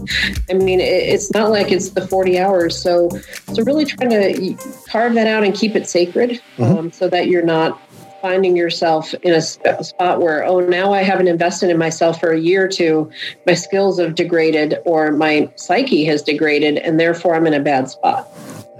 I 0.50 0.54
mean, 0.54 0.78
it's 0.80 1.32
not 1.32 1.50
like 1.50 1.72
it's 1.72 1.90
the 1.90 2.06
40 2.06 2.38
hours. 2.38 2.80
So, 2.80 3.08
so 3.54 3.62
really 3.62 3.86
trying 3.86 4.10
to 4.10 4.56
carve 4.90 5.14
that 5.14 5.26
out 5.26 5.42
and 5.42 5.54
keep 5.54 5.74
it 5.74 5.88
sacred 5.88 6.42
mm-hmm. 6.58 6.62
um, 6.64 6.92
so 6.92 7.08
that 7.08 7.28
you're 7.28 7.42
not 7.42 7.80
finding 8.20 8.56
yourself 8.56 9.14
in 9.22 9.32
a 9.32 9.40
spot 9.40 10.20
where 10.20 10.44
oh 10.44 10.58
now 10.58 10.92
i 10.92 11.02
haven't 11.02 11.28
invested 11.28 11.70
in 11.70 11.78
myself 11.78 12.18
for 12.18 12.32
a 12.32 12.40
year 12.40 12.64
or 12.64 12.68
two 12.68 13.08
my 13.46 13.54
skills 13.54 14.00
have 14.00 14.16
degraded 14.16 14.76
or 14.84 15.12
my 15.12 15.48
psyche 15.54 16.04
has 16.04 16.20
degraded 16.20 16.78
and 16.78 16.98
therefore 16.98 17.36
i'm 17.36 17.46
in 17.46 17.54
a 17.54 17.60
bad 17.60 17.88
spot 17.88 18.28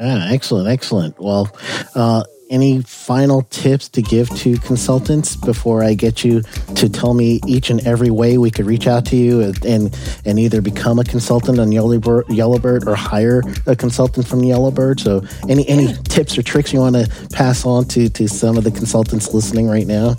Ah, 0.01 0.31
excellent, 0.31 0.69
excellent. 0.69 1.19
Well, 1.19 1.51
uh, 1.95 2.23
any 2.51 2.83
final 2.83 3.43
tips 3.43 3.89
to 3.91 4.01
give 4.03 4.29
to 4.31 4.57
consultants 4.59 5.37
before 5.37 5.85
I 5.85 5.95
get 5.95 6.25
you 6.25 6.43
to 6.77 6.89
tell 6.89 7.15
me 7.15 7.41
each 7.47 7.69
and 7.69 7.87
every 7.87 8.11
way 8.11 8.39
we 8.39 8.51
could 8.51 8.65
reach 8.65 8.87
out 8.87 9.05
to 9.07 9.17
you 9.17 9.41
and 9.43 9.65
and, 9.65 9.99
and 10.25 10.39
either 10.39 10.61
become 10.63 10.99
a 10.99 11.05
consultant 11.05 11.59
on 11.59 11.73
Yellowbird, 11.73 12.29
Yellowbird 12.29 12.87
or 12.87 12.95
hire 12.95 13.43
a 13.67 13.77
consultant 13.77 14.27
from 14.27 14.41
Yellowbird? 14.41 15.01
So, 15.01 15.23
any 15.49 15.69
any 15.69 15.93
tips 16.05 16.39
or 16.39 16.43
tricks 16.43 16.73
you 16.73 16.81
want 16.81 16.97
to 16.97 17.29
pass 17.33 17.67
on 17.67 17.85
to 17.87 18.09
to 18.09 18.29
some 18.29 18.57
of 18.57 18.65
the 18.65 18.71
consultants 18.71 19.35
listening 19.35 19.69
right 19.69 19.87
now? 19.87 20.17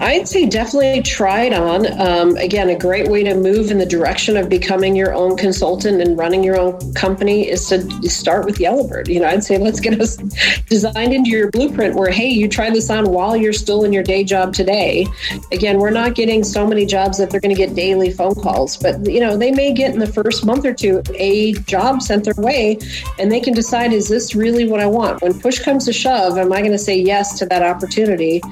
I'd 0.00 0.28
say 0.28 0.46
definitely 0.46 1.02
try 1.02 1.42
it 1.42 1.52
on. 1.52 2.00
Um, 2.00 2.36
again, 2.36 2.68
a 2.68 2.78
great 2.78 3.08
way 3.08 3.24
to 3.24 3.34
move 3.34 3.72
in 3.72 3.78
the 3.78 3.86
direction 3.86 4.36
of 4.36 4.48
becoming 4.48 4.94
your 4.94 5.12
own 5.12 5.36
consultant 5.36 6.00
and 6.00 6.16
running 6.16 6.44
your 6.44 6.58
own 6.58 6.94
company 6.94 7.48
is 7.48 7.66
to 7.68 8.08
start 8.08 8.44
with 8.44 8.60
Yellowbird. 8.60 9.08
You 9.08 9.20
know, 9.20 9.26
I'd 9.26 9.42
say 9.42 9.58
let's 9.58 9.80
get 9.80 10.00
us 10.00 10.16
designed 10.68 11.12
into 11.12 11.30
your 11.30 11.50
blueprint 11.50 11.96
where, 11.96 12.10
hey, 12.10 12.28
you 12.28 12.48
try 12.48 12.70
this 12.70 12.90
on 12.90 13.10
while 13.10 13.36
you're 13.36 13.52
still 13.52 13.84
in 13.84 13.92
your 13.92 14.04
day 14.04 14.22
job 14.22 14.54
today. 14.54 15.04
Again, 15.50 15.78
we're 15.78 15.90
not 15.90 16.14
getting 16.14 16.44
so 16.44 16.64
many 16.64 16.86
jobs 16.86 17.18
that 17.18 17.30
they're 17.30 17.40
going 17.40 17.54
to 17.54 17.60
get 17.60 17.74
daily 17.74 18.12
phone 18.12 18.36
calls, 18.36 18.76
but 18.76 19.04
you 19.04 19.18
know, 19.18 19.36
they 19.36 19.50
may 19.50 19.72
get 19.72 19.92
in 19.92 19.98
the 19.98 20.06
first 20.06 20.46
month 20.46 20.64
or 20.64 20.74
two 20.74 21.02
a 21.16 21.54
job 21.54 22.02
sent 22.02 22.24
their 22.24 22.34
way, 22.36 22.78
and 23.18 23.32
they 23.32 23.40
can 23.40 23.52
decide, 23.52 23.92
is 23.92 24.08
this 24.08 24.36
really 24.36 24.68
what 24.68 24.78
I 24.78 24.86
want? 24.86 25.22
When 25.22 25.38
push 25.40 25.58
comes 25.58 25.86
to 25.86 25.92
shove, 25.92 26.38
am 26.38 26.52
I 26.52 26.60
going 26.60 26.72
to 26.72 26.78
say 26.78 26.96
yes 26.96 27.36
to 27.40 27.46
that 27.46 27.64
opportunity? 27.64 28.42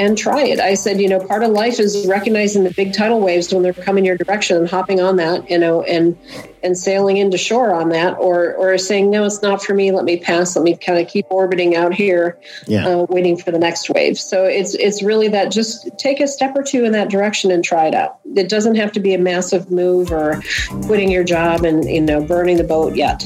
And 0.00 0.16
try 0.16 0.42
it. 0.42 0.58
I 0.58 0.74
said, 0.74 0.98
you 0.98 1.08
know, 1.08 1.20
part 1.20 1.42
of 1.42 1.50
life 1.50 1.78
is 1.78 2.06
recognizing 2.06 2.64
the 2.64 2.70
big 2.70 2.94
tidal 2.94 3.20
waves 3.20 3.52
when 3.52 3.62
they're 3.62 3.74
coming 3.74 4.06
your 4.06 4.16
direction 4.16 4.56
and 4.56 4.66
hopping 4.66 4.98
on 4.98 5.16
that, 5.16 5.50
you 5.50 5.58
know, 5.58 5.82
and 5.82 6.16
and 6.62 6.76
sailing 6.76 7.16
into 7.16 7.38
shore 7.38 7.74
on 7.74 7.88
that, 7.90 8.18
or 8.18 8.54
or 8.54 8.76
saying, 8.78 9.10
no, 9.10 9.24
it's 9.24 9.42
not 9.42 9.62
for 9.62 9.74
me. 9.74 9.92
Let 9.92 10.04
me 10.04 10.18
pass. 10.18 10.56
Let 10.56 10.64
me 10.64 10.76
kind 10.76 10.98
of 10.98 11.08
keep 11.08 11.26
orbiting 11.30 11.76
out 11.76 11.94
here, 11.94 12.38
yeah. 12.66 12.86
uh, 12.86 13.06
waiting 13.08 13.36
for 13.36 13.50
the 13.50 13.58
next 13.58 13.90
wave. 13.90 14.18
So 14.18 14.44
it's 14.44 14.74
it's 14.74 15.02
really 15.02 15.28
that 15.28 15.50
just 15.50 15.88
take 15.98 16.20
a 16.20 16.26
step 16.26 16.56
or 16.56 16.62
two 16.62 16.84
in 16.84 16.92
that 16.92 17.10
direction 17.10 17.50
and 17.50 17.64
try 17.64 17.86
it 17.86 17.94
out. 17.94 18.18
It 18.36 18.48
doesn't 18.48 18.76
have 18.76 18.92
to 18.92 19.00
be 19.00 19.14
a 19.14 19.18
massive 19.18 19.70
move 19.70 20.12
or 20.12 20.42
quitting 20.82 21.10
your 21.10 21.24
job 21.24 21.64
and 21.64 21.84
you 21.84 22.00
know 22.00 22.22
burning 22.22 22.56
the 22.56 22.64
boat 22.64 22.96
yet. 22.96 23.24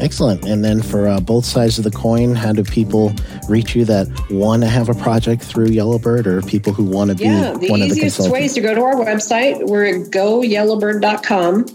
Excellent. 0.00 0.44
And 0.46 0.64
then 0.64 0.82
for 0.82 1.06
uh, 1.06 1.20
both 1.20 1.44
sides 1.44 1.76
of 1.78 1.84
the 1.84 1.90
coin, 1.90 2.34
how 2.34 2.52
do 2.52 2.64
people 2.64 3.12
reach 3.48 3.74
you 3.76 3.84
that 3.84 4.08
want 4.30 4.62
to 4.62 4.68
have 4.68 4.88
a 4.88 4.94
project 4.94 5.42
through 5.42 5.66
Yellowbird 5.66 6.26
or 6.26 6.40
people 6.42 6.72
who 6.72 6.84
want 6.84 7.10
to 7.10 7.16
be 7.16 7.24
yeah, 7.24 7.52
the 7.52 7.68
one 7.68 7.82
of 7.82 7.90
the 7.90 7.96
easiest 7.96 8.30
way 8.30 8.44
is 8.44 8.54
to 8.54 8.60
go 8.60 8.74
to 8.74 8.80
our 8.80 8.94
website. 8.94 9.66
We're 9.66 9.84
at 9.86 10.10
goyellowbird.com. 10.10 11.66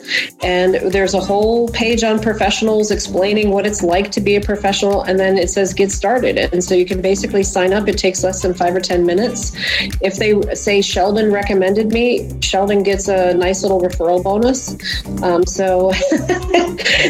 And 0.42 0.85
there's 0.90 1.14
a 1.14 1.20
whole 1.20 1.68
page 1.70 2.04
on 2.04 2.20
professionals 2.20 2.92
explaining 2.92 3.50
what 3.50 3.66
it's 3.66 3.82
like 3.82 4.12
to 4.12 4.22
be 4.22 4.36
a 4.36 4.42
professional. 4.42 5.04
And 5.04 5.20
then 5.20 5.38
it 5.38 5.50
says 5.50 5.74
get 5.74 5.92
started. 5.92 6.38
And 6.38 6.64
so 6.64 6.76
you 6.76 6.86
can 6.86 7.02
basically 7.02 7.44
sign 7.44 7.74
up. 7.74 7.88
It 7.88 7.98
takes 7.98 8.24
less 8.24 8.42
than 8.42 8.54
five 8.54 8.76
or 8.76 8.80
10 8.80 9.06
minutes. 9.06 9.54
If 10.02 10.18
they 10.18 10.40
say 10.56 10.82
Sheldon 10.82 11.32
recommended 11.32 11.92
me, 11.92 12.30
Sheldon 12.42 12.84
gets 12.84 13.08
a 13.08 13.34
nice 13.34 13.64
little 13.64 13.82
referral 13.82 14.24
bonus. 14.24 14.76
Um, 15.24 15.46
so 15.46 15.92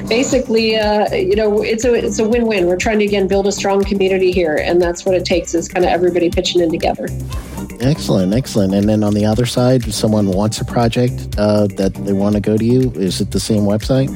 basically, 0.08 0.76
uh, 0.78 1.14
you 1.14 1.36
know, 1.36 1.62
it's 1.62 1.86
a 1.86 1.94
it's 1.94 2.20
a 2.20 2.28
win 2.28 2.48
win. 2.48 2.68
We're 2.68 2.78
trying 2.78 3.00
to 3.00 3.06
again 3.06 3.28
build 3.28 3.48
a 3.48 3.52
strong 3.52 3.84
community 3.84 4.32
here, 4.32 4.56
and 4.56 4.82
that's 4.82 5.06
what 5.06 5.16
it 5.16 5.26
takes 5.26 5.54
is 5.54 5.68
kind 5.68 5.86
of 5.86 5.92
everybody 5.92 6.30
pitching 6.30 6.62
in 6.62 6.72
together. 6.72 7.08
Excellent, 7.82 8.34
excellent. 8.34 8.74
And 8.74 8.88
then 8.88 9.04
on 9.04 9.14
the 9.14 9.26
other 9.26 9.46
side, 9.46 9.88
if 9.88 9.94
someone 9.94 10.28
wants 10.28 10.62
a 10.62 10.66
project 10.66 11.36
uh, 11.38 11.68
that 11.76 11.94
they 11.94 12.14
want 12.14 12.36
to 12.36 12.42
go 12.42 12.58
to 12.58 12.66
you, 12.66 12.92
is 12.92 13.22
it 13.22 13.32
the 13.32 13.40
same 13.40 13.65
website? 13.66 14.10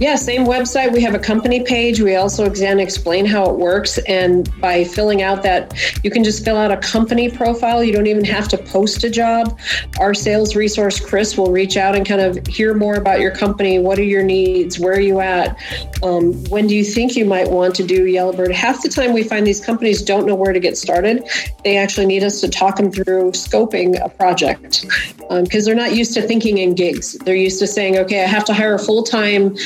Yeah, 0.00 0.16
same 0.16 0.44
website. 0.44 0.92
We 0.92 1.02
have 1.02 1.14
a 1.14 1.18
company 1.18 1.62
page. 1.62 2.00
We 2.00 2.16
also 2.16 2.44
again 2.44 2.78
explain 2.78 3.24
how 3.24 3.50
it 3.50 3.56
works, 3.56 3.98
and 4.06 4.48
by 4.60 4.84
filling 4.84 5.22
out 5.22 5.42
that, 5.42 5.74
you 6.04 6.10
can 6.10 6.24
just 6.24 6.44
fill 6.44 6.56
out 6.56 6.70
a 6.70 6.76
company 6.76 7.30
profile. 7.30 7.82
You 7.82 7.92
don't 7.92 8.06
even 8.06 8.24
have 8.24 8.48
to 8.48 8.58
post 8.58 9.04
a 9.04 9.10
job. 9.10 9.58
Our 9.98 10.14
sales 10.14 10.54
resource, 10.54 11.00
Chris, 11.00 11.36
will 11.36 11.50
reach 11.50 11.76
out 11.76 11.94
and 11.94 12.06
kind 12.06 12.20
of 12.20 12.46
hear 12.46 12.74
more 12.74 12.94
about 12.94 13.20
your 13.20 13.30
company. 13.30 13.78
What 13.78 13.98
are 13.98 14.04
your 14.04 14.22
needs? 14.22 14.78
Where 14.78 14.94
are 14.94 15.00
you 15.00 15.20
at? 15.20 15.56
Um, 16.02 16.44
when 16.44 16.66
do 16.66 16.74
you 16.74 16.84
think 16.84 17.16
you 17.16 17.24
might 17.24 17.50
want 17.50 17.74
to 17.76 17.84
do 17.84 18.06
Yellowbird? 18.06 18.52
Half 18.52 18.82
the 18.82 18.88
time, 18.88 19.12
we 19.12 19.22
find 19.22 19.46
these 19.46 19.64
companies 19.64 20.02
don't 20.02 20.26
know 20.26 20.34
where 20.34 20.52
to 20.52 20.60
get 20.60 20.76
started. 20.76 21.28
They 21.64 21.76
actually 21.76 22.06
need 22.06 22.22
us 22.22 22.40
to 22.40 22.48
talk 22.48 22.76
them 22.76 22.90
through 22.90 23.32
scoping 23.32 24.02
a 24.04 24.08
project 24.08 24.86
because 25.16 25.30
um, 25.30 25.44
they're 25.64 25.74
not 25.74 25.94
used 25.94 26.14
to 26.14 26.22
thinking 26.22 26.58
in 26.58 26.74
gigs. 26.74 27.12
They're 27.24 27.34
used 27.34 27.58
to 27.60 27.66
saying, 27.66 27.98
okay, 27.98 28.22
I 28.22 28.26
have 28.26 28.44
to 28.46 28.54
hire 28.54 28.67
a 28.74 28.78
full 28.78 29.02
time 29.02 29.56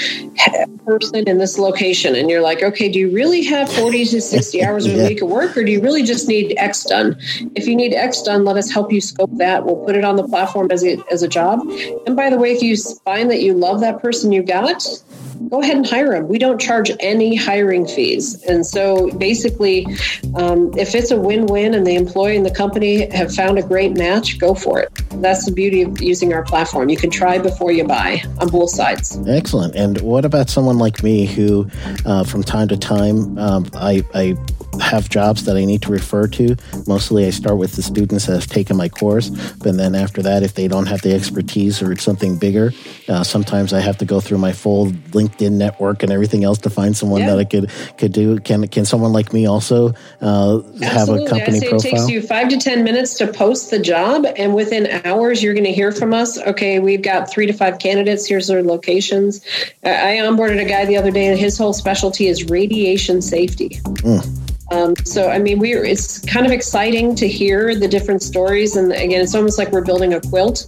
person 0.84 1.28
in 1.28 1.38
this 1.38 1.58
location. 1.58 2.14
And 2.14 2.28
you're 2.30 2.40
like, 2.40 2.62
okay, 2.62 2.88
do 2.88 2.98
you 2.98 3.12
really 3.12 3.44
have 3.44 3.72
40 3.72 4.04
to 4.06 4.20
60 4.20 4.64
hours 4.64 4.86
a 4.86 5.08
week 5.08 5.22
of 5.22 5.28
work 5.28 5.56
or 5.56 5.64
do 5.64 5.70
you 5.70 5.80
really 5.80 6.02
just 6.02 6.28
need 6.28 6.54
X 6.56 6.84
done? 6.84 7.16
If 7.54 7.66
you 7.66 7.76
need 7.76 7.94
X 7.94 8.22
done, 8.22 8.44
let 8.44 8.56
us 8.56 8.70
help 8.70 8.92
you 8.92 9.00
scope 9.00 9.30
that. 9.36 9.64
We'll 9.64 9.84
put 9.84 9.96
it 9.96 10.04
on 10.04 10.16
the 10.16 10.26
platform 10.26 10.70
as 10.70 10.84
a, 10.84 10.98
as 11.10 11.22
a 11.22 11.28
job. 11.28 11.60
And 12.06 12.16
by 12.16 12.30
the 12.30 12.38
way, 12.38 12.52
if 12.52 12.62
you 12.62 12.76
find 13.04 13.30
that 13.30 13.40
you 13.40 13.54
love 13.54 13.80
that 13.80 14.02
person 14.02 14.32
you 14.32 14.42
got, 14.42 14.84
go 15.48 15.60
ahead 15.60 15.76
and 15.76 15.86
hire 15.86 16.12
them. 16.12 16.28
We 16.28 16.38
don't 16.38 16.60
charge 16.60 16.90
any 17.00 17.34
hiring 17.34 17.86
fees. 17.86 18.42
And 18.44 18.66
so 18.66 19.10
basically, 19.18 19.86
um, 20.34 20.72
if 20.76 20.94
it's 20.94 21.10
a 21.10 21.18
win 21.18 21.46
win 21.46 21.74
and 21.74 21.86
the 21.86 21.94
employee 21.94 22.36
and 22.36 22.46
the 22.46 22.54
company 22.54 23.10
have 23.10 23.34
found 23.34 23.58
a 23.58 23.62
great 23.62 23.96
match, 23.96 24.38
go 24.38 24.54
for 24.54 24.80
it. 24.80 24.90
That's 25.20 25.44
the 25.44 25.52
beauty 25.52 25.82
of 25.82 26.00
using 26.00 26.32
our 26.32 26.42
platform. 26.42 26.88
You 26.88 26.96
can 26.96 27.10
try 27.10 27.38
before 27.38 27.72
you 27.72 27.84
buy 27.84 28.22
on 28.40 28.48
both 28.48 28.70
sides. 28.70 28.91
Excellent. 29.28 29.74
And 29.74 30.00
what 30.00 30.24
about 30.24 30.50
someone 30.50 30.78
like 30.78 31.02
me 31.02 31.26
who, 31.26 31.68
uh, 32.04 32.24
from 32.24 32.42
time 32.42 32.68
to 32.68 32.76
time, 32.76 33.38
um, 33.38 33.66
I, 33.74 34.02
I 34.14 34.36
have 34.80 35.08
jobs 35.08 35.44
that 35.44 35.56
I 35.56 35.64
need 35.64 35.82
to 35.82 35.90
refer 35.90 36.26
to. 36.28 36.56
Mostly 36.86 37.26
I 37.26 37.30
start 37.30 37.58
with 37.58 37.72
the 37.72 37.82
students 37.82 38.26
that 38.26 38.34
have 38.34 38.46
taken 38.46 38.76
my 38.76 38.88
course, 38.88 39.30
but 39.30 39.76
then 39.76 39.94
after 39.94 40.22
that, 40.22 40.42
if 40.42 40.54
they 40.54 40.68
don't 40.68 40.86
have 40.86 41.02
the 41.02 41.14
expertise 41.14 41.82
or 41.82 41.92
it's 41.92 42.02
something 42.02 42.38
bigger, 42.38 42.72
uh, 43.08 43.22
sometimes 43.22 43.72
I 43.72 43.80
have 43.80 43.98
to 43.98 44.04
go 44.04 44.20
through 44.20 44.38
my 44.38 44.52
full 44.52 44.86
LinkedIn 44.86 45.52
network 45.52 46.02
and 46.02 46.12
everything 46.12 46.44
else 46.44 46.58
to 46.58 46.70
find 46.70 46.96
someone 46.96 47.20
yeah. 47.20 47.30
that 47.30 47.38
I 47.38 47.44
could 47.44 47.70
could 47.98 48.12
do. 48.12 48.38
Can 48.38 48.66
can 48.68 48.84
someone 48.84 49.12
like 49.12 49.32
me 49.32 49.46
also 49.46 49.94
uh, 50.20 50.62
have 50.80 51.08
a 51.08 51.26
company 51.26 51.60
profile? 51.60 51.78
It 51.78 51.82
takes 51.82 52.08
you 52.08 52.22
five 52.22 52.48
to 52.48 52.58
ten 52.58 52.84
minutes 52.84 53.18
to 53.18 53.26
post 53.26 53.70
the 53.70 53.78
job, 53.78 54.26
and 54.36 54.54
within 54.54 54.86
hours 55.04 55.42
you're 55.42 55.54
going 55.54 55.64
to 55.64 55.72
hear 55.72 55.92
from 55.92 56.14
us. 56.14 56.38
Okay, 56.38 56.78
we've 56.78 57.02
got 57.02 57.30
three 57.30 57.46
to 57.46 57.52
five 57.52 57.78
candidates. 57.78 58.26
Here's 58.26 58.46
their 58.46 58.62
locations. 58.62 59.44
I 59.84 60.16
onboarded 60.16 60.60
a 60.60 60.64
guy 60.64 60.84
the 60.84 60.96
other 60.96 61.10
day, 61.10 61.26
and 61.26 61.38
his 61.38 61.58
whole 61.58 61.72
specialty 61.72 62.26
is 62.26 62.48
radiation 62.48 63.22
safety. 63.22 63.80
Mm. 63.84 64.41
Um, 64.72 64.96
so, 65.04 65.28
I 65.28 65.38
mean, 65.38 65.58
we're 65.58 65.84
it's 65.84 66.20
kind 66.20 66.46
of 66.46 66.52
exciting 66.52 67.14
to 67.16 67.28
hear 67.28 67.74
the 67.74 67.88
different 67.88 68.22
stories, 68.22 68.76
and 68.76 68.92
again, 68.92 69.20
it's 69.20 69.34
almost 69.34 69.58
like 69.58 69.70
we're 69.72 69.84
building 69.84 70.14
a 70.14 70.20
quilt 70.20 70.66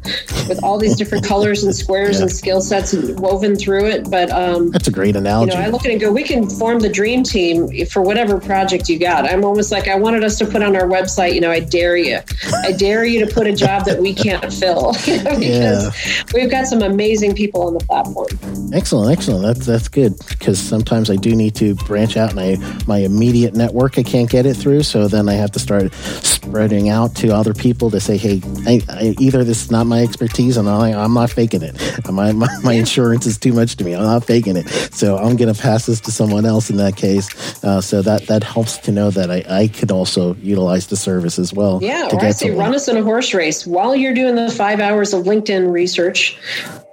with 0.48 0.62
all 0.62 0.78
these 0.78 0.96
different 0.96 1.24
colors 1.26 1.64
and 1.64 1.74
squares 1.74 2.16
yeah. 2.16 2.22
and 2.22 2.30
skill 2.30 2.60
sets 2.60 2.94
woven 2.94 3.56
through 3.56 3.86
it. 3.86 4.10
But 4.10 4.30
um, 4.30 4.70
that's 4.70 4.88
a 4.88 4.92
great 4.92 5.16
analogy. 5.16 5.52
You 5.52 5.58
know, 5.58 5.64
I 5.64 5.70
look 5.70 5.82
at 5.84 5.90
it 5.90 5.92
and 5.92 6.00
go, 6.00 6.12
we 6.12 6.22
can 6.22 6.48
form 6.48 6.80
the 6.80 6.88
dream 6.88 7.22
team 7.22 7.86
for 7.86 8.02
whatever 8.02 8.38
project 8.38 8.88
you 8.88 8.98
got. 8.98 9.24
I'm 9.24 9.44
almost 9.44 9.72
like 9.72 9.88
I 9.88 9.96
wanted 9.96 10.24
us 10.24 10.38
to 10.38 10.46
put 10.46 10.62
on 10.62 10.76
our 10.76 10.86
website. 10.86 11.34
You 11.34 11.40
know, 11.40 11.50
I 11.50 11.60
dare 11.60 11.96
you, 11.96 12.20
I 12.62 12.72
dare 12.72 13.04
you 13.04 13.24
to 13.24 13.32
put 13.32 13.46
a 13.46 13.54
job 13.54 13.84
that 13.86 14.00
we 14.00 14.14
can't 14.14 14.52
fill. 14.52 14.94
You 15.04 15.22
know, 15.22 15.38
because 15.38 16.06
yeah. 16.06 16.22
we've 16.32 16.50
got 16.50 16.66
some 16.66 16.80
amazing 16.82 17.34
people 17.34 17.62
on 17.66 17.74
the 17.74 17.80
platform. 17.80 18.26
Excellent, 18.72 19.12
excellent. 19.12 19.42
That's 19.42 19.66
that's 19.66 19.88
good 19.88 20.14
because 20.28 20.58
sometimes 20.58 21.10
I 21.10 21.16
do 21.16 21.36
need 21.36 21.54
to 21.56 21.74
branch 21.74 22.16
out 22.16 22.34
my 22.34 22.56
my 22.86 22.98
immediate 22.98 23.54
network 23.54 23.93
I 23.98 24.02
can't 24.02 24.30
get 24.30 24.46
it 24.46 24.54
through. 24.54 24.82
So 24.82 25.08
then 25.08 25.28
I 25.28 25.34
have 25.34 25.52
to 25.52 25.58
start 25.58 25.92
spreading 25.94 26.88
out 26.88 27.14
to 27.16 27.34
other 27.34 27.54
people 27.54 27.90
to 27.90 28.00
say, 28.00 28.16
hey, 28.16 28.40
I, 28.66 28.80
I, 28.88 29.14
either 29.18 29.44
this 29.44 29.64
is 29.64 29.70
not 29.70 29.86
my 29.86 30.02
expertise 30.02 30.56
and 30.56 30.68
I, 30.68 30.90
am 30.90 31.14
not 31.14 31.30
faking 31.30 31.62
it. 31.62 31.76
My, 32.10 32.32
my, 32.32 32.48
my, 32.62 32.72
insurance 32.74 33.26
is 33.26 33.38
too 33.38 33.52
much 33.52 33.76
to 33.76 33.84
me. 33.84 33.94
I'm 33.94 34.02
not 34.02 34.24
faking 34.24 34.56
it. 34.56 34.68
So 34.68 35.16
I'm 35.16 35.36
going 35.36 35.52
to 35.52 35.60
pass 35.60 35.86
this 35.86 36.00
to 36.02 36.12
someone 36.12 36.44
else 36.44 36.70
in 36.70 36.76
that 36.76 36.96
case. 36.96 37.64
Uh, 37.64 37.80
so 37.80 38.02
that, 38.02 38.26
that 38.26 38.44
helps 38.44 38.78
to 38.78 38.92
know 38.92 39.10
that 39.10 39.30
I, 39.30 39.44
I 39.48 39.68
could 39.68 39.90
also 39.90 40.34
utilize 40.36 40.88
the 40.88 40.96
service 40.96 41.38
as 41.38 41.52
well. 41.52 41.78
Yeah, 41.82 42.08
or 42.12 42.22
I 42.22 42.30
say 42.30 42.48
someone. 42.48 42.58
run 42.66 42.74
us 42.74 42.88
in 42.88 42.96
a 42.96 43.02
horse 43.02 43.34
race 43.34 43.66
while 43.66 43.96
you're 43.96 44.14
doing 44.14 44.34
the 44.34 44.50
five 44.50 44.80
hours 44.80 45.12
of 45.12 45.24
LinkedIn 45.24 45.72
research 45.72 46.38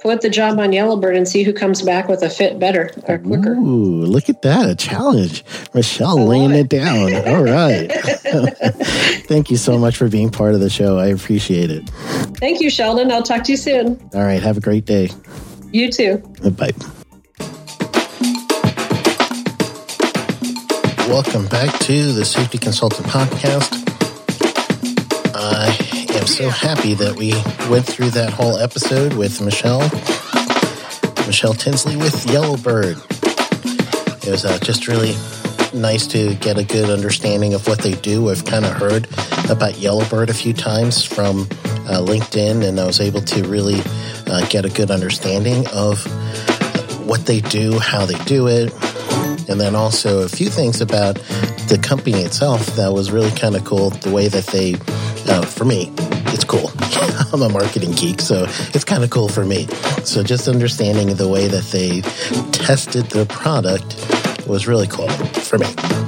put 0.01 0.21
the 0.21 0.29
job 0.29 0.59
on 0.59 0.73
Yellowbird 0.73 1.15
and 1.15 1.27
see 1.27 1.43
who 1.43 1.53
comes 1.53 1.81
back 1.81 2.07
with 2.07 2.23
a 2.23 2.29
fit 2.29 2.59
better 2.59 2.91
or 3.07 3.19
quicker. 3.19 3.53
Ooh, 3.53 4.03
look 4.03 4.29
at 4.29 4.41
that. 4.41 4.69
A 4.69 4.75
challenge. 4.75 5.43
Michelle 5.73 6.25
laying 6.25 6.51
it. 6.51 6.59
it 6.61 6.69
down. 6.69 7.13
All 7.27 7.43
right. 7.43 7.91
Thank 9.27 9.51
you 9.51 9.57
so 9.57 9.77
much 9.77 9.97
for 9.97 10.07
being 10.09 10.29
part 10.29 10.53
of 10.53 10.59
the 10.59 10.69
show. 10.69 10.97
I 10.97 11.07
appreciate 11.07 11.69
it. 11.69 11.89
Thank 12.37 12.61
you, 12.61 12.69
Sheldon. 12.69 13.11
I'll 13.11 13.23
talk 13.23 13.43
to 13.45 13.51
you 13.51 13.57
soon. 13.57 14.09
All 14.13 14.23
right. 14.23 14.41
Have 14.41 14.57
a 14.57 14.61
great 14.61 14.85
day. 14.85 15.09
You 15.71 15.91
too. 15.91 16.17
Bye. 16.57 16.71
Welcome 21.07 21.45
back 21.47 21.77
to 21.81 22.13
the 22.13 22.23
Safety 22.25 22.57
Consultant 22.57 23.05
Podcast. 23.07 23.89
I 25.35 25.80
am 26.21 26.27
so 26.27 26.49
happy 26.49 26.93
that 26.93 27.15
we 27.15 27.31
went 27.67 27.85
through 27.85 28.11
that 28.11 28.31
whole 28.31 28.57
episode 28.59 29.13
with 29.13 29.41
Michelle, 29.41 29.81
Michelle 31.25 31.53
Tinsley 31.53 31.95
with 31.95 32.13
Yellowbird. 32.27 32.97
It 34.23 34.29
was 34.29 34.45
uh, 34.45 34.59
just 34.59 34.87
really 34.87 35.15
nice 35.73 36.05
to 36.07 36.35
get 36.35 36.59
a 36.59 36.63
good 36.63 36.91
understanding 36.91 37.55
of 37.55 37.67
what 37.67 37.79
they 37.79 37.93
do. 37.93 38.29
I've 38.29 38.45
kind 38.45 38.65
of 38.65 38.73
heard 38.73 39.07
about 39.49 39.79
Yellowbird 39.79 40.29
a 40.29 40.33
few 40.33 40.53
times 40.53 41.03
from 41.03 41.41
uh, 41.87 42.05
LinkedIn, 42.05 42.67
and 42.67 42.79
I 42.79 42.85
was 42.85 42.99
able 42.99 43.21
to 43.21 43.43
really 43.47 43.81
uh, 44.27 44.45
get 44.47 44.63
a 44.63 44.69
good 44.69 44.91
understanding 44.91 45.65
of 45.73 46.05
what 47.07 47.25
they 47.25 47.41
do, 47.41 47.79
how 47.79 48.05
they 48.05 48.21
do 48.25 48.47
it, 48.47 48.71
and 49.49 49.59
then 49.59 49.75
also 49.75 50.21
a 50.21 50.29
few 50.29 50.49
things 50.49 50.81
about 50.81 51.15
the 51.67 51.79
company 51.81 52.19
itself 52.19 52.65
that 52.75 52.93
was 52.93 53.11
really 53.11 53.31
kind 53.31 53.55
of 53.55 53.63
cool. 53.65 53.89
The 53.89 54.11
way 54.11 54.27
that 54.27 54.45
they, 54.47 54.73
uh, 55.31 55.41
for 55.41 55.65
me, 55.65 55.91
it's 56.27 56.43
cool. 56.43 56.69
I'm 57.33 57.41
a 57.41 57.49
marketing 57.49 57.91
geek, 57.93 58.19
so 58.21 58.45
it's 58.73 58.83
kind 58.83 59.03
of 59.03 59.09
cool 59.09 59.29
for 59.29 59.45
me. 59.45 59.67
So 60.03 60.23
just 60.23 60.47
understanding 60.47 61.15
the 61.15 61.27
way 61.27 61.47
that 61.47 61.63
they 61.65 62.01
tested 62.51 63.05
their 63.05 63.25
product 63.25 63.95
was 64.45 64.67
really 64.67 64.87
cool 64.87 65.07
for 65.07 65.57
me. 65.57 65.67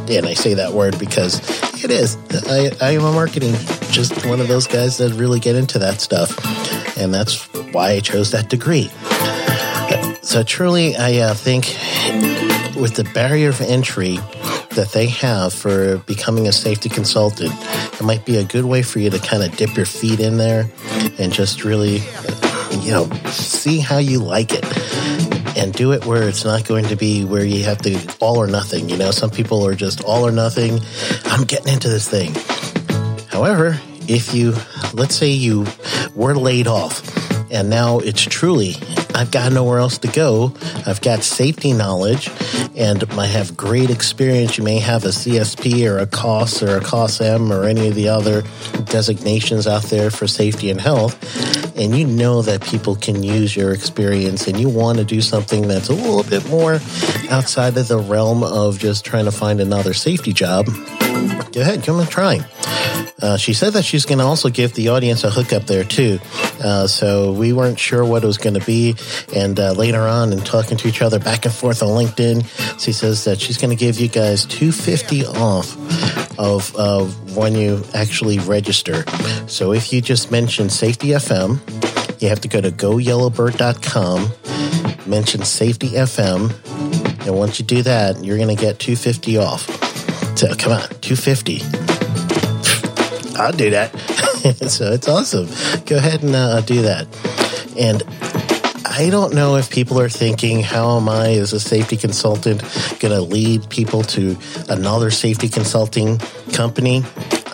And 0.10 0.26
I 0.26 0.34
say 0.34 0.56
that 0.56 0.74
word 0.74 1.00
because 1.00 1.40
it 1.84 1.90
is. 1.90 2.18
I, 2.48 2.72
I 2.82 2.91
am 2.91 3.06
a 3.06 3.14
marketing, 3.14 3.54
just 3.91 4.26
one 4.26 4.41
of 4.41 4.48
those 4.50 4.68
guys 4.68 4.98
that 4.98 5.14
really 5.14 5.40
get 5.40 5.56
into 5.56 5.80
that 5.80 6.02
stuff. 6.02 6.38
And 6.98 7.14
that's 7.14 7.48
why 7.72 7.91
I 7.91 8.00
chose 8.02 8.32
that 8.32 8.50
degree. 8.50 8.91
So 10.22 10.44
truly, 10.44 10.95
I 10.95 11.20
uh, 11.20 11.34
think 11.34 11.66
with 12.76 12.95
the 12.95 13.10
barrier 13.14 13.50
of 13.50 13.62
entry 13.62 14.18
that 14.72 14.90
they 14.94 15.08
have 15.08 15.54
for 15.54 15.98
becoming 16.00 16.48
a 16.48 16.52
safety 16.52 16.90
consultant, 16.90 17.52
it 18.04 18.06
might 18.06 18.26
be 18.26 18.36
a 18.36 18.44
good 18.44 18.66
way 18.66 18.82
for 18.82 19.00
you 19.00 19.10
to 19.10 19.18
kind 19.18 19.42
of 19.42 19.56
dip 19.56 19.78
your 19.78 19.86
feet 19.86 20.20
in 20.20 20.36
there 20.36 20.70
and 21.18 21.32
just 21.32 21.64
really, 21.64 22.00
you 22.82 22.92
know, 22.92 23.10
see 23.28 23.80
how 23.80 23.98
you 23.98 24.20
like 24.20 24.52
it 24.52 24.66
and 25.58 25.72
do 25.74 25.94
it 25.94 26.06
where 26.06 26.28
it's 26.28 26.44
not 26.44 26.68
going 26.68 26.84
to 26.86 26.98
be 26.98 27.24
where 27.24 27.46
you 27.46 27.64
have 27.64 27.78
to 27.78 28.16
all 28.20 28.38
or 28.38 28.48
nothing. 28.48 28.90
You 28.90 28.98
know, 28.98 29.12
some 29.12 29.30
people 29.30 29.66
are 29.66 29.74
just 29.74 30.04
all 30.04 30.28
or 30.28 30.32
nothing. 30.32 30.82
I'm 31.26 31.46
getting 31.46 31.72
into 31.72 31.88
this 31.88 32.10
thing. 32.10 32.34
However, 33.30 33.80
if 34.10 34.34
you, 34.34 34.54
let's 34.94 35.16
say 35.16 35.30
you 35.30 35.66
were 36.14 36.36
laid 36.36 36.68
off 36.68 37.02
and 37.52 37.70
now 37.70 38.00
it's 38.00 38.22
truly 38.22 38.76
I've 39.15 39.31
got 39.31 39.52
nowhere 39.52 39.80
else 39.80 39.98
to 39.99 40.07
go. 40.07 40.53
I've 40.85 41.02
got 41.02 41.23
safety 41.23 41.73
knowledge 41.73 42.30
and 42.76 43.03
I 43.11 43.27
have 43.27 43.56
great 43.56 43.90
experience. 43.90 44.57
You 44.57 44.64
may 44.64 44.80
have 44.80 45.06
a 45.06 45.10
CSP 45.10 45.90
or 45.90 45.99
a 45.99 46.07
COS 46.07 46.64
or 46.64 46.77
a 46.77 46.81
COSM 46.81 47.52
or 47.52 47.65
any 47.65 47.88
of 47.88 47.95
the 47.95 48.10
other 48.10 48.44
designations 48.85 49.68
out 49.68 49.84
there 49.84 50.10
for 50.10 50.27
safety 50.27 50.69
and 50.69 50.81
health. 50.81 51.18
And 51.77 51.95
you 51.98 52.06
know 52.06 52.41
that 52.41 52.61
people 52.64 52.95
can 52.95 53.23
use 53.23 53.56
your 53.56 53.73
experience 53.73 54.48
and 54.48 54.60
you 54.60 54.69
want 54.69 54.98
to 54.98 55.03
do 55.03 55.22
something 55.22 55.68
that's 55.68 55.90
a 55.90 55.94
little 55.94 56.23
bit 56.23 56.48
more 56.49 56.80
outside 57.30 57.77
of 57.77 57.88
the 57.88 57.99
realm 57.99 58.44
of 58.44 58.80
just 58.80 59.06
trying 59.06 59.26
to 59.26 59.31
find 59.31 59.60
another 59.60 59.94
safety 59.94 60.34
job. 60.34 60.65
Go 60.65 61.61
ahead, 61.61 61.84
come 61.84 61.99
and 61.99 62.10
try. 62.10 62.40
Uh, 63.24 63.38
she 63.38 63.54
said 63.54 63.72
that 63.72 63.86
she's 63.86 64.06
going 64.06 64.20
to 64.20 64.26
also 64.26 64.50
give 64.50 64.74
the 64.74 64.90
audience 64.90 65.24
a 65.24 65.32
hookup 65.32 65.64
there 65.64 65.86
too. 65.86 66.20
Uh, 66.62 66.86
so 66.86 67.32
we 67.32 67.54
weren't 67.54 67.80
sure 67.80 68.04
what 68.04 68.22
it 68.22 68.28
was 68.28 68.38
going 68.38 68.54
to 68.54 68.66
be. 68.66 68.95
And 69.34 69.58
uh, 69.58 69.72
later 69.72 70.02
on, 70.02 70.34
and 70.34 70.45
talking 70.45 70.76
to 70.78 70.90
each 70.90 71.02
other 71.02 71.20
back 71.20 71.45
and 71.45 71.54
forth 71.54 71.82
on 71.82 71.90
LinkedIn, 71.90 72.44
she 72.84 72.91
says 72.91 73.24
that 73.24 73.40
she's 73.40 73.58
going 73.58 73.70
to 73.70 73.78
give 73.78 73.98
you 73.98 74.10
guys 74.10 74.45
250 74.45 75.26
off 75.26 75.78
of 76.38 76.76
of 76.76 77.38
when 77.38 77.56
you 77.56 77.82
actually 77.94 78.40
register. 78.40 79.06
So 79.48 79.72
if 79.72 79.94
you 79.94 80.02
just 80.02 80.30
mention 80.30 80.70
Safety 80.70 81.10
FM, 81.10 82.22
you 82.22 82.28
have 82.28 82.41
to 82.41 82.50
go 82.50 82.60
to 82.60 82.72
goyellowbird.com, 82.72 85.10
mention 85.10 85.44
Safety 85.44 85.91
FM, 85.91 86.52
and 87.26 87.38
once 87.38 87.60
you 87.60 87.66
do 87.66 87.84
that, 87.84 88.22
you're 88.22 88.38
going 88.38 88.54
to 88.54 88.62
get 88.62 88.80
250 88.80 89.38
off. 89.38 89.66
So 90.38 90.54
come 90.56 90.74
on, 90.74 90.90
250. 91.02 91.82
I'll 93.35 93.51
do 93.51 93.72
that. 93.72 93.97
so 94.69 94.91
it's 94.91 95.07
awesome. 95.07 95.47
Go 95.85 95.97
ahead 95.97 96.23
and 96.23 96.35
uh, 96.35 96.61
do 96.61 96.84
that. 96.84 97.07
And 97.77 98.03
I 98.85 99.10
don't 99.10 99.34
know 99.34 99.55
if 99.55 99.72
people 99.72 99.99
are 99.99 100.10
thinking, 100.10 100.61
how 100.61 100.97
am 100.97 101.10
I, 101.10 101.31
as 101.34 101.53
a 101.53 101.60
safety 101.60 101.97
consultant, 101.97 102.61
going 102.99 103.14
to 103.14 103.22
lead 103.22 103.69
people 103.69 104.03
to 104.03 104.38
another 104.69 105.10
safety 105.10 105.49
consulting 105.49 106.19
company? 106.53 107.03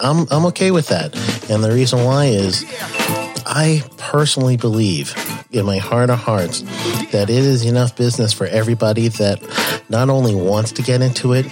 I'm, 0.02 0.28
I'm 0.32 0.46
okay 0.48 0.72
with 0.72 0.88
that. 0.88 1.16
And 1.50 1.64
the 1.64 1.72
reason 1.72 2.04
why 2.04 2.26
is 2.26 2.66
I 3.46 3.84
personally 3.98 4.58
believe 4.58 5.16
in 5.52 5.66
my 5.66 5.78
heart 5.78 6.10
of 6.10 6.20
hearts 6.20 6.62
that 7.12 7.30
it 7.30 7.30
is 7.30 7.66
enough 7.66 7.96
business 7.96 8.34
for 8.34 8.46
everybody 8.46 9.08
that 9.08 9.42
not 9.90 10.10
only 10.10 10.36
wants 10.36 10.74
to 10.74 10.82
get 10.82 11.02
into 11.02 11.34
it, 11.34 11.46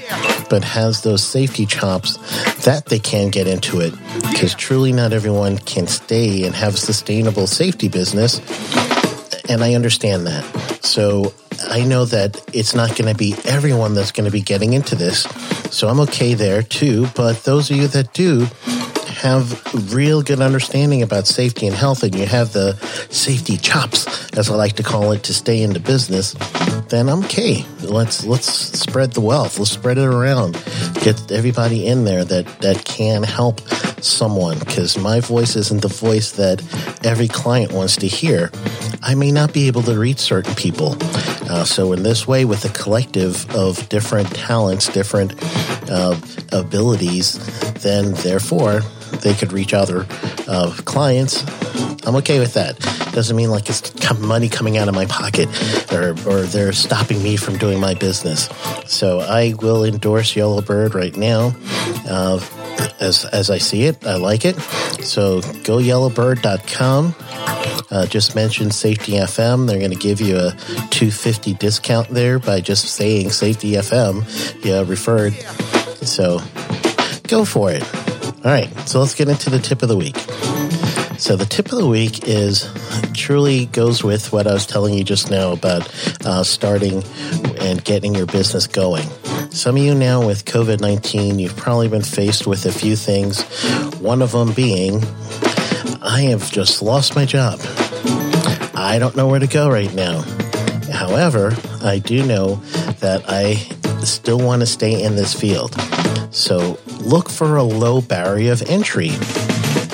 but 0.49 0.64
has 0.64 1.02
those 1.02 1.24
safety 1.24 1.65
chops 1.65 2.18
that 2.65 2.86
they 2.86 2.99
can 2.99 3.30
get 3.30 3.48
into 3.48 3.80
it. 3.80 3.94
Because 4.22 4.56
truly, 4.56 4.91
not 4.91 5.14
everyone 5.14 5.57
can 5.57 5.88
stay 5.88 6.45
and 6.45 6.56
have 6.56 6.76
a 6.76 6.78
sustainable 6.78 7.48
safety 7.48 7.88
business. 7.88 8.40
And 9.49 9.64
I 9.64 9.74
understand 9.74 10.28
that. 10.28 10.44
So 10.84 11.34
I 11.69 11.84
know 11.84 12.06
that 12.06 12.41
it's 12.53 12.76
not 12.76 12.95
going 12.98 13.11
to 13.11 13.18
be 13.18 13.36
everyone 13.45 13.94
that's 13.94 14.11
going 14.11 14.26
to 14.26 14.32
be 14.32 14.41
getting 14.41 14.74
into 14.74 14.95
this. 14.95 15.24
So 15.72 15.88
I'm 15.88 15.99
okay 16.02 16.34
there 16.34 16.61
too. 16.61 17.07
But 17.15 17.44
those 17.44 17.72
of 17.72 17.78
you 17.78 17.88
that 17.88 18.14
do, 18.14 18.48
have 19.18 19.94
real 19.94 20.22
good 20.22 20.41
understanding 20.41 21.02
about 21.02 21.26
safety 21.26 21.65
and 21.65 21.76
health 21.76 22.03
and 22.03 22.14
you 22.15 22.26
have 22.26 22.53
the 22.53 22.73
safety 23.10 23.57
chops, 23.57 24.31
as 24.38 24.49
I 24.49 24.56
like 24.56 24.73
to 24.73 24.84
call 24.84 25.11
it, 25.11 25.23
to 25.23 25.34
stay 25.34 25.64
into 25.64 25.80
business, 25.80 26.34
then 26.89 27.10
I'm 27.10 27.23
okay. 27.26 27.65
Let's 27.81 28.26
let's 28.26 28.48
spread 28.48 29.14
the 29.14 29.22
wealth. 29.22 29.57
Let's 29.57 29.72
spread 29.72 29.98
it 29.98 30.06
around. 30.06 30.53
Get 31.02 31.31
everybody 31.31 31.88
in 31.88 32.06
there 32.06 32.23
that 32.23 32.45
that 32.61 32.85
can 32.85 33.23
help 33.23 33.61
someone 34.03 34.60
because 34.60 34.98
my 34.98 35.19
voice 35.19 35.56
isn't 35.56 35.81
the 35.81 35.88
voice 35.88 36.34
that 36.34 36.61
every 37.03 37.27
client 37.27 37.72
wants 37.72 37.95
to 37.98 38.07
hear. 38.07 38.52
I 39.02 39.15
may 39.15 39.31
not 39.31 39.52
be 39.52 39.68
able 39.68 39.81
to 39.84 39.98
reach 39.98 40.19
certain 40.19 40.53
people. 40.56 40.95
Uh, 41.49 41.64
so 41.64 41.94
in 41.94 42.03
this 42.03 42.27
way, 42.27 42.45
with 42.45 42.65
a 42.65 42.69
collective 42.69 43.49
of 43.56 43.89
different 43.89 44.30
talents, 44.35 44.88
different 44.89 45.34
uh, 45.89 46.19
abilities, 46.52 47.39
then 47.81 48.14
therefore 48.14 48.81
they 49.21 49.34
could 49.34 49.51
reach 49.51 49.73
other 49.73 50.05
uh, 50.47 50.71
clients. 50.85 51.43
I'm 52.05 52.15
okay 52.17 52.39
with 52.39 52.53
that. 52.53 52.79
Doesn't 53.13 53.35
mean 53.35 53.49
like 53.49 53.69
it's 53.69 53.91
money 54.19 54.47
coming 54.47 54.77
out 54.77 54.88
of 54.88 54.95
my 54.95 55.05
pocket 55.05 55.49
or, 55.91 56.11
or 56.27 56.43
they're 56.43 56.71
stopping 56.73 57.21
me 57.21 57.35
from 57.35 57.57
doing 57.57 57.79
my 57.79 57.93
business. 57.93 58.49
So 58.85 59.19
I 59.19 59.53
will 59.59 59.84
endorse 59.84 60.35
Yellowbird 60.35 60.95
right 60.95 61.15
now. 61.15 61.53
Uh, 62.07 62.39
as, 62.99 63.25
as 63.25 63.49
I 63.49 63.57
see 63.57 63.84
it, 63.84 64.05
I 64.05 64.15
like 64.15 64.45
it. 64.45 64.55
So 65.01 65.41
go 65.63 65.77
yellowbird.com. 65.77 67.15
Uh, 67.89 68.05
just 68.05 68.35
mention 68.35 68.71
Safety 68.71 69.13
FM. 69.13 69.67
They're 69.67 69.79
going 69.79 69.91
to 69.91 69.97
give 69.97 70.21
you 70.21 70.38
a 70.38 70.51
250 70.51 71.53
discount 71.55 72.09
there 72.09 72.39
by 72.39 72.61
just 72.61 72.85
saying 72.93 73.31
Safety 73.31 73.73
FM. 73.73 74.23
Yeah, 74.63 74.84
referred. 74.85 75.34
So 76.05 76.39
go 77.27 77.45
for 77.45 77.71
it. 77.71 78.06
All 78.45 78.51
right, 78.51 78.69
so 78.88 78.99
let's 78.99 79.15
get 79.15 79.30
into 79.30 79.49
the 79.49 79.57
tip 79.57 79.81
of 79.81 79.89
the 79.89 79.97
week. 79.97 80.15
So 81.19 81.35
the 81.35 81.47
tip 81.49 81.72
of 81.72 81.80
the 81.80 81.88
week 81.88 82.27
is 82.27 82.72
truly 83.14 83.65
goes 83.65 84.03
with 84.03 84.31
what 84.31 84.45
I 84.45 84.53
was 84.53 84.68
telling 84.68 84.93
you 84.93 85.03
just 85.03 85.31
now 85.31 85.53
about 85.53 85.91
uh, 86.23 86.43
starting 86.43 87.03
and 87.59 87.84
getting 87.84 88.14
your 88.14 88.27
business 88.27 88.68
going. 88.68 89.07
Some 89.49 89.76
of 89.76 89.81
you 89.81 89.95
now 89.95 90.26
with 90.26 90.45
COVID 90.45 90.80
19, 90.80 91.39
you've 91.39 91.57
probably 91.57 91.88
been 91.88 92.03
faced 92.03 92.45
with 92.45 92.68
a 92.68 92.72
few 92.72 92.95
things. 92.95 93.41
One 93.99 94.22
of 94.22 94.34
them 94.34 94.53
being, 94.53 95.03
I 96.03 96.27
have 96.30 96.51
just 96.51 96.84
lost 96.84 97.15
my 97.15 97.26
job. 97.26 97.59
I 98.76 98.97
don't 98.99 99.15
know 99.15 99.27
where 99.27 99.39
to 99.39 99.47
go 99.47 99.68
right 99.68 99.93
now. 99.95 100.22
However, 100.93 101.57
I 101.81 101.97
do 101.97 102.23
know 102.23 102.57
that 102.99 103.23
I 103.27 103.55
still 104.05 104.38
want 104.38 104.61
to 104.61 104.68
stay 104.68 105.01
in 105.01 105.15
this 105.15 105.34
field. 105.34 105.76
So 106.31 106.79
look 106.99 107.29
for 107.29 107.55
a 107.55 107.63
low 107.63 108.01
barrier 108.01 108.51
of 108.51 108.61
entry. 108.63 109.09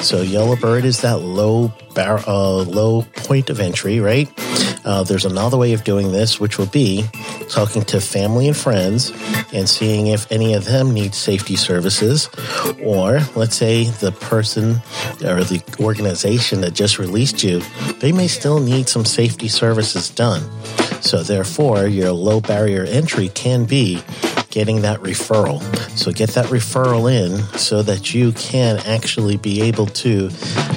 So 0.04 0.22
Yellowbird 0.22 0.84
is 0.84 1.02
that 1.02 1.20
low 1.20 1.74
bar, 1.96 2.20
uh, 2.28 2.64
low 2.64 3.04
point 3.16 3.50
of 3.50 3.60
entry, 3.60 4.00
right? 4.00 4.30
Uh, 4.86 5.04
there's 5.04 5.24
another 5.24 5.58
way 5.58 5.72
of 5.72 5.86
doing 5.86 6.12
this, 6.12 6.42
which 6.42 6.58
will 6.58 6.68
be 6.68 7.06
talking 7.50 7.84
to 7.84 8.02
family 8.02 8.48
and 8.48 8.58
friends 8.58 9.14
and 9.54 9.70
seeing 9.70 10.08
if 10.08 10.30
any 10.30 10.54
of 10.56 10.66
them 10.66 10.94
need 10.94 11.16
safety 11.16 11.56
services, 11.56 12.30
or 12.84 13.22
let's 13.36 13.56
say 13.56 13.86
the 13.86 14.12
person 14.12 14.82
or 15.24 15.44
the 15.44 15.64
organization 15.80 16.60
that 16.62 16.74
just 16.74 17.00
released 17.00 17.44
you, 17.44 17.62
they 18.00 18.12
may 18.12 18.28
still 18.28 18.60
need 18.60 18.90
some 18.90 19.06
safety 19.06 19.48
services 19.48 20.10
done. 20.10 20.42
So 21.02 21.24
therefore, 21.24 21.88
your 21.88 22.12
low 22.12 22.42
barrier 22.42 22.84
entry 22.84 23.30
can 23.30 23.64
be 23.64 24.02
getting 24.54 24.82
that 24.82 25.00
referral. 25.00 25.60
So 25.98 26.12
get 26.12 26.30
that 26.32 26.46
referral 26.46 27.12
in 27.12 27.42
so 27.58 27.82
that 27.82 28.14
you 28.14 28.34
can 28.34 28.78
actually 28.86 29.36
be 29.36 29.62
able 29.64 29.88
to 29.88 30.30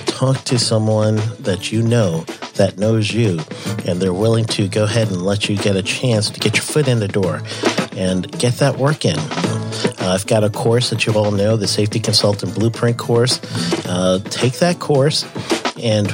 talk 0.07 0.39
to 0.45 0.59
someone 0.59 1.17
that 1.41 1.71
you 1.71 1.83
know 1.83 2.21
that 2.55 2.79
knows 2.79 3.13
you 3.13 3.39
and 3.87 4.01
they're 4.01 4.15
willing 4.15 4.47
to 4.47 4.67
go 4.67 4.85
ahead 4.85 5.09
and 5.09 5.21
let 5.21 5.51
you 5.51 5.59
get 5.59 5.77
a 5.77 5.83
chance 5.83 6.31
to 6.31 6.41
get 6.41 6.55
your 6.55 6.63
foot 6.63 6.89
in 6.89 7.01
the 7.01 7.09
door 7.09 7.43
and 7.93 8.33
get 8.39 8.55
that 8.55 8.79
work 8.79 9.05
in. 9.05 9.19
Uh, 9.19 10.15
I've 10.15 10.27
got 10.27 10.43
a 10.43 10.49
course 10.49 10.89
that 10.89 11.05
you 11.05 11.13
all 11.13 11.31
know, 11.31 11.59
the 11.59 11.69
Safety 11.69 12.01
Consultant 12.01 12.55
Blueprint 12.55 12.97
course. 12.97 13.41
Uh, 13.85 14.21
take 14.25 14.55
that 14.55 14.79
course 14.79 15.27
and 15.83 16.11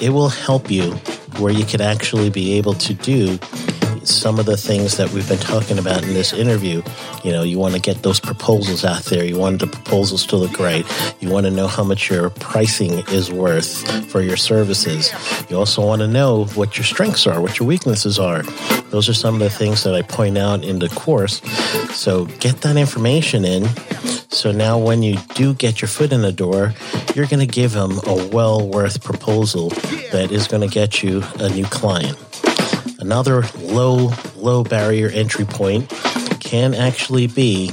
it 0.00 0.08
will 0.08 0.30
help 0.30 0.70
you 0.70 0.92
where 1.36 1.52
you 1.52 1.66
can 1.66 1.82
actually 1.82 2.30
be 2.30 2.54
able 2.54 2.72
to 2.74 2.94
do 2.94 3.38
some 4.06 4.38
of 4.38 4.46
the 4.46 4.56
things 4.56 4.96
that 4.96 5.10
we've 5.10 5.28
been 5.28 5.38
talking 5.38 5.78
about 5.78 6.02
in 6.02 6.14
this 6.14 6.32
interview. 6.32 6.82
You 7.24 7.32
know, 7.32 7.42
you 7.42 7.58
want 7.58 7.74
to 7.74 7.80
get 7.80 8.02
those 8.02 8.20
proposals 8.20 8.84
out 8.84 9.04
there. 9.04 9.24
You 9.24 9.38
want 9.38 9.60
the 9.60 9.66
proposals 9.66 10.26
to 10.26 10.36
look 10.36 10.58
right. 10.58 10.84
You 11.20 11.30
want 11.30 11.46
to 11.46 11.50
know 11.50 11.66
how 11.66 11.84
much 11.84 12.10
your 12.10 12.30
pricing 12.30 13.04
is 13.08 13.30
worth 13.30 14.06
for 14.10 14.20
your 14.20 14.36
services. 14.36 15.12
You 15.50 15.56
also 15.56 15.84
want 15.84 16.00
to 16.00 16.08
know 16.08 16.44
what 16.54 16.76
your 16.76 16.84
strengths 16.84 17.26
are, 17.26 17.40
what 17.40 17.58
your 17.58 17.68
weaknesses 17.68 18.18
are. 18.18 18.42
Those 18.90 19.08
are 19.08 19.14
some 19.14 19.34
of 19.34 19.40
the 19.40 19.50
things 19.50 19.84
that 19.84 19.94
I 19.94 20.02
point 20.02 20.38
out 20.38 20.64
in 20.64 20.78
the 20.78 20.88
course. 20.88 21.40
So 21.94 22.26
get 22.26 22.60
that 22.62 22.76
information 22.76 23.44
in. 23.44 23.66
So 24.28 24.50
now 24.50 24.78
when 24.78 25.02
you 25.02 25.16
do 25.34 25.54
get 25.54 25.82
your 25.82 25.88
foot 25.88 26.12
in 26.12 26.22
the 26.22 26.32
door, 26.32 26.74
you're 27.14 27.26
going 27.26 27.46
to 27.46 27.46
give 27.46 27.72
them 27.72 27.92
a 28.06 28.28
well 28.28 28.66
worth 28.66 29.02
proposal 29.02 29.68
that 30.10 30.30
is 30.30 30.48
going 30.48 30.62
to 30.66 30.72
get 30.72 31.02
you 31.02 31.22
a 31.38 31.48
new 31.50 31.64
client. 31.66 32.18
Another 33.02 33.42
low, 33.58 34.12
low 34.36 34.62
barrier 34.62 35.08
entry 35.08 35.44
point 35.44 35.90
can 36.38 36.72
actually 36.72 37.26
be 37.26 37.72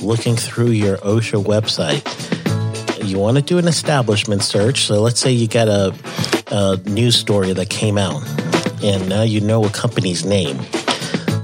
looking 0.00 0.36
through 0.36 0.70
your 0.70 0.98
OSHA 0.98 1.42
website. 1.42 2.04
You 3.04 3.18
want 3.18 3.38
to 3.38 3.42
do 3.42 3.58
an 3.58 3.66
establishment 3.66 4.44
search. 4.44 4.84
So 4.84 5.00
let's 5.00 5.18
say 5.18 5.32
you 5.32 5.48
got 5.48 5.66
a, 5.66 5.92
a 6.52 6.76
news 6.88 7.16
story 7.16 7.52
that 7.52 7.70
came 7.70 7.98
out 7.98 8.22
and 8.84 9.08
now 9.08 9.22
you 9.22 9.40
know 9.40 9.64
a 9.64 9.70
company's 9.70 10.24
name. 10.24 10.60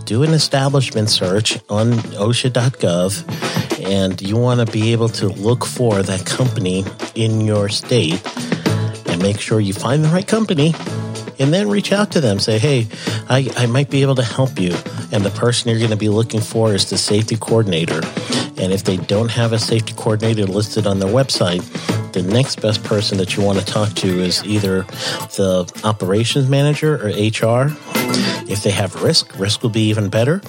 Do 0.04 0.22
an 0.22 0.30
establishment 0.30 1.10
search 1.10 1.58
on 1.68 1.94
OSHA.gov 2.14 3.84
and 3.84 4.22
you 4.22 4.36
want 4.36 4.64
to 4.64 4.72
be 4.72 4.92
able 4.92 5.08
to 5.08 5.26
look 5.26 5.64
for 5.64 6.04
that 6.04 6.24
company 6.24 6.84
in 7.16 7.40
your 7.40 7.68
state 7.68 8.22
and 9.08 9.20
make 9.20 9.40
sure 9.40 9.58
you 9.58 9.72
find 9.72 10.04
the 10.04 10.08
right 10.08 10.26
company 10.26 10.72
and 11.38 11.52
then 11.52 11.68
reach 11.68 11.92
out 11.92 12.12
to 12.12 12.20
them. 12.20 12.38
Say, 12.38 12.58
hey, 12.58 12.86
I, 13.28 13.50
I 13.56 13.66
might 13.66 13.90
be 13.90 14.02
able 14.02 14.16
to 14.16 14.24
help 14.24 14.58
you. 14.58 14.74
And 15.12 15.24
the 15.24 15.32
person 15.34 15.70
you're 15.70 15.78
going 15.78 15.90
to 15.90 15.96
be 15.96 16.08
looking 16.08 16.40
for 16.40 16.74
is 16.74 16.90
the 16.90 16.98
safety 16.98 17.36
coordinator. 17.36 18.00
And 18.58 18.72
if 18.72 18.84
they 18.84 18.96
don't 18.96 19.30
have 19.30 19.52
a 19.52 19.58
safety 19.58 19.94
coordinator 19.94 20.44
listed 20.44 20.86
on 20.86 20.98
their 20.98 21.12
website, 21.12 21.62
the 22.22 22.32
next 22.32 22.60
best 22.60 22.82
person 22.84 23.18
that 23.18 23.36
you 23.36 23.42
want 23.42 23.58
to 23.58 23.64
talk 23.64 23.92
to 23.94 24.08
is 24.20 24.44
either 24.44 24.82
the 25.36 25.70
operations 25.84 26.48
manager 26.48 26.96
or 26.96 27.08
HR. 27.08 27.76
If 28.50 28.62
they 28.62 28.70
have 28.70 29.02
risk, 29.02 29.38
risk 29.38 29.62
will 29.62 29.70
be 29.70 29.88
even 29.88 30.08
better. 30.08 30.40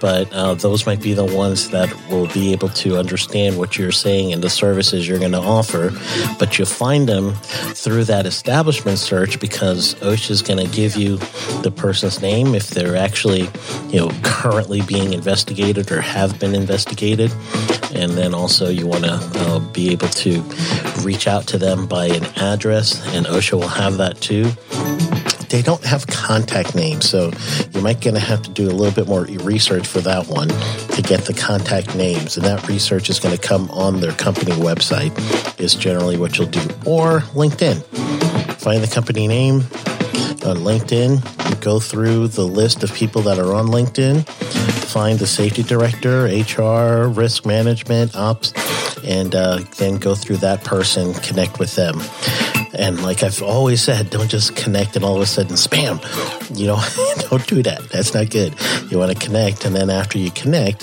But 0.00 0.32
uh, 0.32 0.54
those 0.54 0.86
might 0.86 1.00
be 1.00 1.14
the 1.14 1.24
ones 1.24 1.70
that 1.70 1.90
will 2.10 2.26
be 2.28 2.52
able 2.52 2.68
to 2.68 2.98
understand 2.98 3.58
what 3.58 3.78
you're 3.78 3.92
saying 3.92 4.32
and 4.32 4.42
the 4.42 4.50
services 4.50 5.08
you're 5.08 5.18
going 5.18 5.32
to 5.32 5.38
offer. 5.38 5.90
But 6.38 6.58
you'll 6.58 6.66
find 6.66 7.08
them 7.08 7.34
through 7.34 8.04
that 8.04 8.26
establishment 8.26 8.98
search 8.98 9.40
because 9.40 9.94
OSHA 9.96 10.30
is 10.30 10.42
going 10.42 10.64
to 10.64 10.70
give 10.70 10.96
you 10.96 11.16
the 11.62 11.72
person's 11.74 12.20
name 12.20 12.54
if 12.54 12.68
they're 12.68 12.96
actually, 12.96 13.48
you 13.88 14.00
know, 14.00 14.10
currently 14.22 14.82
being 14.82 15.14
investigated 15.14 15.90
or 15.90 16.00
have 16.00 16.38
been 16.38 16.54
investigated. 16.54 17.32
And 17.94 18.12
then 18.12 18.34
also 18.34 18.68
you 18.68 18.86
want 18.86 19.04
to 19.04 19.20
uh, 19.34 19.58
be 19.72 19.90
able 19.90 20.08
to 20.08 20.42
reach 21.02 21.26
out 21.26 21.46
to 21.48 21.58
them 21.58 21.86
by 21.86 22.06
an 22.06 22.24
address, 22.36 23.04
and 23.14 23.26
OSHA 23.26 23.54
will 23.54 23.68
have 23.68 23.96
that 23.98 24.20
too 24.20 24.50
they 25.50 25.62
don't 25.62 25.84
have 25.84 26.06
contact 26.06 26.74
names, 26.76 27.10
so 27.10 27.32
you 27.72 27.80
might 27.82 28.00
gonna 28.00 28.20
have 28.20 28.40
to 28.42 28.50
do 28.50 28.68
a 28.68 28.72
little 28.72 28.94
bit 28.94 29.08
more 29.08 29.24
research 29.44 29.86
for 29.86 30.00
that 30.00 30.28
one 30.28 30.48
to 30.48 31.02
get 31.02 31.24
the 31.24 31.34
contact 31.34 31.94
names, 31.96 32.36
and 32.36 32.46
that 32.46 32.66
research 32.68 33.10
is 33.10 33.18
going 33.18 33.36
to 33.36 33.40
come 33.40 33.68
on 33.72 34.00
their 34.00 34.12
company 34.12 34.52
website. 34.52 35.10
Is 35.60 35.74
generally 35.74 36.16
what 36.16 36.38
you'll 36.38 36.46
do, 36.46 36.62
or 36.86 37.20
LinkedIn. 37.34 37.82
Find 38.60 38.82
the 38.82 38.92
company 38.92 39.26
name 39.26 39.56
on 40.46 40.58
LinkedIn. 40.58 41.60
Go 41.60 41.80
through 41.80 42.28
the 42.28 42.46
list 42.46 42.82
of 42.82 42.94
people 42.94 43.22
that 43.22 43.38
are 43.38 43.52
on 43.52 43.66
LinkedIn. 43.66 44.69
Find 44.90 45.20
the 45.20 45.26
safety 45.26 45.62
director, 45.62 46.24
HR, 46.24 47.08
risk 47.08 47.46
management, 47.46 48.16
ops, 48.16 48.52
and 49.04 49.32
uh, 49.36 49.60
then 49.78 49.98
go 49.98 50.16
through 50.16 50.38
that 50.38 50.64
person, 50.64 51.14
connect 51.14 51.60
with 51.60 51.76
them. 51.76 52.00
And 52.74 53.00
like 53.02 53.22
I've 53.22 53.40
always 53.40 53.80
said, 53.82 54.10
don't 54.10 54.28
just 54.28 54.56
connect 54.56 54.96
and 54.96 55.04
all 55.04 55.14
of 55.14 55.22
a 55.22 55.26
sudden 55.26 55.54
spam. 55.54 56.00
You 56.58 56.66
know, 56.66 56.82
don't 57.30 57.46
do 57.46 57.62
that. 57.62 57.88
That's 57.90 58.14
not 58.14 58.30
good. 58.30 58.54
You 58.90 58.98
want 58.98 59.12
to 59.12 59.26
connect, 59.26 59.64
and 59.64 59.76
then 59.76 59.90
after 59.90 60.18
you 60.18 60.32
connect, 60.32 60.82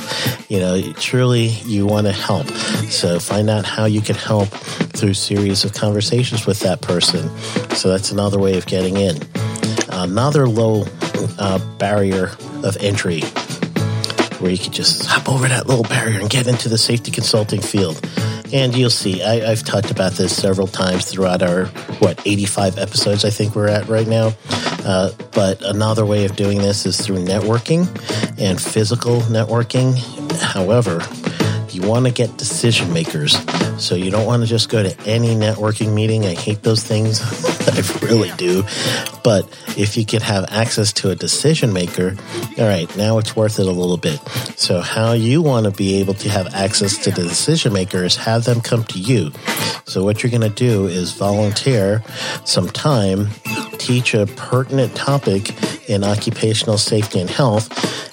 you 0.49 0.59
know, 0.59 0.93
truly 0.93 1.47
you 1.65 1.85
want 1.85 2.07
to 2.07 2.13
help. 2.13 2.47
So 2.89 3.19
find 3.19 3.49
out 3.49 3.65
how 3.65 3.85
you 3.85 3.99
can 3.99 4.15
help 4.15 4.47
through 4.47 5.15
series 5.15 5.65
of 5.65 5.73
conversations 5.73 6.45
with 6.45 6.61
that 6.61 6.81
person. 6.81 7.29
So 7.75 7.89
that's 7.89 8.11
another 8.11 8.39
way 8.39 8.57
of 8.57 8.65
getting 8.67 8.95
in. 8.95 9.17
Another 9.89 10.47
low 10.47 10.85
uh, 11.39 11.59
barrier 11.77 12.31
of 12.63 12.77
entry 12.79 13.21
where 14.39 14.51
you 14.51 14.57
can 14.57 14.71
just 14.71 15.05
hop 15.05 15.29
over 15.29 15.47
that 15.47 15.67
little 15.67 15.83
barrier 15.83 16.19
and 16.19 16.29
get 16.29 16.47
into 16.47 16.69
the 16.69 16.77
safety 16.77 17.11
consulting 17.11 17.61
field. 17.61 17.99
And 18.53 18.75
you'll 18.75 18.89
see, 18.89 19.23
I, 19.23 19.49
have 19.49 19.63
talked 19.63 19.91
about 19.91 20.13
this 20.13 20.35
several 20.35 20.67
times 20.67 21.05
throughout 21.05 21.41
our, 21.41 21.65
what, 21.99 22.21
85 22.25 22.77
episodes 22.77 23.25
I 23.25 23.29
think 23.29 23.55
we're 23.55 23.67
at 23.67 23.87
right 23.87 24.07
now. 24.07 24.33
Uh, 24.85 25.11
but 25.33 25.61
another 25.63 26.05
way 26.05 26.25
of 26.25 26.35
doing 26.35 26.59
this 26.59 26.85
is 26.85 26.99
through 26.99 27.17
networking 27.17 27.87
and 28.39 28.61
physical 28.61 29.19
networking. 29.21 29.97
However, 30.41 31.01
you 31.73 31.87
want 31.87 32.05
to 32.05 32.11
get 32.11 32.37
decision 32.37 32.93
makers. 32.93 33.37
So 33.83 33.95
you 33.95 34.11
don't 34.11 34.25
want 34.25 34.43
to 34.43 34.47
just 34.47 34.69
go 34.69 34.81
to 34.81 34.99
any 35.01 35.35
networking 35.35 35.93
meeting. 35.93 36.25
I 36.25 36.33
hate 36.33 36.63
those 36.63 36.83
things. 36.83 37.19
I 37.77 37.99
really 38.05 38.31
do. 38.37 38.63
But 39.23 39.47
if 39.77 39.97
you 39.97 40.05
could 40.05 40.21
have 40.21 40.45
access 40.49 40.91
to 40.93 41.09
a 41.09 41.15
decision 41.15 41.73
maker, 41.73 42.15
all 42.57 42.65
right, 42.65 42.93
now 42.97 43.17
it's 43.17 43.35
worth 43.35 43.59
it 43.59 43.67
a 43.67 43.71
little 43.71 43.97
bit. 43.97 44.19
So, 44.57 44.81
how 44.81 45.13
you 45.13 45.41
want 45.41 45.65
to 45.65 45.71
be 45.71 45.97
able 45.97 46.13
to 46.15 46.29
have 46.29 46.53
access 46.53 46.97
to 46.99 47.11
the 47.11 47.23
decision 47.23 47.73
makers, 47.73 48.15
have 48.15 48.45
them 48.45 48.61
come 48.61 48.83
to 48.85 48.99
you. 48.99 49.31
So, 49.85 50.03
what 50.03 50.23
you're 50.23 50.31
going 50.31 50.41
to 50.41 50.49
do 50.49 50.87
is 50.87 51.13
volunteer 51.13 52.03
some 52.45 52.69
time, 52.69 53.29
teach 53.77 54.13
a 54.13 54.25
pertinent 54.25 54.95
topic 54.95 55.51
in 55.87 56.03
occupational 56.03 56.77
safety 56.77 57.19
and 57.19 57.29
health 57.29 57.69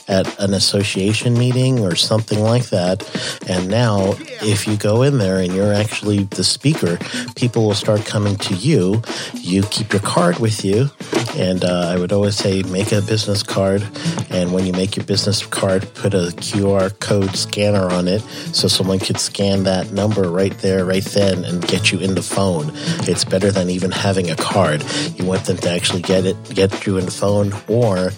at 0.08 0.38
an 0.38 0.52
association 0.52 1.34
meeting 1.34 1.80
or 1.80 1.94
something 1.94 2.40
like 2.40 2.66
that. 2.66 3.02
And 3.48 3.68
now, 3.68 4.14
if 4.42 4.66
you 4.66 4.76
go 4.76 5.02
in 5.02 5.18
there 5.18 5.38
and 5.38 5.54
you're 5.54 5.72
actually 5.72 6.24
the 6.24 6.44
speaker, 6.44 6.98
people 7.36 7.66
will 7.66 7.74
start 7.74 8.04
coming 8.04 8.36
to 8.36 8.54
you. 8.54 9.02
You 9.34 9.62
keep 9.62 9.92
your 9.92 10.02
card 10.02 10.38
with 10.38 10.64
you. 10.64 10.90
And 11.36 11.64
uh, 11.64 11.88
I 11.88 11.98
would 11.98 12.12
always 12.12 12.36
say 12.36 12.62
make 12.64 12.92
a 12.92 13.02
business 13.02 13.42
card. 13.42 13.82
And 14.30 14.52
when 14.52 14.66
you 14.66 14.72
make 14.72 14.96
your 14.96 15.04
business 15.06 15.44
card, 15.44 15.92
put 15.94 16.14
a 16.14 16.32
QR 16.36 16.98
code 17.00 17.34
scanner 17.36 17.88
on 17.90 18.06
it 18.06 18.20
so 18.52 18.68
someone 18.68 18.98
could 18.98 19.18
scan 19.18 19.64
that 19.64 19.90
number 19.90 20.30
right 20.30 20.56
there, 20.58 20.84
right 20.84 21.04
then, 21.04 21.44
and 21.44 21.66
get 21.66 21.90
you 21.90 21.98
in 21.98 22.14
the 22.14 22.22
phone. 22.22 22.70
It's 23.08 23.24
better 23.24 23.50
than 23.50 23.70
even 23.70 23.90
having 23.90 24.30
a 24.30 24.36
card. 24.36 24.84
You 25.16 25.24
want 25.24 25.44
them 25.46 25.56
to 25.58 25.70
actually 25.70 26.02
get 26.02 26.26
it, 26.26 26.36
get 26.54 26.86
you 26.86 26.98
in 26.98 27.06
the 27.06 27.10
phone, 27.10 27.52
or 27.68 28.10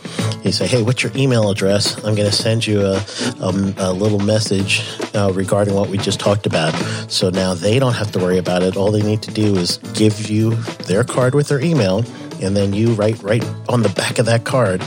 you 0.43 0.53
say, 0.53 0.67
hey, 0.67 0.83
what's 0.83 1.03
your 1.03 1.13
email 1.17 1.51
address? 1.51 1.97
I'm 2.05 2.15
going 2.15 2.31
to 2.31 2.33
send 2.33 2.67
you 2.67 2.81
a, 2.81 3.05
a, 3.41 3.75
a 3.79 3.93
little 3.93 4.21
message 4.21 4.83
uh, 5.15 5.33
regarding 5.35 5.75
what 5.75 5.89
we 5.89 5.99
just 5.99 6.21
talked 6.21 6.47
about. 6.47 6.73
So 7.11 7.31
now 7.31 7.55
they 7.55 7.79
don't 7.79 7.95
have 7.95 8.13
to 8.13 8.19
worry 8.19 8.39
about 8.39 8.63
it. 8.63 8.77
All 8.77 8.91
they 8.91 9.03
need 9.03 9.23
to 9.23 9.33
do 9.33 9.57
is 9.57 9.79
give 9.95 10.31
you 10.31 10.55
their 10.87 11.05
card 11.05 11.35
with 11.35 11.49
their 11.49 11.61
email 11.61 12.05
and 12.43 12.57
then 12.57 12.73
you 12.73 12.93
write 12.93 13.23
right 13.23 13.45
on 13.69 13.83
the 13.83 13.89
back 13.91 14.19
of 14.19 14.27
that 14.27 14.45
card, 14.45 14.83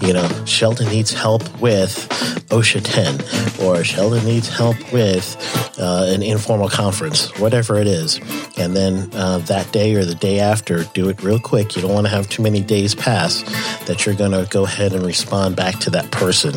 you 0.00 0.12
know, 0.12 0.28
Sheldon 0.44 0.88
needs 0.88 1.12
help 1.12 1.42
with 1.60 2.08
OSHA 2.48 2.82
10, 3.58 3.66
or 3.66 3.82
Sheldon 3.84 4.24
needs 4.24 4.48
help 4.48 4.76
with 4.92 5.36
uh, 5.78 6.06
an 6.08 6.22
informal 6.22 6.68
conference, 6.68 7.36
whatever 7.38 7.76
it 7.76 7.86
is. 7.86 8.18
And 8.56 8.76
then 8.76 9.10
uh, 9.14 9.38
that 9.38 9.72
day 9.72 9.94
or 9.94 10.04
the 10.04 10.14
day 10.14 10.38
after, 10.38 10.84
do 10.84 11.08
it 11.08 11.22
real 11.22 11.40
quick. 11.40 11.74
You 11.74 11.82
don't 11.82 11.92
want 11.92 12.06
to 12.06 12.10
have 12.10 12.28
too 12.28 12.42
many 12.42 12.60
days 12.60 12.94
pass 12.94 13.42
that 13.86 14.06
you're 14.06 14.14
going 14.14 14.32
to 14.32 14.46
go 14.50 14.64
ahead 14.64 14.92
and 14.92 15.04
respond 15.04 15.56
back 15.56 15.78
to 15.80 15.90
that 15.90 16.10
person. 16.10 16.54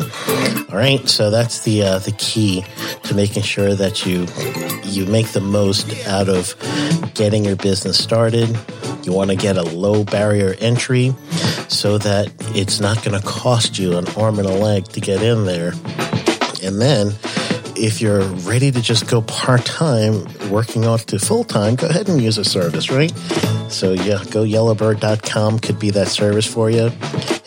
All 0.70 0.78
right, 0.78 1.08
so 1.08 1.30
that's 1.30 1.64
the 1.64 1.82
uh, 1.82 1.98
the 1.98 2.12
key 2.12 2.64
to 3.04 3.14
making 3.14 3.42
sure 3.42 3.74
that 3.74 4.06
you 4.06 4.26
you 4.84 5.06
make 5.06 5.28
the 5.28 5.40
most 5.40 6.06
out 6.06 6.28
of 6.28 6.54
getting 7.14 7.44
your 7.44 7.56
business 7.56 7.98
started. 7.98 8.56
You 9.02 9.12
want 9.12 9.30
to 9.30 9.36
get 9.36 9.56
a 9.56 9.62
low 9.62 10.04
barrier 10.04 10.37
entry 10.58 11.14
so 11.68 11.98
that 11.98 12.32
it's 12.56 12.80
not 12.80 13.02
going 13.04 13.20
to 13.20 13.26
cost 13.26 13.78
you 13.78 13.96
an 13.96 14.06
arm 14.16 14.38
and 14.38 14.48
a 14.48 14.54
leg 14.54 14.84
to 14.84 15.00
get 15.00 15.22
in 15.22 15.44
there. 15.44 15.72
And 16.62 16.80
then 16.80 17.12
if 17.78 18.00
you're 18.00 18.22
ready 18.22 18.70
to 18.70 18.82
just 18.82 19.08
go 19.08 19.22
part 19.22 19.64
time, 19.64 20.24
working 20.50 20.84
off 20.84 21.06
to 21.06 21.18
full 21.18 21.44
time, 21.44 21.76
go 21.76 21.86
ahead 21.86 22.08
and 22.08 22.20
use 22.20 22.36
a 22.36 22.44
service, 22.44 22.90
right? 22.90 23.12
So, 23.70 23.92
yeah, 23.92 24.22
go 24.30 24.44
yellowbird.com 24.44 25.60
could 25.60 25.78
be 25.78 25.90
that 25.90 26.08
service 26.08 26.46
for 26.46 26.70
you. 26.70 26.90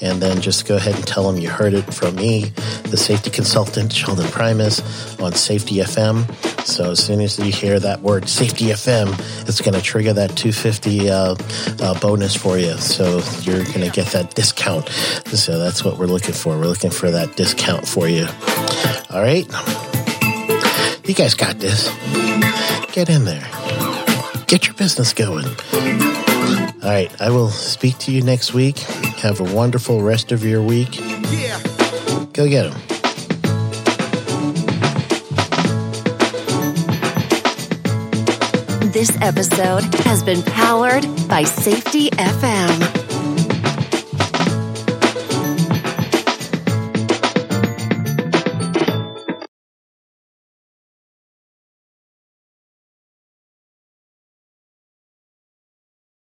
And 0.01 0.21
then 0.21 0.41
just 0.41 0.67
go 0.67 0.77
ahead 0.77 0.95
and 0.95 1.05
tell 1.05 1.29
them 1.29 1.39
you 1.39 1.49
heard 1.49 1.73
it 1.73 1.93
from 1.93 2.15
me, 2.15 2.45
the 2.85 2.97
safety 2.97 3.29
consultant, 3.29 3.93
Sheldon 3.93 4.27
Primus, 4.31 5.19
on 5.19 5.33
Safety 5.33 5.75
FM. 5.75 6.25
So, 6.65 6.91
as 6.91 7.03
soon 7.03 7.21
as 7.21 7.37
you 7.37 7.51
hear 7.51 7.79
that 7.79 8.01
word 8.01 8.29
Safety 8.29 8.65
FM, 8.65 9.13
it's 9.47 9.61
going 9.61 9.73
to 9.73 9.81
trigger 9.81 10.13
that 10.13 10.35
250 10.37 11.09
uh, 11.09 11.35
uh, 11.81 11.99
bonus 11.99 12.35
for 12.35 12.57
you. 12.57 12.77
So, 12.77 13.21
you're 13.41 13.63
going 13.65 13.81
to 13.81 13.91
get 13.91 14.07
that 14.07 14.33
discount. 14.35 14.89
So, 14.89 15.59
that's 15.59 15.83
what 15.83 15.97
we're 15.97 16.05
looking 16.05 16.33
for. 16.33 16.57
We're 16.57 16.67
looking 16.67 16.91
for 16.91 17.11
that 17.11 17.35
discount 17.35 17.87
for 17.87 18.07
you. 18.07 18.27
All 19.09 19.21
right. 19.21 19.90
You 21.11 21.15
guys 21.15 21.33
got 21.33 21.59
this. 21.59 21.89
Get 22.93 23.09
in 23.09 23.25
there. 23.25 23.45
Get 24.47 24.65
your 24.65 24.75
business 24.75 25.11
going. 25.11 25.43
All 25.45 26.89
right. 26.89 27.11
I 27.19 27.29
will 27.29 27.49
speak 27.49 27.97
to 27.97 28.13
you 28.13 28.21
next 28.21 28.53
week. 28.53 28.77
Have 29.19 29.41
a 29.41 29.53
wonderful 29.53 30.01
rest 30.01 30.31
of 30.31 30.45
your 30.45 30.61
week. 30.61 30.97
Yeah. 31.01 31.59
Go 32.31 32.47
get 32.47 32.71
them. 32.71 32.79
This 38.93 39.11
episode 39.21 39.93
has 40.05 40.23
been 40.23 40.41
powered 40.43 41.05
by 41.27 41.43
Safety 41.43 42.09
FM. 42.11 43.00